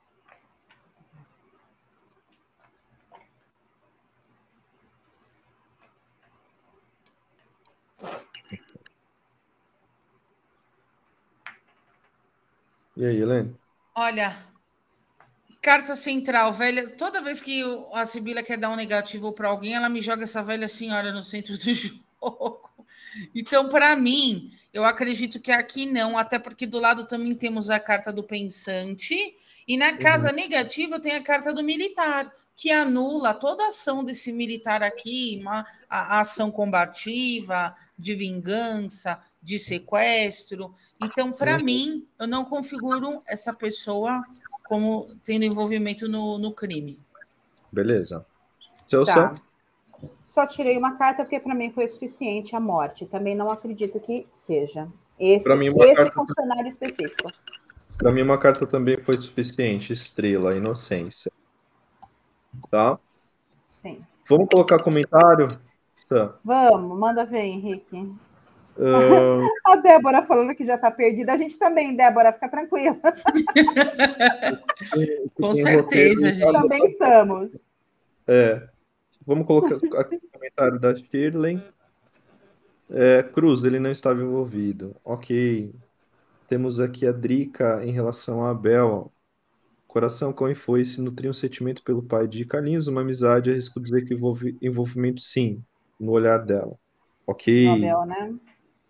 E 12.99 13.07
aí, 13.07 13.21
Helene? 13.21 13.55
Olha, 13.95 14.37
carta 15.63 15.95
central, 15.95 16.53
velha. 16.53 16.89
Toda 16.91 17.23
vez 17.23 17.41
que 17.41 17.63
a 17.93 18.05
Sibila 18.05 18.43
quer 18.43 18.59
dar 18.59 18.71
um 18.71 18.77
negativo 18.77 19.33
para 19.33 19.49
alguém, 19.49 19.77
ela 19.77 19.89
me 19.89 20.01
joga 20.01 20.25
essa 20.25 20.43
velha 20.43 20.67
senhora 20.67 21.13
no 21.13 21.23
centro 21.23 21.57
do 21.57 21.63
jogo. 21.73 22.69
Então, 23.33 23.69
para 23.69 23.95
mim, 23.95 24.51
eu 24.73 24.85
acredito 24.85 25.39
que 25.39 25.53
aqui 25.53 25.87
não, 25.87 26.19
até 26.19 26.41
porque 26.41 26.67
do 26.67 26.81
lado 26.81 27.07
também 27.07 27.37
temos 27.37 27.71
a 27.71 27.79
carta 27.79 28.13
do 28.13 28.25
pensante, 28.25 29.17
e 29.67 29.77
na 29.77 29.97
casa 29.97 30.31
uhum. 30.31 30.35
negativa 30.35 30.99
tem 30.99 31.15
a 31.15 31.23
carta 31.23 31.53
do 31.53 31.63
militar, 31.63 32.29
que 32.59 32.73
anula 32.73 33.33
toda 33.35 33.63
a 33.63 33.69
ação 33.69 34.03
desse 34.03 34.33
militar 34.33 34.83
aqui, 34.83 35.39
uma, 35.41 35.65
a, 35.89 36.17
a 36.17 36.21
ação 36.23 36.51
combativa, 36.51 37.73
de 37.97 38.17
vingança, 38.17 39.21
de 39.41 39.61
sequestro. 39.61 40.75
Então, 41.01 41.31
para 41.31 41.57
mim, 41.59 42.05
eu 42.19 42.27
não 42.27 42.45
configuro 42.45 43.21
essa 43.29 43.55
pessoa 43.55 44.21
como 44.67 45.07
tendo 45.25 45.45
envolvimento 45.45 46.09
no, 46.09 46.37
no 46.37 46.53
crime. 46.53 46.99
Beleza. 47.71 48.27
Seu 48.89 49.05
tá. 49.05 49.35
Só 50.27 50.45
tirei 50.45 50.77
uma 50.77 50.97
carta 50.97 51.23
porque 51.23 51.39
para 51.39 51.55
mim 51.55 51.71
foi 51.71 51.87
suficiente 51.87 52.57
a 52.57 52.61
morte. 52.61 53.07
Também 53.07 53.37
não 53.37 53.51
acredito 53.51 54.01
que 54.01 54.27
seja. 54.33 54.89
Esse, 55.17 55.49
mim, 55.55 55.69
esse 55.69 55.95
carta... 55.95 56.13
funcionário 56.13 56.67
específico. 56.67 57.31
Para 57.97 58.11
mim, 58.11 58.23
uma 58.23 58.37
carta 58.37 58.67
também 58.67 58.97
foi 58.97 59.17
suficiente. 59.17 59.93
Estrela, 59.93 60.57
inocência. 60.57 61.31
Tá? 62.71 62.99
Sim. 63.71 64.01
Vamos 64.29 64.49
colocar 64.51 64.83
comentário? 64.83 65.49
Tá. 66.09 66.35
Vamos, 66.45 66.99
manda 66.99 67.25
ver, 67.25 67.45
Henrique. 67.45 67.97
Uh... 68.77 69.49
A 69.67 69.77
Débora 69.77 70.23
falando 70.23 70.55
que 70.55 70.65
já 70.65 70.77
está 70.77 70.91
perdida. 70.91 71.33
A 71.33 71.37
gente 71.37 71.59
também, 71.59 71.97
Débora, 71.97 72.33
fica 72.33 72.49
tranquila. 72.49 72.97
Com 75.35 75.55
certeza, 75.55 76.33
gente. 76.33 76.53
Também 76.53 76.87
estamos. 76.87 77.73
É. 78.27 78.63
Vamos 79.27 79.47
colocar 79.47 79.77
aqui 80.01 80.17
o 80.17 80.33
comentário 80.33 80.79
da 80.79 80.97
Shirley. 80.97 81.61
É, 82.91 83.23
Cruz, 83.23 83.65
ele 83.65 83.79
não 83.79 83.91
estava 83.91 84.23
envolvido. 84.23 84.97
Ok. 85.05 85.75
Temos 86.49 86.81
aqui 86.81 87.07
a 87.07 87.13
Drica 87.13 87.85
em 87.85 87.91
relação 87.91 88.45
a 88.45 88.51
Abel. 88.51 89.13
Coração, 89.89 90.35
cão 90.35 90.51
e 90.51 90.55
foice 90.55 91.01
nutriam 91.01 91.31
um 91.31 91.35
sentimento 91.35 91.83
pelo 91.83 92.03
pai 92.03 92.29
de 92.29 92.45
Carlinhos, 92.45 92.89
uma 92.89 93.01
amizade, 93.01 93.51
arrisco 93.51 93.81
dizer 93.81 94.05
que 94.05 94.13
envolve, 94.13 94.55
envolvimento 94.61 95.23
sim, 95.23 95.65
no 95.99 96.13
olhar 96.13 96.45
dela. 96.45 96.77
Ok. 97.27 97.67
Abel, 97.67 98.05
né? 98.05 98.35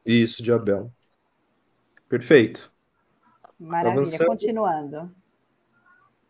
Isso, 0.04 0.42
de 0.42 0.52
Abel. 0.52 0.90
Perfeito. 2.08 2.72
Maravilha. 3.60 3.92
Avançando. 3.92 4.26
Continuando. 4.26 5.10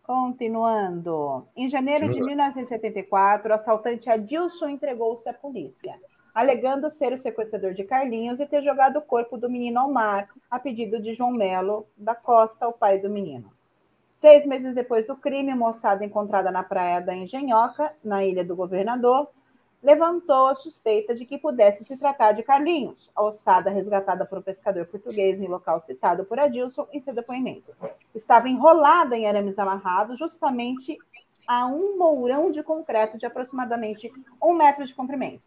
Continuando. 0.02 1.48
Em 1.56 1.66
janeiro 1.66 2.10
de 2.10 2.20
1974, 2.20 3.50
o 3.50 3.54
assaltante 3.54 4.10
Adilson 4.10 4.68
entregou-se 4.68 5.26
à 5.30 5.32
polícia, 5.32 5.98
alegando 6.34 6.90
ser 6.90 7.14
o 7.14 7.18
sequestrador 7.18 7.72
de 7.72 7.84
Carlinhos 7.84 8.38
e 8.38 8.46
ter 8.46 8.62
jogado 8.62 8.98
o 8.98 9.02
corpo 9.02 9.38
do 9.38 9.48
menino 9.48 9.80
ao 9.80 9.90
mar, 9.90 10.28
a 10.50 10.58
pedido 10.58 11.00
de 11.00 11.14
João 11.14 11.32
Melo 11.32 11.86
da 11.96 12.14
Costa, 12.14 12.68
o 12.68 12.72
pai 12.74 12.98
do 12.98 13.08
menino. 13.08 13.57
Seis 14.18 14.44
meses 14.44 14.74
depois 14.74 15.06
do 15.06 15.14
crime, 15.14 15.54
moçada 15.54 16.04
encontrada 16.04 16.50
na 16.50 16.64
praia 16.64 17.00
da 17.00 17.14
Engenhoca, 17.14 17.94
na 18.02 18.24
Ilha 18.24 18.44
do 18.44 18.56
Governador, 18.56 19.30
levantou 19.80 20.48
a 20.48 20.56
suspeita 20.56 21.14
de 21.14 21.24
que 21.24 21.38
pudesse 21.38 21.84
se 21.84 21.96
tratar 21.96 22.32
de 22.32 22.42
Carlinhos, 22.42 23.12
a 23.14 23.22
ossada 23.22 23.70
resgatada 23.70 24.26
por 24.26 24.38
um 24.38 24.42
pescador 24.42 24.86
português 24.86 25.40
em 25.40 25.46
local 25.46 25.80
citado 25.80 26.24
por 26.24 26.36
Adilson 26.36 26.88
em 26.92 26.98
seu 26.98 27.14
depoimento. 27.14 27.72
Estava 28.12 28.48
enrolada 28.48 29.16
em 29.16 29.28
arames 29.28 29.56
amarrados 29.56 30.18
justamente 30.18 30.98
a 31.46 31.66
um 31.66 31.96
mourão 31.96 32.50
de 32.50 32.60
concreto 32.60 33.16
de 33.16 33.24
aproximadamente 33.24 34.10
um 34.42 34.52
metro 34.52 34.84
de 34.84 34.96
comprimento, 34.96 35.46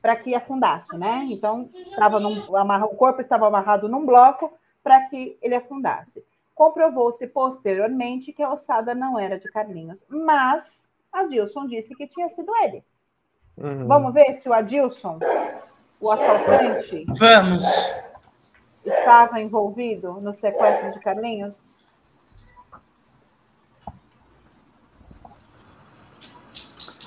para 0.00 0.16
que 0.16 0.34
afundasse, 0.34 0.96
né? 0.96 1.26
Então, 1.28 1.68
estava 1.74 2.18
num, 2.18 2.32
o 2.38 2.96
corpo 2.96 3.20
estava 3.20 3.46
amarrado 3.46 3.90
num 3.90 4.06
bloco 4.06 4.54
para 4.82 5.02
que 5.02 5.36
ele 5.42 5.54
afundasse. 5.54 6.24
Comprovou-se 6.56 7.24
posteriormente 7.28 8.32
que 8.32 8.42
a 8.42 8.52
ossada 8.52 8.96
não 8.96 9.16
era 9.16 9.38
de 9.38 9.48
Carlinhos, 9.52 10.04
mas 10.08 10.88
Adilson 11.12 11.66
disse 11.66 11.94
que 11.94 12.08
tinha 12.08 12.28
sido 12.28 12.50
ele. 12.64 12.82
Uhum. 13.56 13.86
Vamos 13.86 14.12
ver 14.12 14.34
se 14.36 14.48
o 14.48 14.52
Adilson, 14.52 15.20
o 16.00 16.10
assaltante, 16.10 17.06
vamos 17.18 17.62
estava 18.86 19.40
envolvido 19.40 20.14
no 20.20 20.32
sequestro 20.32 20.92
de 20.92 21.00
Carlinhos? 21.00 21.76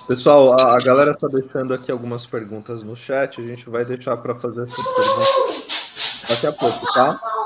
Pessoal, 0.07 0.59
a, 0.59 0.75
a 0.75 0.77
galera 0.83 1.11
está 1.11 1.27
deixando 1.27 1.73
aqui 1.73 1.91
algumas 1.91 2.25
perguntas 2.25 2.83
no 2.83 2.95
chat. 2.95 3.41
A 3.41 3.45
gente 3.45 3.69
vai 3.69 3.85
deixar 3.85 4.17
para 4.17 4.35
fazer 4.35 4.63
essas 4.63 4.75
perguntas 4.75 6.27
daqui 6.29 6.47
a 6.47 6.51
pouco, 6.51 6.93
tá? 6.93 7.38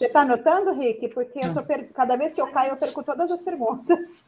Você 0.00 0.06
está 0.06 0.22
anotando, 0.22 0.72
Rick? 0.72 1.08
Porque 1.08 1.38
eu 1.40 1.62
per... 1.62 1.92
cada 1.92 2.16
vez 2.16 2.32
que 2.32 2.40
eu 2.40 2.46
caio, 2.46 2.72
eu 2.72 2.76
perco 2.78 3.04
todas 3.04 3.30
as 3.30 3.42
perguntas. 3.42 4.24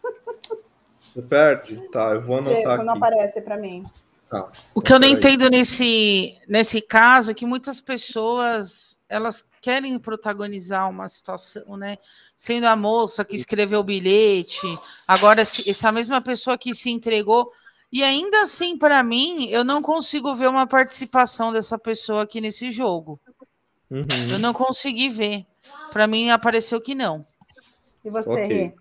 Você 1.00 1.22
perde? 1.22 1.88
Tá, 1.88 2.10
eu 2.12 2.20
vou 2.20 2.36
anotar 2.36 2.74
aqui. 2.74 2.84
Não 2.84 2.92
aparece 2.92 3.40
para 3.40 3.56
mim. 3.56 3.82
Tá, 4.28 4.50
o 4.74 4.82
que 4.82 4.92
eu 4.92 5.00
não 5.00 5.08
entendo 5.08 5.48
nesse, 5.48 6.38
nesse 6.46 6.82
caso 6.82 7.30
é 7.30 7.34
que 7.34 7.46
muitas 7.46 7.80
pessoas 7.80 8.98
elas 9.08 9.46
querem 9.62 9.98
protagonizar 9.98 10.90
uma 10.90 11.08
situação, 11.08 11.74
né? 11.78 11.96
Sendo 12.36 12.66
a 12.66 12.76
moça 12.76 13.24
que 13.24 13.34
escreveu 13.34 13.80
o 13.80 13.84
bilhete, 13.84 14.66
agora 15.08 15.40
essa 15.40 15.90
mesma 15.90 16.20
pessoa 16.20 16.58
que 16.58 16.74
se 16.74 16.90
entregou. 16.90 17.50
E 17.90 18.02
ainda 18.04 18.42
assim, 18.42 18.76
para 18.76 19.02
mim, 19.02 19.48
eu 19.48 19.64
não 19.64 19.80
consigo 19.80 20.34
ver 20.34 20.50
uma 20.50 20.66
participação 20.66 21.50
dessa 21.50 21.78
pessoa 21.78 22.24
aqui 22.24 22.42
nesse 22.42 22.70
jogo. 22.70 23.18
Uhum. 23.90 24.06
Eu 24.30 24.38
não 24.38 24.52
consegui 24.52 25.08
ver. 25.08 25.46
Para 25.92 26.06
mim, 26.06 26.30
apareceu 26.30 26.80
que 26.80 26.94
não. 26.94 27.24
E 28.04 28.10
você, 28.10 28.30
okay. 28.30 28.74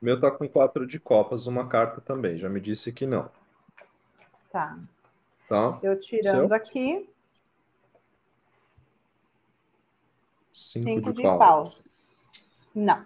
Meu 0.00 0.20
tá 0.20 0.30
com 0.30 0.48
quatro 0.48 0.86
de 0.86 1.00
copas, 1.00 1.46
uma 1.46 1.66
carta 1.66 2.00
também. 2.00 2.36
Já 2.36 2.48
me 2.48 2.60
disse 2.60 2.92
que 2.92 3.06
não. 3.06 3.30
Tá. 4.52 4.78
Tá. 5.48 5.78
Eu 5.82 5.98
tirando 5.98 6.48
Seu? 6.48 6.54
aqui. 6.54 7.08
Cinco, 10.52 10.88
Cinco 10.88 11.10
de, 11.10 11.16
de 11.16 11.22
pau. 11.22 11.38
paus. 11.38 11.88
Não. 12.74 13.04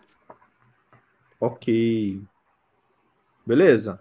Ok. 1.40 2.20
Beleza. 3.46 4.00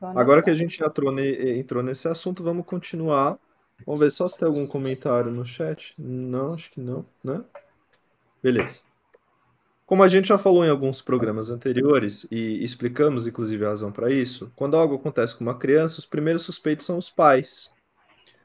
Agora 0.00 0.42
que 0.42 0.50
a 0.50 0.54
gente 0.54 0.82
entrou, 0.82 1.10
ne- 1.10 1.58
entrou 1.58 1.82
nesse 1.82 2.06
assunto, 2.08 2.42
vamos 2.42 2.66
continuar. 2.66 3.38
Vamos 3.86 4.00
ver 4.00 4.10
só 4.10 4.26
se 4.26 4.38
tem 4.38 4.46
algum 4.46 4.66
comentário 4.66 5.30
no 5.30 5.44
chat. 5.44 5.94
Não, 5.98 6.54
acho 6.54 6.70
que 6.70 6.80
não, 6.80 7.06
né? 7.22 7.44
Beleza. 8.42 8.80
Como 9.88 10.02
a 10.02 10.08
gente 10.08 10.28
já 10.28 10.36
falou 10.36 10.64
em 10.64 10.68
alguns 10.68 11.00
programas 11.00 11.48
anteriores 11.48 12.26
e 12.30 12.62
explicamos 12.62 13.26
inclusive 13.26 13.64
a 13.64 13.70
razão 13.70 13.90
para 13.90 14.10
isso, 14.10 14.52
quando 14.54 14.76
algo 14.76 14.96
acontece 14.96 15.34
com 15.34 15.42
uma 15.42 15.58
criança, 15.58 15.98
os 15.98 16.04
primeiros 16.04 16.42
suspeitos 16.42 16.84
são 16.84 16.98
os 16.98 17.08
pais. 17.08 17.70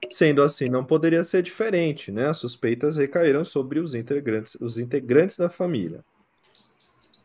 Sendo 0.09 0.41
assim, 0.41 0.69
não 0.69 0.85
poderia 0.85 1.23
ser 1.23 1.43
diferente, 1.43 2.11
né? 2.11 2.27
As 2.27 2.37
suspeitas 2.37 2.95
recaíram 2.97 3.43
sobre 3.43 3.79
os 3.79 3.93
integrantes, 3.93 4.55
os 4.55 4.77
integrantes 4.77 5.37
da 5.37 5.49
família. 5.49 6.03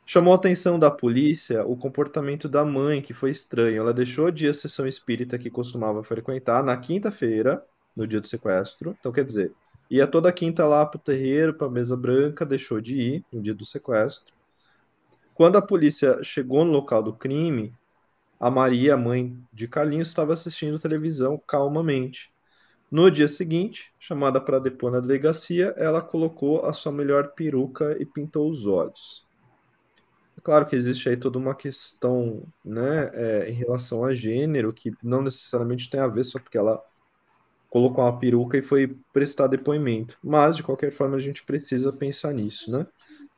Chamou 0.04 0.32
a 0.32 0.36
atenção 0.36 0.78
da 0.78 0.90
polícia 0.90 1.64
o 1.64 1.76
comportamento 1.76 2.48
da 2.48 2.64
mãe, 2.64 3.02
que 3.02 3.12
foi 3.14 3.30
estranho. 3.30 3.82
Ela 3.82 3.92
deixou 3.92 4.30
de 4.30 4.46
ir 4.46 4.48
à 4.48 4.54
sessão 4.54 4.86
espírita 4.86 5.38
que 5.38 5.50
costumava 5.50 6.02
frequentar 6.02 6.64
na 6.64 6.76
quinta-feira, 6.76 7.62
no 7.94 8.06
dia 8.06 8.20
do 8.20 8.26
sequestro. 8.26 8.96
Então, 8.98 9.12
quer 9.12 9.24
dizer, 9.24 9.52
ia 9.90 10.06
toda 10.06 10.32
quinta 10.32 10.66
lá 10.66 10.84
pro 10.84 10.98
terreiro, 10.98 11.54
pra 11.54 11.68
mesa 11.68 11.96
branca, 11.96 12.44
deixou 12.44 12.80
de 12.80 12.98
ir 12.98 13.24
no 13.32 13.40
dia 13.40 13.54
do 13.54 13.64
sequestro. 13.64 14.34
Quando 15.34 15.56
a 15.56 15.62
polícia 15.62 16.22
chegou 16.22 16.64
no 16.64 16.72
local 16.72 17.02
do 17.02 17.12
crime, 17.12 17.72
a 18.40 18.50
Maria, 18.50 18.94
a 18.94 18.96
mãe 18.96 19.36
de 19.52 19.66
Carlinhos, 19.66 20.08
estava 20.08 20.32
assistindo 20.32 20.78
televisão 20.78 21.40
calmamente. 21.46 22.32
No 22.90 23.10
dia 23.10 23.28
seguinte, 23.28 23.92
chamada 23.98 24.40
para 24.40 24.58
depor 24.58 24.90
na 24.90 25.00
delegacia, 25.00 25.74
ela 25.76 26.00
colocou 26.00 26.64
a 26.64 26.72
sua 26.72 26.90
melhor 26.90 27.32
peruca 27.34 27.96
e 28.00 28.06
pintou 28.06 28.48
os 28.48 28.66
olhos. 28.66 29.26
É 30.36 30.40
claro 30.40 30.66
que 30.66 30.76
existe 30.76 31.08
aí 31.08 31.16
toda 31.16 31.38
uma 31.38 31.54
questão, 31.54 32.44
né, 32.64 33.10
é, 33.12 33.50
em 33.50 33.52
relação 33.52 34.04
a 34.04 34.14
gênero, 34.14 34.72
que 34.72 34.94
não 35.02 35.20
necessariamente 35.20 35.90
tem 35.90 36.00
a 36.00 36.06
ver 36.06 36.24
só 36.24 36.38
porque 36.38 36.56
ela 36.56 36.82
colocou 37.68 38.04
uma 38.04 38.18
peruca 38.18 38.56
e 38.56 38.62
foi 38.62 38.96
prestar 39.12 39.46
depoimento. 39.46 40.18
Mas, 40.22 40.56
de 40.56 40.62
qualquer 40.62 40.92
forma, 40.92 41.16
a 41.16 41.20
gente 41.20 41.42
precisa 41.44 41.92
pensar 41.92 42.32
nisso, 42.32 42.70
né? 42.70 42.86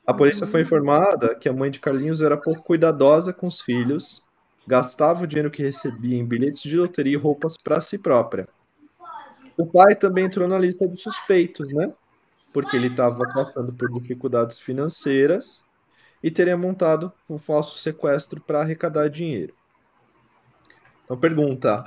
A 0.06 0.14
polícia 0.14 0.46
foi 0.46 0.62
informada 0.62 1.34
que 1.34 1.48
a 1.48 1.52
mãe 1.52 1.70
de 1.70 1.78
Carlinhos 1.78 2.20
era 2.20 2.36
pouco 2.36 2.62
cuidadosa 2.62 3.32
com 3.32 3.46
os 3.46 3.60
filhos, 3.60 4.26
gastava 4.66 5.22
o 5.22 5.26
dinheiro 5.26 5.50
que 5.50 5.62
recebia 5.62 6.16
em 6.16 6.24
bilhetes 6.24 6.62
de 6.62 6.76
loteria 6.76 7.12
e 7.12 7.16
roupas 7.16 7.56
para 7.56 7.80
si 7.80 7.98
própria. 7.98 8.48
O 9.56 9.66
pai 9.66 9.94
também 9.94 10.24
entrou 10.24 10.48
na 10.48 10.58
lista 10.58 10.86
dos 10.88 11.02
suspeitos, 11.02 11.72
né? 11.72 11.92
Porque 12.52 12.76
ele 12.76 12.88
estava 12.88 13.22
passando 13.32 13.72
por 13.74 13.90
dificuldades 13.92 14.58
financeiras 14.58 15.64
e 16.22 16.30
teria 16.30 16.56
montado 16.56 17.12
um 17.28 17.38
falso 17.38 17.76
sequestro 17.76 18.40
para 18.40 18.60
arrecadar 18.60 19.08
dinheiro. 19.08 19.54
Então, 21.04 21.16
pergunta: 21.16 21.84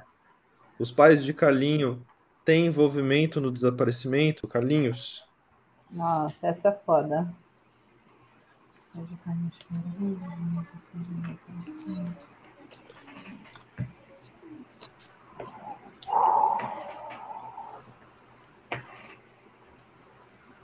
os 0.80 0.91
pais 0.91 1.24
de 1.24 1.34
Carlinho 1.34 2.06
têm 2.45 2.65
envolvimento 2.68 3.40
no 3.41 3.52
desaparecimento, 3.52 4.48
Carlinhos? 4.48 5.24
Nossa, 5.91 6.48
essa 6.48 6.70
é 6.70 6.72
foda. 6.72 7.34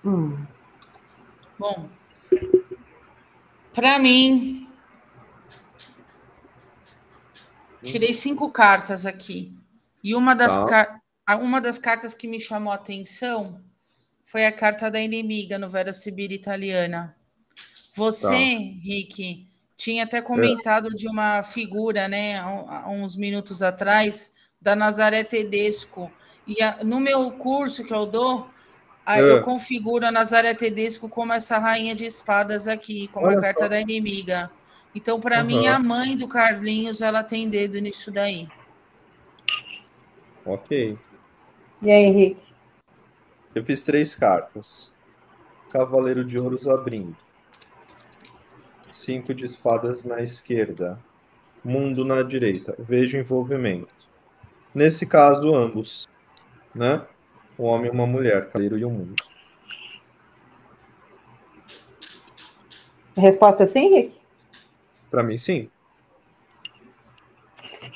Hum. 0.04 0.46
Bom, 1.58 1.90
para 3.74 4.00
mim, 4.00 4.68
tirei 7.84 8.14
cinco 8.14 8.50
cartas 8.52 9.06
aqui. 9.06 9.54
E 10.04 10.16
uma 10.16 10.34
das, 10.34 10.58
Tá. 10.58 10.66
car- 10.66 10.96
a- 10.96 10.99
uma 11.38 11.60
das 11.62 11.78
cartas 11.80 12.14
que 12.14 12.28
me 12.28 12.40
chamou 12.40 12.72
a 12.72 12.76
atenção 12.76 13.62
foi 14.24 14.46
a 14.46 14.52
carta 14.52 14.90
da 14.92 15.00
inimiga 15.02 15.58
no 15.58 15.70
Vera 15.70 15.92
Sibira 15.94 16.34
italiana. 16.34 17.16
Você, 17.96 18.28
Tá. 18.28 18.84
Rick, 18.84 19.48
tinha 19.76 20.04
até 20.04 20.22
comentado 20.22 20.90
de 20.90 21.08
uma 21.08 21.42
figura, 21.44 22.08
né, 22.08 22.38
há, 22.40 22.90
uns 22.90 23.16
minutos 23.16 23.62
atrás, 23.64 24.32
da 24.62 24.76
Nazaré 24.76 25.24
Tedesco. 25.24 26.12
E 26.46 26.62
a- 26.62 26.84
no 26.84 27.00
meu 27.00 27.32
curso 27.32 27.84
que 27.84 27.94
eu 27.94 28.06
dou, 28.06 28.50
É. 29.08 29.22
eu 29.22 29.42
configuro 29.42 30.06
a 30.06 30.12
Nazaré 30.12 30.54
Tedesco 30.54 31.10
como 31.10 31.34
essa 31.34 31.58
rainha 31.58 31.96
de 31.96 32.06
espadas 32.06 32.68
aqui, 32.68 33.08
como 33.10 33.26
Olha 33.28 33.40
a 33.40 33.42
carta 33.42 33.64
só. 33.64 33.70
da 33.70 33.80
inimiga. 33.82 34.52
Então, 34.94 35.20
para 35.20 35.44
mim, 35.44 35.68
Aham. 35.68 35.76
a 35.76 35.80
mãe 35.80 36.18
do 36.18 36.28
Carlinhos, 36.28 37.02
ela 37.02 37.24
tem 37.24 37.50
dedo 37.50 37.80
nisso 37.80 38.12
daí. 38.12 38.48
Ok. 40.46 40.98
E 41.82 41.90
aí, 41.90 42.04
Henrique? 42.04 42.42
Eu 43.56 43.64
fiz 43.64 43.84
três 43.84 44.14
cartas. 44.14 44.94
Cavaleiro 45.70 46.26
de 46.26 46.38
Ouros 46.38 46.68
abrindo. 46.68 47.16
Cinco 48.92 49.34
de 49.34 49.46
espadas 49.46 50.04
na 50.04 50.22
esquerda. 50.22 51.00
Mundo 51.64 52.04
na 52.04 52.22
direita. 52.22 52.76
Vejo 52.78 53.18
envolvimento. 53.18 53.94
Nesse 54.76 55.06
caso, 55.06 55.56
ambos. 55.56 56.10
Né? 56.76 57.02
Um 57.58 57.64
homem 57.64 57.88
e 57.88 57.94
uma 57.94 58.06
mulher. 58.06 58.48
Cavaleiro 58.48 58.78
e 58.78 58.84
um 58.84 58.92
mundo. 58.92 59.16
Resposta 63.16 63.66
sim, 63.66 63.86
Henrique? 63.86 64.20
Pra 65.10 65.24
mim, 65.24 65.38
sim. 65.38 65.70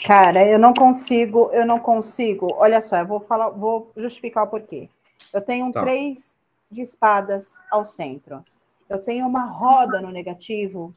Cara, 0.06 0.46
eu 0.46 0.60
não 0.60 0.74
consigo, 0.74 1.50
eu 1.54 1.66
não 1.66 1.80
consigo. 1.80 2.48
Olha 2.56 2.82
só, 2.82 2.98
eu 2.98 3.08
vou 3.08 3.20
falar, 3.22 3.50
vou 3.50 3.92
justificar 3.96 4.44
o 4.44 4.48
porquê. 4.48 4.90
Eu 5.32 5.42
tenho 5.42 5.66
um 5.66 5.72
Tá. 5.72 5.82
três 5.82 6.38
de 6.70 6.82
espadas 6.82 7.62
ao 7.72 7.86
centro. 7.86 8.44
Eu 8.90 9.00
tenho 9.00 9.26
uma 9.26 9.46
roda 9.46 10.02
no 10.02 10.12
negativo 10.12 10.94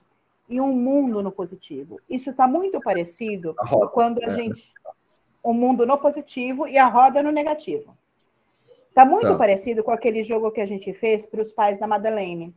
e 0.49 0.61
um 0.61 0.73
mundo 0.73 1.23
no 1.23 1.31
positivo. 1.31 2.01
Isso 2.09 2.31
está 2.31 2.49
muito 2.49 2.81
parecido 2.81 3.55
A 3.59 3.67
roda, 3.67 3.89
quando 3.89 4.19
a 4.25 4.29
é. 4.29 4.33
gente. 4.35 4.73
O 5.43 5.53
mundo 5.53 5.87
no 5.87 5.97
positivo 5.99 6.67
e 6.67 6.77
a 6.77 6.87
roda 6.87 7.23
no 7.23 7.31
negativo. 7.31 7.97
Está 8.89 9.05
muito 9.05 9.29
Tá. 9.29 9.39
parecido 9.39 9.85
com 9.85 9.93
aquele 9.93 10.25
jogo 10.25 10.51
que 10.51 10.61
a 10.61 10.67
gente 10.67 10.93
fez 10.93 11.27
para 11.27 11.41
os 11.41 11.53
pais 11.53 11.79
da 11.79 11.87
Madeleine 11.87 12.53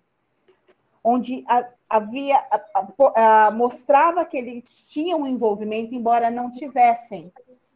onde 1.03 1.43
a- 1.47 1.67
havia 1.90 2.38
a- 2.38 3.48
a- 3.48 3.52
mostrava 3.52 4.24
que 4.24 4.38
eles 4.38 4.88
tinham 4.90 5.22
um 5.22 5.28
envolvimento, 5.28 5.95
embora 5.95 6.30
não 6.30 6.52
tivessem. 6.52 7.32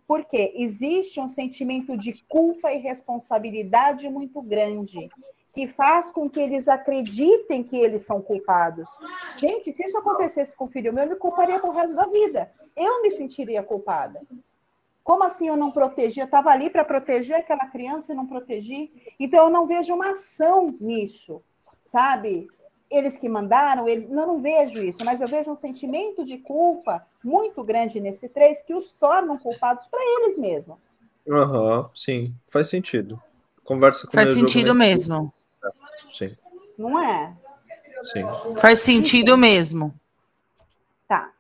Porque 0.06 0.54
existe 0.56 1.20
um 1.20 1.30
sentimento 1.30 1.98
de 1.98 2.24
culpa 2.26 2.72
e 2.72 2.78
responsabilidade 2.78 4.08
muito 4.10 4.42
grande, 4.42 5.10
que 5.54 5.68
faz 5.68 6.12
com 6.12 6.30
que 6.30 6.40
eles 6.40 6.68
acreditem 6.68 7.64
que 7.64 7.78
eles 7.78 8.04
são 8.06 8.22
culpados. 8.22 8.90
Gente, 9.38 9.72
se 9.72 9.84
isso 9.84 9.98
acontecesse 9.98 10.56
com 10.56 10.66
o 10.66 10.68
filho 10.68 10.94
meu, 10.94 11.06
eu 11.06 11.10
me 11.12 11.16
culparia 11.16 11.60
pro 11.60 11.72
resto 11.72 11.96
da 11.96 12.06
vida. 12.06 12.52
Eu 12.76 13.02
me 13.02 13.12
sentiria 13.12 13.64
culpada. 13.64 14.22
Como 15.04 15.24
assim 15.24 15.48
eu 15.48 15.58
não 15.58 15.72
protegi? 15.72 16.20
Eu 16.20 16.26
estava 16.26 16.50
ali 16.50 16.70
para 16.70 16.86
proteger 16.86 17.38
aquela 17.38 17.68
criança 17.68 18.14
e 18.14 18.16
não 18.16 18.26
protegi. 18.26 18.92
Então 19.20 19.46
eu 19.46 19.50
não 19.50 19.68
vejo 19.68 19.94
uma 19.94 20.12
ação 20.12 20.70
nisso, 20.82 21.42
sabe? 21.86 22.48
Eles 22.94 23.18
que 23.18 23.28
mandaram, 23.28 23.88
eles. 23.88 24.08
Não, 24.08 24.28
não 24.28 24.42
vejo 24.42 24.80
isso, 24.82 25.04
mas 25.04 25.20
eu 25.20 25.28
vejo 25.28 25.52
um 25.52 25.58
sentimento 25.58 26.24
de 26.24 26.38
culpa 26.38 27.06
muito 27.24 27.64
grande 27.64 28.00
nesse 28.00 28.30
três 28.30 28.62
que 28.62 28.74
os 28.74 28.94
tornam 28.94 29.38
culpados 29.38 29.88
para 29.88 30.00
eles 30.02 30.38
mesmos. 30.38 30.78
Aham, 31.30 31.90
sim. 31.96 32.36
Faz 32.50 32.70
sentido. 32.70 33.22
Conversa 33.64 34.06
com 34.06 34.14
Faz 34.14 34.34
sentido 34.34 34.76
mesmo. 34.76 35.34
Sim, 36.12 36.36
Não 36.78 37.00
é? 37.00 37.34
sim. 38.12 38.24
Faz 38.58 38.80
sentido 38.80 39.38
mesmo. 39.38 39.94
Tá, 41.08 41.32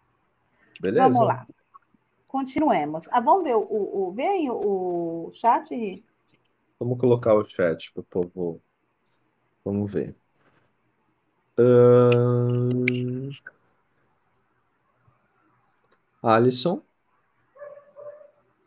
Beleza? 0.79 1.09
vamos 1.09 1.27
lá. 1.27 1.45
Continuemos. 2.27 3.07
Ah, 3.11 3.19
vamos 3.19 3.43
ver 3.43 3.55
o. 3.55 3.61
o, 3.61 4.07
o 4.07 4.11
vem 4.11 4.49
o, 4.49 5.27
o 5.27 5.31
chat. 5.33 6.03
Vamos 6.79 6.99
colocar 6.99 7.35
o 7.35 7.47
chat 7.47 7.91
pro 7.93 8.03
povo. 8.03 8.61
Vamos 9.63 9.91
ver. 9.91 10.15
Ahn, 11.57 13.31
Alisson. 16.21 16.81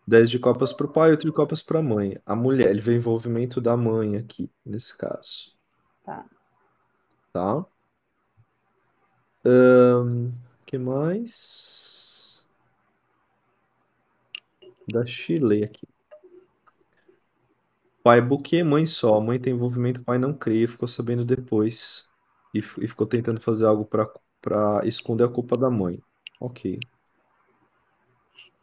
10 0.07 0.31
de 0.31 0.39
copas 0.39 0.73
pro 0.73 0.89
pai, 0.89 1.11
8 1.11 1.27
de 1.27 1.33
copas 1.33 1.61
pra 1.61 1.83
mãe. 1.83 2.21
A 2.25 2.37
mulher, 2.37 2.71
ele 2.71 2.81
vê 2.81 2.95
envolvimento 2.95 3.61
da 3.61 3.77
mãe 3.77 4.17
aqui, 4.17 4.49
nesse 4.65 4.97
caso. 4.97 5.53
Tá. 6.05 6.25
Tá? 7.33 7.67
Que 10.65 10.79
mais? 10.79 12.47
Da 14.89 15.05
Chile 15.05 15.65
aqui. 15.65 15.89
Pai 18.05 18.21
buquê, 18.21 18.63
mãe 18.63 18.87
só. 18.87 19.21
Mãe 19.21 19.41
tem 19.41 19.53
envolvimento, 19.55 20.05
pai 20.05 20.19
não 20.19 20.33
cria, 20.33 20.69
ficou 20.69 20.87
sabendo 20.87 21.25
depois. 21.25 22.09
E, 22.55 22.59
e 22.59 22.62
ficou 22.89 23.06
tentando 23.06 23.40
fazer 23.40 23.66
algo 23.66 23.85
para 23.85 24.86
esconder 24.86 25.24
a 25.24 25.28
culpa 25.28 25.56
da 25.56 25.70
mãe. 25.70 26.01
Ok. 26.40 26.78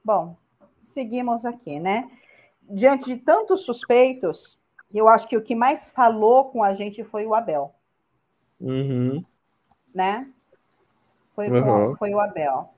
Bom, 0.04 0.36
seguimos 0.78 1.46
aqui, 1.46 1.80
né? 1.80 2.10
Diante 2.62 3.06
de 3.06 3.18
tantos 3.18 3.62
suspeitos, 3.62 4.60
eu 4.94 5.08
acho 5.08 5.28
que 5.28 5.38
o 5.38 5.42
que 5.42 5.56
mais 5.56 5.92
falou 5.92 6.46
com 6.46 6.64
a 6.64 6.74
gente 6.74 7.04
foi 7.04 7.26
o 7.26 7.34
Abel. 7.34 7.74
Uhum. 8.60 9.24
Né? 9.94 10.28
Foi, 11.36 11.50
Uhum. 11.50 11.64
com, 11.64 11.98
foi 11.98 12.14
o 12.14 12.20
Abel. 12.20 12.70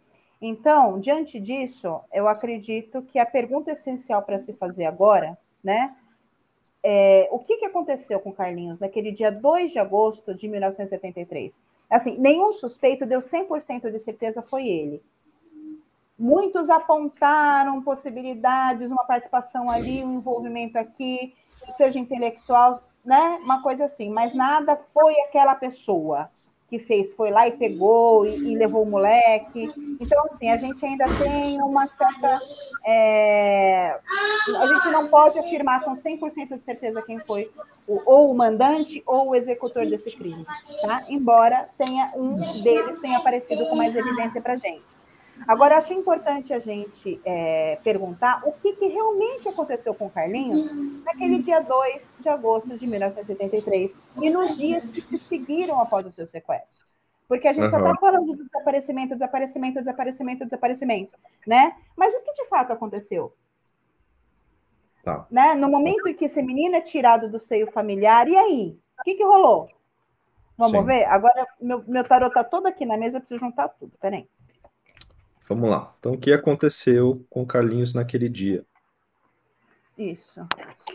Então, 0.41 0.99
diante 0.99 1.39
disso, 1.39 2.01
eu 2.13 2.27
acredito 2.27 3.01
que 3.01 3.19
a 3.19 3.25
pergunta 3.25 3.71
essencial 3.71 4.21
para 4.21 4.37
se 4.37 4.53
fazer 4.53 4.85
agora, 4.85 5.37
né? 5.63 5.95
É, 6.87 7.27
o 7.31 7.39
que, 7.39 7.57
que 7.57 7.65
aconteceu 7.65 8.19
com 8.19 8.31
Carlinhos 8.31 8.77
naquele 8.77 9.11
dia 9.11 9.31
2 9.31 9.71
de 9.71 9.79
agosto 9.79 10.35
de 10.35 10.47
1973? 10.47 11.59
Assim, 11.89 12.15
nenhum 12.19 12.53
suspeito 12.53 13.07
deu 13.07 13.21
100% 13.21 13.89
de 13.89 13.97
certeza 13.97 14.43
foi 14.43 14.67
ele. 14.67 15.01
Muitos 16.15 16.69
apontaram 16.69 17.81
possibilidades, 17.81 18.91
uma 18.91 19.03
participação 19.03 19.67
ali, 19.67 20.03
um 20.03 20.13
envolvimento 20.13 20.77
aqui, 20.77 21.33
seja 21.75 21.97
intelectual, 21.97 22.79
né? 23.03 23.39
Uma 23.41 23.63
coisa 23.63 23.85
assim, 23.85 24.11
mas 24.11 24.35
nada 24.35 24.75
foi 24.75 25.19
aquela 25.21 25.55
pessoa 25.55 26.29
que 26.75 26.79
fez, 26.79 27.13
foi 27.13 27.31
lá 27.31 27.47
e 27.47 27.51
pegou 27.51 28.25
e, 28.25 28.51
e 28.51 28.57
levou 28.57 28.83
o 28.83 28.89
moleque. 28.89 29.71
Então, 29.99 30.25
assim, 30.25 30.49
a 30.49 30.57
gente 30.57 30.85
ainda 30.85 31.05
tem 31.17 31.61
uma 31.61 31.87
certa. 31.87 32.39
É... 32.85 33.97
A 34.59 34.67
gente 34.67 34.91
não 34.91 35.07
pode 35.07 35.39
afirmar 35.39 35.83
com 35.83 35.93
100% 35.93 36.57
de 36.57 36.63
certeza 36.63 37.01
quem 37.01 37.19
foi 37.19 37.49
o, 37.87 38.01
ou 38.05 38.31
o 38.31 38.37
mandante 38.37 39.01
ou 39.05 39.29
o 39.29 39.35
executor 39.35 39.85
desse 39.85 40.11
crime, 40.11 40.45
tá? 40.81 41.03
Embora 41.07 41.69
tenha 41.77 42.05
um 42.17 42.35
deles 42.61 42.99
tenha 43.01 43.19
aparecido 43.19 43.65
com 43.67 43.75
mais 43.75 43.95
evidência 43.95 44.41
para 44.41 44.53
a 44.53 44.57
gente. 44.57 45.04
Agora, 45.47 45.77
acho 45.77 45.93
importante 45.93 46.53
a 46.53 46.59
gente 46.59 47.19
é, 47.25 47.77
perguntar 47.83 48.41
o 48.45 48.53
que, 48.53 48.73
que, 48.73 48.87
realmente 48.87 49.47
aconteceu 49.47 49.93
com 49.93 50.09
Carlinhos 50.09 50.69
naquele 51.03 51.39
dia 51.39 51.59
2 51.59 52.15
de 52.19 52.29
agosto 52.29 52.75
de 52.77 52.87
1973 52.87 53.97
e 54.21 54.29
nos 54.29 54.57
dias 54.57 54.89
que 54.89 55.01
se 55.01 55.17
seguiram 55.17 55.79
após 55.79 56.05
o 56.05 56.11
seu 56.11 56.25
sequestro. 56.25 56.83
Porque 57.27 57.47
a 57.47 57.53
gente 57.53 57.65
uhum. 57.65 57.69
só 57.71 57.77
está 57.79 57.95
falando 57.95 58.35
de 58.35 58.43
desaparecimento, 58.43 59.13
desaparecimento, 59.13 59.79
desaparecimento, 59.79 60.45
desaparecimento, 60.45 61.17
né? 61.45 61.75
Mas 61.95 62.13
o 62.15 62.21
que 62.21 62.33
de 62.33 62.47
fato 62.47 62.71
aconteceu? 62.71 63.33
Tá. 65.03 65.27
Né? 65.29 65.53
No 65.53 65.69
momento 65.69 66.07
em 66.07 66.13
que 66.13 66.25
esse 66.25 66.41
menino 66.41 66.75
é 66.75 66.81
tirado 66.81 67.29
do 67.29 67.39
seio 67.39 67.69
familiar, 67.71 68.27
e 68.27 68.35
aí? 68.35 68.79
O 68.99 69.03
que, 69.03 69.15
que 69.15 69.23
rolou? 69.23 69.69
Vamos 70.57 70.79
Sim. 70.79 70.85
ver? 70.85 71.05
Agora, 71.05 71.45
meu, 71.61 71.83
meu 71.87 72.03
tarot 72.03 72.29
está 72.29 72.43
todo 72.43 72.67
aqui 72.67 72.85
na 72.85 72.97
mesa, 72.97 73.17
eu 73.17 73.21
preciso 73.21 73.39
juntar 73.39 73.67
tudo. 73.69 73.91
Peraí. 73.99 74.27
Vamos 75.49 75.69
lá. 75.69 75.95
Então, 75.99 76.13
o 76.13 76.17
que 76.19 76.31
aconteceu 76.31 77.25
com 77.29 77.45
Carlinhos 77.45 77.93
naquele 77.93 78.29
dia? 78.29 78.65
Isso. 79.97 80.41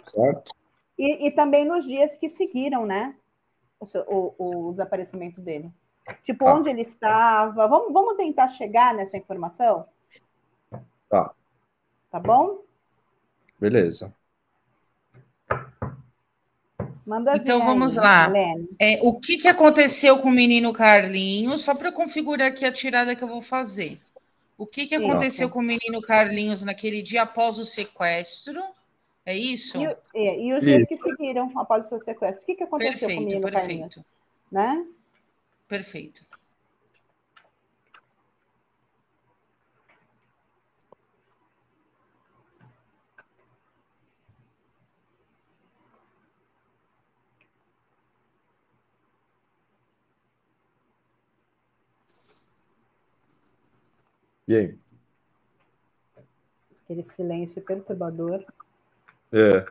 Certo? 0.06 0.52
E, 0.98 1.26
e 1.26 1.30
também 1.32 1.64
nos 1.64 1.84
dias 1.84 2.16
que 2.16 2.28
seguiram, 2.28 2.86
né? 2.86 3.16
O, 3.80 3.86
o, 4.38 4.68
o 4.68 4.72
desaparecimento 4.72 5.40
dele. 5.40 5.68
Tipo, 6.22 6.44
Tá. 6.44 6.54
onde 6.54 6.68
ele 6.70 6.82
estava. 6.82 7.66
Vamos, 7.68 7.92
vamos 7.92 8.16
tentar 8.16 8.48
chegar 8.48 8.94
nessa 8.94 9.16
informação? 9.16 9.86
Tá, 11.08 11.34
Tá 12.10 12.20
bom? 12.20 12.62
beleza. 13.58 14.12
Manda 17.06 17.36
Então 17.36 17.58
ver 17.58 17.64
vamos 17.66 17.98
aí, 17.98 18.04
lá. 18.04 18.32
É, 18.78 18.98
o 19.02 19.18
que, 19.18 19.38
que 19.38 19.48
aconteceu 19.48 20.18
com 20.18 20.28
o 20.28 20.32
menino 20.32 20.72
Carlinhos? 20.72 21.62
Só 21.62 21.74
para 21.74 21.92
configurar 21.92 22.48
aqui 22.48 22.64
a 22.64 22.72
tirada 22.72 23.16
que 23.16 23.22
eu 23.24 23.28
vou 23.28 23.42
fazer. 23.42 24.00
O 24.60 24.66
que, 24.66 24.86
que 24.86 24.94
aconteceu 24.94 25.48
com 25.48 25.60
o 25.60 25.62
menino 25.62 26.02
Carlinhos 26.02 26.62
naquele 26.62 27.00
dia 27.00 27.22
após 27.22 27.58
o 27.58 27.64
sequestro? 27.64 28.62
É 29.24 29.34
isso? 29.34 29.78
E, 29.78 29.86
o- 29.86 29.96
é, 30.14 30.38
e 30.38 30.52
os 30.52 30.60
dias 30.62 30.86
que 30.86 30.98
seguiram 30.98 31.50
após 31.58 31.86
o 31.86 31.88
seu 31.88 31.98
sequestro. 31.98 32.42
O 32.42 32.46
que, 32.46 32.54
que 32.56 32.64
aconteceu 32.64 33.08
com 33.08 33.20
o 33.20 33.24
Perfeito, 33.24 33.24
menino 33.24 33.50
Carlinhos? 33.50 33.94
perfeito, 33.94 34.06
Né? 34.52 34.86
perfeito. 35.66 36.20
E 54.50 54.56
aí? 54.56 54.78
Aquele 56.84 57.04
silêncio 57.04 57.64
perturbador. 57.64 58.44
É, 59.32 59.64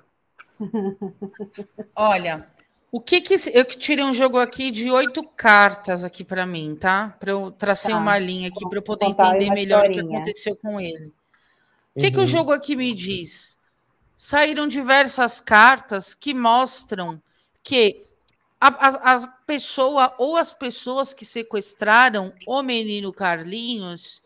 Olha, 1.94 2.48
o 2.90 3.02
que 3.02 3.20
que 3.20 3.36
eu 3.54 3.66
que 3.66 3.78
tirei 3.78 4.06
um 4.06 4.14
jogo 4.14 4.40
aqui 4.40 4.72
de 4.72 4.90
oito 4.90 5.22
cartas 5.36 6.06
aqui 6.06 6.24
para 6.24 6.46
mim, 6.46 6.78
tá? 6.80 7.10
Para 7.20 7.32
eu 7.32 7.52
tracei 7.52 7.94
Tá. 7.94 8.00
uma 8.00 8.18
linha 8.18 8.48
aqui 8.48 8.66
para 8.66 8.78
eu 8.78 8.82
poder 8.82 9.08
entender 9.08 9.50
melhor 9.50 9.86
o 9.90 9.92
que 9.92 10.00
aconteceu 10.00 10.56
com 10.56 10.80
ele. 10.80 11.08
O 11.08 12.00
que, 12.00 12.12
que 12.12 12.18
o 12.18 12.22
Uhum. 12.22 12.28
jogo 12.28 12.54
aqui 12.54 12.74
me 12.74 12.94
diz? 12.94 13.60
Saíram 14.16 14.66
diversas 14.66 15.42
cartas 15.42 16.14
que 16.14 16.34
mostram 16.34 17.22
que 17.62 18.08
a, 18.62 18.68
a, 18.68 19.16
a 19.16 19.28
pessoa 19.46 20.16
ou 20.18 20.38
as 20.38 20.54
pessoas 20.54 21.12
que 21.12 21.26
sequestraram 21.26 22.34
o 22.48 22.64
menino 22.64 23.12
Carlinhos 23.12 24.22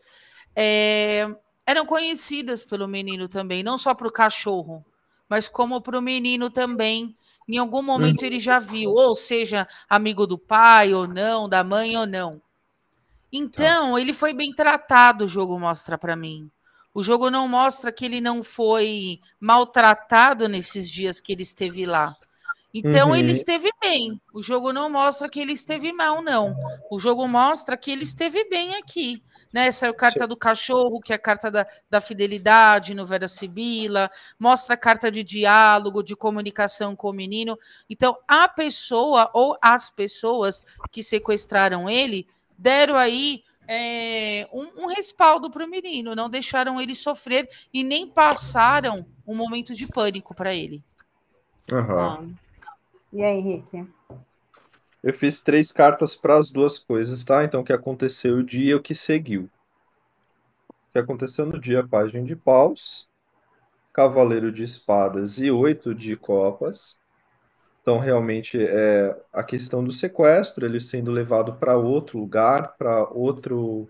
é, 0.56 1.28
eram 1.66 1.86
conhecidas 1.86 2.62
pelo 2.62 2.86
menino 2.86 3.28
também, 3.28 3.62
não 3.62 3.78
só 3.78 3.94
para 3.94 4.08
o 4.08 4.12
cachorro, 4.12 4.84
mas 5.28 5.48
como 5.48 5.80
para 5.80 5.98
o 5.98 6.02
menino 6.02 6.50
também. 6.50 7.14
Em 7.46 7.58
algum 7.58 7.82
momento 7.82 8.22
ele 8.22 8.38
já 8.38 8.58
viu, 8.58 8.92
ou 8.92 9.14
seja, 9.14 9.68
amigo 9.88 10.26
do 10.26 10.38
pai 10.38 10.94
ou 10.94 11.06
não, 11.06 11.48
da 11.48 11.62
mãe 11.62 11.96
ou 11.96 12.06
não. 12.06 12.40
Então, 13.30 13.98
ele 13.98 14.12
foi 14.12 14.32
bem 14.32 14.54
tratado, 14.54 15.24
o 15.24 15.28
jogo 15.28 15.58
mostra 15.58 15.98
para 15.98 16.14
mim. 16.14 16.50
O 16.94 17.02
jogo 17.02 17.28
não 17.28 17.48
mostra 17.48 17.90
que 17.90 18.04
ele 18.04 18.20
não 18.20 18.42
foi 18.42 19.18
maltratado 19.40 20.48
nesses 20.48 20.88
dias 20.88 21.18
que 21.18 21.32
ele 21.32 21.42
esteve 21.42 21.84
lá. 21.84 22.16
Então, 22.76 23.10
Uhum. 23.10 23.14
ele 23.14 23.30
esteve 23.30 23.70
bem. 23.80 24.20
O 24.32 24.42
jogo 24.42 24.72
não 24.72 24.90
mostra 24.90 25.28
que 25.28 25.38
ele 25.38 25.52
esteve 25.52 25.92
mal, 25.92 26.20
não. 26.20 26.56
O 26.90 26.98
jogo 26.98 27.28
mostra 27.28 27.76
que 27.76 27.92
ele 27.92 28.02
esteve 28.02 28.48
bem 28.48 28.74
aqui. 28.74 29.22
Né? 29.52 29.70
Saiu 29.70 29.94
carta 29.94 30.26
do 30.26 30.36
cachorro, 30.36 31.00
que 31.00 31.12
é 31.12 31.16
a 31.16 31.18
carta 31.18 31.48
da, 31.52 31.64
da 31.88 32.00
fidelidade 32.00 32.92
no 32.92 33.06
Vera 33.06 33.28
Sibila, 33.28 34.10
mostra 34.36 34.74
a 34.74 34.76
carta 34.76 35.08
de 35.08 35.22
diálogo, 35.22 36.02
de 36.02 36.16
comunicação 36.16 36.96
com 36.96 37.10
o 37.10 37.12
menino. 37.12 37.56
Então, 37.88 38.18
a 38.26 38.48
pessoa 38.48 39.30
ou 39.32 39.56
as 39.62 39.88
pessoas 39.88 40.64
que 40.90 41.00
sequestraram 41.00 41.88
ele 41.88 42.26
deram 42.58 42.96
aí 42.96 43.44
é, 43.68 44.48
um, 44.52 44.82
um 44.82 44.86
respaldo 44.86 45.48
para 45.48 45.64
o 45.64 45.70
menino, 45.70 46.16
não 46.16 46.28
deixaram 46.28 46.80
ele 46.80 46.96
sofrer 46.96 47.48
e 47.72 47.84
nem 47.84 48.08
passaram 48.08 49.06
um 49.24 49.36
momento 49.36 49.72
de 49.74 49.86
pânico 49.86 50.34
para 50.34 50.52
ele. 50.52 50.82
aham. 51.72 52.34
Ah. 52.40 52.43
E 53.14 53.22
aí, 53.22 53.38
Henrique? 53.38 53.86
Eu 55.00 55.14
fiz 55.14 55.40
três 55.40 55.70
cartas 55.70 56.16
para 56.16 56.36
as 56.36 56.50
duas 56.50 56.80
coisas, 56.80 57.22
tá? 57.22 57.44
Então, 57.44 57.60
o 57.60 57.64
que 57.64 57.72
aconteceu 57.72 58.38
o 58.38 58.42
dia 58.42 58.72
e 58.72 58.74
o 58.74 58.82
que 58.82 58.92
seguiu. 58.92 59.48
O 60.68 60.90
que 60.90 60.98
aconteceu 60.98 61.46
no 61.46 61.60
dia, 61.60 61.86
página 61.86 62.24
de 62.24 62.34
paus, 62.34 63.08
cavaleiro 63.92 64.50
de 64.50 64.64
espadas 64.64 65.38
e 65.38 65.48
oito 65.48 65.94
de 65.94 66.16
copas. 66.16 66.98
Então, 67.82 68.00
realmente, 68.00 68.58
é 68.60 69.16
a 69.32 69.44
questão 69.44 69.84
do 69.84 69.92
sequestro, 69.92 70.66
ele 70.66 70.80
sendo 70.80 71.12
levado 71.12 71.54
para 71.54 71.76
outro 71.76 72.18
lugar, 72.18 72.74
para 72.76 73.08
outro 73.10 73.88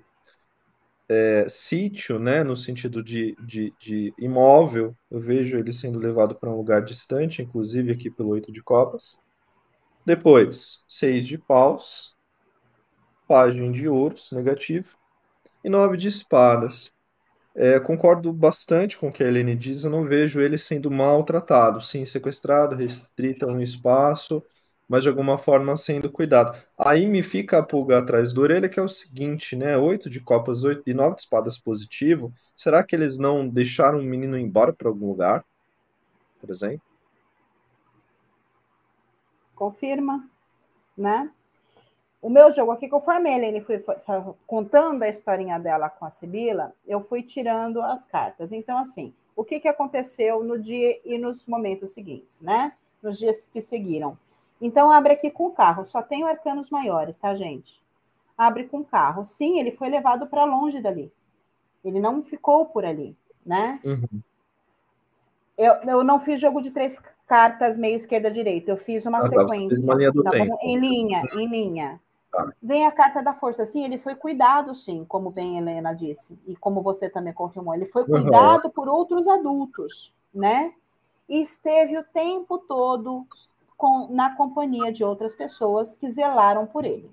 é, 1.09 1.48
sítio, 1.48 2.18
né? 2.18 2.43
No 2.43 2.56
sentido 2.56 3.02
de, 3.02 3.36
de, 3.44 3.72
de 3.78 4.14
imóvel. 4.18 4.97
Eu 5.10 5.20
vejo 5.20 5.56
ele 5.56 5.72
sendo 5.72 5.98
levado 5.98 6.35
para 6.35 6.51
um 6.51 6.56
lugar 6.56 6.82
distante, 6.82 7.43
inclusive 7.43 7.93
aqui 7.93 8.10
pelo 8.10 8.31
oito 8.31 8.52
de 8.52 8.62
copas. 8.62 9.18
Depois, 10.06 10.85
seis 10.89 11.26
de 11.26 11.39
paus, 11.39 12.14
página 13.26 13.70
de 13.72 13.89
ouros, 13.89 14.31
negativo, 14.32 14.97
e 15.64 15.68
nove 15.68 15.97
de 15.97 16.09
espadas. 16.09 16.93
É, 17.56 17.78
concordo 17.81 18.32
bastante 18.32 18.98
com 18.98 19.09
o 19.09 19.12
que 19.12 19.22
a 19.22 19.28
Helene 19.28 19.55
diz, 19.55 19.85
eu 19.85 19.90
não 19.90 20.05
vejo 20.05 20.40
ele 20.40 20.59
sendo 20.59 20.90
maltratado, 20.90 21.81
sim, 21.81 22.05
sequestrado, 22.05 22.74
restrito 22.74 23.47
a 23.47 23.52
um 23.52 23.60
espaço, 23.60 24.43
mas 24.89 25.02
de 25.02 25.09
alguma 25.09 25.39
forma 25.39 25.77
sendo 25.77 26.11
cuidado. 26.11 26.59
Aí 26.78 27.06
me 27.06 27.23
fica 27.23 27.59
a 27.59 27.62
pulga 27.62 27.98
atrás 27.98 28.32
da 28.32 28.40
orelha, 28.40 28.69
que 28.69 28.78
é 28.78 28.82
o 28.82 28.89
seguinte, 28.89 29.56
né? 29.56 29.77
Oito 29.77 30.11
de 30.11 30.20
copas 30.20 30.65
oito 30.65 30.82
e 30.86 30.94
nove 30.94 31.16
de 31.16 31.23
espadas 31.23 31.59
positivo. 31.59 32.32
Será 32.56 32.85
que 32.85 32.94
eles 32.94 33.19
não 33.19 33.48
deixaram 33.48 33.98
o 33.98 34.02
menino 34.02 34.39
embora 34.39 34.73
para 34.73 34.89
algum 34.89 35.09
lugar? 35.09 35.44
Por 36.40 36.51
exemplo? 36.51 36.82
Confirma, 39.55 40.28
né? 40.97 41.31
O 42.20 42.31
meu 42.31 42.51
jogo 42.52 42.73
aqui, 42.73 42.89
conforme 42.89 43.61
foi, 43.61 43.78
foi, 43.81 43.97
foi 43.98 44.35
contando 44.47 45.02
a 45.02 45.09
historinha 45.09 45.59
dela 45.59 45.90
com 45.90 46.06
a 46.06 46.11
Sibila, 46.11 46.73
eu 46.86 47.01
fui 47.01 47.23
tirando 47.23 47.82
as 47.82 48.06
cartas. 48.06 48.51
Então, 48.51 48.78
assim, 48.78 49.12
o 49.36 49.44
que, 49.44 49.61
que 49.61 49.69
aconteceu 49.69 50.43
no 50.43 50.59
dia 50.59 50.98
e 51.05 51.19
nos 51.19 51.47
momentos 51.47 51.93
seguintes, 51.93 52.40
né? 52.40 52.73
Nos 53.02 53.19
dias 53.19 53.47
que 53.52 53.61
seguiram. 53.61 54.16
Então, 54.60 54.90
abre 54.90 55.12
aqui 55.12 55.31
com 55.31 55.47
o 55.47 55.52
carro. 55.52 55.85
Só 55.85 56.02
tem 56.02 56.24
arcanos 56.24 56.70
maiores, 56.70 57.18
tá, 57.18 57.35
gente? 57.35 57.82
Abre 58.36 58.64
com 58.64 58.78
o 58.78 58.85
carro. 58.85 59.24
Sim, 59.24 59.59
ele 59.59 59.72
foi 59.72 59.89
levado 59.89 60.26
para 60.26 60.44
longe 60.44 60.81
dali. 60.81 61.12
Ele 61.85 62.01
não 62.01 62.22
ficou 62.22 62.66
por 62.66 62.85
ali, 62.85 63.16
né? 63.44 63.78
Uhum. 63.85 64.20
Eu, 65.56 65.74
eu 65.86 66.05
não 66.05 66.18
fiz 66.18 66.40
jogo 66.40 66.60
de 66.60 66.70
três 66.70 66.98
cartas 67.26 67.76
meio 67.76 67.97
esquerda 67.97 68.31
direita. 68.31 68.70
Eu 68.70 68.76
fiz 68.76 69.05
uma 69.06 69.18
ah, 69.18 69.28
sequência. 69.28 69.78
Tá, 69.78 69.93
uma 69.93 69.94
linha 69.94 70.12
tá 70.12 70.31
em 70.62 70.78
linha, 70.78 71.22
em 71.35 71.47
linha. 71.47 72.01
Tá. 72.32 72.52
Vem 72.62 72.86
a 72.86 72.90
carta 72.93 73.22
da 73.22 73.35
força. 73.35 73.64
Sim, 73.64 73.85
ele 73.85 73.98
foi 73.98 74.14
cuidado, 74.14 74.74
sim, 74.74 75.05
como 75.05 75.31
bem 75.31 75.59
Helena 75.59 75.94
disse, 75.94 76.39
e 76.47 76.56
como 76.56 76.82
você 76.82 77.09
também 77.09 77.32
confirmou. 77.32 77.74
Ele 77.74 77.86
foi 77.86 78.05
cuidado 78.05 78.64
uhum. 78.64 78.70
por 78.70 78.89
outros 78.89 79.28
adultos, 79.28 80.12
né? 80.35 80.72
E 81.28 81.40
esteve 81.40 81.97
o 81.97 82.05
tempo 82.05 82.59
todo 82.59 83.26
com, 83.85 84.09
na 84.09 84.35
companhia 84.35 84.90
de 84.90 85.05
outras 85.05 85.35
pessoas 85.35 85.94
que 85.94 86.09
zelaram 86.09 86.66
por 86.66 86.86
ele. 86.86 87.11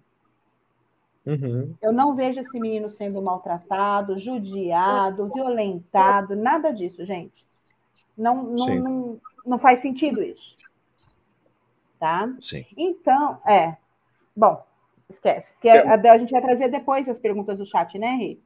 Uhum. 1.25 1.75
Eu 1.81 1.91
não 1.91 2.15
vejo 2.15 2.39
esse 2.39 2.57
menino 2.57 2.89
sendo 2.89 3.21
maltratado, 3.21 4.17
judiado, 4.17 5.29
violentado, 5.33 6.33
nada 6.33 6.71
disso, 6.71 7.03
gente. 7.03 7.45
Não, 8.17 8.41
não, 8.41 8.75
não, 8.75 9.21
não, 9.45 9.59
faz 9.59 9.79
sentido 9.79 10.23
isso. 10.23 10.55
Tá? 11.99 12.33
Sim. 12.39 12.65
Então, 12.77 13.37
é. 13.45 13.75
Bom, 14.33 14.65
esquece. 15.09 15.53
Porque 15.55 15.67
a, 15.67 15.95
a, 15.95 16.17
gente 16.17 16.31
vai 16.31 16.41
trazer 16.41 16.69
depois 16.69 17.09
as 17.09 17.19
perguntas 17.19 17.59
do 17.59 17.65
chat, 17.65 17.99
né, 17.99 18.15
Ri? 18.15 18.41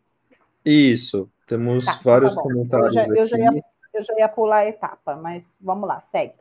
Isso. 0.65 1.29
Temos 1.45 1.85
tá, 1.85 1.99
vários 2.03 2.33
tá 2.33 2.41
comentários. 2.41 2.95
Eu 2.95 3.03
já, 3.03 3.07
eu 3.07 3.27
já, 3.27 3.37
ia, 3.37 3.63
eu 3.93 4.03
já 4.03 4.13
ia 4.17 4.27
pular 4.27 4.57
a 4.57 4.67
etapa, 4.67 5.15
mas 5.15 5.55
vamos 5.61 5.87
lá, 5.87 6.01
segue. 6.01 6.33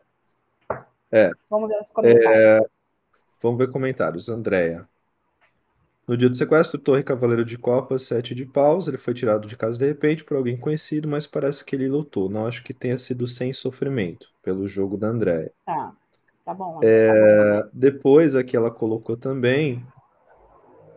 É. 1.15 1.31
Vamos 1.49 1.69
ver 1.69 1.81
os 1.81 1.93
comentários. 1.93 2.37
É, 2.37 2.61
vamos 3.41 3.59
ver 3.59 3.71
comentários. 3.71 4.29
Andréia. 4.29 4.89
No 6.09 6.17
dia 6.17 6.29
do 6.29 6.37
sequestro, 6.37 6.77
Torre 6.77 7.05
Cavaleiro 7.05 7.45
de 7.45 7.57
Copas, 7.57 8.03
sete 8.03 8.35
de 8.35 8.45
paus. 8.45 8.89
Ele 8.89 8.99
foi 8.99 9.15
tirado 9.15 9.47
de 9.47 9.57
casa 9.57 9.79
de 9.79 9.87
repente 9.87 10.25
por 10.25 10.37
alguém 10.37 10.57
conhecido, 10.57 11.09
mas 11.09 11.25
parece 11.25 11.65
que 11.65 11.77
ele 11.77 11.89
lutou. 11.89 12.29
Não 12.29 12.47
acho 12.47 12.65
que 12.65 12.75
tenha 12.75 12.99
sido 12.99 13.29
sem 13.29 13.53
sofrimento, 13.53 14.29
pelo 14.43 14.67
jogo 14.67 14.97
da 14.97 15.07
Andréia. 15.07 15.53
Tá, 15.65 15.93
tá 16.45 16.53
bom. 16.53 16.81
É, 16.83 17.13
tá 17.13 17.63
bom. 17.63 17.71
Depois, 17.73 18.35
aqui 18.35 18.57
ela 18.57 18.71
colocou 18.71 19.17
também 19.17 19.87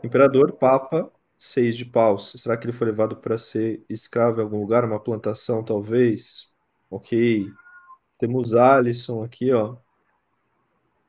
Imperador, 0.03 0.51
Papa, 0.53 1.11
seis 1.37 1.77
de 1.77 1.85
paus. 1.85 2.33
Será 2.35 2.57
que 2.57 2.65
ele 2.65 2.73
foi 2.73 2.87
levado 2.87 3.17
para 3.17 3.37
ser 3.37 3.83
escravo 3.87 4.39
em 4.39 4.43
algum 4.43 4.59
lugar? 4.59 4.83
Uma 4.83 4.99
plantação, 4.99 5.63
talvez? 5.63 6.49
Ok. 6.89 7.45
Temos 8.17 8.55
Alisson 8.55 9.23
aqui, 9.23 9.53
ó. 9.53 9.77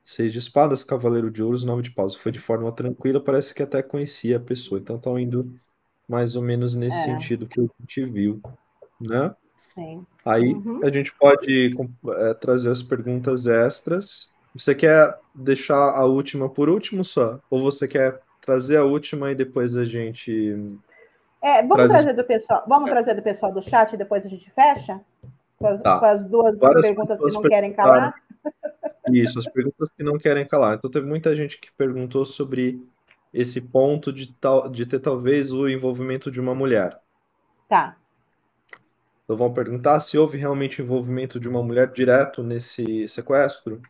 Seis 0.09 0.33
de 0.33 0.39
espadas, 0.39 0.83
cavaleiro 0.83 1.31
de 1.31 1.43
ouros, 1.43 1.65
nove 1.65 1.83
de 1.83 1.91
paus. 1.91 2.15
Foi 2.15 2.33
de 2.33 2.39
forma 2.39 2.73
tranquila, 2.73 3.21
parece 3.21 3.55
que 3.55 3.63
até 3.63 3.83
conhecia 3.83 4.39
a 4.39 4.41
pessoa. 4.41 4.81
Então 4.81 4.97
estão 4.97 5.19
indo 5.19 5.55
mais 6.09 6.35
ou 6.35 6.41
menos 6.43 6.75
nesse 6.75 6.97
é. 7.01 7.03
sentido 7.03 7.47
que 7.47 7.61
a 7.61 7.65
gente 7.79 8.07
viu, 8.07 8.41
né? 8.99 9.35
Sim. 9.75 10.07
Aí 10.25 10.55
uhum. 10.55 10.81
a 10.83 10.89
gente 10.89 11.15
pode 11.15 11.77
é, 12.21 12.33
trazer 12.33 12.71
as 12.71 12.83
perguntas 12.83 13.47
extras. 13.47 14.33
Você 14.55 14.75
quer 14.75 15.15
deixar 15.35 15.77
a 15.77 16.07
última 16.07 16.49
por 16.49 16.71
último 16.71 17.05
só? 17.05 17.39
Ou 17.51 17.63
você 17.63 17.87
quer 17.87 18.19
trazer 18.41 18.79
a 18.79 18.85
última 18.85 19.31
e 19.31 19.35
depois 19.35 19.77
a 19.77 19.85
gente. 19.85 20.57
É, 21.43 21.63
vamos 21.63 21.87
trazer 21.87 22.15
do 22.15 22.25
pessoal. 22.25 22.65
Vamos 22.67 22.89
é. 22.89 22.93
trazer 22.93 23.13
do 23.13 23.21
pessoal 23.21 23.53
do 23.53 23.61
chat 23.61 23.93
e 23.93 23.99
depois 23.99 24.25
a 24.25 24.29
gente 24.31 24.51
fecha? 24.51 25.03
Com 25.59 25.67
as, 25.67 25.83
tá. 25.83 25.99
com 25.99 26.07
as 26.07 26.25
duas 26.25 26.59
Várias 26.59 26.87
perguntas 26.87 27.21
que 27.21 27.31
não 27.31 27.43
querem 27.43 27.75
calar? 27.75 28.15
Isso, 29.13 29.39
as 29.39 29.47
perguntas 29.47 29.89
que 29.91 30.03
não 30.03 30.19
querem 30.19 30.47
calar. 30.47 30.77
Então, 30.77 30.91
teve 30.91 31.07
muita 31.07 31.35
gente 31.35 31.59
que 31.59 31.73
perguntou 31.73 32.25
sobre 32.25 32.83
esse 33.33 33.61
ponto 33.61 34.13
de, 34.13 34.33
tal, 34.35 34.69
de 34.69 34.87
ter 34.87 35.01
talvez 35.01 35.53
o 35.53 35.69
envolvimento 35.69 36.31
de 36.31 36.41
uma 36.41 36.55
mulher. 36.55 37.01
Tá. 37.69 37.97
Então, 39.25 39.37
vão 39.37 39.53
perguntar 39.53 40.01
se 40.01 40.17
houve 40.17 40.39
realmente 40.39 40.81
envolvimento 40.81 41.39
de 41.39 41.49
uma 41.49 41.63
mulher 41.63 41.93
direto 41.93 42.43
nesse 42.43 43.07
sequestro. 43.09 43.81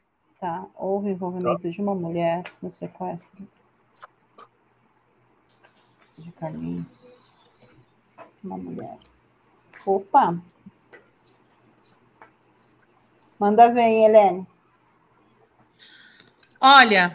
Tá, 0.41 0.67
houve 0.77 1.11
envolvimento 1.11 1.63
tá. 1.63 1.69
de 1.69 1.81
uma 1.81 1.95
mulher 1.95 2.45
no 2.63 2.73
sequestro. 2.73 3.47
De 6.17 6.33
Carlinhos. 6.33 7.49
Uma 8.43 8.57
mulher. 8.57 8.99
Opa! 9.87 10.37
Manda 13.39 13.69
ver, 13.69 13.83
Helene. 13.83 14.47
Olha, 16.61 17.15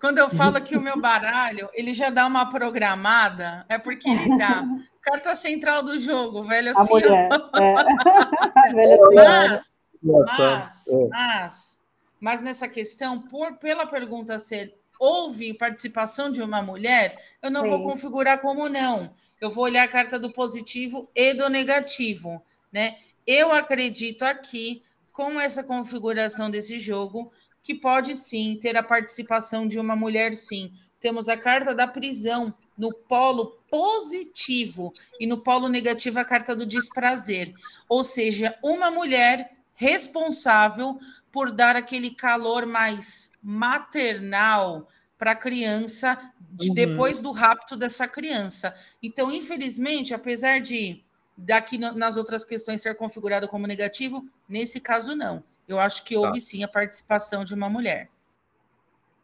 quando 0.00 0.18
eu 0.18 0.30
falo 0.30 0.60
que 0.62 0.76
o 0.76 0.80
meu 0.80 0.98
baralho 0.98 1.68
ele 1.74 1.92
já 1.92 2.08
dá 2.08 2.26
uma 2.26 2.48
programada, 2.48 3.66
é 3.68 3.76
porque 3.76 4.08
ele 4.08 4.38
dá 4.38 4.64
carta 5.02 5.34
central 5.34 5.82
do 5.82 5.98
jogo, 5.98 6.42
velho 6.44 6.70
assim. 6.70 6.94
É. 7.04 7.28
velho 8.74 8.98
mas, 9.14 9.80
mas, 10.02 10.86
é. 10.88 11.08
mas, 11.08 11.80
mas 12.18 12.42
nessa 12.42 12.66
questão, 12.66 13.20
por 13.20 13.58
pela 13.58 13.86
pergunta 13.86 14.38
ser 14.38 14.74
houve 14.98 15.54
participação 15.54 16.30
de 16.30 16.42
uma 16.42 16.60
mulher, 16.60 17.16
eu 17.42 17.50
não 17.50 17.62
Sim. 17.62 17.70
vou 17.70 17.82
configurar 17.84 18.40
como 18.40 18.68
não. 18.68 19.10
Eu 19.40 19.50
vou 19.50 19.64
olhar 19.64 19.84
a 19.84 19.88
carta 19.88 20.18
do 20.18 20.30
positivo 20.30 21.10
e 21.14 21.32
do 21.32 21.48
negativo, 21.48 22.42
né? 22.70 22.96
Eu 23.26 23.50
acredito 23.50 24.22
aqui 24.22 24.82
com 25.12 25.40
essa 25.40 25.62
configuração 25.62 26.50
desse 26.50 26.78
jogo 26.78 27.32
que 27.62 27.74
pode 27.74 28.14
sim 28.14 28.58
ter 28.60 28.76
a 28.76 28.82
participação 28.82 29.66
de 29.66 29.78
uma 29.78 29.94
mulher, 29.94 30.34
sim. 30.34 30.72
Temos 30.98 31.28
a 31.28 31.36
carta 31.36 31.74
da 31.74 31.86
prisão 31.86 32.54
no 32.76 32.92
polo 32.92 33.58
positivo 33.68 34.92
e 35.18 35.26
no 35.26 35.38
polo 35.38 35.68
negativo 35.68 36.18
a 36.18 36.24
carta 36.24 36.56
do 36.56 36.64
desprazer. 36.64 37.52
Ou 37.88 38.02
seja, 38.02 38.56
uma 38.62 38.90
mulher 38.90 39.50
responsável 39.74 40.98
por 41.32 41.52
dar 41.52 41.76
aquele 41.76 42.10
calor 42.10 42.66
mais 42.66 43.30
maternal 43.42 44.88
para 45.16 45.32
a 45.32 45.36
criança 45.36 46.18
de, 46.40 46.68
uhum. 46.68 46.74
depois 46.74 47.20
do 47.20 47.30
rapto 47.30 47.76
dessa 47.76 48.08
criança. 48.08 48.74
Então, 49.02 49.30
infelizmente, 49.30 50.14
apesar 50.14 50.60
de 50.60 51.04
daqui 51.36 51.78
nas 51.78 52.16
outras 52.16 52.44
questões 52.44 52.82
ser 52.82 52.94
configurado 52.96 53.48
como 53.48 53.66
negativo, 53.66 54.26
nesse 54.50 54.80
caso 54.80 55.14
não. 55.14 55.42
Eu 55.66 55.78
acho 55.78 56.04
que 56.04 56.16
houve 56.16 56.34
tá. 56.34 56.40
sim 56.40 56.64
a 56.64 56.68
participação 56.68 57.44
de 57.44 57.54
uma 57.54 57.70
mulher. 57.70 58.10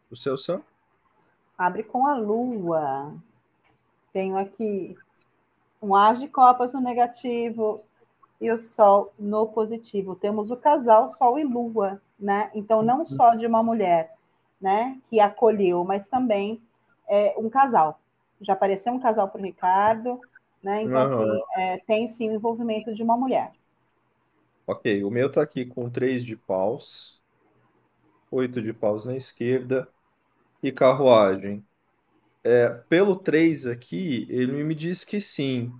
O 0.09 0.15
seu 0.15 0.37
só? 0.37 0.61
Abre 1.57 1.83
com 1.83 2.07
a 2.07 2.15
lua. 2.15 3.13
Tenho 4.13 4.37
aqui 4.37 4.95
um 5.81 5.93
as 5.93 6.19
de 6.19 6.27
copas 6.27 6.73
no 6.73 6.81
negativo 6.81 7.83
e 8.39 8.49
o 8.49 8.57
sol 8.57 9.13
no 9.19 9.47
positivo. 9.47 10.15
Temos 10.15 10.49
o 10.49 10.57
casal 10.57 11.09
sol 11.09 11.37
e 11.37 11.43
lua, 11.43 12.01
né? 12.17 12.49
Então 12.53 12.81
não 12.81 13.05
só 13.05 13.35
de 13.35 13.45
uma 13.45 13.61
mulher, 13.61 14.15
né, 14.59 14.99
que 15.07 15.19
acolheu, 15.19 15.83
mas 15.83 16.07
também 16.07 16.61
é, 17.07 17.35
um 17.37 17.49
casal. 17.49 17.99
Já 18.39 18.53
apareceu 18.53 18.93
um 18.93 18.99
casal 18.99 19.27
para 19.27 19.41
o 19.41 19.43
Ricardo, 19.43 20.19
né? 20.63 20.83
Então 20.83 20.97
uhum. 20.97 21.21
assim, 21.21 21.41
é, 21.57 21.77
tem 21.79 22.07
sim 22.07 22.29
o 22.29 22.33
envolvimento 22.33 22.93
de 22.93 23.03
uma 23.03 23.17
mulher. 23.17 23.51
Ok, 24.67 25.01
o 25.05 25.09
meu 25.09 25.31
tá 25.31 25.41
aqui 25.41 25.65
com 25.65 25.89
3 25.89 26.25
de 26.25 26.35
paus, 26.35 27.21
8 28.29 28.61
de 28.61 28.73
paus 28.73 29.05
na 29.05 29.15
esquerda 29.15 29.87
e 30.61 30.73
carruagem. 30.73 31.65
É, 32.43 32.67
pelo 32.89 33.15
3 33.15 33.65
aqui, 33.65 34.27
ele 34.29 34.63
me 34.63 34.75
diz 34.75 35.05
que 35.05 35.21
sim, 35.21 35.71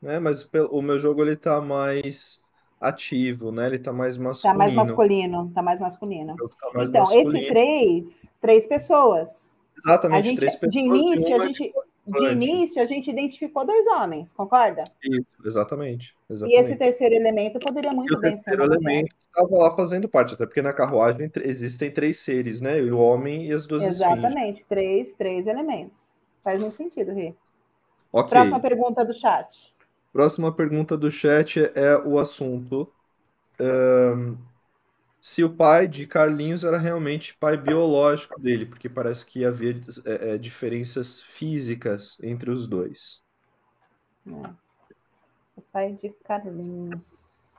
né? 0.00 0.18
Mas 0.18 0.50
o 0.70 0.82
meu 0.82 0.98
jogo 0.98 1.22
ele 1.22 1.36
tá 1.36 1.60
mais 1.60 2.42
ativo, 2.80 3.52
né? 3.52 3.68
Ele 3.68 3.78
tá 3.78 3.92
mais 3.92 4.16
masculino. 4.18 4.52
Tá 4.52 4.58
mais 4.58 4.74
masculino, 4.74 5.52
tá 5.54 5.62
mais 5.62 5.80
masculino. 5.80 6.36
Tá 6.36 6.70
mais 6.74 6.88
então, 6.88 7.02
masculino. 7.02 7.36
esse 7.36 7.46
3, 7.46 8.34
três 8.40 8.66
pessoas. 8.66 9.60
Exatamente, 9.78 10.26
gente, 10.26 10.36
três 10.36 10.56
pessoas. 10.56 10.72
De 10.72 10.78
início, 10.80 11.40
a 11.40 11.46
gente 11.46 11.62
de 11.62 11.72
início, 12.06 12.82
a 12.82 12.84
gente 12.84 13.10
identificou 13.10 13.64
dois 13.64 13.86
homens, 13.86 14.32
concorda? 14.32 14.84
Isso, 15.02 15.26
exatamente, 15.44 16.16
exatamente. 16.28 16.56
E 16.56 16.60
esse 16.60 16.76
terceiro 16.76 17.14
elemento 17.14 17.58
poderia 17.60 17.92
muito 17.92 18.18
bem 18.18 18.36
ser. 18.36 18.54
O 18.54 18.56
terceiro 18.56 18.74
elemento 18.74 19.14
estava 19.26 19.56
lá 19.56 19.76
fazendo 19.76 20.08
parte, 20.08 20.34
até 20.34 20.44
porque 20.44 20.60
na 20.62 20.72
carruagem 20.72 21.30
existem 21.42 21.90
três 21.90 22.18
seres, 22.18 22.60
né? 22.60 22.80
O 22.82 22.98
homem 22.98 23.46
e 23.46 23.52
as 23.52 23.66
duas 23.66 23.84
Exatamente, 23.84 24.64
três, 24.64 25.12
três 25.12 25.46
elementos. 25.46 26.16
Faz 26.42 26.60
muito 26.60 26.76
sentido, 26.76 27.12
Rê. 27.12 27.34
Okay. 28.12 28.30
Próxima 28.30 28.60
pergunta 28.60 29.04
do 29.04 29.14
chat. 29.14 29.72
Próxima 30.12 30.52
pergunta 30.52 30.96
do 30.96 31.10
chat 31.10 31.58
é 31.74 31.96
o 32.04 32.18
assunto. 32.18 32.92
Um, 33.60 34.36
se 35.24 35.44
o 35.44 35.54
pai 35.54 35.86
de 35.86 36.04
Carlinhos 36.04 36.64
era 36.64 36.76
realmente 36.76 37.36
pai 37.38 37.56
biológico 37.56 38.40
dele, 38.40 38.66
porque 38.66 38.88
parece 38.88 39.24
que 39.24 39.44
havia 39.44 39.80
é, 40.04 40.30
é, 40.30 40.36
diferenças 40.36 41.22
físicas 41.22 42.18
entre 42.24 42.50
os 42.50 42.66
dois. 42.66 43.22
É. 44.26 44.50
O 45.54 45.62
pai 45.72 45.92
de 45.92 46.10
Carlinhos. 46.24 47.54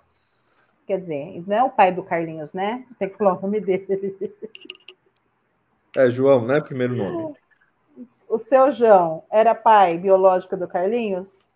Quer 0.85 0.99
dizer, 0.99 1.41
não 1.47 1.55
é 1.55 1.63
o 1.63 1.69
pai 1.69 1.93
do 1.93 2.03
Carlinhos, 2.03 2.51
né? 2.51 2.85
Tem 2.99 3.07
que 3.07 3.17
falar 3.17 3.37
o 3.37 3.41
nome 3.41 3.61
dele. 3.61 4.35
É, 5.95 6.11
João, 6.11 6.45
né? 6.45 6.59
Primeiro 6.59 6.95
nome. 6.95 7.37
O 8.27 8.37
seu 8.37 8.73
João 8.73 9.23
era 9.31 9.55
pai 9.55 9.97
biológico 9.97 10.57
do 10.57 10.67
Carlinhos? 10.67 11.49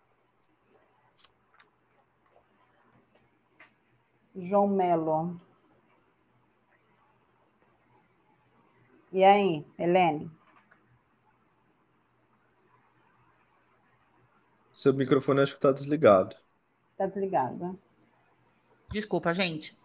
João 4.34 4.66
Melo. 4.66 5.38
E 9.12 9.24
aí, 9.24 9.64
Helene? 9.78 10.30
Seu 14.74 14.92
microfone 14.94 15.40
acho 15.40 15.52
que 15.52 15.58
está 15.58 15.72
desligado. 15.72 16.36
Está 16.92 17.06
desligado. 17.06 17.78
Desculpa, 18.90 19.34
gente. 19.34 19.76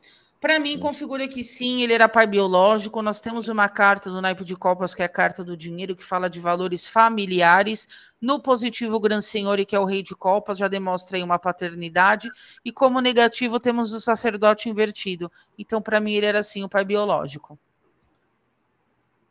Para 0.43 0.59
mim, 0.59 0.77
configura 0.77 1.25
que 1.25 1.41
sim, 1.41 1.81
ele 1.81 1.93
era 1.93 2.09
pai 2.09 2.27
biológico. 2.27 3.01
Nós 3.01 3.21
temos 3.21 3.47
uma 3.47 3.69
carta 3.69 4.09
do 4.09 4.21
naipe 4.21 4.43
de 4.43 4.57
copas, 4.57 4.93
que 4.93 5.01
é 5.01 5.05
a 5.05 5.09
carta 5.09 5.41
do 5.41 5.55
dinheiro, 5.55 5.95
que 5.95 6.03
fala 6.03 6.29
de 6.29 6.37
valores 6.37 6.85
familiares. 6.85 8.11
No 8.19 8.41
positivo, 8.41 8.97
o 8.97 8.99
Gran 8.99 9.21
Senhor, 9.21 9.57
que 9.65 9.73
é 9.73 9.79
o 9.79 9.85
rei 9.85 10.03
de 10.03 10.13
copas, 10.13 10.57
já 10.57 10.67
demonstra 10.67 11.15
aí 11.15 11.23
uma 11.23 11.39
paternidade. 11.39 12.29
E 12.65 12.73
como 12.73 12.99
negativo, 12.99 13.57
temos 13.57 13.93
o 13.93 14.01
sacerdote 14.01 14.67
invertido. 14.67 15.31
Então, 15.57 15.81
para 15.81 16.01
mim, 16.01 16.11
ele 16.11 16.25
era 16.25 16.43
sim 16.43 16.61
o 16.61 16.67
pai 16.67 16.83
biológico. 16.83 17.57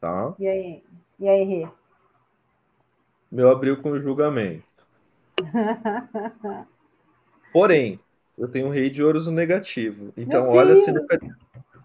Tá. 0.02 0.34
E 0.36 0.48
aí, 0.48 0.82
e 1.20 1.28
aí, 1.28 1.44
Rê? 1.44 1.68
Meu 3.30 3.48
abriu 3.48 3.80
com 3.80 4.00
julgamento. 4.00 4.64
Porém, 7.52 8.00
eu 8.36 8.48
tenho 8.48 8.66
um 8.66 8.70
rei 8.70 8.90
de 8.90 9.00
ouros 9.00 9.28
no 9.28 9.32
negativo. 9.32 10.12
Então, 10.16 10.48
olha 10.48 10.74
a, 10.74 10.80
sinuca, 10.80 11.20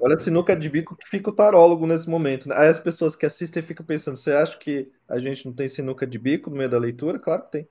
olha 0.01 0.15
a 0.15 0.17
sinuca 0.17 0.55
de 0.55 0.67
bico 0.67 0.95
que 0.95 1.07
fica 1.07 1.29
o 1.29 1.31
tarólogo 1.33 1.85
nesse 1.85 2.09
momento. 2.09 2.49
Né? 2.49 2.55
Aí 2.57 2.67
as 2.67 2.79
pessoas 2.79 3.15
que 3.15 3.23
assistem 3.23 3.61
ficam 3.61 3.85
pensando: 3.85 4.17
você 4.17 4.31
acha 4.31 4.57
que 4.57 4.91
a 5.07 5.19
gente 5.19 5.45
não 5.45 5.53
tem 5.53 5.69
sinuca 5.69 6.07
de 6.07 6.17
bico 6.17 6.49
no 6.49 6.57
meio 6.57 6.71
da 6.71 6.79
leitura? 6.79 7.19
Claro 7.19 7.43
que 7.43 7.51
tem. 7.51 7.69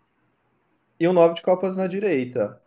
E 1.01 1.09
um 1.09 1.13
nove 1.13 1.35
de 1.35 1.43
copas 1.43 1.77
na 1.77 1.89
direita. 1.89 2.63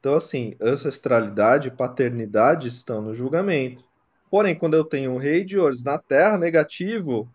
Então, 0.00 0.14
assim, 0.14 0.56
ancestralidade 0.62 1.68
e 1.68 1.72
paternidade 1.72 2.68
estão 2.68 3.02
no 3.02 3.12
julgamento. 3.12 3.87
Porém, 4.30 4.56
quando 4.56 4.74
eu 4.74 4.84
tenho 4.84 5.12
um 5.12 5.16
rei 5.16 5.44
de 5.44 5.58
ouros 5.58 5.82
na 5.82 5.98
terra 5.98 6.36
negativo, 6.36 7.28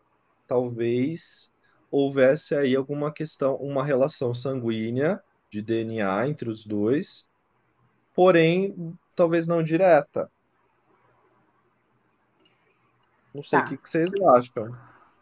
talvez 0.47 1.51
houvesse 1.89 2.55
aí 2.55 2.75
alguma 2.75 3.11
questão, 3.11 3.55
uma 3.55 3.83
relação 3.83 4.33
sanguínea 4.33 5.21
de 5.49 5.61
DNA 5.61 6.27
entre 6.27 6.49
os 6.49 6.65
dois, 6.65 7.27
porém, 8.15 8.97
talvez 9.15 9.47
não 9.47 9.63
direta. 9.63 10.29
Não 13.33 13.41
sei 13.41 13.59
tá. 13.59 13.65
o 13.65 13.67
que, 13.69 13.77
que 13.77 13.89
vocês 13.89 14.11
acham. 14.35 14.75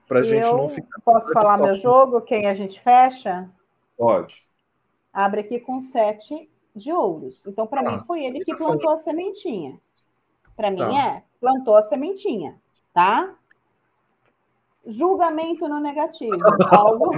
Pra 0.08 0.24
gente 0.24 0.44
não 0.44 0.68
ficar. 0.68 1.00
Posso 1.06 1.32
falar 1.32 1.58
meu 1.58 1.76
jogo? 1.76 2.22
Quem 2.22 2.48
a 2.48 2.54
gente 2.54 2.82
fecha? 2.82 3.50
Pode. 3.98 4.46
Abre 5.14 5.42
aqui 5.42 5.60
com 5.60 5.80
sete 5.80 6.50
de 6.76 6.92
ouros. 6.92 7.46
Então, 7.46 7.66
para 7.66 7.82
ah, 7.82 7.92
mim, 7.92 8.04
foi 8.06 8.26
ele 8.26 8.44
que 8.44 8.56
plantou 8.56 8.92
a 8.92 8.98
sementinha. 8.98 9.80
Para 10.56 10.70
mim, 10.70 10.80
tá. 10.80 10.94
é. 10.94 11.24
Plantou 11.42 11.76
a 11.76 11.82
sementinha, 11.82 12.58
tá? 12.94 13.36
Julgamento 14.86 15.68
no 15.68 15.82
negativo. 15.82 16.32
Alvo, 16.72 17.12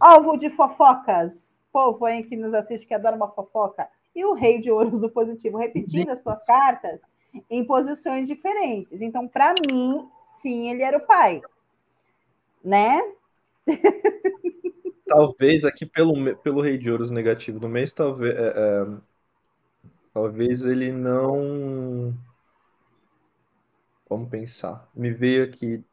alvo 0.00 0.36
de 0.38 0.48
fofocas. 0.48 1.60
Povo 1.70 2.06
aí 2.06 2.22
que 2.22 2.36
nos 2.36 2.54
assiste 2.54 2.86
que 2.86 2.94
adora 2.94 3.14
uma 3.14 3.28
fofoca 3.28 3.86
e 4.14 4.24
o 4.24 4.32
rei 4.32 4.58
de 4.58 4.70
ouros 4.70 5.00
do 5.00 5.10
positivo, 5.10 5.58
repetindo 5.58 6.10
as 6.10 6.20
suas 6.20 6.42
cartas 6.44 7.02
em 7.48 7.64
posições 7.64 8.26
diferentes. 8.26 9.00
Então, 9.00 9.28
para 9.28 9.54
mim, 9.70 10.08
sim, 10.24 10.70
ele 10.70 10.82
era 10.82 10.98
o 10.98 11.06
pai. 11.06 11.40
Né? 12.64 12.98
Talvez 15.06 15.64
aqui 15.64 15.86
pelo, 15.86 16.36
pelo 16.38 16.60
rei 16.60 16.76
de 16.76 16.90
ouros 16.90 17.10
negativo 17.10 17.58
do 17.58 17.68
mês, 17.68 17.92
talvez, 17.92 18.34
é, 18.36 18.48
é, 18.48 18.86
talvez 20.12 20.64
ele 20.64 20.92
não. 20.92 22.12
Vamos 24.08 24.28
pensar. 24.28 24.88
Me 24.94 25.10
veio 25.10 25.44
aqui. 25.44 25.84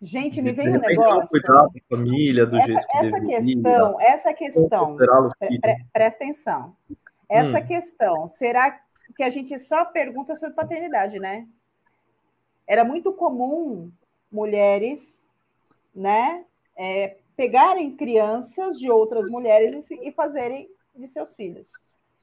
Gente, 0.00 0.40
me 0.42 0.52
veio 0.52 0.74
um 0.74 0.78
negócio. 0.78 1.28
Cuidar 1.28 1.62
da 1.62 1.96
família, 1.96 2.46
do 2.46 2.56
essa, 2.56 2.66
jeito 2.66 2.86
que 2.86 2.96
essa 2.98 3.20
questão, 3.20 4.00
essa 4.00 4.34
questão, 4.34 4.96
pre, 4.96 5.60
pre, 5.60 5.86
presta 5.92 6.24
atenção. 6.24 6.76
Essa 7.28 7.58
hum. 7.58 7.66
questão, 7.66 8.28
será 8.28 8.78
que 9.16 9.22
a 9.22 9.30
gente 9.30 9.58
só 9.58 9.84
pergunta 9.84 10.36
sobre 10.36 10.54
paternidade, 10.54 11.18
né? 11.18 11.46
Era 12.66 12.84
muito 12.84 13.12
comum 13.12 13.90
mulheres, 14.30 15.32
né, 15.94 16.44
é, 16.76 17.16
pegarem 17.36 17.96
crianças 17.96 18.78
de 18.78 18.90
outras 18.90 19.28
mulheres 19.28 19.90
e, 19.90 20.08
e 20.08 20.12
fazerem 20.12 20.68
de 20.94 21.06
seus 21.06 21.34
filhos, 21.34 21.70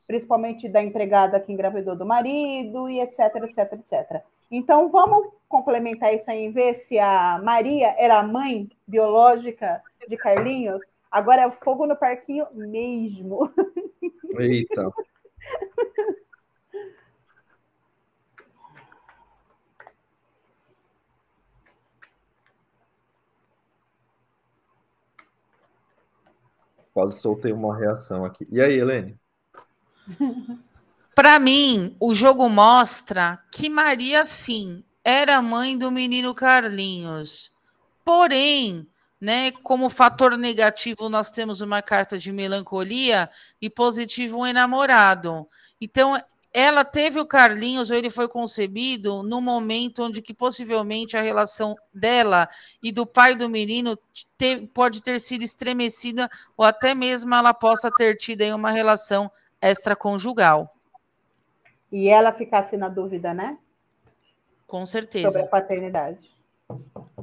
principalmente 0.05 0.67
da 0.67 0.83
empregada 0.83 1.39
que 1.39 1.51
engravidou 1.51 1.95
do 1.95 2.05
marido 2.05 2.89
e 2.89 2.99
etc, 2.99 3.35
etc, 3.35 3.73
etc. 3.73 4.23
Então 4.55 4.89
vamos 4.89 5.33
complementar 5.49 6.13
isso 6.13 6.29
aí, 6.29 6.49
ver 6.49 6.73
se 6.73 6.97
a 6.97 7.39
Maria 7.43 7.95
era 7.97 8.19
a 8.19 8.23
mãe 8.23 8.69
biológica 8.87 9.81
de 10.07 10.15
Carlinhos 10.17 10.83
Agora 11.13 11.43
é 11.43 11.51
fogo 11.51 11.85
no 11.85 11.95
parquinho 11.95 12.47
mesmo. 12.53 13.53
Eita. 14.35 14.91
Quase 26.91 27.19
soltei 27.19 27.51
uma 27.51 27.77
reação 27.77 28.25
aqui. 28.25 28.47
E 28.51 28.59
aí, 28.59 28.73
Helene? 28.73 29.15
Para 31.15 31.39
mim, 31.39 31.95
o 31.99 32.15
jogo 32.15 32.49
mostra 32.49 33.39
que 33.51 33.69
Maria, 33.69 34.23
sim, 34.25 34.83
era 35.03 35.41
mãe 35.41 35.77
do 35.77 35.91
menino 35.91 36.33
Carlinhos. 36.33 37.51
Porém, 38.03 38.87
né? 39.23 39.51
Como 39.51 39.89
fator 39.89 40.37
negativo, 40.37 41.07
nós 41.07 41.29
temos 41.29 41.61
uma 41.61 41.81
carta 41.81 42.17
de 42.19 42.31
melancolia 42.31 43.29
e 43.61 43.69
positivo 43.69 44.39
um 44.39 44.45
enamorado. 44.45 45.47
Então, 45.79 46.19
ela 46.51 46.83
teve 46.83 47.19
o 47.19 47.25
Carlinhos, 47.25 47.89
ou 47.89 47.95
ele 47.95 48.09
foi 48.09 48.27
concebido 48.27 49.23
no 49.23 49.39
momento 49.39 50.03
onde 50.03 50.21
que 50.21 50.33
possivelmente 50.33 51.15
a 51.15 51.21
relação 51.21 51.75
dela 51.93 52.49
e 52.81 52.91
do 52.91 53.05
pai 53.05 53.33
do 53.33 53.49
menino 53.49 53.97
te, 54.37 54.67
pode 54.73 55.01
ter 55.01 55.19
sido 55.19 55.43
estremecida, 55.43 56.29
ou 56.57 56.65
até 56.65 56.93
mesmo 56.93 57.33
ela 57.33 57.53
possa 57.53 57.89
ter 57.89 58.17
tido 58.17 58.41
aí 58.41 58.53
uma 58.53 58.71
relação 58.71 59.31
extraconjugal. 59.61 60.75
E 61.93 62.09
ela 62.09 62.33
ficasse 62.33 62.75
na 62.75 62.89
dúvida, 62.89 63.35
né? 63.35 63.55
Com 64.65 64.83
certeza. 64.83 65.27
Sobre 65.27 65.43
a 65.43 65.47
paternidade. 65.47 66.27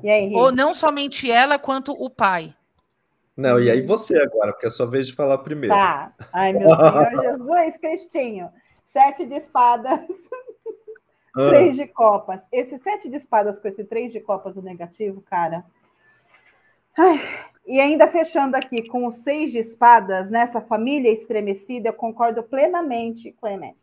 Aí, 0.04 0.32
Ou 0.32 0.52
não 0.52 0.72
somente 0.72 1.28
ela, 1.28 1.58
quanto 1.58 1.90
o 1.90 2.08
pai. 2.08 2.54
Não, 3.36 3.58
e 3.58 3.68
aí 3.68 3.82
você 3.82 4.16
agora, 4.16 4.52
porque 4.52 4.66
é 4.66 4.68
a 4.68 4.70
sua 4.70 4.86
vez 4.86 5.08
de 5.08 5.12
falar 5.12 5.38
primeiro. 5.38 5.74
Tá. 5.74 6.14
Ai, 6.32 6.52
meu 6.52 6.68
Senhor 6.68 7.10
Jesus, 7.20 7.78
Cristinho. 7.78 8.48
Sete 8.84 9.26
de 9.26 9.34
espadas, 9.34 10.08
ah. 11.36 11.48
três 11.48 11.74
de 11.74 11.88
copas. 11.88 12.46
Esse 12.52 12.78
sete 12.78 13.08
de 13.08 13.16
espadas 13.16 13.58
com 13.58 13.66
esse 13.66 13.82
três 13.82 14.12
de 14.12 14.20
copas 14.20 14.56
o 14.56 14.62
negativo, 14.62 15.20
cara. 15.20 15.64
Ai, 16.96 17.20
e 17.66 17.80
ainda 17.80 18.06
fechando 18.06 18.56
aqui 18.56 18.86
com 18.88 19.04
os 19.04 19.16
seis 19.16 19.50
de 19.50 19.58
espadas, 19.58 20.30
nessa 20.30 20.60
família 20.60 21.10
estremecida, 21.10 21.88
eu 21.88 21.92
concordo 21.92 22.44
plenamente 22.44 23.32
com 23.32 23.46
a 23.46 23.52
Ené. 23.52 23.74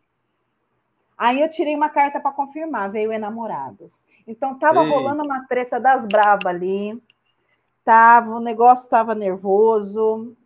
Aí 1.18 1.40
eu 1.42 1.50
tirei 1.50 1.74
uma 1.74 1.88
carta 1.88 2.20
para 2.20 2.30
confirmar, 2.30 2.92
veio 2.92 3.12
enamorados. 3.12 4.04
Então 4.24 4.56
tava 4.56 4.84
Ei. 4.84 4.88
rolando 4.88 5.24
uma 5.24 5.44
treta 5.46 5.80
das 5.80 6.06
bravas 6.06 6.46
ali. 6.46 7.02
Tava, 7.84 8.36
o 8.36 8.40
negócio 8.40 8.84
estava 8.84 9.16
nervoso. 9.16 10.36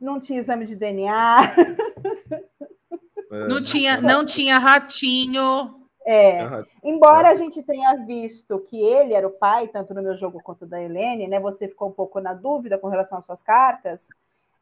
Não 0.00 0.18
tinha 0.18 0.40
exame 0.40 0.66
de 0.66 0.74
DNA. 0.74 1.54
É, 3.32 3.48
não 3.48 3.62
tinha, 3.62 3.98
não 3.98 4.26
tinha 4.26 4.58
ratinho. 4.58 5.82
É, 6.04 6.64
embora 6.84 7.30
a 7.30 7.34
gente 7.34 7.62
tenha 7.62 7.94
visto 8.04 8.58
que 8.68 8.76
ele 8.78 9.14
era 9.14 9.26
o 9.26 9.30
pai, 9.30 9.68
tanto 9.68 9.94
no 9.94 10.02
meu 10.02 10.14
jogo 10.14 10.42
quanto 10.42 10.66
da 10.66 10.82
Helene, 10.82 11.26
né? 11.26 11.40
Você 11.40 11.66
ficou 11.66 11.88
um 11.88 11.92
pouco 11.92 12.20
na 12.20 12.34
dúvida 12.34 12.76
com 12.76 12.88
relação 12.88 13.16
às 13.16 13.24
suas 13.24 13.42
cartas. 13.42 14.10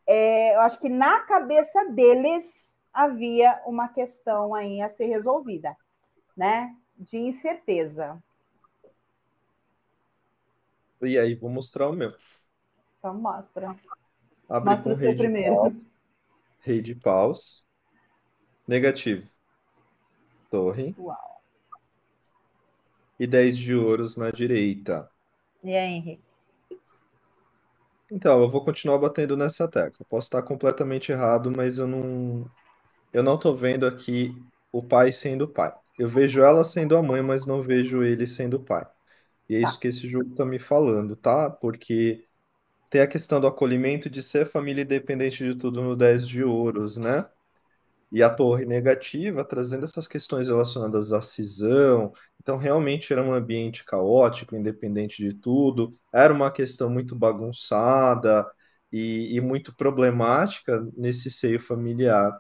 É, 0.07 0.55
eu 0.55 0.61
acho 0.61 0.79
que 0.79 0.89
na 0.89 1.19
cabeça 1.21 1.85
deles 1.87 2.79
havia 2.93 3.63
uma 3.67 3.89
questão 3.89 4.55
aí 4.55 4.81
a 4.81 4.89
ser 4.89 5.07
resolvida. 5.07 5.77
né, 6.37 6.75
de 6.99 7.19
incerteza. 7.19 8.23
E 11.03 11.19
aí, 11.19 11.35
vou 11.35 11.51
mostrar 11.51 11.89
o 11.89 11.93
meu. 11.93 12.13
Então, 12.99 13.15
mostra. 13.15 13.77
Abre 14.49 14.69
Mostra 14.73 14.93
o 14.93 14.97
seu 14.97 15.17
primeiro. 15.17 15.55
paus. 15.55 15.75
Rei 16.61 16.81
de 16.83 16.95
paus. 16.95 17.67
Negativo. 18.67 19.29
Torre. 20.51 20.97
Uau. 20.97 21.41
E 23.19 23.27
10 23.27 23.59
de 23.59 23.75
ouros 23.75 24.17
na 24.17 24.31
direita. 24.31 25.11
E 25.63 25.75
aí, 25.77 25.93
Henrique? 25.95 26.31
Então, 28.11 28.41
eu 28.43 28.49
vou 28.49 28.65
continuar 28.65 28.99
batendo 28.99 29.37
nessa 29.37 29.69
tecla. 29.69 30.05
Posso 30.09 30.27
estar 30.27 30.43
completamente 30.43 31.13
errado, 31.13 31.51
mas 31.51 31.79
eu 31.79 31.87
não, 31.87 32.51
eu 33.13 33.23
não 33.23 33.39
tô 33.39 33.55
vendo 33.55 33.87
aqui 33.87 34.43
o 34.73 34.83
pai 34.83 35.13
sendo 35.13 35.45
o 35.45 35.49
pai. 35.49 35.73
Eu 35.99 36.09
vejo 36.09 36.43
ela 36.43 36.65
sendo 36.65 36.97
a 36.97 37.03
mãe, 37.03 37.23
mas 37.23 37.47
não 37.47 37.63
vejo 37.63 38.03
ele 38.03 38.27
sendo 38.27 38.55
o 38.59 38.65
pai. 38.65 38.87
E 39.49 39.57
é 39.57 39.61
Tá. 39.61 39.71
isso 39.71 39.79
que 39.81 39.89
esse 39.89 40.09
jogo 40.09 40.35
tá 40.37 40.45
me 40.45 40.59
falando, 40.59 41.17
tá? 41.17 41.51
Porque 41.51 42.27
tem 42.91 43.01
a 43.03 43.07
questão 43.09 43.41
do 43.41 43.47
acolhimento 43.49 44.11
de 44.11 44.23
ser 44.23 44.47
família 44.47 44.83
independente 44.83 45.45
de 45.45 45.57
tudo 45.57 45.83
no 45.83 45.97
10 45.97 46.27
de 46.29 46.45
ouros, 46.45 46.97
né? 46.99 47.27
E 48.13 48.23
a 48.25 48.31
torre 48.35 48.65
negativa, 48.67 49.45
trazendo 49.45 49.85
essas 49.85 50.09
questões 50.09 50.49
relacionadas 50.49 51.13
à 51.13 51.23
cisão. 51.23 52.13
Então, 52.41 52.57
realmente 52.57 53.13
era 53.13 53.23
um 53.23 53.33
ambiente 53.33 53.85
caótico, 53.85 54.57
independente 54.57 55.23
de 55.23 55.33
tudo. 55.35 55.97
Era 56.13 56.33
uma 56.35 56.51
questão 56.51 56.91
muito 56.91 57.15
bagunçada 57.17 58.51
e, 58.91 59.37
e 59.37 59.41
muito 59.41 59.75
problemática 59.77 60.85
nesse 60.97 61.31
seio 61.31 61.61
familiar. 61.61 62.37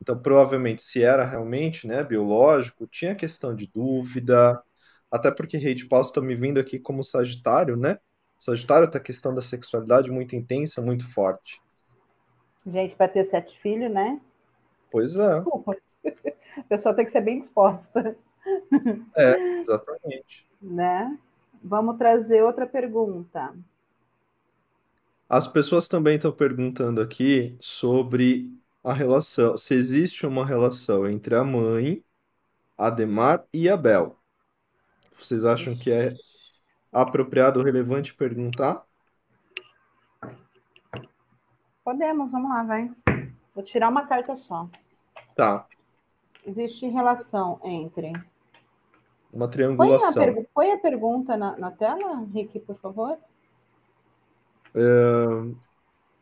Então, 0.00 0.18
provavelmente, 0.20 0.82
se 0.82 1.02
era 1.02 1.24
realmente, 1.24 1.86
né, 1.86 2.02
biológico, 2.02 2.86
tinha 2.86 3.14
questão 3.14 3.54
de 3.54 3.66
dúvida, 3.74 4.62
até 5.10 5.30
porque 5.30 5.56
Rei 5.56 5.74
de 5.74 5.86
Paus 5.86 6.08
está 6.08 6.20
me 6.20 6.34
vindo 6.34 6.60
aqui 6.60 6.78
como 6.78 7.02
Sagitário, 7.02 7.76
né? 7.76 7.98
Sagitário 8.38 8.90
tem 8.90 9.00
a 9.00 9.04
questão 9.04 9.34
da 9.34 9.40
sexualidade 9.40 10.10
muito 10.10 10.36
intensa, 10.36 10.82
muito 10.82 11.10
forte. 11.10 11.60
Gente, 12.66 12.96
para 12.96 13.08
ter 13.08 13.24
sete 13.24 13.58
filhos, 13.58 13.92
né? 13.92 14.20
Pois 14.90 15.16
é, 15.16 15.36
Desculpa. 15.36 15.76
A 16.58 16.62
pessoa 16.62 16.94
tem 16.94 17.04
que 17.04 17.10
ser 17.10 17.20
bem 17.20 17.38
disposta, 17.38 18.16
é, 19.16 19.36
exatamente. 19.58 20.46
né? 20.60 21.18
Vamos 21.62 21.96
trazer 21.98 22.42
outra 22.42 22.66
pergunta. 22.66 23.54
As 25.28 25.46
pessoas 25.48 25.88
também 25.88 26.16
estão 26.16 26.30
perguntando 26.32 27.00
aqui 27.00 27.56
sobre 27.60 28.50
a 28.86 28.92
relação, 28.92 29.56
se 29.56 29.74
existe 29.74 30.24
uma 30.26 30.46
relação 30.46 31.08
entre 31.08 31.34
a 31.34 31.42
mãe, 31.42 32.04
Ademar 32.78 33.44
e 33.52 33.68
Abel. 33.68 34.16
Vocês 35.12 35.44
acham 35.44 35.74
que 35.76 35.90
é 35.90 36.12
apropriado 36.92 37.58
ou 37.58 37.64
relevante 37.66 38.14
perguntar? 38.14 38.84
Podemos, 41.84 42.30
vamos 42.32 42.50
lá, 42.50 42.62
vai. 42.62 42.92
Vou 43.54 43.64
tirar 43.64 43.88
uma 43.88 44.06
carta 44.06 44.36
só. 44.36 44.68
Tá, 45.34 45.66
Existe 46.44 46.86
relação 46.86 47.60
entre. 47.64 48.12
uma 49.32 49.40
Põe 49.40 49.44
a, 49.46 49.48
triangulação. 49.48 50.22
pergu- 50.22 50.46
põe 50.54 50.70
a 50.70 50.78
pergunta 50.78 51.36
na, 51.36 51.56
na 51.56 51.70
tela, 51.72 52.24
Rick, 52.32 52.60
por 52.60 52.76
favor. 52.78 53.18
É 54.74 55.65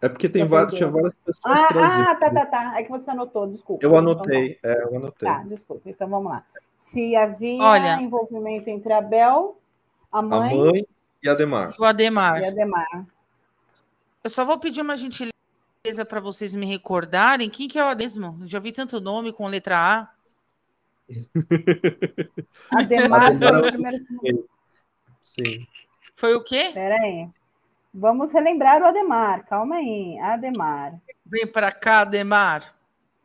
porque 0.09 0.29
tem 0.29 0.49
perdeu. 0.49 0.69
tinha 0.77 0.89
várias 0.91 1.15
pessoas 1.15 1.63
Ah, 1.63 1.69
trazendo. 1.69 2.09
ah, 2.09 2.15
tá, 2.17 2.31
tá, 2.31 2.47
tá. 2.47 2.79
É 2.81 2.83
que 2.83 2.91
você 2.91 3.11
anotou, 3.11 3.47
desculpa. 3.47 3.85
Eu 3.85 3.91
Então, 3.91 3.99
anotei, 3.99 4.59
é, 4.63 4.83
eu 4.83 4.97
anotei. 4.97 5.29
Tá, 5.29 5.43
desculpa. 5.45 5.89
Então 5.89 6.09
vamos 6.09 6.31
lá. 6.33 6.45
Se 6.77 7.15
havia 7.17 7.63
Olha. 7.63 8.01
envolvimento 8.03 8.69
entre 8.69 8.93
a 8.93 9.01
Bel, 9.01 9.57
a 10.13 10.19
A 10.19 10.23
mãe, 10.23 10.57
mãe 10.57 10.87
e 11.23 11.29
Ademar. 11.29 11.75
E 11.79 11.83
o 11.83 11.85
Ademar. 11.85 12.41
e 12.43 12.47
a 12.47 12.51
Demar. 12.51 13.07
Eu 14.23 14.31
só 14.31 14.45
vou 14.45 14.59
pedir 14.59 14.81
uma 14.83 14.97
gentileza 14.97 15.33
para 16.09 16.21
vocês 16.21 16.55
me 16.55 16.67
recordarem 16.67 17.49
quem 17.51 17.69
que 17.69 17.79
é 17.79 17.85
o 17.85 17.89
Adesmo. 17.89 18.39
Já 18.47 18.59
vi 18.59 18.73
tanto 18.73 19.01
nome 19.01 19.33
com 19.33 19.47
letra 19.47 19.77
A. 19.79 20.09
A 22.71 22.83
Demar 22.83 23.27
foi 23.39 23.47
Ademar. 23.47 23.65
o 23.65 23.67
primeiro. 23.73 24.01
segundo. 24.01 24.49
Sim. 25.21 25.67
Foi 26.17 26.35
o 26.35 26.43
quê? 26.43 26.57
Espera 26.69 26.97
aí. 26.97 27.29
Vamos 27.95 28.33
relembrar 28.33 28.83
o 28.83 28.87
Ademar. 28.87 29.47
Calma 29.47 29.77
aí. 29.77 30.19
Ademar. 30.19 31.01
Vem 31.25 31.47
para 31.47 31.71
cá, 31.71 32.01
Ademar. 32.01 32.75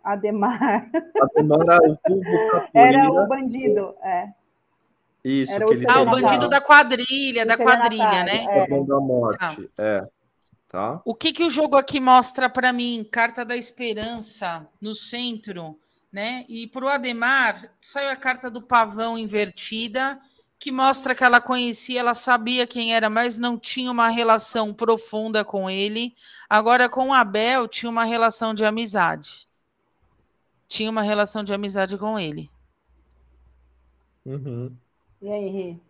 Ademar. 0.04 0.88
Ademar 1.20 1.66
era 1.74 1.90
o 1.90 1.98
vulgo 2.24 2.70
Era 2.72 3.10
o 3.10 3.28
bandido. 3.28 3.96
É. 4.04 4.30
Isso, 5.24 5.54
era 5.54 5.66
que 5.66 5.72
o 5.72 5.74
ele 5.74 5.86
Ah, 5.90 6.02
o 6.02 6.06
bandido 6.06 6.48
da 6.48 6.62
quadrilha, 6.62 7.46
da 7.48 7.58
quadrilha, 7.58 8.24
né? 8.24 8.46
é. 8.46 8.64
a 8.64 8.70
mão 8.70 8.86
da 8.86 9.00
morte. 9.00 9.70
É. 9.80 10.08
Tá? 10.70 11.02
O 11.04 11.16
que, 11.16 11.34
que 11.34 11.44
o 11.44 11.50
jogo 11.50 11.76
aqui 11.76 12.00
mostra 12.00 12.48
para 12.48 12.72
mim? 12.72 13.08
Carta 13.12 13.44
da 13.44 13.58
esperança 13.58 14.68
no 14.80 14.94
centro, 14.94 15.80
né? 16.14 16.46
E 16.48 16.68
para 16.68 16.86
o 16.86 16.90
Ademar 16.90 17.56
saiu 17.80 18.12
a 18.12 18.16
carta 18.16 18.52
do 18.52 18.62
pavão 18.62 19.18
invertida, 19.18 20.20
que 20.60 20.74
mostra 20.74 21.16
que 21.16 21.24
ela 21.24 21.40
conhecia, 21.40 22.02
ela 22.02 22.14
sabia 22.14 22.68
quem 22.68 22.94
era, 22.94 23.10
mas 23.10 23.38
não 23.38 23.58
tinha 23.58 23.90
uma 23.90 24.10
relação 24.10 24.74
profunda 24.74 25.46
com 25.46 25.70
ele. 25.70 26.14
Agora, 26.50 26.90
com 26.90 27.08
o 27.08 27.14
Abel, 27.14 27.66
tinha 27.66 27.90
uma 27.90 28.04
relação 28.04 28.54
de 28.54 28.66
amizade. 28.66 29.48
Tinha 30.68 30.92
uma 30.92 31.02
relação 31.02 31.46
de 31.46 31.54
amizade 31.54 31.98
com 31.98 32.20
ele. 32.20 32.52
Uhum. 34.26 34.76
E 35.22 35.32
aí, 35.32 35.50
Ri? 35.50 35.82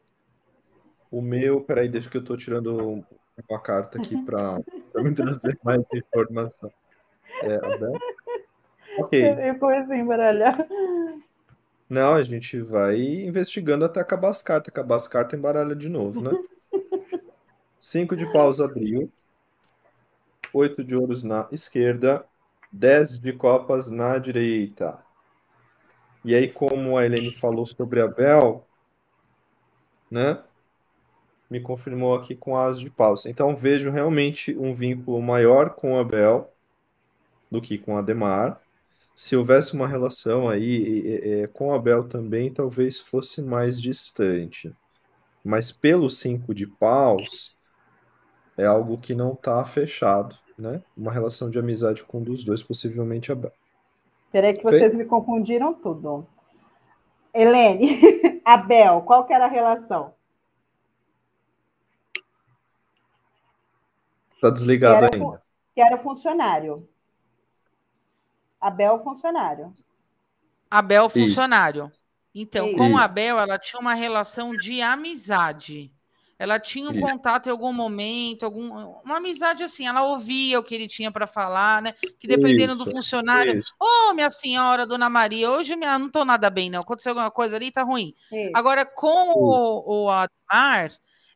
O 1.11 1.19
meu, 1.19 1.61
peraí, 1.61 1.89
deixa 1.89 2.07
que 2.07 2.17
eu 2.17 2.23
tô 2.23 2.37
tirando 2.37 3.03
uma 3.49 3.59
carta 3.59 3.97
aqui 3.97 4.23
para 4.23 4.59
me 5.01 5.15
trazer 5.15 5.57
mais 5.63 5.81
informação. 5.91 6.71
É, 7.41 7.55
Abel? 7.55 7.93
Ok. 8.99 9.49
Eu 9.49 9.57
comecei 9.57 9.95
a 9.95 9.99
embaralhar. 9.99 10.67
Não, 11.89 12.13
a 12.13 12.23
gente 12.23 12.61
vai 12.61 13.01
investigando 13.01 13.83
até 13.83 13.99
acabar 13.99 14.29
as 14.29 14.43
cartas. 14.43 14.69
Acabar 14.69 14.95
as 14.95 15.07
cartas, 15.07 15.37
embaralha 15.37 15.75
de 15.75 15.89
novo, 15.89 16.21
né? 16.21 16.31
Cinco 17.79 18.15
de 18.15 18.31
paus 18.31 18.61
abriu. 18.61 19.11
Oito 20.53 20.83
de 20.83 20.95
ouros 20.95 21.23
na 21.23 21.47
esquerda. 21.51 22.23
Dez 22.71 23.17
de 23.17 23.33
copas 23.33 23.89
na 23.89 24.19
direita. 24.19 24.99
E 26.23 26.35
aí, 26.35 26.51
como 26.51 26.95
a 26.95 27.05
Helene 27.05 27.33
falou 27.33 27.65
sobre 27.65 28.01
Abel, 28.01 28.67
né? 30.11 30.43
Me 31.49 31.59
confirmou 31.59 32.13
aqui 32.13 32.35
com 32.35 32.55
as 32.55 32.79
de 32.79 32.91
paus. 32.91 33.25
Então, 33.25 33.55
vejo 33.55 33.89
realmente 33.89 34.55
um 34.55 34.75
vínculo 34.75 35.19
maior 35.19 35.71
com 35.71 35.97
Abel 35.97 36.53
do 37.49 37.59
que 37.59 37.79
com 37.79 37.97
Ademar 37.97 38.61
se 39.19 39.35
houvesse 39.35 39.73
uma 39.73 39.85
relação 39.85 40.47
aí 40.47 41.03
é, 41.41 41.47
com 41.47 41.73
Abel 41.73 42.07
também, 42.07 42.53
talvez 42.53 43.01
fosse 43.01 43.41
mais 43.41 43.81
distante. 43.81 44.73
Mas 45.43 45.73
pelo 45.73 46.09
cinco 46.09 46.53
de 46.53 46.65
paus, 46.65 47.53
é 48.57 48.65
algo 48.65 48.97
que 48.97 49.13
não 49.13 49.33
está 49.33 49.65
fechado, 49.65 50.37
né? 50.57 50.81
Uma 50.95 51.11
relação 51.11 51.49
de 51.49 51.59
amizade 51.59 52.01
com 52.05 52.19
um 52.19 52.23
dos 52.23 52.45
dois, 52.45 52.63
possivelmente 52.63 53.29
Abel. 53.29 53.51
Peraí 54.31 54.53
que 54.53 54.63
vocês 54.63 54.95
me 54.95 55.03
confundiram 55.03 55.73
tudo. 55.73 56.25
Helene, 57.33 57.99
Abel, 58.45 59.01
qual 59.01 59.25
que 59.25 59.33
era 59.33 59.47
a 59.47 59.49
relação? 59.49 60.13
Tá 64.39 64.49
desligado 64.49 65.07
Era 65.07 65.09
ainda. 65.13 65.43
Que 65.75 65.81
era 65.81 65.97
funcionário. 65.97 66.87
Abel, 68.59 69.01
funcionário. 69.03 69.73
Abel, 70.69 71.09
funcionário. 71.09 71.91
Então, 72.33 72.67
Isso. 72.67 72.77
com 72.77 72.97
a 72.97 73.03
Abel, 73.03 73.39
ela 73.39 73.57
tinha 73.57 73.79
uma 73.79 73.93
relação 73.93 74.51
de 74.51 74.81
amizade. 74.81 75.91
Ela 76.37 76.57
tinha 76.57 76.89
um 76.89 76.93
Isso. 76.93 77.01
contato 77.01 77.47
em 77.47 77.49
algum 77.49 77.73
momento, 77.73 78.45
algum, 78.45 78.69
uma 79.03 79.17
amizade 79.17 79.61
assim. 79.61 79.85
Ela 79.85 80.03
ouvia 80.03 80.57
o 80.57 80.63
que 80.63 80.73
ele 80.73 80.87
tinha 80.87 81.11
para 81.11 81.27
falar, 81.27 81.81
né? 81.81 81.93
Que 82.17 82.27
dependendo 82.27 82.75
do 82.75 82.83
Isso, 82.83 82.91
funcionário, 82.91 83.59
Isso. 83.59 83.73
ô, 83.77 84.13
minha 84.13 84.29
senhora, 84.29 84.85
dona 84.85 85.09
Maria, 85.09 85.51
hoje 85.51 85.75
minha, 85.75 85.99
não 85.99 86.09
tô 86.09 86.23
nada 86.23 86.49
bem, 86.49 86.69
não. 86.69 86.79
Aconteceu 86.79 87.11
alguma 87.11 87.29
coisa 87.29 87.57
ali, 87.57 87.71
tá 87.71 87.83
ruim. 87.83 88.13
Isso. 88.31 88.51
Agora, 88.55 88.85
com 88.85 89.33
o, 89.33 90.05
o 90.05 90.09
Admar, 90.09 90.91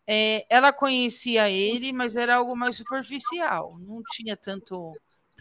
é, 0.08 0.46
ela 0.50 0.72
conhecia 0.72 1.50
ele, 1.50 1.92
mas 1.92 2.16
era 2.16 2.38
algo 2.38 2.56
mais 2.56 2.78
superficial. 2.78 3.78
Não 3.80 4.02
tinha 4.14 4.38
tanto, 4.38 4.94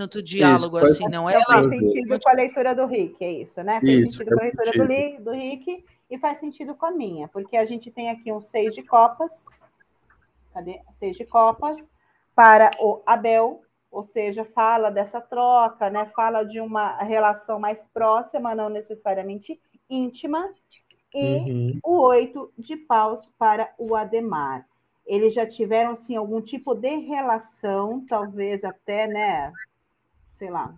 tanto 0.09 0.23
diálogo 0.23 0.79
faz- 0.79 0.93
assim, 0.93 1.09
não. 1.09 1.29
Ela, 1.29 1.45
faz 1.45 1.69
sentido 1.69 2.19
com 2.21 2.29
a 2.29 2.33
leitura 2.33 2.75
do 2.75 2.87
Rick, 2.87 3.25
é 3.25 3.33
isso, 3.33 3.63
né? 3.63 3.81
Faz 3.81 4.01
Isso, 4.01 4.13
sentido 4.13 4.35
com 4.35 4.41
a 4.41 4.45
leitura 4.45 4.73
do, 4.73 4.85
Li- 4.85 5.19
do 5.19 5.31
Rick 5.33 5.85
e 6.11 6.19
faz 6.19 6.39
sentido 6.39 6.75
com 6.75 6.87
a 6.87 6.91
minha, 6.91 7.29
porque 7.29 7.57
a 7.57 7.65
gente 7.65 7.91
tem 7.91 8.11
aqui 8.11 8.33
um 8.33 8.41
seis 8.41 8.75
de 8.75 8.83
copas, 8.83 9.45
cadê? 10.53 10.81
Seis 10.93 11.17
de 11.17 11.25
copas 11.25 11.91
para 12.35 12.71
o 12.81 13.03
Abel, 13.07 13.63
ou 13.91 14.03
seja, 14.03 14.45
fala 14.45 14.91
dessa 14.91 15.21
troca, 15.21 15.91
né? 15.91 16.07
Fala 16.17 16.45
de 16.45 16.61
uma 16.61 16.97
relação 16.99 17.59
mais 17.61 17.87
próxima, 17.87 18.55
não 18.55 18.69
necessariamente 18.69 19.61
íntima 19.89 20.51
e 21.15 21.37
Uhum. 21.53 21.81
o 21.85 22.01
oito 22.07 22.53
de 22.59 22.77
paus 22.77 23.31
para 23.39 23.73
o 23.79 23.95
Ademar. 23.95 24.67
Eles 25.05 25.35
já 25.35 25.47
tiveram 25.47 25.95
sim 25.97 26.17
algum 26.17 26.41
tipo 26.41 26.75
de 26.75 26.97
relação, 26.97 28.01
talvez 28.09 28.65
até, 28.65 29.07
né? 29.07 29.53
Sei 30.43 30.51
lá. 30.51 30.75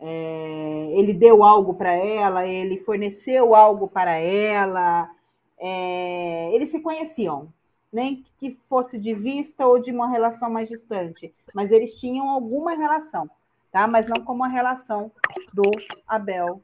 é, 0.00 0.88
ele 0.92 1.14
deu 1.14 1.44
algo 1.44 1.74
para 1.74 1.92
ela, 1.92 2.44
ele 2.44 2.78
forneceu 2.78 3.54
algo 3.54 3.86
para 3.86 4.16
ela. 4.16 5.08
é, 5.56 6.50
eles 6.52 6.70
se 6.70 6.80
conheciam, 6.80 7.48
nem 7.92 8.24
que 8.36 8.58
fosse 8.68 8.98
de 8.98 9.14
vista 9.14 9.64
ou 9.64 9.78
de 9.78 9.92
uma 9.92 10.08
relação 10.10 10.50
mais 10.50 10.68
distante, 10.68 11.32
mas 11.54 11.70
eles 11.70 11.94
tinham 11.94 12.28
alguma 12.28 12.74
relação, 12.74 13.30
tá? 13.70 13.86
Mas 13.86 14.08
não 14.08 14.24
como 14.24 14.44
a 14.44 14.48
relação 14.48 15.12
do 15.52 15.62
Abel. 16.06 16.60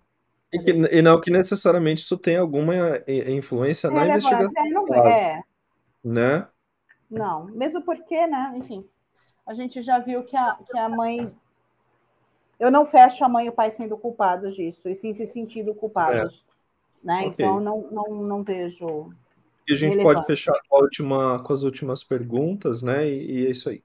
E, 0.53 0.59
que- 0.59 0.97
e 0.97 1.01
não 1.01 1.20
que 1.20 1.31
necessariamente 1.31 2.03
isso 2.03 2.19
tem 2.19 2.37
alguma 2.37 2.74
i- 3.07 3.31
influência 3.32 3.89
na 3.89 4.01
Relevância, 4.03 4.43
investigação, 4.43 4.65
é, 4.65 4.70
não, 4.70 5.07
é, 5.07 5.45
né? 6.05 6.49
Não, 7.09 7.45
mesmo 7.47 7.81
porque, 7.82 8.27
né? 8.27 8.53
Enfim, 8.57 8.85
a 9.47 9.55
gente 9.55 9.81
já 9.82 9.99
viu 9.99 10.24
que 10.24 10.37
a, 10.37 10.59
que 10.70 10.78
a 10.78 10.89
mãe. 10.89 11.32
Eu 12.61 12.70
não 12.70 12.85
fecho 12.85 13.24
a 13.24 13.28
mãe 13.28 13.47
e 13.47 13.49
o 13.49 13.53
pai 13.53 13.70
sendo 13.70 13.97
culpados 13.97 14.55
disso, 14.55 14.91
e 14.91 14.95
sim 14.95 15.15
se 15.15 15.27
sentindo 15.27 15.74
culpados. 15.74 16.45
Né? 17.03 17.23
Ok. 17.27 17.32
Então, 17.32 17.59
não, 17.59 17.89
não, 17.91 18.23
não 18.23 18.45
vejo. 18.45 19.11
E 19.66 19.73
a 19.73 19.77
gente 19.77 19.97
Relevante. 19.97 20.15
pode 20.15 20.27
fechar 20.27 20.53
com, 20.69 20.77
a 20.77 20.81
última, 20.81 21.43
com 21.43 21.53
as 21.55 21.62
últimas 21.62 22.05
perguntas, 22.05 22.82
né? 22.82 23.09
E, 23.09 23.45
e 23.45 23.47
é 23.47 23.51
isso 23.51 23.70
aí. 23.70 23.82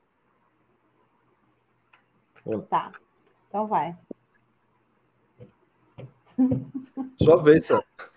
Tá. 2.69 2.91
Então 3.47 3.65
vai. 3.65 3.97
Sua 7.21 7.41
vez, 7.41 7.65
Sam. 7.65 7.81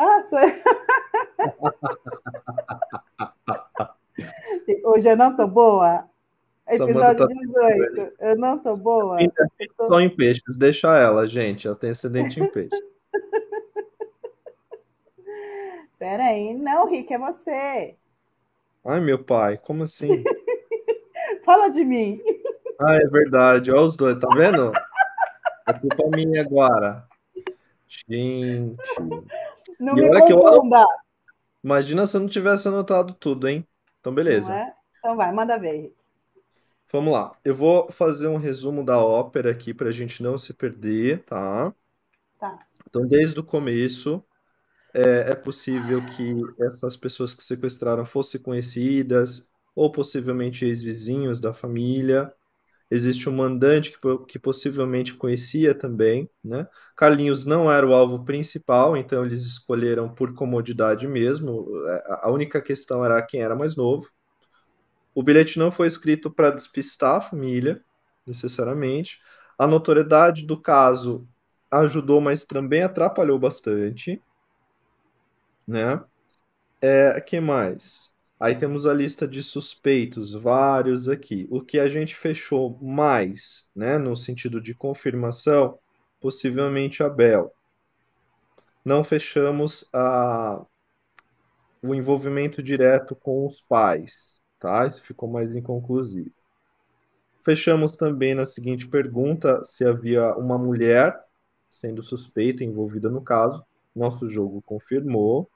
Ah, 0.00 0.22
sou 0.22 0.38
eu. 0.38 0.54
Hoje 4.92 5.08
eu 5.08 5.16
não 5.16 5.34
tô 5.34 5.44
boa? 5.44 6.08
Episódio 6.68 7.26
tá- 7.28 7.34
18. 7.34 8.12
Eu 8.20 8.36
não 8.36 8.58
tô 8.58 8.76
boa? 8.76 9.18
Só 9.88 10.00
em 10.00 10.08
peixes, 10.08 10.56
deixa 10.56 10.96
ela, 10.98 11.26
gente. 11.26 11.66
Ela 11.66 11.76
tem 11.76 11.90
ascendente 11.90 12.38
em 12.40 12.50
peixes. 12.50 12.78
Peraí. 15.98 16.54
Não, 16.54 16.88
Rick, 16.88 17.12
é 17.12 17.18
você. 17.18 17.96
Ai, 18.84 19.00
meu 19.00 19.22
pai, 19.22 19.58
como 19.58 19.82
assim? 19.82 20.08
Fala 21.44 21.68
de 21.68 21.84
mim. 21.84 22.20
Ah, 22.80 22.94
é 22.94 23.06
verdade. 23.08 23.70
Olha 23.72 23.82
os 23.82 23.96
dois, 23.96 24.16
tá 24.16 24.28
vendo? 24.36 24.70
É 25.68 25.72
culpa 25.72 26.10
minha 26.16 26.42
agora. 26.42 27.04
Gente. 27.88 28.76
Não 29.80 29.96
E 29.98 30.02
me 30.02 30.10
olha 30.10 30.24
que 30.24 30.32
eu- 30.32 30.40
confunda. 30.40 30.84
Imagina 31.64 32.06
se 32.06 32.16
eu 32.16 32.20
não 32.20 32.28
tivesse 32.28 32.68
anotado 32.68 33.12
tudo, 33.14 33.48
hein? 33.48 33.66
Então, 33.98 34.14
beleza. 34.14 34.54
É? 34.54 34.72
Então 34.98 35.16
vai, 35.16 35.32
manda 35.32 35.58
ver. 35.58 35.92
Vamos 36.90 37.12
lá. 37.12 37.38
Eu 37.44 37.54
vou 37.54 37.90
fazer 37.92 38.28
um 38.28 38.36
resumo 38.36 38.84
da 38.84 38.98
ópera 38.98 39.50
aqui 39.50 39.74
para 39.74 39.88
a 39.88 39.92
gente 39.92 40.22
não 40.22 40.38
se 40.38 40.54
perder, 40.54 41.22
tá? 41.24 41.74
Tá. 42.38 42.58
Então, 42.88 43.06
desde 43.06 43.38
o 43.38 43.44
começo, 43.44 44.24
é, 44.94 45.32
é 45.32 45.34
possível 45.34 46.04
que 46.04 46.34
essas 46.60 46.96
pessoas 46.96 47.34
que 47.34 47.42
sequestraram 47.42 48.04
fossem 48.04 48.40
conhecidas 48.40 49.48
ou 49.74 49.92
possivelmente 49.92 50.64
ex-vizinhos 50.64 51.40
da 51.40 51.54
família. 51.54 52.32
Existe 52.90 53.28
um 53.28 53.32
mandante 53.36 53.92
que, 53.92 53.98
que 54.28 54.38
possivelmente 54.38 55.14
conhecia 55.14 55.74
também, 55.74 56.30
né? 56.44 56.68
Carlinhos 56.96 57.46
não 57.46 57.70
era 57.70 57.86
o 57.86 57.94
alvo 57.94 58.24
principal, 58.24 58.96
então 58.96 59.24
eles 59.26 59.42
escolheram 59.46 60.12
por 60.14 60.34
comodidade 60.34 61.08
mesmo. 61.08 61.66
É, 61.88 62.04
a 62.22 62.30
única 62.32 62.62
questão 62.62 63.04
era 63.04 63.22
quem 63.22 63.42
era 63.42 63.56
mais 63.56 63.76
novo. 63.76 64.10
O 65.18 65.22
bilhete 65.24 65.58
não 65.58 65.68
foi 65.68 65.88
escrito 65.88 66.30
para 66.30 66.52
despistar 66.52 67.16
a 67.16 67.20
família, 67.20 67.82
necessariamente. 68.24 69.18
A 69.58 69.66
notoriedade 69.66 70.46
do 70.46 70.56
caso 70.56 71.26
ajudou, 71.68 72.20
mas 72.20 72.44
também 72.44 72.84
atrapalhou 72.84 73.36
bastante, 73.36 74.22
né? 75.66 76.00
É, 76.80 77.20
que 77.20 77.40
mais? 77.40 78.14
Aí 78.38 78.54
temos 78.54 78.86
a 78.86 78.94
lista 78.94 79.26
de 79.26 79.42
suspeitos, 79.42 80.34
vários 80.34 81.08
aqui. 81.08 81.48
O 81.50 81.62
que 81.62 81.80
a 81.80 81.88
gente 81.88 82.14
fechou 82.14 82.78
mais, 82.80 83.68
né, 83.74 83.98
no 83.98 84.14
sentido 84.14 84.60
de 84.60 84.72
confirmação, 84.72 85.80
possivelmente 86.20 87.02
Abel. 87.02 87.52
Não 88.84 89.02
fechamos 89.02 89.84
a, 89.92 90.64
o 91.82 91.92
envolvimento 91.92 92.62
direto 92.62 93.16
com 93.16 93.44
os 93.44 93.60
pais, 93.60 94.37
tá? 94.58 94.86
Isso 94.86 95.02
ficou 95.02 95.28
mais 95.28 95.54
inconclusivo. 95.54 96.32
Fechamos 97.44 97.96
também 97.96 98.32
na 98.34 98.46
seguinte 98.46 98.86
pergunta 98.86 99.64
se 99.64 99.84
havia 99.84 100.36
uma 100.36 100.56
mulher 100.58 101.18
sendo 101.70 102.02
suspeita, 102.02 102.62
envolvida 102.62 103.08
no 103.10 103.22
caso. 103.22 103.64
Nosso 103.94 104.28
jogo 104.28 104.62
confirmou. 104.62 105.50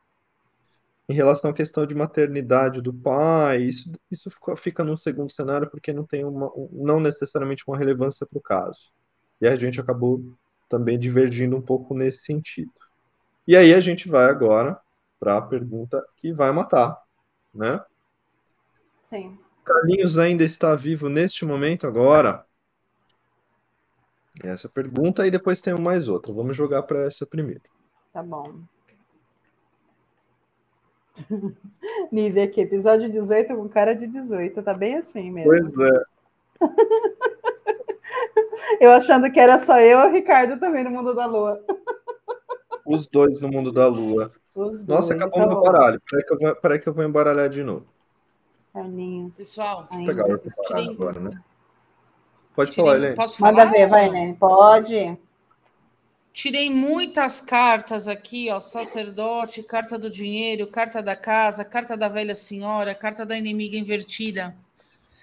Em 1.09 1.15
relação 1.15 1.51
à 1.51 1.55
questão 1.55 1.85
de 1.87 1.95
maternidade 1.95 2.81
do 2.81 2.93
pai, 2.93 3.63
isso, 3.63 3.91
isso 4.11 4.31
fica, 4.57 4.85
num 4.85 4.97
segundo 4.97 5.31
cenário 5.33 5.69
porque 5.69 5.93
não 5.93 6.05
tem 6.07 6.25
uma, 6.25 6.47
um- 6.57 6.69
não 6.73 7.01
necessariamente 7.01 7.65
uma 7.67 7.77
relevância 7.77 8.27
para 8.27 8.39
o 8.39 8.43
caso. 8.43 8.91
E 9.41 9.47
a 9.49 9.57
gente 9.57 9.81
acabou 9.81 10.23
também 10.69 10.99
divergindo 10.99 11.57
um 11.57 11.61
pouco 11.63 11.95
nesse 11.95 12.21
sentido. 12.25 12.73
E 13.49 13.57
aí 13.57 13.75
a 13.75 13.81
gente 13.81 14.09
vai 14.09 14.27
agora 14.27 14.79
para 15.21 15.39
a 15.39 15.43
pergunta 15.43 16.05
que 16.17 16.33
vai 16.33 16.53
matar, 16.53 16.99
né? 17.55 17.81
Sim. 19.13 19.39
Carlinhos 19.63 20.19
ainda 20.19 20.43
está 20.43 20.75
vivo 20.75 21.11
neste 21.11 21.45
momento 21.45 21.87
agora? 21.87 22.47
Essa 24.43 24.71
pergunta 24.71 25.27
e 25.27 25.31
depois 25.31 25.61
tem 25.61 25.79
mais 25.79 26.09
outra. 26.09 26.33
Vamos 26.33 26.57
jogar 26.57 26.83
para 26.85 27.05
essa 27.05 27.27
primeiro. 27.27 27.61
Tá 28.11 28.23
bom. 28.23 28.55
Nívia 32.11 32.45
aqui, 32.45 32.63
episódio 32.63 33.13
18 33.13 33.55
com 33.55 33.69
cara 33.69 33.95
de 33.95 34.07
18. 34.07 34.63
Tá 34.63 34.73
bem 34.73 34.97
assim 34.97 35.31
mesmo. 35.31 35.51
Pois 35.51 35.71
é. 35.79 36.05
Eu 38.81 38.93
achando 38.93 39.31
que 39.31 39.39
era 39.39 39.59
só 39.59 39.79
eu 39.79 40.01
e 40.01 40.09
o 40.09 40.13
Ricardo 40.13 40.59
também 40.59 40.83
no 40.83 40.91
mundo 40.91 41.15
da 41.15 41.27
lua. 41.27 41.63
Os 42.87 43.07
dois 43.07 43.39
no 43.41 43.49
mundo 43.49 43.71
da 43.71 43.87
lua. 43.87 44.33
Os 44.55 44.83
Nossa, 44.85 45.15
dois. 45.15 45.23
acabou 45.23 45.43
Então, 45.43 45.49
meu 45.49 45.61
baralho. 45.73 46.01
Peraí 46.09 46.25
que 46.25 46.33
eu 46.33 46.39
vou, 46.39 46.57
peraí 46.57 46.79
que 46.79 46.89
eu 46.89 46.95
vou 46.95 47.05
embaralhar 47.05 47.51
de 47.51 47.63
novo. 47.63 47.87
Carlinhos. 48.73 49.37
Pessoal, 49.37 49.89
pegar 50.07 50.25
agora, 50.91 51.21
né? 51.21 51.31
Pode 52.55 52.71
tirei- 52.71 52.85
falar, 52.85 52.97
Helene. 52.99 53.17
posso 53.17 53.39
falar? 53.39 53.53
Manda 53.53 53.71
ver, 53.71 53.89
vai, 53.89 54.11
né? 54.11 54.37
Pode. 54.39 55.19
Tirei 56.33 56.71
muitas 56.71 57.43
cartas 57.43 58.09
aqui, 58.09 58.51
ó, 58.51 58.59
sacerdote, 58.59 59.63
carta 59.63 59.99
do 59.99 60.09
dinheiro, 60.09 60.67
carta 60.67 61.03
da 61.03 61.15
casa, 61.15 61.65
carta 61.65 61.95
da 61.97 62.09
velha 62.09 62.35
senhora, 62.35 62.95
carta 62.95 63.27
da 63.27 63.37
inimiga 63.37 63.77
invertida. 63.77 64.57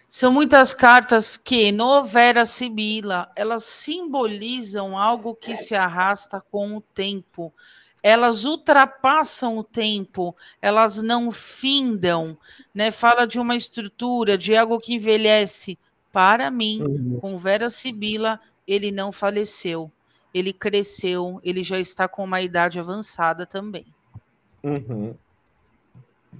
São 0.08 0.32
muitas 0.32 0.74
cartas 0.74 1.36
que, 1.38 1.72
no 1.72 2.04
Vera 2.04 2.46
Sibila, 2.46 3.32
elas 3.36 3.64
simbolizam 3.64 4.98
algo 4.98 5.36
que 5.36 5.56
se 5.56 5.76
arrasta 5.76 6.44
com 6.52 6.76
o 6.78 6.82
tempo. 6.82 7.54
Elas 8.02 8.46
ultrapassam 8.46 9.58
o 9.58 9.64
tempo, 9.64 10.36
elas 10.62 11.02
não 11.02 11.32
findam, 11.32 12.38
né? 12.74 12.92
Fala 12.92 13.26
de 13.26 13.40
uma 13.40 13.56
estrutura, 13.56 14.38
de 14.38 14.56
algo 14.56 14.80
que 14.80 14.96
envelhece. 14.96 15.78
Para 16.12 16.50
mim, 16.50 16.82
Uhum. 16.82 17.20
com 17.20 17.38
Vera 17.38 17.70
Sibila, 17.70 18.40
ele 18.68 18.92
não 18.92 19.12
faleceu. 19.12 19.92
Ele 20.34 20.54
cresceu, 20.54 21.40
ele 21.44 21.64
já 21.64 21.80
está 21.80 22.08
com 22.08 22.24
uma 22.24 22.42
idade 22.42 22.80
avançada 22.80 23.46
também. 23.46 23.86
Uhum. 24.64 25.16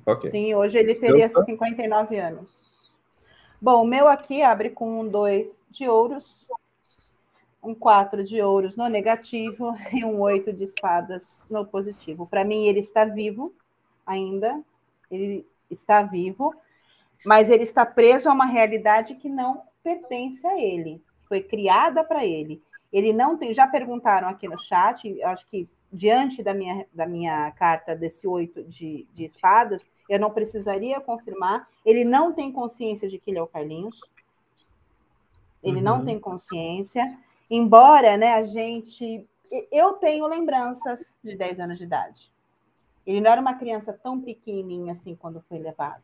Ok. 0.06 0.30
Sim, 0.32 0.56
hoje 0.56 0.78
ele 0.78 0.96
teria 0.96 1.26
Eu 1.26 1.34
tô- 1.34 1.44
59 1.44 2.18
anos. 2.18 2.50
Bom, 3.62 3.84
o 3.84 3.88
meu 3.88 4.08
aqui 4.08 4.42
abre 4.42 4.70
com 4.70 5.02
um 5.02 5.08
2 5.08 5.64
de 5.70 5.88
ouros, 5.88 6.48
um 7.62 7.76
4 7.76 8.24
de 8.24 8.42
ouros 8.42 8.76
no 8.78 8.88
negativo 8.88 9.76
e 9.94 10.04
um 10.04 10.20
8 10.22 10.54
de 10.54 10.64
espadas 10.64 11.42
no 11.50 11.66
positivo. 11.66 12.26
Para 12.26 12.44
mim, 12.46 12.66
ele 12.68 12.80
está 12.80 13.06
vivo 13.06 13.54
ainda, 14.06 14.62
ele 15.12 15.46
está 15.70 16.02
vivo, 16.02 16.54
mas 17.26 17.50
ele 17.50 17.64
está 17.64 17.86
preso 17.86 18.30
a 18.30 18.34
uma 18.34 18.46
realidade 18.46 19.16
que 19.16 19.30
não 19.30 19.62
pertence 19.84 20.46
a 20.48 20.60
ele, 20.60 21.02
foi 21.28 21.42
criada 21.42 22.04
para 22.04 22.26
ele. 22.26 22.62
Ele 22.92 23.14
não 23.14 23.38
tem, 23.38 23.54
já 23.54 23.68
perguntaram 23.68 24.28
aqui 24.30 24.48
no 24.48 24.58
chat, 24.58 25.22
acho 25.24 25.46
que 25.48 25.68
diante 25.92 26.42
da 26.42 26.54
minha, 26.54 26.86
da 26.94 27.06
minha 27.06 27.52
carta 27.52 27.96
desse 27.96 28.28
oito 28.28 28.64
de, 28.64 29.08
de 29.14 29.26
espadas, 29.26 29.88
eu 30.08 30.20
não 30.20 30.32
precisaria 30.32 31.00
confirmar. 31.00 31.68
Ele 31.86 32.04
não 32.04 32.32
tem 32.34 32.52
consciência 32.52 33.08
de 33.08 33.20
que 33.20 33.32
ele 33.32 33.40
é 33.40 33.42
o 33.44 33.48
Carlinhos. 33.48 34.00
Ele 35.64 35.82
não 35.82 36.00
Uhum. 36.00 36.06
tem 36.06 36.20
consciência. 36.20 37.18
Embora 37.50 38.18
né, 38.18 38.34
a 38.34 38.44
gente 38.44 39.28
eu 39.72 39.94
tenho 39.94 40.28
lembranças 40.28 41.18
de 41.24 41.36
10 41.36 41.60
anos 41.60 41.78
de 41.78 41.84
idade. 41.84 42.32
Ele 43.06 43.22
não 43.22 43.32
era 43.32 43.42
uma 43.42 43.56
criança 43.56 43.92
tão 43.92 44.22
pequenininha 44.22 44.92
assim 44.92 45.16
quando 45.16 45.44
foi 45.50 45.58
levado, 45.58 46.04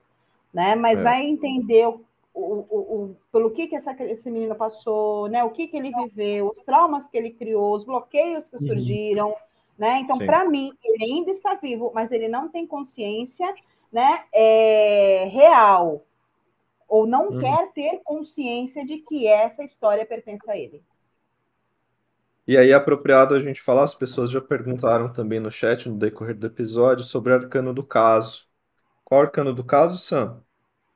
né? 0.52 0.74
Mas 0.76 1.00
é. 1.00 1.04
vai 1.04 1.24
entender 1.24 1.88
o, 1.88 2.02
o, 2.34 2.78
o, 2.78 3.16
pelo 3.32 3.52
que, 3.52 3.68
que 3.68 3.76
essa, 3.76 3.96
esse 4.06 4.32
menino 4.32 4.56
passou, 4.56 5.28
né? 5.28 5.44
O 5.44 5.52
que, 5.52 5.68
que 5.68 5.78
ele 5.78 5.92
viveu, 5.92 6.50
os 6.50 6.64
traumas 6.64 7.08
que 7.08 7.18
ele 7.18 7.32
criou, 7.32 7.76
os 7.76 7.84
bloqueios 7.84 8.50
que 8.50 8.56
uhum. 8.56 8.68
surgiram, 8.68 9.36
né? 9.78 10.00
Então, 10.00 10.18
para 10.18 10.46
mim, 10.46 10.74
ele 10.84 11.04
ainda 11.04 11.32
está 11.32 11.54
vivo, 11.54 11.92
mas 11.94 12.12
ele 12.12 12.28
não 12.28 12.50
tem 12.50 12.66
consciência, 12.66 13.54
né? 13.94 14.24
É, 14.34 15.26
real 15.32 16.02
ou 16.88 17.06
não 17.06 17.30
uhum. 17.30 17.40
quer 17.40 17.72
ter 17.74 18.02
consciência 18.04 18.86
de 18.86 18.98
que 18.98 19.28
essa 19.28 19.64
história 19.64 20.06
pertence 20.06 20.50
a 20.50 20.58
ele. 20.58 20.84
E 22.48 22.58
aí 22.58 22.70
é 22.70 22.74
apropriado 22.74 23.34
a 23.34 23.42
gente 23.42 23.62
falar, 23.62 23.84
as 23.84 23.96
pessoas 23.96 24.30
já 24.30 24.40
perguntaram 24.40 25.12
também 25.12 25.40
no 25.40 25.50
chat, 25.50 25.90
no 25.90 25.98
decorrer 25.98 26.38
do 26.38 26.48
episódio, 26.48 27.04
sobre 27.04 27.32
o 27.32 27.36
arcano 27.36 27.74
do 27.74 27.84
caso. 27.84 28.48
Qual 29.04 29.22
arcano 29.22 29.54
do 29.54 29.64
caso, 29.64 29.98
Sam? 29.98 30.42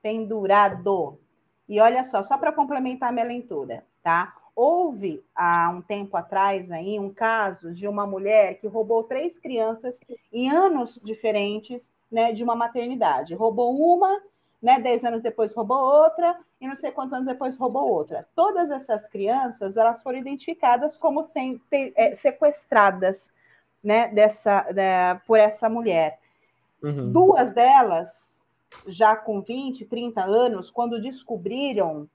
Pendurado. 0.01 1.19
E 1.67 1.79
olha 1.79 2.03
só, 2.03 2.21
só 2.23 2.37
para 2.37 2.51
complementar 2.51 3.09
a 3.09 3.11
minha 3.11 3.25
leitura, 3.25 3.83
tá? 4.03 4.35
Houve, 4.55 5.23
há 5.35 5.69
um 5.69 5.81
tempo 5.81 6.17
atrás, 6.17 6.71
aí, 6.71 6.99
um 6.99 7.13
caso 7.13 7.73
de 7.73 7.87
uma 7.87 8.05
mulher 8.05 8.59
que 8.59 8.67
roubou 8.67 9.03
três 9.03 9.39
crianças 9.39 9.99
em 10.31 10.49
anos 10.49 10.99
diferentes 11.03 11.93
né, 12.11 12.31
de 12.31 12.43
uma 12.43 12.55
maternidade. 12.55 13.33
Roubou 13.33 13.75
uma 13.75 14.21
né? 14.61 14.79
Dez 14.79 15.03
anos 15.03 15.21
depois 15.21 15.53
roubou 15.53 15.77
outra, 15.77 16.37
e 16.59 16.67
não 16.67 16.75
sei 16.75 16.91
quantos 16.91 17.13
anos 17.13 17.27
depois 17.27 17.55
roubou 17.55 17.89
outra. 17.89 18.27
Todas 18.35 18.69
essas 18.69 19.07
crianças 19.07 19.77
elas 19.77 20.01
foram 20.01 20.19
identificadas 20.19 20.97
como 20.97 21.23
sem, 21.23 21.61
é, 21.71 22.13
sequestradas 22.13 23.31
né, 23.83 24.07
dessa, 24.09 24.63
de, 24.63 25.19
por 25.25 25.39
essa 25.39 25.69
mulher. 25.69 26.19
Uhum. 26.83 27.11
Duas 27.11 27.51
delas, 27.51 28.45
já 28.87 29.15
com 29.15 29.41
20, 29.41 29.85
30 29.85 30.21
anos, 30.21 30.69
quando 30.69 31.01
descobriram, 31.01 32.09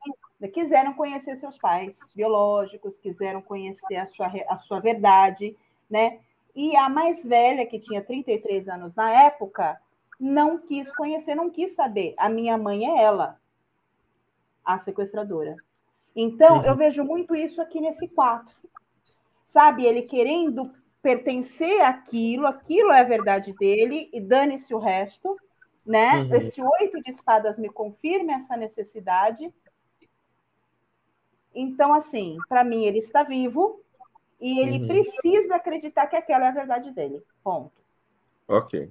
quiseram 0.53 0.93
conhecer 0.93 1.37
seus 1.37 1.57
pais 1.57 2.13
biológicos, 2.15 2.99
quiseram 2.99 3.41
conhecer 3.41 3.97
a 3.97 4.07
sua, 4.07 4.31
a 4.49 4.59
sua 4.59 4.81
verdade, 4.81 5.57
né? 5.89 6.19
E 6.55 6.77
a 6.77 6.89
mais 6.89 7.25
velha, 7.25 7.67
que 7.67 7.81
tinha 7.81 8.03
33 8.03 8.69
anos 8.69 8.95
na 8.95 9.11
época, 9.11 9.81
não 10.21 10.59
quis 10.59 10.95
conhecer, 10.95 11.35
não 11.35 11.51
quis 11.51 11.75
saber. 11.75 12.15
A 12.17 12.29
minha 12.29 12.57
mãe 12.57 12.87
é 12.87 13.03
ela, 13.03 13.39
a 14.65 14.79
sequestradora. 14.79 15.57
Então, 16.15 16.59
uhum. 16.59 16.65
eu 16.65 16.77
vejo 16.77 17.05
muito 17.05 17.35
isso 17.35 17.61
aqui 17.61 17.81
nesse 17.81 18.09
quatro. 18.09 18.55
Sabe, 19.47 19.85
ele 19.85 20.03
querendo 20.03 20.73
pertencer 21.03 21.83
àquilo, 21.83 22.47
aquilo 22.47 22.91
é 22.91 23.01
a 23.01 23.05
verdade 23.05 23.53
dele, 23.53 24.09
e 24.13 24.21
dane-se 24.21 24.75
o 24.75 24.79
resto, 24.79 25.37
né? 25.85 26.23
Uhum. 26.23 26.35
Esse 26.37 26.63
oito 26.63 27.03
de 27.03 27.11
espadas 27.11 27.59
me 27.59 27.69
confirma 27.69 28.33
essa 28.33 28.57
necessidade. 28.57 29.53
Então, 31.55 31.93
assim, 31.93 32.39
para 32.49 32.65
mim, 32.65 32.85
ele 32.85 32.99
está 32.99 33.23
vivo 33.23 33.81
e 34.41 34.61
ele 34.61 34.81
uhum. 34.81 34.89
precisa 34.89 35.57
acreditar 35.57 36.07
que 36.07 36.17
aquela 36.17 36.47
é 36.47 36.49
a 36.49 36.53
verdade 36.53 36.91
dele. 36.91 37.23
Ponto. 37.43 37.73
Ok. 38.49 38.91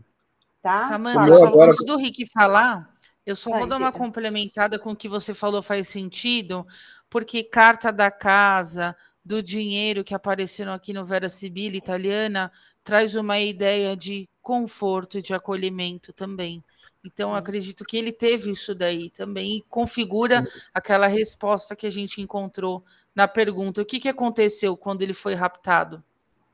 Tá? 0.62 0.76
Samanta, 0.76 1.34
só 1.34 1.45
agora... 1.45 1.68
antes 1.68 1.84
do 1.84 1.98
Rick 1.98 2.26
falar, 2.32 2.93
eu 3.26 3.36
só 3.36 3.50
Vai, 3.50 3.60
vou 3.60 3.70
dar 3.70 3.78
uma 3.78 3.91
complementada 3.91 4.78
com 4.78 4.91
o 4.91 4.95
que 4.95 5.08
você 5.08 5.34
falou, 5.34 5.62
faz 5.62 5.88
sentido, 5.88 6.66
porque 7.10 7.44
carta 7.44 7.91
da 7.91 8.12
casa, 8.12 8.95
do 9.24 9.41
dinheiro 9.41 10.04
que 10.04 10.14
apareceram 10.14 10.74
aqui 10.74 10.91
no 10.91 11.06
Vera 11.06 11.30
Sibila 11.30 11.76
italiana, 11.76 12.52
traz 12.84 13.16
uma 13.16 13.40
ideia 13.40 13.95
de 13.95 14.28
conforto 14.41 15.18
e 15.18 15.22
de 15.22 15.34
acolhimento 15.34 16.12
também. 16.12 16.62
Então, 17.06 17.34
acredito 17.34 17.86
que 17.86 17.98
ele 17.98 18.12
teve 18.12 18.52
isso 18.52 18.76
daí 18.76 19.10
também 19.10 19.58
e 19.58 19.62
configura 19.64 20.45
aquela 20.74 21.08
resposta 21.08 21.76
que 21.76 21.88
a 21.88 21.90
gente 21.90 22.22
encontrou 22.22 22.84
na 23.16 23.28
pergunta: 23.28 23.82
o 23.82 23.86
que, 23.86 24.00
que 24.00 24.10
aconteceu 24.10 24.76
quando 24.76 25.02
ele 25.02 25.14
foi 25.14 25.34
raptado? 25.34 26.04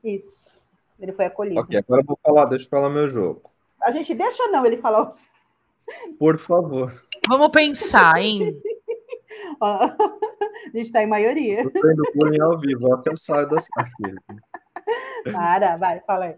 Isso, 0.02 0.60
ele 0.98 1.12
foi 1.12 1.24
acolhido. 1.26 1.60
Ok, 1.60 1.76
agora 1.76 2.02
eu 2.02 2.06
vou 2.06 2.18
falar, 2.22 2.44
deixa 2.46 2.66
eu 2.66 2.70
falar 2.70 2.88
meu 2.88 3.08
jogo. 3.08 3.50
A 3.82 3.90
gente 3.90 4.14
deixa 4.14 4.42
ou 4.44 4.52
não 4.52 4.64
ele 4.64 4.76
falar? 4.76 5.12
Por 6.18 6.38
favor. 6.38 7.02
Vamos 7.28 7.50
pensar, 7.50 8.20
hein? 8.20 8.60
a 9.60 9.96
gente 10.74 10.86
está 10.86 11.02
em 11.02 11.06
maioria. 11.06 11.62
Estou 11.62 11.82
tendo 11.82 12.02
bullying 12.14 12.40
ao 12.40 12.58
vivo, 12.58 12.92
ó, 12.92 12.96
que 12.98 13.10
eu 13.10 13.16
saio 13.16 13.48
dessa 13.48 13.68
fila. 13.96 14.20
Para, 15.32 15.76
vai, 15.76 16.00
fala 16.00 16.26
aí. 16.26 16.36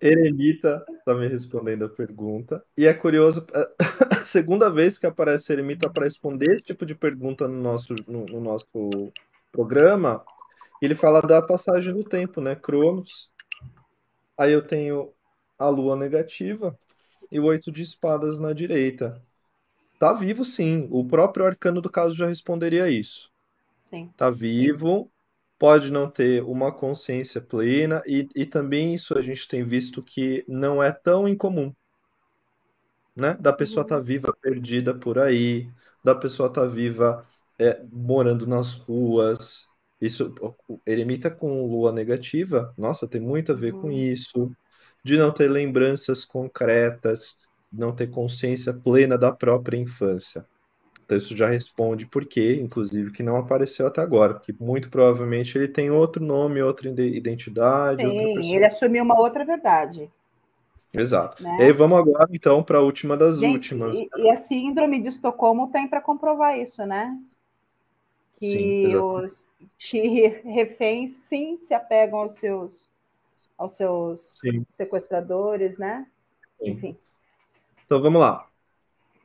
Eremita 0.00 0.84
está 0.98 1.14
me 1.14 1.26
respondendo 1.26 1.84
a 1.84 1.88
pergunta. 1.88 2.62
E 2.76 2.86
é 2.86 2.94
curioso, 2.94 3.46
é, 3.52 3.68
a 4.20 4.24
segunda 4.24 4.70
vez 4.70 4.98
que 4.98 5.06
aparece 5.06 5.52
Eremita 5.52 5.90
para 5.90 6.04
responder 6.04 6.50
esse 6.52 6.62
tipo 6.62 6.86
de 6.86 6.94
pergunta 6.94 7.48
no 7.48 7.60
nosso, 7.60 7.94
no, 8.06 8.24
no 8.26 8.40
nosso 8.40 8.66
programa, 9.50 10.24
ele 10.80 10.94
fala 10.94 11.20
da 11.20 11.42
passagem 11.42 11.92
do 11.92 12.04
tempo, 12.04 12.40
né? 12.40 12.54
Cronos. 12.54 13.30
Aí 14.36 14.52
eu 14.52 14.62
tenho 14.62 15.12
a 15.58 15.68
lua 15.68 15.96
negativa 15.96 16.78
e 17.30 17.38
o 17.38 17.44
oito 17.44 17.70
de 17.70 17.82
espadas 17.82 18.38
na 18.38 18.52
direita. 18.52 19.22
Tá 19.98 20.12
vivo, 20.12 20.44
sim. 20.44 20.88
O 20.90 21.04
próprio 21.04 21.44
arcano 21.44 21.80
do 21.80 21.90
caso 21.90 22.16
já 22.16 22.26
responderia 22.26 22.88
isso. 22.88 23.30
Sim. 23.82 24.10
Tá 24.16 24.30
vivo, 24.30 25.10
pode 25.58 25.90
não 25.90 26.08
ter 26.08 26.42
uma 26.42 26.70
consciência 26.70 27.40
plena, 27.40 28.02
e, 28.06 28.28
e 28.34 28.46
também 28.46 28.94
isso 28.94 29.18
a 29.18 29.22
gente 29.22 29.48
tem 29.48 29.64
visto 29.64 30.02
que 30.02 30.44
não 30.46 30.82
é 30.82 30.92
tão 30.92 31.26
incomum. 31.26 31.74
Né? 33.16 33.34
Da 33.40 33.52
pessoa 33.52 33.82
estar 33.82 33.96
tá 33.96 34.00
uhum. 34.00 34.06
viva, 34.06 34.36
perdida 34.40 34.94
por 34.94 35.18
aí, 35.18 35.68
da 36.04 36.14
pessoa 36.14 36.48
estar 36.48 36.62
tá 36.62 36.68
viva 36.68 37.26
é, 37.58 37.82
morando 37.90 38.46
nas 38.46 38.72
ruas. 38.72 39.66
Isso, 40.00 40.32
eremita 40.86 41.28
com 41.28 41.66
lua 41.66 41.90
negativa, 41.90 42.72
nossa, 42.78 43.08
tem 43.08 43.20
muito 43.20 43.50
a 43.50 43.54
ver 43.56 43.74
uhum. 43.74 43.80
com 43.80 43.90
isso 43.90 44.52
de 45.08 45.16
não 45.16 45.32
ter 45.32 45.48
lembranças 45.48 46.24
concretas, 46.24 47.38
não 47.72 47.92
ter 47.92 48.08
consciência 48.08 48.72
plena 48.72 49.16
da 49.16 49.32
própria 49.32 49.78
infância. 49.78 50.44
Então 51.04 51.16
isso 51.16 51.34
já 51.34 51.48
responde 51.48 52.04
por 52.06 52.26
quê, 52.26 52.60
inclusive, 52.60 53.10
que 53.10 53.22
não 53.22 53.38
apareceu 53.38 53.86
até 53.86 54.02
agora, 54.02 54.34
porque 54.34 54.54
muito 54.60 54.90
provavelmente 54.90 55.56
ele 55.56 55.66
tem 55.66 55.90
outro 55.90 56.22
nome, 56.22 56.60
outra 56.60 56.88
identidade. 56.90 58.02
Sim, 58.02 58.26
outra 58.26 58.46
ele 58.46 58.64
assumiu 58.66 59.02
uma 59.02 59.18
outra 59.18 59.42
verdade. 59.44 60.10
Exato. 60.92 61.42
Né? 61.42 61.56
E 61.60 61.62
aí 61.64 61.72
vamos 61.72 61.98
agora, 61.98 62.28
então, 62.30 62.62
para 62.62 62.78
a 62.78 62.82
última 62.82 63.16
das 63.16 63.38
Gente, 63.38 63.54
últimas. 63.54 63.98
E, 63.98 64.08
e, 64.16 64.30
a 64.30 64.36
síndrome 64.36 65.00
de 65.00 65.08
Estocolmo 65.08 65.70
tem 65.70 65.88
para 65.88 66.02
comprovar 66.02 66.58
isso, 66.58 66.84
né? 66.84 67.18
Que 68.38 68.46
sim, 68.46 68.96
os 68.96 69.48
que 69.78 70.28
reféns, 70.44 71.10
sim, 71.10 71.56
se 71.56 71.72
apegam 71.72 72.20
aos 72.20 72.34
seus 72.34 72.88
aos 73.58 73.72
seus 73.76 74.38
Sim. 74.40 74.64
sequestradores, 74.68 75.76
né? 75.76 76.06
Sim. 76.58 76.70
Enfim. 76.70 76.98
Então 77.84 78.00
vamos 78.00 78.20
lá. 78.20 78.48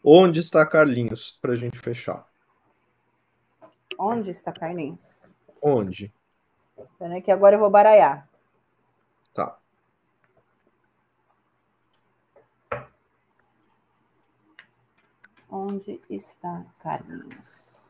Onde 0.04 0.40
está 0.40 0.66
Carlinhos 0.66 1.38
para 1.42 1.54
a 1.54 1.56
gente 1.56 1.78
fechar? 1.80 2.28
Onde 3.98 4.32
está 4.32 4.52
Carlinhos? 4.52 5.30
Onde? 5.62 6.14
Peraí 6.98 7.22
que 7.22 7.32
agora 7.32 7.56
eu 7.56 7.60
vou 7.60 7.70
baralhar. 7.70 8.28
Tá. 9.34 9.58
Onde 15.50 16.02
está 16.10 16.66
Carlinhos? 16.80 17.83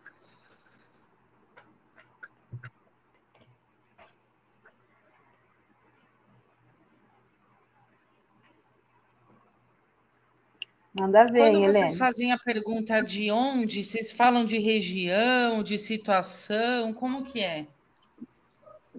Manda 10.93 11.25
ver, 11.25 11.39
Quando 11.39 11.59
vocês 11.59 11.75
Helene. 11.75 11.97
fazem 11.97 12.31
a 12.31 12.37
pergunta 12.37 13.01
de 13.01 13.31
onde, 13.31 13.83
vocês 13.83 14.11
falam 14.11 14.45
de 14.45 14.59
região, 14.59 15.63
de 15.63 15.79
situação, 15.79 16.93
como 16.93 17.23
que 17.23 17.39
é? 17.39 17.65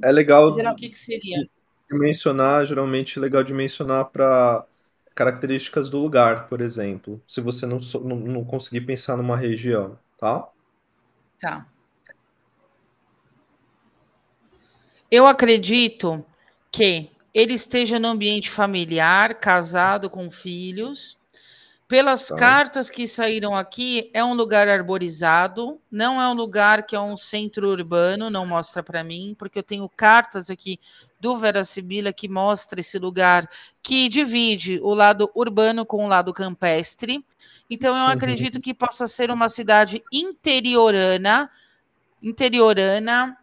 É 0.03 0.11
legal. 0.11 0.51
O 0.51 0.75
que, 0.75 0.91
que 0.91 0.99
seria? 0.99 1.49
De 1.89 1.99
mencionar, 1.99 2.67
geralmente 2.67 3.17
é 3.17 3.23
legal 3.23 3.45
de 3.45 3.55
mencionar 3.55 4.07
para 4.07 4.67
características 5.15 5.89
do 5.89 6.01
lugar, 6.01 6.49
por 6.49 6.61
exemplo. 6.61 7.23
Se 7.29 7.41
você 7.41 7.65
não, 7.65 7.79
não, 8.03 8.17
não 8.17 8.45
conseguir 8.45 8.81
pensar 8.81 9.17
numa 9.17 9.37
região, 9.37 9.97
tá? 10.19 10.49
Tá. 11.39 11.65
Eu 15.09 15.29
acredito 15.29 16.25
que 16.73 17.09
ele 17.33 17.55
esteja 17.55 18.01
no 18.01 18.09
ambiente 18.09 18.51
familiar, 18.51 19.35
casado 19.35 20.11
com 20.11 20.29
filhos, 20.29 21.17
Pelas 21.87 22.31
Tá. 22.31 22.37
cartas 22.37 22.89
que 22.89 23.07
saíram 23.07 23.55
aqui, 23.55 24.11
é 24.15 24.25
um 24.25 24.33
lugar 24.33 24.69
arborizado, 24.69 25.79
não 25.91 26.21
é 26.21 26.27
um 26.29 26.33
lugar 26.33 26.87
que 26.87 26.97
é 26.97 27.01
um 27.01 27.17
centro 27.17 27.69
urbano, 27.69 28.31
não 28.31 28.47
mostra 28.47 28.83
para 28.83 29.05
mim, 29.05 29.35
porque 29.39 29.59
eu 29.59 29.63
tenho 29.63 29.89
cartas 29.95 30.49
aqui 30.51 30.81
do 31.21 31.37
Vera 31.37 31.63
Sibila 31.63 32.11
que 32.13 32.27
mostra 32.29 32.81
esse 32.81 32.99
lugar 32.99 33.49
que 33.83 34.09
divide 34.09 34.81
o 34.83 34.95
lado 34.95 35.31
urbano 35.35 35.85
com 35.85 36.05
o 36.07 36.09
lado 36.09 36.33
campestre. 36.33 37.23
Então 37.69 37.95
eu 37.95 38.07
Uhum. 38.07 38.11
acredito 38.13 38.61
que 38.61 38.73
possa 38.73 39.07
ser 39.07 39.31
uma 39.31 39.49
cidade 39.51 40.03
interiorana, 40.11 41.51
interiorana, 42.23 43.37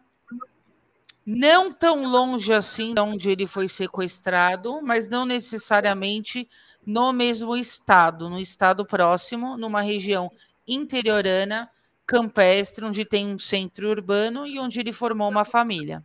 não 1.24 1.70
tão 1.70 2.04
longe 2.04 2.52
assim 2.52 2.94
de 2.94 3.00
onde 3.00 3.30
ele 3.30 3.46
foi 3.46 3.68
sequestrado, 3.68 4.82
mas 4.82 5.08
não 5.08 5.24
necessariamente 5.24 6.48
no 6.84 7.12
mesmo 7.12 7.56
estado, 7.56 8.28
no 8.28 8.38
estado 8.38 8.84
próximo, 8.84 9.56
numa 9.56 9.80
região 9.80 10.30
interiorana, 10.66 11.70
campestre, 12.06 12.84
onde 12.84 13.04
tem 13.04 13.32
um 13.32 13.38
centro 13.38 13.88
urbano 13.88 14.46
e 14.46 14.58
onde 14.58 14.80
ele 14.80 14.92
formou 14.92 15.28
uma 15.28 15.44
família. 15.44 16.04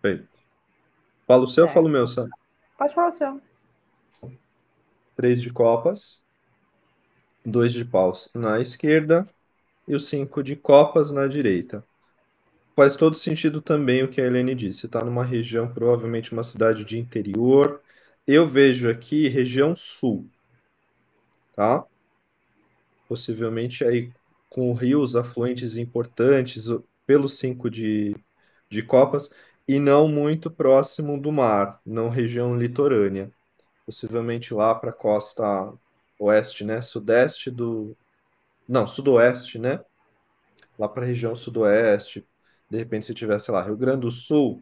Perfeito. 0.00 0.28
Fala 1.26 1.44
o 1.44 1.50
seu, 1.50 1.64
Certo. 1.64 1.74
fala 1.74 1.86
o 1.86 1.90
meu, 1.90 2.06
Sam. 2.06 2.28
Pode 2.78 2.94
falar 2.94 3.08
o 3.08 3.12
seu. 3.12 3.40
Três 5.16 5.40
de 5.40 5.52
copas, 5.52 6.22
dois 7.44 7.72
de 7.72 7.84
paus 7.84 8.30
na 8.34 8.60
esquerda 8.60 9.28
e 9.86 9.94
o 9.94 10.00
cinco 10.00 10.42
de 10.42 10.56
copas 10.56 11.10
na 11.10 11.26
direita. 11.26 11.84
Faz 12.76 12.96
todo 12.96 13.14
sentido 13.14 13.62
também 13.62 14.02
o 14.02 14.08
que 14.08 14.20
a 14.20 14.26
Helene 14.26 14.54
disse. 14.54 14.86
Está 14.86 15.04
numa 15.04 15.24
região, 15.24 15.72
provavelmente 15.72 16.32
uma 16.32 16.42
cidade 16.42 16.84
de 16.84 16.98
interior. 16.98 17.80
Eu 18.26 18.46
vejo 18.46 18.88
aqui 18.90 19.28
região 19.28 19.76
sul, 19.76 20.28
tá? 21.54 21.84
Possivelmente 23.08 23.84
aí 23.84 24.10
com 24.50 24.72
rios 24.72 25.14
afluentes 25.14 25.76
importantes 25.76 26.66
pelo 27.06 27.28
cinco 27.28 27.70
de, 27.70 28.16
de 28.68 28.82
copas 28.82 29.30
e 29.68 29.78
não 29.78 30.08
muito 30.08 30.50
próximo 30.50 31.20
do 31.20 31.30
mar, 31.32 31.80
não 31.84 32.08
região 32.08 32.56
litorânea. 32.56 33.30
Possivelmente 33.86 34.52
lá 34.54 34.74
para 34.74 34.90
a 34.90 34.92
costa 34.94 35.72
oeste, 36.18 36.64
né? 36.64 36.80
Sudeste 36.80 37.50
do. 37.50 37.96
Não, 38.68 38.86
sudoeste, 38.86 39.58
né? 39.58 39.80
Lá 40.78 40.88
para 40.88 41.04
a 41.04 41.06
região 41.06 41.36
sudoeste. 41.36 42.26
De 42.74 42.78
repente, 42.78 43.06
se 43.06 43.14
tivesse 43.14 43.52
lá, 43.52 43.62
Rio 43.62 43.76
Grande 43.76 44.00
do 44.00 44.10
Sul, 44.10 44.60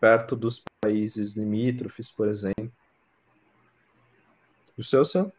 perto 0.00 0.34
dos 0.34 0.64
países 0.80 1.36
limítrofes, 1.36 2.10
por 2.10 2.28
exemplo. 2.28 2.72
O 4.78 4.82
seu, 4.82 5.04
Sam? 5.04 5.30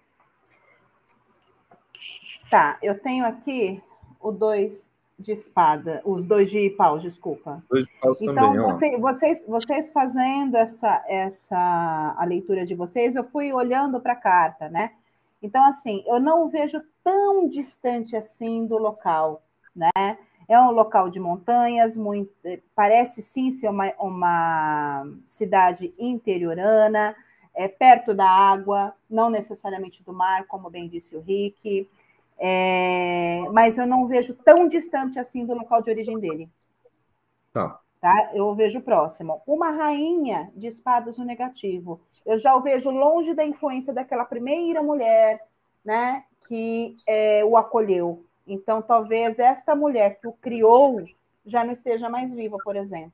Tá, 2.51 2.77
eu 2.83 2.99
tenho 2.99 3.25
aqui 3.25 3.81
o 4.19 4.31
dois 4.31 4.91
de 5.17 5.31
espada, 5.31 6.03
os 6.05 6.23
dois 6.23 6.51
de 6.51 6.69
paus, 6.69 7.01
desculpa. 7.01 7.63
Dois 7.67 7.87
de 7.87 7.93
paus 7.99 8.21
Então, 8.21 8.35
também, 8.35 8.61
você- 8.61 8.97
vocês, 8.99 9.45
vocês 9.47 9.91
fazendo 9.91 10.55
essa, 10.55 11.03
essa 11.07 12.15
a 12.15 12.23
leitura 12.25 12.63
de 12.63 12.75
vocês, 12.75 13.15
eu 13.15 13.23
fui 13.23 13.51
olhando 13.51 13.99
para 13.99 14.13
a 14.13 14.17
carta, 14.17 14.69
né? 14.69 14.93
Então, 15.41 15.63
assim, 15.65 16.03
eu 16.05 16.19
não 16.19 16.45
o 16.45 16.49
vejo 16.49 16.79
tão 17.03 17.49
distante 17.49 18.15
assim 18.15 18.67
do 18.67 18.77
local, 18.77 19.41
né? 19.75 20.19
É 20.47 20.59
um 20.59 20.71
local 20.71 21.09
de 21.09 21.19
montanhas, 21.19 21.97
muito, 21.97 22.31
parece 22.73 23.21
sim 23.21 23.51
ser 23.51 23.69
uma, 23.69 23.93
uma 23.99 25.05
cidade 25.25 25.93
interiorana, 25.99 27.15
é 27.53 27.67
perto 27.67 28.13
da 28.13 28.29
água, 28.29 28.93
não 29.09 29.29
necessariamente 29.29 30.03
do 30.03 30.13
mar, 30.13 30.45
como 30.47 30.69
bem 30.69 30.87
disse 30.87 31.15
o 31.15 31.21
Rick. 31.21 31.89
É, 32.39 33.43
mas 33.51 33.77
eu 33.77 33.87
não 33.87 34.07
vejo 34.07 34.35
tão 34.35 34.67
distante 34.67 35.19
assim 35.19 35.45
do 35.45 35.55
local 35.55 35.81
de 35.81 35.89
origem 35.89 36.19
dele 36.19 36.49
Tá. 37.57 37.79
tá? 37.99 38.29
Eu 38.33 38.45
o 38.47 38.55
vejo 38.55 38.81
próximo. 38.81 39.41
Uma 39.47 39.71
rainha 39.71 40.51
de 40.55 40.67
espadas 40.67 41.17
no 41.17 41.25
negativo. 41.25 41.99
Eu 42.23 42.37
já 42.37 42.55
o 42.55 42.61
vejo 42.61 42.91
longe 42.91 43.33
da 43.33 43.43
influência 43.43 43.91
daquela 43.91 44.25
primeira 44.25 44.83
mulher, 44.83 45.43
né, 45.83 46.23
que 46.47 46.95
é, 47.07 47.43
o 47.43 47.57
acolheu. 47.57 48.23
Então, 48.47 48.81
talvez 48.81 49.37
esta 49.37 49.75
mulher 49.75 50.19
que 50.19 50.27
o 50.27 50.31
criou 50.33 51.03
já 51.45 51.63
não 51.63 51.73
esteja 51.73 52.09
mais 52.09 52.33
viva, 52.33 52.57
por 52.63 52.75
exemplo. 52.75 53.11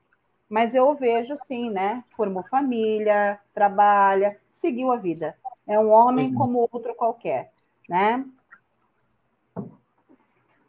Mas 0.48 0.74
eu 0.74 0.88
o 0.88 0.94
vejo 0.94 1.36
sim, 1.36 1.70
né? 1.70 2.04
Formou 2.16 2.44
família, 2.44 3.40
trabalha, 3.52 4.38
seguiu 4.50 4.92
a 4.92 4.96
vida. 4.96 5.36
É 5.66 5.78
um 5.78 5.90
homem 5.90 6.28
Uhum. 6.28 6.34
como 6.34 6.68
outro 6.70 6.94
qualquer, 6.94 7.52
né? 7.88 8.24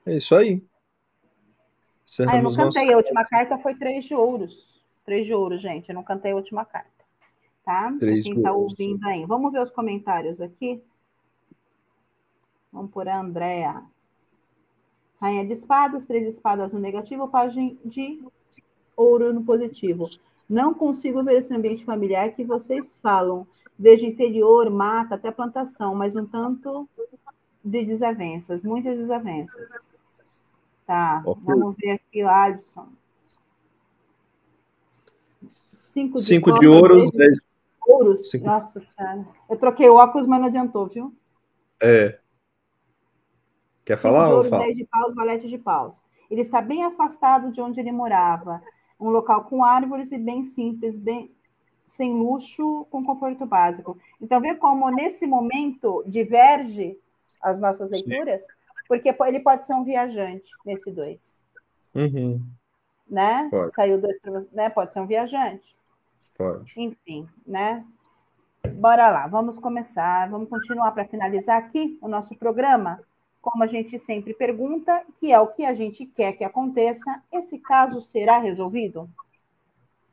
É 0.06 0.16
isso 0.16 0.36
aí. 0.36 0.64
Ah, 2.28 2.38
eu 2.38 2.44
não 2.44 2.44
nosso. 2.44 2.58
cantei. 2.58 2.94
A 2.94 2.98
última 2.98 3.26
carta 3.26 3.58
foi 3.58 3.76
três 3.76 4.06
de 4.06 4.16
ouros. 4.16 4.84
Três 5.04 5.26
de 5.26 5.34
ouros, 5.34 5.62
gente. 5.62 5.90
Eu 5.90 5.96
não 5.96 6.04
cantei 6.04 6.32
a 6.32 6.36
última 6.36 6.64
carta. 6.66 6.90
Tá? 7.64 7.94
Três 8.00 8.24
Quem 8.24 8.34
de 8.34 8.40
está 8.40 8.52
ouros. 8.54 8.74
ouvindo 8.74 9.06
aí. 9.08 9.26
Vamos 9.26 9.52
ver 9.52 9.62
os 9.62 9.72
comentários 9.72 10.40
aqui. 10.40 10.84
Vamos 12.72 12.92
por 12.92 13.08
a 13.10 13.20
Andréa. 13.20 13.84
Rainha 15.26 15.44
de 15.44 15.54
espadas, 15.54 16.06
três 16.06 16.24
espadas 16.28 16.72
no 16.72 16.80
negativo, 16.80 17.28
página 17.28 17.76
de 17.84 18.24
ouro 18.96 19.34
no 19.34 19.44
positivo. 19.44 20.08
Não 20.48 20.72
consigo 20.72 21.24
ver 21.24 21.40
esse 21.40 21.52
ambiente 21.52 21.84
familiar 21.84 22.32
que 22.36 22.44
vocês 22.44 22.96
falam. 23.02 23.48
Vejo 23.78 24.06
interior, 24.06 24.70
mata, 24.70 25.16
até 25.16 25.32
plantação, 25.32 25.96
mas 25.96 26.16
um 26.16 26.28
tanto 26.28 26.88
de 27.64 27.84
desavenças, 27.84 28.64
muitas 28.64 28.98
desavenças. 29.00 29.90
Tá, 30.86 31.24
Ok. 31.26 31.44
vamos 31.44 31.76
ver 31.76 31.94
aqui 31.94 32.24
o 32.24 32.30
Adson. 32.30 32.88
Cinco 35.50 36.18
de, 36.18 36.24
Cinco 36.24 36.60
de 36.60 36.68
ouros, 36.68 37.10
dez. 37.10 37.40
ouros. 37.88 38.30
Cinco. 38.30 38.46
Nossa 38.46 38.80
senhora. 38.80 39.28
Eu 39.50 39.58
troquei 39.58 39.90
o 39.90 39.96
óculos, 39.96 40.28
mas 40.28 40.40
não 40.40 40.48
adiantou, 40.48 40.86
viu? 40.86 41.12
É. 41.82 42.20
Quer 43.86 43.98
falar 43.98 44.34
ou 44.34 44.44
fala? 44.44 44.74
de 44.74 44.86
paus, 44.86 45.16
valete 45.16 45.48
de 45.48 45.58
paus. 45.58 46.02
Ele 46.30 46.42
está 46.42 46.62
bem 46.62 46.84
afastado 46.84 47.52
de 47.52 47.62
onde 47.62 47.80
ele 47.80 47.92
morava. 47.92 48.62
Um 49.00 49.10
local 49.10 49.44
com 49.46 49.64
árvores 49.64 50.12
e 50.12 50.18
bem 50.18 50.42
simples, 50.44 51.00
bem 51.00 51.32
sem 51.86 52.14
luxo, 52.14 52.88
com 52.90 53.04
conforto 53.04 53.46
básico. 53.46 53.98
Então, 54.20 54.42
vê 54.42 54.56
como 54.56 54.90
nesse 54.90 55.28
momento 55.28 56.04
diverge 56.08 56.98
as 57.42 57.60
nossas 57.60 57.90
Sim. 57.90 58.04
leituras, 58.08 58.46
porque 58.88 59.14
po- 59.14 59.26
ele 59.26 59.40
pode 59.40 59.66
ser 59.66 59.74
um 59.76 59.84
viajante 59.84 60.50
nesse 60.66 60.92
dois, 60.92 61.46
Uhum, 61.94 62.42
né? 63.08 63.48
Pode. 63.52 63.74
Saiu 63.74 64.02
dois 64.02 64.20
para 64.20 64.32
você, 64.32 64.50
né? 64.52 64.70
Pode 64.70 64.94
ser 64.94 65.00
um 65.00 65.08
viajante. 65.08 65.78
pode. 66.38 66.74
Enfim, 66.76 67.28
né? 67.46 67.86
Bora 68.80 69.10
lá, 69.10 69.28
vamos 69.28 69.60
começar, 69.60 70.30
vamos 70.30 70.50
continuar 70.50 70.92
para 70.92 71.06
finalizar 71.06 71.58
aqui 71.58 71.98
o 72.02 72.08
nosso 72.08 72.38
programa. 72.38 73.00
Como 73.46 73.64
a 73.64 73.68
gente 73.68 74.00
sempre 74.00 74.34
pergunta, 74.34 75.06
que 75.20 75.32
é 75.32 75.40
o 75.40 75.46
que 75.46 75.64
a 75.64 75.72
gente 75.72 76.04
quer 76.04 76.34
que 76.34 76.44
aconteça, 76.44 77.22
esse 77.32 77.60
caso 77.60 78.02
será 78.02 78.40
resolvido? 78.40 79.08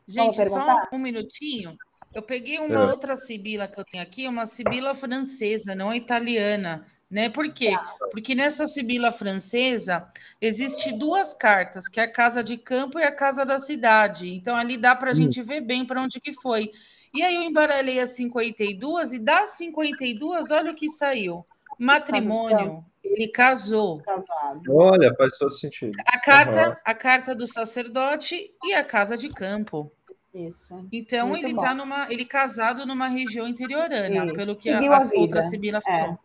Gente, 0.07 0.45
só 0.51 0.83
um 0.93 0.99
minutinho. 0.99 1.75
Eu 2.15 2.23
peguei 2.23 2.59
uma 2.59 2.75
É. 2.75 2.91
outra 2.91 3.17
sibila 3.17 3.67
que 3.67 3.81
eu 3.81 3.87
tenho 3.87 4.03
aqui, 4.03 4.29
uma 4.29 4.45
sibila 4.45 4.95
francesa, 4.95 5.75
não 5.75 5.95
italiana, 5.95 6.87
né? 7.11 7.31
Por 7.31 7.51
quê? 7.55 7.71
Porque 8.11 8.35
nessa 8.35 8.67
sibila 8.67 9.11
francesa 9.11 10.07
existe 10.39 10.93
duas 10.93 11.33
cartas, 11.33 11.89
que 11.89 11.99
é 12.01 12.03
a 12.03 12.13
casa 12.13 12.45
de 12.45 12.59
campo 12.59 12.99
e 12.99 13.03
a 13.03 13.17
casa 13.17 13.47
da 13.47 13.59
cidade. 13.59 14.29
Então 14.29 14.55
ali 14.55 14.77
dá 14.77 14.95
para 14.95 15.13
a 15.13 15.15
Hum. 15.15 15.17
gente 15.17 15.41
ver 15.43 15.63
bem 15.63 15.87
para 15.87 16.03
onde 16.03 16.21
que 16.21 16.35
foi. 16.35 16.71
E 17.15 17.23
aí 17.23 17.35
eu 17.37 17.43
embaralhei 17.43 17.99
as 17.99 18.11
52 18.11 19.15
e 19.15 19.19
das 19.19 19.51
52, 19.51 20.51
olha 20.51 20.73
o 20.73 20.75
que 20.75 20.91
saiu. 20.91 21.47
Matrimônio. 21.79 22.85
Ele 23.03 23.29
casou. 23.29 24.01
Casado. 24.03 24.63
Olha, 24.71 25.15
faz 25.17 25.37
todo 25.37 25.51
sentido. 25.53 25.93
A 26.07 26.21
carta, 26.21 26.61
Aham. 26.63 26.77
a 26.85 26.95
carta 26.95 27.35
do 27.35 27.47
sacerdote 27.49 28.55
e 28.65 28.75
a 28.75 28.85
casa 28.85 29.17
de 29.17 29.29
campo. 29.29 29.91
Isso. 30.33 30.75
Então 30.91 31.29
Muito 31.29 31.45
ele 31.45 31.55
bom. 31.55 31.61
tá 31.61 31.75
numa, 31.75 32.07
ele 32.11 32.25
casado 32.25 32.87
numa 32.87 33.09
região 33.09 33.47
interiorana, 33.47 34.27
Isso. 34.27 34.35
pelo 34.35 34.55
que 34.55 34.71
a, 34.71 34.75
Seguiu 34.75 34.93
a 34.93 34.97
a 34.99 35.21
outra 35.21 35.43
Sibila 35.43 35.81
falou. 35.81 36.19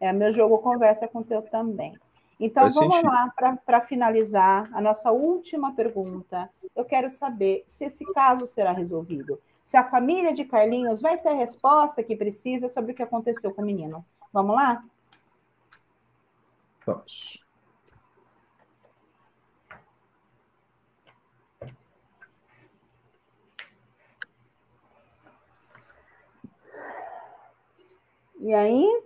É, 0.00 0.12
meu 0.12 0.32
jogo 0.32 0.58
conversa 0.58 1.06
com 1.06 1.20
o 1.20 1.24
teu 1.24 1.42
também. 1.42 1.96
Então, 2.40 2.64
Faz 2.64 2.74
vamos 2.74 2.96
sentido. 2.96 3.12
lá 3.12 3.32
para 3.64 3.80
finalizar 3.82 4.68
a 4.72 4.80
nossa 4.80 5.12
última 5.12 5.72
pergunta. 5.76 6.50
Eu 6.74 6.84
quero 6.84 7.08
saber 7.08 7.62
se 7.68 7.84
esse 7.84 8.04
caso 8.12 8.44
será 8.46 8.72
resolvido. 8.72 9.38
Se 9.64 9.76
a 9.76 9.84
família 9.84 10.34
de 10.34 10.44
Carlinhos 10.44 11.00
vai 11.00 11.16
ter 11.18 11.28
a 11.28 11.34
resposta 11.34 12.02
que 12.02 12.16
precisa 12.16 12.68
sobre 12.68 12.90
o 12.90 12.94
que 12.96 13.02
aconteceu 13.02 13.54
com 13.54 13.62
o 13.62 13.64
menino. 13.64 14.02
Vamos 14.32 14.56
lá? 14.56 14.82
Vamos. 16.86 17.38
E 28.40 28.52
aí? 28.52 29.02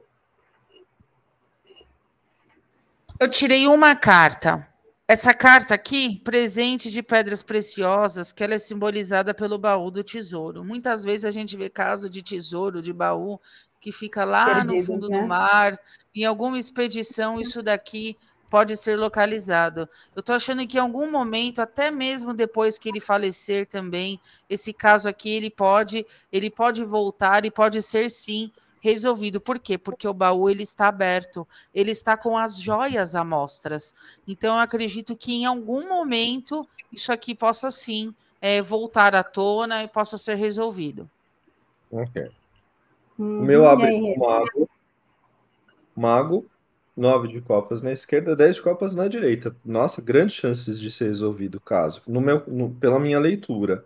Eu 3.20 3.30
tirei 3.30 3.66
uma 3.66 3.94
carta. 3.94 4.66
Essa 5.08 5.32
carta 5.32 5.74
aqui, 5.74 6.18
presente 6.20 6.90
de 6.90 7.02
pedras 7.02 7.42
preciosas, 7.42 8.32
que 8.32 8.42
ela 8.42 8.54
é 8.54 8.58
simbolizada 8.58 9.32
pelo 9.32 9.58
baú 9.58 9.90
do 9.90 10.02
tesouro. 10.02 10.64
Muitas 10.64 11.04
vezes 11.04 11.24
a 11.24 11.30
gente 11.30 11.56
vê 11.56 11.68
caso 11.70 12.10
de 12.10 12.22
tesouro, 12.22 12.82
de 12.82 12.92
baú, 12.92 13.38
que 13.86 13.92
fica 13.92 14.24
lá 14.24 14.46
Perdidos, 14.46 14.80
no 14.80 14.94
fundo 14.94 15.08
né? 15.08 15.20
do 15.20 15.28
mar. 15.28 15.78
Em 16.12 16.24
alguma 16.24 16.58
expedição, 16.58 17.40
isso 17.40 17.62
daqui 17.62 18.16
pode 18.50 18.76
ser 18.76 18.98
localizado. 18.98 19.88
Eu 20.12 20.18
estou 20.18 20.34
achando 20.34 20.66
que 20.66 20.76
em 20.76 20.80
algum 20.80 21.08
momento, 21.08 21.62
até 21.62 21.88
mesmo 21.88 22.34
depois 22.34 22.78
que 22.78 22.88
ele 22.88 22.98
falecer 22.98 23.64
também, 23.64 24.18
esse 24.50 24.72
caso 24.72 25.08
aqui 25.08 25.30
ele 25.30 25.50
pode, 25.50 26.04
ele 26.32 26.50
pode 26.50 26.82
voltar 26.82 27.44
e 27.44 27.50
pode 27.50 27.80
ser 27.80 28.10
sim 28.10 28.50
resolvido. 28.80 29.40
Por 29.40 29.60
quê? 29.60 29.78
Porque 29.78 30.08
o 30.08 30.12
baú 30.12 30.50
ele 30.50 30.64
está 30.64 30.88
aberto, 30.88 31.46
ele 31.72 31.92
está 31.92 32.16
com 32.16 32.36
as 32.36 32.60
joias 32.60 33.14
à 33.14 33.24
mostras. 33.24 33.94
Então 34.26 34.56
eu 34.56 34.60
acredito 34.60 35.14
que 35.14 35.32
em 35.32 35.44
algum 35.44 35.88
momento 35.88 36.68
isso 36.92 37.12
aqui 37.12 37.36
possa 37.36 37.70
sim 37.70 38.12
é, 38.40 38.60
voltar 38.60 39.14
à 39.14 39.22
tona 39.22 39.84
e 39.84 39.88
possa 39.88 40.18
ser 40.18 40.34
resolvido. 40.34 41.08
Ok. 41.92 42.28
O 43.18 43.22
meu 43.22 43.66
abre 43.66 44.16
mago, 44.16 44.68
mago, 45.96 46.46
nove 46.96 47.28
de 47.28 47.40
copas 47.40 47.80
na 47.80 47.92
esquerda, 47.92 48.36
dez 48.36 48.56
de 48.56 48.62
copas 48.62 48.94
na 48.94 49.08
direita. 49.08 49.56
Nossa, 49.64 50.02
grandes 50.02 50.36
chances 50.36 50.80
de 50.80 50.90
ser 50.90 51.06
resolvido 51.06 51.56
o 51.56 51.60
caso, 51.60 52.02
no 52.06 52.20
meu, 52.20 52.42
no, 52.46 52.70
pela 52.74 52.98
minha 52.98 53.18
leitura, 53.18 53.84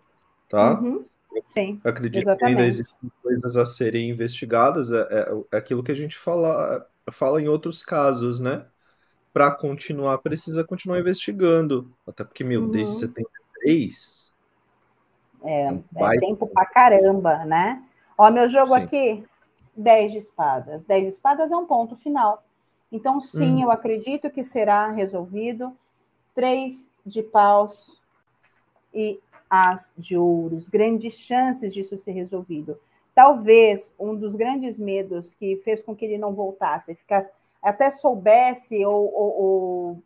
tá? 0.48 0.80
Uhum. 0.80 1.04
Sim, 1.46 1.80
acredito 1.84 2.22
exatamente. 2.22 2.40
que 2.40 2.46
ainda 2.46 2.66
existem 2.66 3.10
coisas 3.22 3.56
a 3.56 3.64
serem 3.64 4.10
investigadas. 4.10 4.92
É, 4.92 5.00
é, 5.00 5.42
é, 5.52 5.56
aquilo 5.56 5.82
que 5.82 5.92
a 5.92 5.96
gente 5.96 6.16
fala, 6.16 6.86
fala 7.10 7.40
em 7.40 7.48
outros 7.48 7.82
casos, 7.82 8.40
né? 8.40 8.64
Para 9.32 9.52
continuar, 9.52 10.18
precisa 10.18 10.64
continuar 10.64 10.98
investigando. 10.98 11.90
Até 12.06 12.24
porque, 12.24 12.42
meu, 12.42 12.62
uhum. 12.62 12.70
desde 12.70 12.94
73. 12.94 14.36
É, 15.42 15.68
é, 15.68 15.82
é 16.16 16.20
tempo 16.20 16.46
pra 16.48 16.66
caramba, 16.66 17.44
né? 17.44 17.82
Ó, 18.20 18.30
meu 18.30 18.50
jogo 18.50 18.76
sim. 18.76 18.82
aqui, 18.82 19.24
10 19.74 20.12
de 20.12 20.18
espadas. 20.18 20.84
10 20.84 21.02
de 21.04 21.08
espadas 21.08 21.50
é 21.50 21.56
um 21.56 21.64
ponto 21.64 21.96
final. 21.96 22.44
Então, 22.92 23.18
sim, 23.18 23.54
hum. 23.54 23.62
eu 23.62 23.70
acredito 23.70 24.28
que 24.28 24.42
será 24.42 24.90
resolvido. 24.90 25.74
Três 26.34 26.90
de 27.04 27.22
paus 27.22 27.98
e 28.92 29.18
as 29.48 29.94
de 29.96 30.18
ouros, 30.18 30.68
grandes 30.68 31.14
chances 31.14 31.72
disso 31.72 31.96
ser 31.96 32.12
resolvido. 32.12 32.78
Talvez 33.14 33.94
um 33.98 34.14
dos 34.14 34.36
grandes 34.36 34.78
medos 34.78 35.32
que 35.32 35.56
fez 35.64 35.82
com 35.82 35.96
que 35.96 36.04
ele 36.04 36.18
não 36.18 36.34
voltasse, 36.34 36.94
ficasse, 36.94 37.30
até 37.62 37.88
soubesse 37.88 38.84
ou, 38.84 39.14
ou, 39.14 39.42
ou 39.42 40.02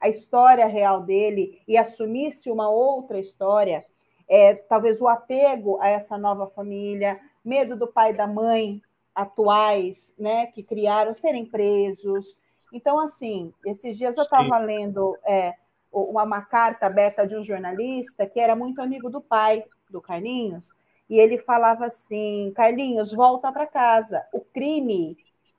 a 0.00 0.08
história 0.08 0.66
real 0.66 1.00
dele 1.00 1.62
e 1.68 1.78
assumisse 1.78 2.50
uma 2.50 2.68
outra 2.68 3.20
história, 3.20 3.86
é, 4.30 4.54
talvez 4.54 5.00
o 5.00 5.08
apego 5.08 5.80
a 5.80 5.88
essa 5.88 6.16
nova 6.16 6.46
família, 6.46 7.20
medo 7.44 7.76
do 7.76 7.88
pai 7.88 8.12
e 8.12 8.16
da 8.16 8.28
mãe 8.28 8.80
atuais, 9.12 10.14
né, 10.16 10.46
que 10.46 10.62
criaram 10.62 11.12
serem 11.12 11.44
presos. 11.44 12.36
Então, 12.72 13.00
assim, 13.00 13.52
esses 13.66 13.98
dias 13.98 14.16
eu 14.16 14.22
estava 14.22 14.56
lendo 14.58 15.18
é, 15.26 15.54
uma 15.92 16.42
carta 16.42 16.86
aberta 16.86 17.26
de 17.26 17.34
um 17.34 17.42
jornalista 17.42 18.24
que 18.24 18.38
era 18.38 18.54
muito 18.54 18.80
amigo 18.80 19.10
do 19.10 19.20
pai 19.20 19.64
do 19.90 20.00
Carlinhos, 20.00 20.72
e 21.08 21.18
ele 21.18 21.36
falava 21.36 21.86
assim: 21.86 22.52
Carlinhos, 22.54 23.12
volta 23.12 23.50
para 23.50 23.66
casa. 23.66 24.24
O 24.32 24.40
crime, 24.40 25.18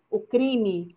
o 0.09 0.21
crime 0.21 0.95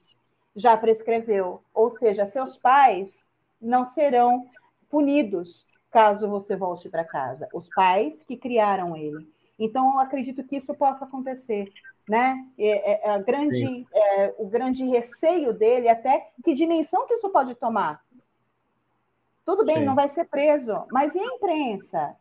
já 0.55 0.76
prescreveu, 0.76 1.60
ou 1.74 1.90
seja, 1.90 2.24
seus 2.24 2.56
pais 2.56 3.28
não 3.60 3.84
serão 3.84 4.42
punidos 4.88 5.66
caso 5.94 6.28
você 6.28 6.56
volte 6.56 6.88
para 6.88 7.04
casa. 7.04 7.48
Os 7.54 7.68
pais 7.68 8.24
que 8.26 8.36
criaram 8.36 8.96
ele. 8.96 9.32
Então, 9.56 10.00
acredito 10.00 10.42
que 10.42 10.56
isso 10.56 10.74
possa 10.74 11.04
acontecer, 11.04 11.72
né? 12.08 12.44
É, 12.58 13.06
é, 13.06 13.10
a 13.10 13.18
grande, 13.18 13.86
é, 13.94 14.34
o 14.36 14.48
grande 14.48 14.84
receio 14.84 15.54
dele, 15.54 15.88
até 15.88 16.32
que 16.44 16.52
dimensão 16.52 17.06
que 17.06 17.14
isso 17.14 17.30
pode 17.30 17.54
tomar, 17.54 18.04
tudo 19.44 19.64
bem, 19.64 19.76
Sim. 19.76 19.84
não 19.84 19.94
vai 19.94 20.08
ser 20.08 20.24
preso, 20.24 20.84
mas 20.90 21.14
e 21.14 21.20
a 21.20 21.24
imprensa? 21.24 22.16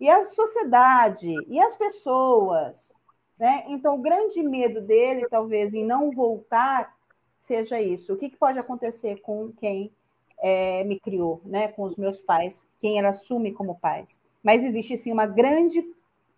E 0.00 0.10
a 0.10 0.24
sociedade? 0.24 1.32
E 1.46 1.60
as 1.60 1.76
pessoas? 1.76 2.92
Né? 3.38 3.66
Então, 3.68 3.94
o 3.94 4.02
grande 4.02 4.42
medo 4.42 4.80
dele, 4.80 5.28
talvez, 5.30 5.74
em 5.74 5.84
não 5.84 6.10
voltar, 6.10 6.96
seja 7.36 7.80
isso. 7.80 8.14
O 8.14 8.16
que, 8.16 8.30
que 8.30 8.36
pode 8.36 8.58
acontecer 8.58 9.20
com 9.20 9.52
quem 9.52 9.94
é, 10.38 10.84
me 10.84 10.98
criou, 10.98 11.40
né? 11.44 11.68
com 11.68 11.82
os 11.82 11.96
meus 11.96 12.20
pais, 12.20 12.66
quem 12.80 12.98
ela 12.98 13.10
assume 13.10 13.52
como 13.52 13.78
pais? 13.78 14.20
Mas 14.42 14.62
existe, 14.62 14.96
sim, 14.96 15.12
uma 15.12 15.26
grande 15.26 15.84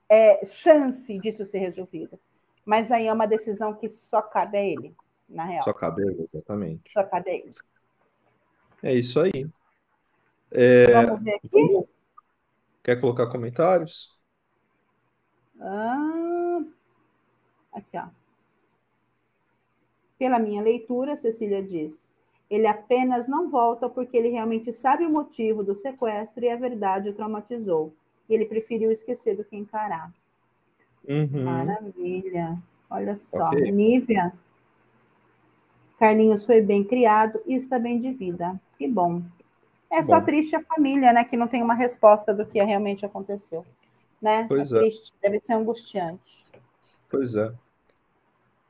é, 0.08 0.44
chance 0.44 1.18
disso 1.18 1.44
ser 1.44 1.58
resolvido. 1.58 2.18
Mas 2.64 2.92
aí 2.92 3.06
é 3.06 3.12
uma 3.12 3.26
decisão 3.26 3.74
que 3.74 3.88
só 3.88 4.20
cabe 4.22 4.58
a 4.58 4.62
ele, 4.62 4.94
na 5.28 5.44
real. 5.44 5.62
Só 5.62 5.72
cabe 5.72 6.02
a 6.02 6.06
ele, 6.06 6.28
exatamente. 6.32 6.92
Só 6.92 7.02
cabe 7.04 7.30
a 7.30 7.34
ele. 7.34 7.50
É 8.82 8.94
isso 8.94 9.20
aí. 9.20 9.48
É, 10.50 10.92
Vamos 10.92 11.22
ver 11.22 11.34
aqui. 11.34 11.88
Quer 12.82 13.00
colocar 13.00 13.26
comentários? 13.26 14.18
Ah, 15.60 16.60
aqui, 17.72 17.96
ó. 17.98 18.08
Pela 20.18 20.38
minha 20.38 20.62
leitura, 20.62 21.16
Cecília 21.16 21.62
diz: 21.62 22.14
ele 22.50 22.66
apenas 22.66 23.28
não 23.28 23.50
volta 23.50 23.88
porque 23.88 24.16
ele 24.16 24.28
realmente 24.28 24.72
sabe 24.72 25.04
o 25.04 25.10
motivo 25.10 25.62
do 25.62 25.74
sequestro 25.74 26.44
e 26.44 26.50
a 26.50 26.56
verdade 26.56 27.10
o 27.10 27.14
traumatizou. 27.14 27.92
Ele 28.28 28.44
preferiu 28.44 28.90
esquecer 28.90 29.36
do 29.36 29.44
que 29.44 29.56
encarar. 29.56 30.12
Uhum. 31.06 31.44
Maravilha. 31.44 32.58
Olha 32.90 33.16
só. 33.16 33.46
Okay. 33.46 33.70
Nívia. 33.70 34.32
Carlinhos 35.98 36.44
foi 36.44 36.60
bem 36.60 36.84
criado 36.84 37.40
e 37.46 37.54
está 37.54 37.78
bem 37.78 37.98
de 37.98 38.12
vida. 38.12 38.58
Que 38.78 38.86
bom. 38.86 39.22
É 39.90 40.02
só 40.02 40.20
Bom. 40.20 40.26
triste 40.26 40.54
a 40.54 40.62
família, 40.62 41.12
né? 41.12 41.24
Que 41.24 41.36
não 41.36 41.48
tem 41.48 41.62
uma 41.62 41.74
resposta 41.74 42.34
do 42.34 42.44
que 42.44 42.62
realmente 42.62 43.06
aconteceu. 43.06 43.64
Né? 44.20 44.46
Pois 44.48 44.72
é, 44.72 44.76
é. 44.76 44.80
Triste, 44.80 45.14
deve 45.22 45.40
ser 45.40 45.54
angustiante. 45.54 46.44
Pois 47.10 47.34
é. 47.34 47.52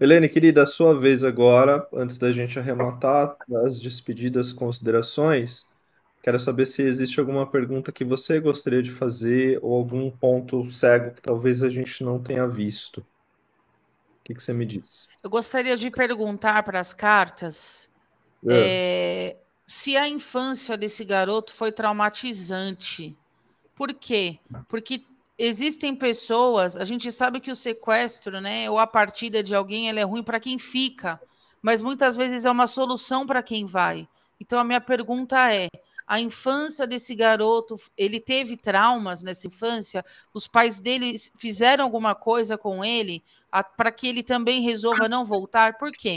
Helene, 0.01 0.29
querida, 0.29 0.63
a 0.63 0.67
sua 0.67 0.99
vez 0.99 1.25
agora, 1.25 1.87
antes 1.93 2.19
da 2.19 2.31
gente 2.31 2.57
arrematar 2.59 3.37
as 3.65 3.81
despedidas, 3.81 4.53
considerações, 4.53 5.67
quero 6.23 6.39
saber 6.39 6.67
se 6.67 6.83
existe 6.83 7.19
alguma 7.19 7.45
pergunta 7.45 7.91
que 7.91 8.05
você 8.05 8.39
gostaria 8.39 8.83
de 8.83 8.93
fazer 8.93 9.59
ou 9.61 9.75
algum 9.75 10.09
ponto 10.09 10.65
cego 10.71 11.13
que 11.15 11.23
talvez 11.23 11.65
a 11.65 11.69
gente 11.69 12.05
não 12.05 12.23
tenha 12.23 12.47
visto. 12.47 12.99
O 12.99 13.05
que, 14.25 14.35
que 14.35 14.43
você 14.43 14.53
me 14.53 14.65
diz? 14.65 15.09
Eu 15.23 15.31
gostaria 15.31 15.77
de 15.77 15.91
perguntar 15.91 16.63
para 16.63 16.79
as 16.79 16.95
cartas 16.95 17.91
é. 18.47 19.31
É, 19.31 19.37
se 19.67 19.97
a 19.97 20.09
infância 20.09 20.77
desse 20.77 21.05
garoto 21.05 21.53
foi 21.53 21.73
traumatizante. 21.73 23.17
Por 23.75 23.93
quê? 23.95 24.39
Porque 24.69 25.05
existem 25.39 25.95
pessoas, 25.95 26.77
a 26.77 26.85
gente 26.85 27.13
sabe 27.13 27.41
que 27.41 27.51
o 27.51 27.57
sequestro, 27.57 28.41
né, 28.41 28.69
ou 28.69 28.79
a 28.79 28.87
partida 28.87 29.43
de 29.43 29.55
alguém, 29.55 29.89
ela 29.89 30.01
é 30.01 30.03
ruim 30.03 30.23
para 30.23 30.41
quem 30.41 30.59
fica, 30.59 31.21
mas 31.63 31.81
muitas 31.81 32.17
vezes 32.17 32.45
é 32.45 32.51
uma 32.51 32.67
solução 32.67 33.25
para 33.25 33.43
quem 33.43 33.65
vai. 33.65 34.09
Então 34.41 34.59
a 34.59 34.65
minha 34.65 34.81
pergunta 34.81 35.55
é: 35.55 35.69
a 36.07 36.21
infância 36.21 36.87
desse 36.87 37.15
garoto, 37.15 37.77
ele 37.97 38.19
teve 38.19 38.57
traumas 38.57 39.23
nessa 39.23 39.47
infância? 39.47 40.05
Os 40.33 40.47
pais 40.49 40.81
dele 40.81 41.15
fizeram 41.37 41.85
alguma 41.85 42.15
coisa 42.15 42.57
com 42.57 42.85
ele 42.85 43.23
para 43.77 43.93
que 43.93 44.09
ele 44.09 44.23
também 44.23 44.63
resolva 44.63 45.09
não 45.09 45.25
voltar? 45.25 45.77
Por 45.79 45.93
quê? 45.93 46.17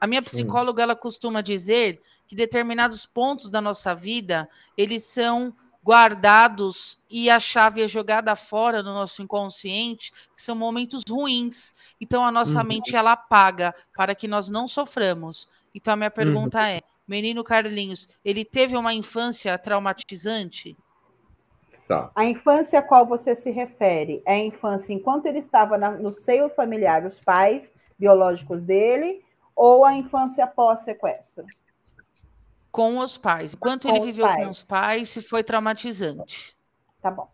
A 0.00 0.06
minha 0.06 0.22
psicóloga 0.22 0.82
ela 0.82 0.96
costuma 0.96 1.40
dizer 1.40 2.00
que 2.26 2.36
determinados 2.36 3.06
pontos 3.06 3.48
da 3.48 3.60
nossa 3.60 3.94
vida, 3.94 4.48
eles 4.76 5.04
são 5.04 5.54
guardados 5.88 7.00
e 7.08 7.30
a 7.30 7.40
chave 7.40 7.82
é 7.82 7.88
jogada 7.88 8.36
fora 8.36 8.82
do 8.82 8.92
nosso 8.92 9.22
inconsciente, 9.22 10.12
que 10.36 10.42
são 10.42 10.54
momentos 10.54 11.02
ruins. 11.08 11.72
Então 11.98 12.22
a 12.22 12.30
nossa 12.30 12.60
uhum. 12.60 12.66
mente 12.66 12.94
ela 12.94 13.12
apaga 13.12 13.74
para 13.96 14.14
que 14.14 14.28
nós 14.28 14.50
não 14.50 14.68
soframos. 14.68 15.48
Então 15.74 15.94
a 15.94 15.96
minha 15.96 16.10
pergunta 16.10 16.58
uhum. 16.58 16.64
é: 16.64 16.82
menino 17.06 17.42
Carlinhos, 17.42 18.06
ele 18.22 18.44
teve 18.44 18.76
uma 18.76 18.92
infância 18.92 19.56
traumatizante? 19.56 20.76
Tá. 21.88 22.10
A 22.14 22.26
infância 22.26 22.80
a 22.80 22.82
qual 22.82 23.06
você 23.06 23.34
se 23.34 23.50
refere 23.50 24.22
é 24.26 24.34
a 24.34 24.44
infância 24.44 24.92
enquanto 24.92 25.24
ele 25.24 25.38
estava 25.38 25.78
na, 25.78 25.92
no 25.92 26.12
seio 26.12 26.50
familiar 26.50 27.00
dos 27.00 27.18
pais 27.18 27.72
biológicos 27.98 28.62
dele 28.62 29.24
ou 29.56 29.86
a 29.86 29.94
infância 29.94 30.46
pós-sequestro? 30.46 31.46
Com 32.70 32.98
os 32.98 33.16
pais. 33.16 33.54
Enquanto 33.54 33.88
com 33.88 33.96
ele 33.96 34.06
viveu 34.06 34.26
pais. 34.26 34.44
com 34.44 34.50
os 34.50 34.62
pais, 34.62 35.08
se 35.08 35.22
foi 35.22 35.42
traumatizante. 35.42 36.56
Tá 37.00 37.10
bom. 37.10 37.28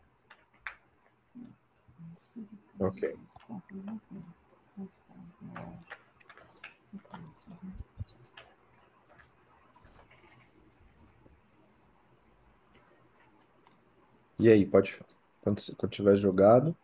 Ok. 2.79 3.17
E 14.39 14.51
aí, 14.51 14.67
pode. 14.67 15.01
Quando, 15.41 15.61
quando 15.77 15.93
tiver 15.93 16.17
jogado. 16.17 16.77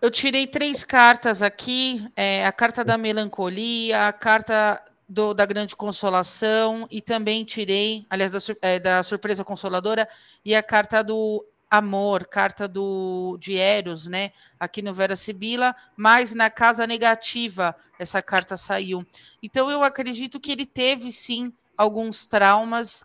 Eu 0.00 0.10
tirei 0.10 0.46
três 0.46 0.84
cartas 0.84 1.40
aqui: 1.42 2.06
é, 2.14 2.46
a 2.46 2.52
carta 2.52 2.84
da 2.84 2.98
melancolia, 2.98 4.08
a 4.08 4.12
carta 4.12 4.82
do, 5.08 5.32
da 5.32 5.46
grande 5.46 5.76
consolação, 5.76 6.86
e 6.90 7.00
também 7.00 7.44
tirei, 7.44 8.06
aliás, 8.10 8.32
da, 8.32 8.38
é, 8.60 8.78
da 8.78 9.02
surpresa 9.02 9.44
consoladora, 9.44 10.08
e 10.44 10.54
a 10.54 10.62
carta 10.62 11.02
do 11.02 11.44
amor, 11.70 12.26
carta 12.26 12.68
do 12.68 13.36
de 13.40 13.56
Eros, 13.56 14.06
né? 14.06 14.32
Aqui 14.58 14.82
no 14.82 14.94
Vera 14.94 15.16
Sibila, 15.16 15.74
mas 15.96 16.34
na 16.34 16.48
casa 16.48 16.86
negativa 16.86 17.74
essa 17.98 18.22
carta 18.22 18.56
saiu. 18.56 19.04
Então 19.42 19.70
eu 19.70 19.82
acredito 19.82 20.40
que 20.40 20.52
ele 20.52 20.64
teve 20.64 21.10
sim 21.10 21.52
alguns 21.76 22.26
traumas, 22.26 23.04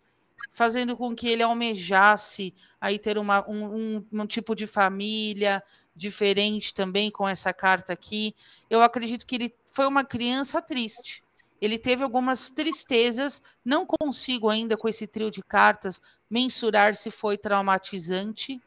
fazendo 0.52 0.96
com 0.96 1.16
que 1.16 1.28
ele 1.28 1.44
almejasse 1.44 2.54
aí 2.80 3.00
ter 3.00 3.18
uma, 3.18 3.48
um, 3.50 3.76
um, 3.76 4.06
um 4.12 4.28
tipo 4.28 4.56
de 4.56 4.68
família 4.68 5.64
diferente 5.96 6.74
também 6.74 7.12
com 7.12 7.28
essa 7.28 7.54
carta 7.54 7.94
aqui. 7.94 8.36
Eu 8.70 8.82
acredito 8.82 9.26
que 9.26 9.36
ele 9.36 9.56
foi 9.66 9.88
uma 9.88 10.04
criança 10.04 10.62
triste. 10.62 11.24
Ele 11.62 11.78
teve 11.78 12.04
algumas 12.04 12.50
tristezas, 12.50 13.42
não 13.64 13.86
consigo 13.86 14.50
ainda 14.50 14.76
com 14.76 14.90
esse 14.90 15.06
trio 15.06 15.30
de 15.30 15.44
cartas 15.44 16.02
mensurar 16.30 16.96
se 16.96 17.12
foi 17.12 17.38
traumatizante, 17.38 18.60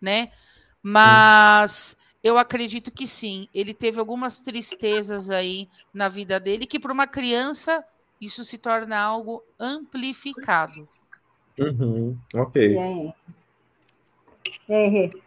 né? 0.00 0.32
Mas 0.82 1.96
eu 2.22 2.36
acredito 2.36 2.90
que 2.90 3.06
sim, 3.06 3.48
ele 3.54 3.72
teve 3.72 4.00
algumas 4.00 4.40
tristezas 4.40 5.30
aí 5.30 5.68
na 5.92 6.08
vida 6.08 6.40
dele 6.40 6.66
que 6.66 6.80
para 6.80 6.92
uma 6.92 7.06
criança 7.06 7.84
isso 8.20 8.44
se 8.44 8.58
torna 8.58 8.98
algo 8.98 9.42
amplificado. 9.60 10.88
Uhum, 11.58 12.18
ok. 12.34 12.72
E 12.74 12.78
aí? 12.78 13.12
E 14.68 14.74
aí? 14.74 15.22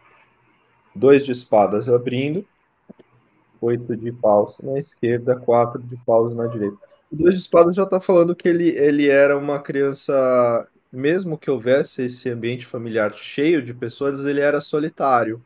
Dois 0.94 1.24
de 1.24 1.32
espadas 1.32 1.88
abrindo. 1.88 2.46
Oito 3.60 3.96
de 3.96 4.12
paus 4.12 4.58
na 4.58 4.78
esquerda, 4.78 5.38
quatro 5.38 5.82
de 5.82 5.96
paus 5.98 6.34
na 6.34 6.46
direita. 6.46 6.78
O 7.10 7.16
dois 7.16 7.34
de 7.34 7.40
espadas 7.40 7.76
já 7.76 7.84
está 7.84 8.00
falando 8.00 8.36
que 8.36 8.48
ele, 8.48 8.68
ele 8.70 9.08
era 9.08 9.36
uma 9.36 9.58
criança, 9.60 10.68
mesmo 10.92 11.38
que 11.38 11.50
houvesse 11.50 12.02
esse 12.02 12.28
ambiente 12.30 12.66
familiar 12.66 13.14
cheio 13.14 13.62
de 13.62 13.72
pessoas, 13.74 14.24
ele 14.26 14.40
era 14.40 14.60
solitário, 14.60 15.42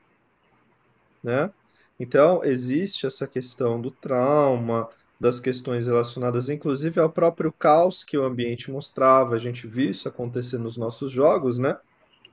né? 1.23 1.53
Então, 1.99 2.43
existe 2.45 3.07
essa 3.07 3.27
questão 3.29 3.81
do 3.81 3.91
trauma, 3.91 4.89
das 5.21 5.39
questões 5.39 5.87
relacionadas, 5.87 6.49
inclusive, 6.49 6.99
ao 7.01 7.11
próprio 7.11 7.53
caos 7.53 8.03
que 8.03 8.19
o 8.19 8.25
ambiente 8.25 8.71
mostrava. 8.73 9.37
A 9.37 9.39
gente 9.39 9.67
viu 9.69 9.91
isso 9.91 10.09
acontecer 10.09 10.59
nos 10.59 10.77
nossos 10.77 11.13
jogos, 11.13 11.59
né? 11.59 11.79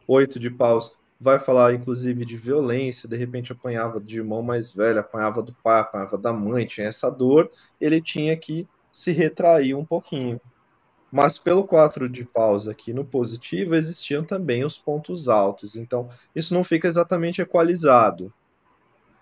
Oito 0.08 0.40
de 0.40 0.50
paus 0.50 0.98
vai 1.20 1.40
falar, 1.40 1.74
inclusive, 1.74 2.26
de 2.26 2.36
violência. 2.38 3.08
De 3.08 3.16
repente, 3.16 3.52
apanhava 3.52 4.00
de 4.00 4.18
irmão 4.18 4.42
mais 4.42 4.72
velho, 4.72 5.00
apanhava 5.02 5.44
do 5.44 5.54
pai, 5.64 5.82
apanhava 5.82 6.18
da 6.18 6.34
mãe, 6.34 6.66
tinha 6.66 6.88
essa 6.88 7.10
dor. 7.12 7.52
Ele 7.80 8.02
tinha 8.02 8.36
que 8.36 8.68
se 9.00 9.14
retrair 9.14 9.74
um 9.76 9.86
pouquinho. 9.86 10.42
Mas 11.10 11.38
pelo 11.38 11.64
quatro 11.64 12.10
de 12.10 12.26
paus 12.26 12.68
aqui 12.68 12.94
no 12.94 13.06
positivo, 13.06 13.74
existiam 13.74 14.26
também 14.26 14.66
os 14.66 14.78
pontos 14.78 15.30
altos. 15.30 15.78
Então, 15.78 16.10
isso 16.36 16.54
não 16.54 16.66
fica 16.66 16.86
exatamente 16.86 17.42
equalizado, 17.42 18.32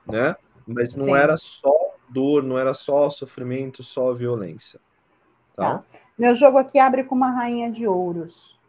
né? 0.06 0.36
Mas 0.66 0.96
não 0.96 1.06
Sim. 1.06 1.16
era 1.16 1.38
só 1.38 1.74
dor, 2.10 2.44
não 2.44 2.58
era 2.58 2.74
só 2.74 3.08
sofrimento, 3.12 3.84
só 3.84 4.12
violência. 4.14 4.80
Tá? 5.56 5.78
tá? 5.78 5.84
Meu 6.18 6.34
jogo 6.34 6.58
aqui 6.58 6.80
abre 6.80 7.04
com 7.04 7.14
uma 7.14 7.30
rainha 7.30 7.72
de 7.72 7.88
ouros. 7.88 8.60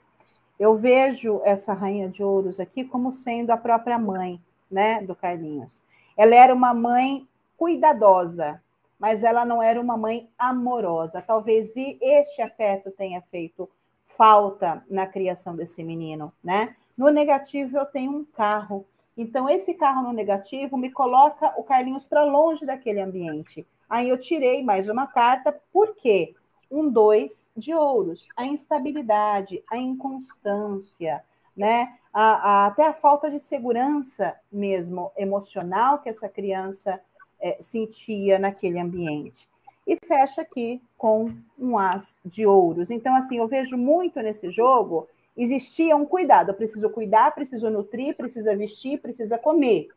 Eu 0.60 0.76
vejo 0.76 1.40
essa 1.42 1.72
rainha 1.72 2.08
de 2.08 2.22
ouros 2.22 2.60
aqui 2.60 2.84
como 2.84 3.12
sendo 3.12 3.50
a 3.50 3.56
própria 3.56 3.98
mãe, 3.98 4.40
né, 4.70 5.00
do 5.02 5.14
Carlinhos. 5.14 5.82
Ela 6.16 6.34
era 6.34 6.54
uma 6.54 6.74
mãe 6.74 7.26
cuidadosa, 7.56 8.60
mas 8.98 9.22
ela 9.22 9.44
não 9.44 9.62
era 9.62 9.80
uma 9.80 9.96
mãe 9.96 10.28
amorosa. 10.38 11.22
Talvez 11.22 11.74
este 11.76 12.42
afeto 12.42 12.90
tenha 12.90 13.22
feito 13.22 13.68
falta 14.04 14.84
na 14.90 15.06
criação 15.06 15.54
desse 15.54 15.84
menino, 15.84 16.32
né? 16.42 16.74
No 16.96 17.10
negativo, 17.10 17.78
eu 17.78 17.86
tenho 17.86 18.10
um 18.10 18.24
carro 18.24 18.84
então, 19.18 19.50
esse 19.50 19.74
carro 19.74 20.04
no 20.04 20.12
negativo 20.12 20.76
me 20.76 20.92
coloca 20.92 21.52
o 21.56 21.64
Carlinhos 21.64 22.06
para 22.06 22.22
longe 22.22 22.64
daquele 22.64 23.00
ambiente. 23.00 23.66
Aí 23.90 24.08
eu 24.08 24.16
tirei 24.16 24.62
mais 24.62 24.88
uma 24.88 25.08
carta, 25.08 25.60
por 25.72 25.96
quê? 25.96 26.36
Um 26.70 26.88
dois 26.88 27.50
de 27.56 27.74
ouros, 27.74 28.28
a 28.36 28.44
instabilidade, 28.44 29.64
a 29.68 29.76
inconstância, 29.76 31.24
né? 31.56 31.98
A, 32.12 32.22
a, 32.22 32.66
até 32.66 32.86
a 32.86 32.92
falta 32.92 33.28
de 33.28 33.40
segurança 33.40 34.36
mesmo 34.52 35.10
emocional 35.16 35.98
que 35.98 36.08
essa 36.08 36.28
criança 36.28 37.00
é, 37.40 37.56
sentia 37.60 38.38
naquele 38.38 38.78
ambiente. 38.78 39.48
E 39.86 39.96
fecha 39.96 40.42
aqui 40.42 40.82
com 40.96 41.32
um 41.58 41.78
as 41.78 42.16
de 42.24 42.46
ouros. 42.46 42.90
Então, 42.90 43.16
assim, 43.16 43.38
eu 43.38 43.48
vejo 43.48 43.76
muito 43.76 44.20
nesse 44.20 44.50
jogo 44.50 45.08
existia 45.38 45.96
um 45.96 46.04
cuidado. 46.04 46.50
Eu 46.50 46.54
preciso 46.54 46.90
cuidar, 46.90 47.32
preciso 47.34 47.70
nutrir, 47.70 48.16
precisa 48.16 48.56
vestir, 48.56 49.00
precisa 49.00 49.38
comer. 49.38 49.88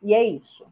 E 0.00 0.14
é 0.14 0.22
isso. 0.22 0.64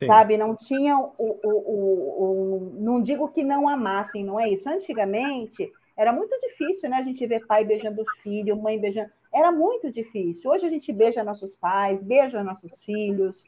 Sim. 0.00 0.06
Sabe? 0.06 0.38
Não 0.38 0.56
tinha 0.56 0.98
o, 0.98 1.12
o, 1.18 1.38
o, 1.44 2.24
o, 2.24 2.72
Não 2.80 3.02
digo 3.02 3.28
que 3.28 3.44
não 3.44 3.68
amassem, 3.68 4.24
não 4.24 4.40
é 4.40 4.48
isso. 4.48 4.68
Antigamente 4.68 5.70
era 5.96 6.12
muito 6.12 6.36
difícil, 6.40 6.88
né? 6.88 6.96
A 6.96 7.02
gente 7.02 7.24
ver 7.26 7.46
pai 7.46 7.64
beijando 7.64 8.04
filho, 8.22 8.56
mãe 8.56 8.80
beijando. 8.80 9.10
Era 9.32 9.52
muito 9.52 9.92
difícil. 9.92 10.50
Hoje 10.50 10.66
a 10.66 10.70
gente 10.70 10.92
beija 10.92 11.22
nossos 11.22 11.54
pais, 11.54 12.02
beija 12.02 12.42
nossos 12.42 12.82
filhos. 12.82 13.44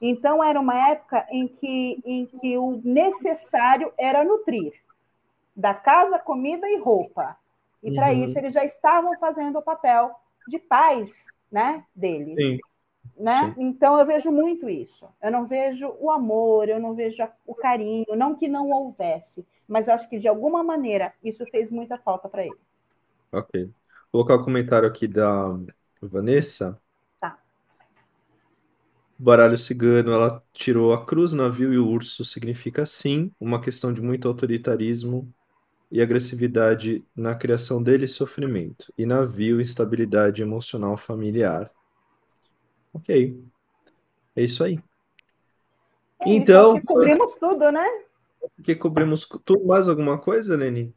Então 0.00 0.42
era 0.42 0.60
uma 0.60 0.90
época 0.90 1.26
em 1.30 1.48
que, 1.48 2.02
em 2.04 2.26
que 2.26 2.56
o 2.58 2.80
necessário 2.84 3.92
era 3.98 4.24
nutrir 4.24 4.72
da 5.54 5.72
casa, 5.72 6.18
comida 6.18 6.68
e 6.68 6.78
roupa. 6.78 7.36
E 7.82 7.94
para 7.94 8.08
uhum. 8.08 8.24
isso 8.24 8.38
eles 8.38 8.52
já 8.52 8.64
estavam 8.64 9.18
fazendo 9.18 9.58
o 9.58 9.62
papel 9.62 10.10
de 10.48 10.58
pais, 10.58 11.26
né, 11.50 11.84
deles. 11.94 12.34
Sim. 12.36 12.58
Né? 13.16 13.54
Sim. 13.54 13.62
Então 13.62 13.98
eu 13.98 14.04
vejo 14.04 14.30
muito 14.30 14.68
isso. 14.68 15.08
Eu 15.22 15.30
não 15.30 15.46
vejo 15.46 15.94
o 15.98 16.10
amor, 16.10 16.68
eu 16.68 16.78
não 16.78 16.94
vejo 16.94 17.26
o 17.46 17.54
carinho, 17.54 18.16
não 18.16 18.34
que 18.34 18.48
não 18.48 18.70
houvesse, 18.70 19.46
mas 19.66 19.88
acho 19.88 20.08
que 20.08 20.18
de 20.18 20.28
alguma 20.28 20.62
maneira 20.62 21.14
isso 21.22 21.46
fez 21.46 21.70
muita 21.70 21.96
falta 21.96 22.28
para 22.28 22.44
ele. 22.44 22.58
Ok. 23.32 23.64
Vou 24.12 24.24
colocar 24.24 24.34
o 24.36 24.44
comentário 24.44 24.88
aqui 24.88 25.08
da 25.08 25.58
Vanessa. 26.00 26.78
Baralho 29.18 29.56
cigano, 29.56 30.12
ela 30.12 30.42
tirou 30.52 30.92
a 30.92 31.04
cruz, 31.04 31.32
navio 31.32 31.72
e 31.72 31.78
o 31.78 31.88
urso 31.88 32.24
significa 32.24 32.84
sim, 32.84 33.32
uma 33.40 33.60
questão 33.60 33.92
de 33.92 34.02
muito 34.02 34.28
autoritarismo 34.28 35.32
e 35.90 36.02
agressividade 36.02 37.04
na 37.16 37.34
criação 37.34 37.82
dele 37.82 38.06
sofrimento, 38.06 38.92
e 38.98 39.06
navio 39.06 39.60
instabilidade 39.60 40.42
emocional 40.42 40.96
familiar. 40.96 41.70
Ok. 42.92 43.42
É 44.34 44.42
isso 44.42 44.62
aí. 44.62 44.78
É 46.20 46.30
então. 46.30 46.76
Isso, 46.76 46.86
cobrimos 46.86 47.34
tudo, 47.36 47.70
né? 47.70 47.86
Que 48.62 48.74
cobrimos 48.74 49.26
tudo. 49.44 49.64
Mais 49.66 49.88
alguma 49.88 50.18
coisa, 50.18 50.56
Leni? 50.56 50.94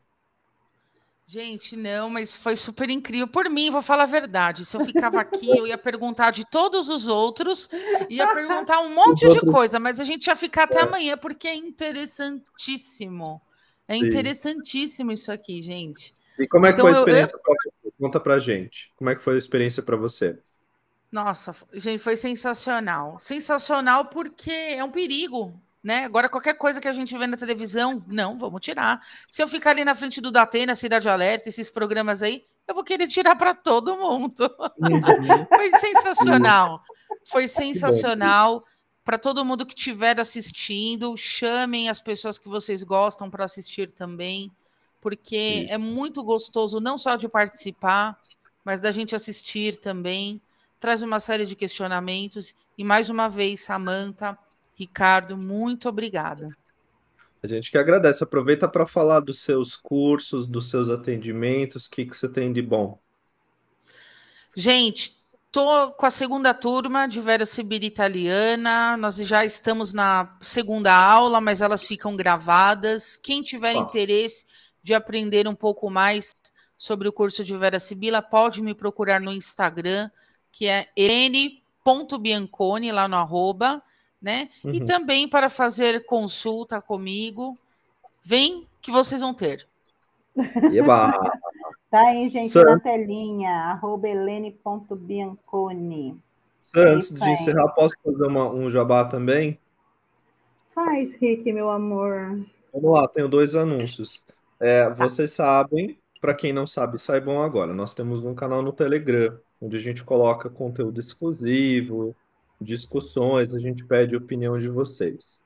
Gente, 1.31 1.77
não, 1.77 2.09
mas 2.09 2.35
foi 2.35 2.55
super 2.55 2.89
incrível. 2.89 3.27
Por 3.27 3.47
mim, 3.51 3.69
vou 3.69 3.83
falar 3.83 4.01
a 4.01 4.07
verdade. 4.07 4.65
Se 4.65 4.75
eu 4.75 4.83
ficava 4.83 5.21
aqui, 5.21 5.55
eu 5.55 5.67
ia 5.67 5.77
perguntar 5.77 6.31
de 6.31 6.43
todos 6.43 6.89
os 6.89 7.07
outros, 7.07 7.69
ia 8.09 8.33
perguntar 8.33 8.79
um 8.79 8.95
monte 8.95 9.29
de 9.29 9.39
coisa, 9.41 9.79
mas 9.79 9.99
a 9.99 10.03
gente 10.03 10.25
ia 10.25 10.35
ficar 10.35 10.63
até 10.63 10.79
é. 10.79 10.81
amanhã, 10.81 11.15
porque 11.15 11.47
é 11.47 11.53
interessantíssimo. 11.53 13.39
É 13.87 13.93
Sim. 13.93 14.07
interessantíssimo 14.07 15.11
isso 15.11 15.31
aqui, 15.31 15.61
gente. 15.61 16.15
E 16.39 16.47
como 16.47 16.65
é 16.65 16.73
que 16.73 16.81
então, 16.81 16.85
foi 16.87 16.95
a 16.95 16.97
experiência 16.97 17.35
eu... 17.35 17.39
para 17.39 17.53
você? 17.53 17.91
Conta 17.99 18.19
pra 18.19 18.39
gente. 18.39 18.91
Como 18.95 19.11
é 19.11 19.15
que 19.15 19.21
foi 19.21 19.35
a 19.35 19.37
experiência 19.37 19.83
para 19.83 19.95
você? 19.95 20.35
Nossa, 21.11 21.55
gente, 21.73 22.01
foi 22.01 22.15
sensacional. 22.15 23.19
Sensacional 23.19 24.05
porque 24.05 24.49
é 24.49 24.83
um 24.83 24.89
perigo, 24.89 25.53
né? 25.83 26.05
Agora, 26.05 26.27
qualquer 26.27 26.55
coisa 26.55 26.81
que 26.81 26.87
a 26.87 26.93
gente 26.93 27.17
vê 27.17 27.25
na 27.25 27.37
televisão, 27.37 28.03
não, 28.07 28.37
vamos 28.37 28.61
tirar. 28.61 29.01
Se 29.27 29.41
eu 29.41 29.47
ficar 29.47 29.71
ali 29.71 29.85
na 29.85 29.95
frente 29.95 30.19
do 30.19 30.31
Datena, 30.31 30.75
Cidade 30.75 31.07
Alerta, 31.07 31.49
esses 31.49 31.69
programas 31.69 32.21
aí, 32.21 32.43
eu 32.67 32.75
vou 32.75 32.83
querer 32.83 33.07
tirar 33.07 33.35
para 33.35 33.55
todo 33.55 33.97
mundo. 33.97 34.43
Uhum. 34.77 34.99
foi 35.49 35.71
sensacional. 35.77 36.83
Foi 37.25 37.47
sensacional 37.47 38.63
para 39.09 39.17
todo 39.17 39.43
mundo 39.43 39.65
que 39.65 39.73
estiver 39.73 40.19
assistindo, 40.19 41.17
chamem 41.17 41.89
as 41.89 41.99
pessoas 41.99 42.37
que 42.37 42.47
vocês 42.47 42.83
gostam 42.83 43.27
para 43.27 43.45
assistir 43.45 43.89
também, 43.89 44.51
porque 45.01 45.65
é 45.67 45.79
muito 45.79 46.23
gostoso 46.23 46.79
não 46.79 46.95
só 46.95 47.15
de 47.15 47.27
participar, 47.27 48.15
mas 48.63 48.79
da 48.79 48.91
gente 48.91 49.15
assistir 49.15 49.77
também. 49.77 50.39
Traz 50.79 51.01
uma 51.01 51.19
série 51.19 51.47
de 51.47 51.55
questionamentos 51.55 52.53
e 52.77 52.83
mais 52.83 53.09
uma 53.09 53.27
vez, 53.27 53.61
Samantha, 53.61 54.37
Ricardo, 54.79 55.37
muito 55.37 55.89
obrigada. 55.89 56.47
A 57.43 57.47
gente 57.47 57.69
que 57.69 57.77
agradece. 57.77 58.23
Aproveita 58.23 58.67
para 58.67 58.85
falar 58.85 59.19
dos 59.19 59.39
seus 59.41 59.75
cursos, 59.75 60.47
dos 60.47 60.69
seus 60.69 60.89
atendimentos, 60.89 61.85
o 61.85 61.91
que, 61.91 62.05
que 62.05 62.15
você 62.15 62.27
tem 62.27 62.51
de 62.51 62.61
bom. 62.61 62.99
Gente, 64.55 65.19
Tô 65.51 65.89
com 65.93 66.05
a 66.05 66.11
segunda 66.11 66.53
turma 66.53 67.07
de 67.07 67.19
Vera 67.19 67.43
Sibir 67.43 67.83
Italiana. 67.83 68.95
Nós 68.95 69.17
já 69.17 69.43
estamos 69.43 69.93
na 69.93 70.37
segunda 70.39 70.93
aula, 70.93 71.41
mas 71.41 71.59
elas 71.59 71.83
ficam 71.83 72.15
gravadas. 72.15 73.17
Quem 73.17 73.41
tiver 73.41 73.75
ah. 73.75 73.79
interesse 73.79 74.45
de 74.83 74.93
aprender 74.93 75.47
um 75.47 75.55
pouco 75.55 75.89
mais 75.89 76.35
sobre 76.77 77.07
o 77.07 77.13
curso 77.13 77.43
de 77.43 77.57
Vera 77.57 77.79
Sibila, 77.79 78.21
pode 78.21 78.61
me 78.61 78.75
procurar 78.75 79.19
no 79.19 79.33
Instagram, 79.33 80.11
que 80.51 80.67
é 80.67 80.87
n.biancone, 80.95 81.51
lá 82.91 83.07
no 83.07 83.15
arroba, 83.15 83.81
né? 84.21 84.49
Uhum. 84.63 84.73
E 84.73 84.85
também 84.85 85.27
para 85.27 85.49
fazer 85.49 86.05
consulta 86.05 86.79
comigo, 86.81 87.57
vem 88.23 88.65
que 88.81 88.91
vocês 88.91 89.19
vão 89.21 89.33
ter. 89.33 89.67
Eba! 90.73 91.19
Tá 91.89 92.01
aí, 92.01 92.29
gente, 92.29 92.49
Sir. 92.49 92.65
na 92.65 92.79
telinha, 92.79 93.49
arroba 93.49 94.07
helene.biancone. 94.07 96.21
Antes 96.75 97.11
de 97.11 97.31
encerrar, 97.31 97.67
posso 97.69 97.95
fazer 98.03 98.27
uma, 98.27 98.47
um 98.47 98.69
jabá 98.69 99.05
também? 99.05 99.57
Faz, 100.75 101.15
Rick, 101.15 101.51
meu 101.51 101.67
amor. 101.67 102.45
Vamos 102.71 102.91
lá, 102.91 103.07
tenho 103.07 103.27
dois 103.27 103.55
anúncios. 103.55 104.23
É, 104.59 104.83
tá. 104.83 104.93
Vocês 104.93 105.31
sabem, 105.31 105.97
para 106.21 106.35
quem 106.35 106.53
não 106.53 106.67
sabe, 106.67 106.99
saibam 106.99 107.41
agora. 107.41 107.73
Nós 107.73 107.95
temos 107.95 108.23
um 108.23 108.35
canal 108.35 108.61
no 108.61 108.71
Telegram, 108.71 109.35
onde 109.59 109.75
a 109.75 109.79
gente 109.79 110.03
coloca 110.03 110.47
conteúdo 110.47 110.99
exclusivo, 110.99 112.15
discussões, 112.59 113.53
a 113.53 113.59
gente 113.59 113.85
pede 113.85 114.15
opinião 114.15 114.57
de 114.57 114.69
vocês. 114.69 115.39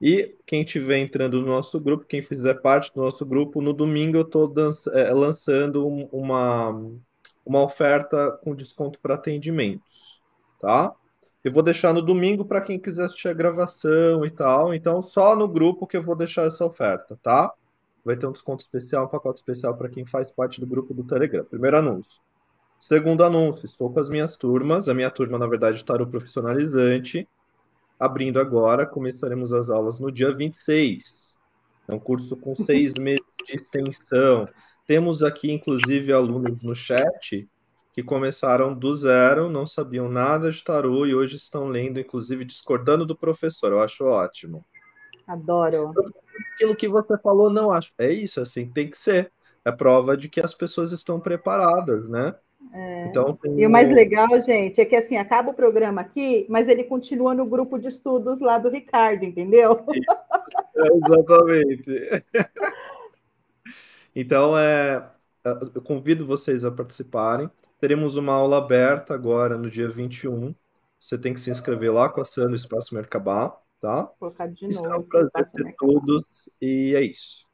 E 0.00 0.36
quem 0.44 0.62
estiver 0.62 0.98
entrando 0.98 1.40
no 1.40 1.46
nosso 1.46 1.80
grupo, 1.80 2.04
quem 2.04 2.20
fizer 2.20 2.54
parte 2.60 2.92
do 2.94 3.00
nosso 3.00 3.24
grupo, 3.24 3.62
no 3.62 3.72
domingo 3.72 4.18
eu 4.18 4.22
estou 4.22 4.52
é, 4.92 5.12
lançando 5.12 5.86
uma, 5.86 6.70
uma 7.46 7.62
oferta 7.62 8.32
com 8.42 8.54
desconto 8.54 8.98
para 8.98 9.14
atendimentos, 9.14 10.20
tá? 10.60 10.94
Eu 11.42 11.52
vou 11.52 11.62
deixar 11.62 11.92
no 11.92 12.00
domingo 12.00 12.44
para 12.44 12.60
quem 12.60 12.78
quiser 12.78 13.04
assistir 13.04 13.28
a 13.28 13.34
gravação 13.34 14.24
e 14.24 14.30
tal. 14.30 14.74
Então, 14.74 15.02
só 15.02 15.36
no 15.36 15.46
grupo 15.46 15.86
que 15.86 15.96
eu 15.96 16.02
vou 16.02 16.16
deixar 16.16 16.46
essa 16.46 16.64
oferta, 16.64 17.18
tá? 17.22 17.52
Vai 18.02 18.16
ter 18.16 18.26
um 18.26 18.32
desconto 18.32 18.62
especial, 18.62 19.04
um 19.04 19.08
pacote 19.08 19.40
especial 19.40 19.76
para 19.76 19.90
quem 19.90 20.06
faz 20.06 20.30
parte 20.30 20.58
do 20.58 20.66
grupo 20.66 20.94
do 20.94 21.04
Telegram. 21.04 21.44
Primeiro 21.44 21.76
anúncio. 21.76 22.20
Segundo 22.78 23.24
anúncio, 23.24 23.64
estou 23.64 23.92
com 23.92 24.00
as 24.00 24.08
minhas 24.08 24.36
turmas. 24.36 24.88
A 24.88 24.94
minha 24.94 25.10
turma, 25.10 25.38
na 25.38 25.46
verdade, 25.46 25.78
está 25.78 25.96
no 25.96 26.06
profissionalizante 26.06 27.28
abrindo 27.98 28.40
agora, 28.40 28.86
começaremos 28.86 29.52
as 29.52 29.70
aulas 29.70 29.98
no 29.98 30.10
dia 30.10 30.34
26. 30.34 31.36
É 31.88 31.94
um 31.94 31.98
curso 31.98 32.36
com 32.36 32.54
seis 32.54 32.92
meses 32.98 33.24
de 33.46 33.56
extensão. 33.56 34.48
Temos 34.86 35.22
aqui, 35.22 35.50
inclusive, 35.50 36.12
alunos 36.12 36.62
no 36.62 36.74
chat 36.74 37.48
que 37.92 38.02
começaram 38.02 38.74
do 38.74 38.92
zero, 38.92 39.48
não 39.48 39.64
sabiam 39.64 40.08
nada 40.08 40.50
de 40.50 40.62
tarô 40.62 41.06
e 41.06 41.14
hoje 41.14 41.36
estão 41.36 41.68
lendo, 41.68 42.00
inclusive 42.00 42.44
discordando 42.44 43.06
do 43.06 43.16
professor. 43.16 43.70
Eu 43.70 43.80
acho 43.80 44.04
ótimo. 44.04 44.64
Adoro. 45.26 45.92
Aquilo 46.54 46.74
que 46.74 46.88
você 46.88 47.16
falou, 47.18 47.48
não 47.48 47.70
acho. 47.70 47.92
É 47.96 48.12
isso, 48.12 48.40
assim, 48.40 48.68
tem 48.68 48.90
que 48.90 48.98
ser. 48.98 49.30
É 49.64 49.70
prova 49.70 50.16
de 50.16 50.28
que 50.28 50.40
as 50.40 50.52
pessoas 50.52 50.90
estão 50.90 51.20
preparadas, 51.20 52.08
né? 52.08 52.34
É. 52.72 53.06
Então, 53.08 53.34
tem... 53.36 53.60
E 53.60 53.66
o 53.66 53.70
mais 53.70 53.90
legal, 53.90 54.28
gente, 54.40 54.80
é 54.80 54.84
que 54.84 54.96
assim, 54.96 55.16
acaba 55.16 55.50
o 55.50 55.54
programa 55.54 56.00
aqui, 56.00 56.46
mas 56.48 56.68
ele 56.68 56.84
continua 56.84 57.34
no 57.34 57.46
grupo 57.46 57.78
de 57.78 57.88
estudos 57.88 58.40
lá 58.40 58.58
do 58.58 58.68
Ricardo, 58.68 59.24
entendeu? 59.24 59.80
É, 60.76 60.88
exatamente. 60.96 62.24
Então, 64.16 64.56
é, 64.56 65.04
eu 65.44 65.82
convido 65.82 66.24
vocês 66.24 66.64
a 66.64 66.70
participarem. 66.70 67.50
Teremos 67.80 68.16
uma 68.16 68.32
aula 68.32 68.58
aberta 68.58 69.12
agora 69.12 69.58
no 69.58 69.68
dia 69.68 69.88
21. 69.88 70.54
Você 70.98 71.18
tem 71.18 71.34
que 71.34 71.40
se 71.40 71.50
inscrever 71.50 71.92
lá 71.92 72.08
com 72.08 72.20
a 72.20 72.24
Sandra 72.24 72.50
no 72.50 72.56
Espaço 72.56 72.94
Mercabá, 72.94 73.58
tá? 73.80 74.02
Vou 74.04 74.14
colocar 74.30 74.46
de 74.46 74.68
novo. 74.68 74.86
É 74.86 74.96
um 74.96 75.02
prazer 75.02 75.50
ter 75.52 75.74
todos 75.76 76.48
e 76.62 76.94
é 76.94 77.02
isso. 77.02 77.46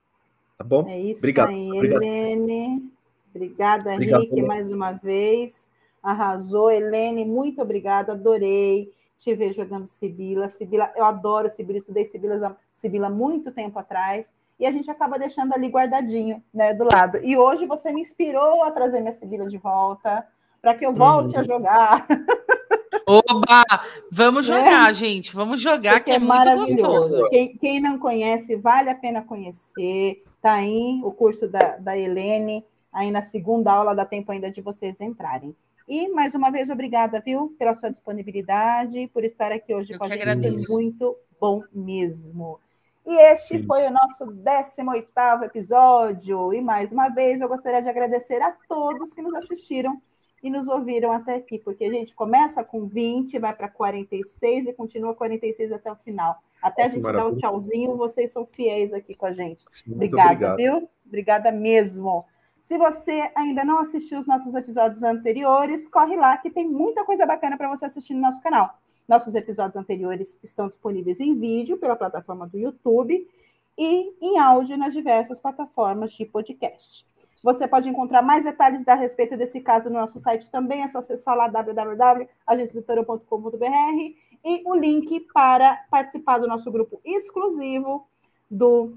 Tá 0.57 0.65
bom? 0.65 0.87
É 0.89 1.01
isso 1.01 1.21
Obrigado. 1.21 1.49
aí, 1.49 1.73
Obrigado. 1.73 2.03
Helene. 2.03 3.00
Obrigada, 3.35 3.95
Obrigado. 3.95 4.23
Henrique, 4.23 4.43
mais 4.43 4.71
uma 4.71 4.93
vez. 4.93 5.71
Arrasou. 6.03 6.71
Helene, 6.71 7.25
muito 7.25 7.61
obrigada, 7.63 8.13
adorei 8.13 8.93
te 9.21 9.35
ver 9.35 9.53
jogando 9.53 9.87
Sibila. 9.87 10.49
Sibila, 10.49 10.91
eu 10.97 11.05
adoro 11.05 11.51
Sibila, 11.51 11.79
estudei 11.79 12.07
Sibila, 12.07 12.57
Sibila 12.73 13.11
muito 13.11 13.53
tempo 13.53 13.79
atrás, 13.79 14.33
e 14.59 14.67
a 14.67 14.71
gente 14.71 14.91
acaba 14.91 15.19
deixando 15.19 15.53
ali 15.53 15.69
guardadinho, 15.69 16.43
né, 16.53 16.75
do 16.75 16.85
lado. 16.85 17.19
E 17.23 17.37
hoje 17.37 17.67
você 17.67 17.93
me 17.93 18.01
inspirou 18.01 18.65
a 18.65 18.71
trazer 18.71 19.01
minha 19.01 19.13
Sibila 19.13 19.49
de 19.49 19.59
volta, 19.59 20.27
para 20.61 20.75
que 20.75 20.85
eu 20.85 20.93
volte 20.93 21.35
uhum. 21.35 21.41
a 21.41 21.45
jogar. 21.45 22.07
Oba! 23.07 23.65
Vamos 24.11 24.49
né? 24.49 24.55
jogar, 24.55 24.91
é. 24.91 24.95
gente. 24.95 25.35
Vamos 25.35 25.61
jogar, 25.61 25.95
Porque 25.95 26.05
que 26.05 26.13
é, 26.13 26.17
é 26.17 26.19
muito 26.19 26.51
gostoso. 26.57 27.29
Quem, 27.29 27.57
quem, 27.57 27.81
não 27.81 27.99
conhece, 27.99 28.57
vale 28.57 28.91
a 28.91 28.95
pena 28.95 29.23
conhecer. 29.23 30.21
Tá 30.41 30.55
aí 30.55 31.01
o 31.03 31.11
curso 31.11 31.49
da, 31.49 31.77
da 31.77 31.97
Helene. 31.97 32.65
Aí 32.93 33.11
na 33.11 33.23
segunda 33.23 33.73
aula 33.73 33.95
dá 33.95 34.05
tempo 34.05 34.33
ainda 34.33 34.51
de 34.51 34.61
vocês 34.61 35.01
entrarem. 35.01 35.55
E 35.89 36.09
mais 36.09 36.35
uma 36.35 36.51
vez, 36.51 36.71
obrigada, 36.71 37.21
viu, 37.21 37.55
pela 37.59 37.75
sua 37.75 37.91
disponibilidade, 37.91 39.09
por 39.13 39.25
estar 39.25 39.51
aqui 39.51 39.75
hoje 39.75 39.93
Eu 39.93 39.99
com 39.99 40.05
a 40.05 40.09
gente. 40.09 40.23
Agradeço. 40.23 40.73
Muito 40.73 41.17
bom 41.41 41.63
mesmo. 41.73 42.61
E 43.07 43.17
este 43.33 43.59
Sim. 43.59 43.67
foi 43.67 43.87
o 43.87 43.91
nosso 43.91 44.27
18 44.27 45.45
episódio. 45.45 46.53
E 46.55 46.61
mais 46.61 46.93
uma 46.93 47.09
vez 47.09 47.41
eu 47.41 47.49
gostaria 47.49 47.83
de 47.83 47.89
agradecer 47.89 48.41
a 48.41 48.53
todos 48.69 49.13
que 49.13 49.23
nos 49.23 49.35
assistiram 49.35 50.01
e 50.43 50.49
nos 50.49 50.69
ouviram 50.69 51.13
até 51.13 51.35
aqui, 51.35 51.59
porque 51.59 51.85
a 51.85 51.91
gente 51.91 52.15
começa 52.15 52.63
com 52.65 52.87
20, 52.87 53.39
vai 53.39 53.55
para 53.55 53.69
46 53.69 54.69
e 54.69 54.73
continua 54.73 55.15
46 55.15 55.73
até 55.73 55.91
o 55.91 55.97
final. 55.97 56.39
Até 56.63 56.85
a 56.85 56.89
gente 56.89 57.03
dar 57.03 57.27
um 57.27 57.37
tchauzinho, 57.37 57.97
vocês 57.97 58.33
são 58.33 58.47
fiéis 58.47 58.95
aqui 58.95 59.15
com 59.15 59.27
a 59.27 59.33
gente. 59.33 59.65
Obrigada, 59.91 60.33
obrigado. 60.33 60.57
viu? 60.57 60.89
Obrigada 61.07 61.53
mesmo. 61.53 62.25
Se 62.71 62.79
você 62.79 63.29
ainda 63.35 63.65
não 63.65 63.81
assistiu 63.81 64.21
os 64.21 64.29
nossos 64.29 64.55
episódios 64.55 65.03
anteriores, 65.03 65.89
corre 65.89 66.15
lá 66.15 66.37
que 66.37 66.49
tem 66.49 66.69
muita 66.69 67.05
coisa 67.05 67.27
bacana 67.27 67.57
para 67.57 67.69
você 67.69 67.87
assistir 67.87 68.15
no 68.15 68.21
nosso 68.21 68.41
canal. 68.41 68.79
Nossos 69.09 69.35
episódios 69.35 69.77
anteriores 69.77 70.39
estão 70.41 70.69
disponíveis 70.69 71.19
em 71.19 71.35
vídeo 71.35 71.79
pela 71.79 71.97
plataforma 71.97 72.47
do 72.47 72.57
YouTube 72.57 73.29
e 73.77 74.15
em 74.21 74.39
áudio 74.39 74.79
nas 74.79 74.93
diversas 74.93 75.41
plataformas 75.41 76.13
de 76.13 76.25
podcast. 76.25 77.05
Você 77.43 77.67
pode 77.67 77.89
encontrar 77.89 78.23
mais 78.23 78.45
detalhes 78.45 78.87
a 78.87 78.95
respeito 78.95 79.37
desse 79.37 79.61
caso 79.61 79.91
no 79.91 79.99
nosso 79.99 80.21
site 80.21 80.49
também, 80.49 80.85
é 80.85 80.87
só 80.87 80.99
acessar 80.99 81.37
lá 81.37 81.49
www.agentesdoutora.com.br 81.49 84.15
e 84.45 84.63
o 84.65 84.77
link 84.77 85.27
para 85.35 85.75
participar 85.91 86.39
do 86.39 86.47
nosso 86.47 86.71
grupo 86.71 87.01
exclusivo 87.05 88.07
do 88.49 88.97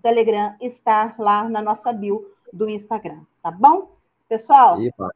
Telegram 0.00 0.54
está 0.60 1.12
lá 1.18 1.48
na 1.48 1.60
nossa 1.60 1.92
bio 1.92 2.24
do 2.52 2.68
Instagram, 2.68 3.22
tá 3.42 3.50
bom? 3.50 3.96
Pessoal, 4.28 4.80
Epa. 4.80 5.10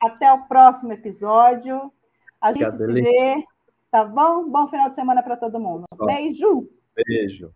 até 0.00 0.32
o 0.32 0.46
próximo 0.46 0.92
episódio. 0.92 1.92
A 2.40 2.52
gente 2.52 2.70
se 2.72 2.92
vê, 2.92 3.42
tá 3.90 4.04
bom? 4.04 4.48
Bom 4.48 4.68
final 4.68 4.88
de 4.88 4.94
semana 4.94 5.22
para 5.22 5.36
todo 5.36 5.60
mundo. 5.60 5.84
Beijo! 6.06 6.68
Beijo. 6.94 7.52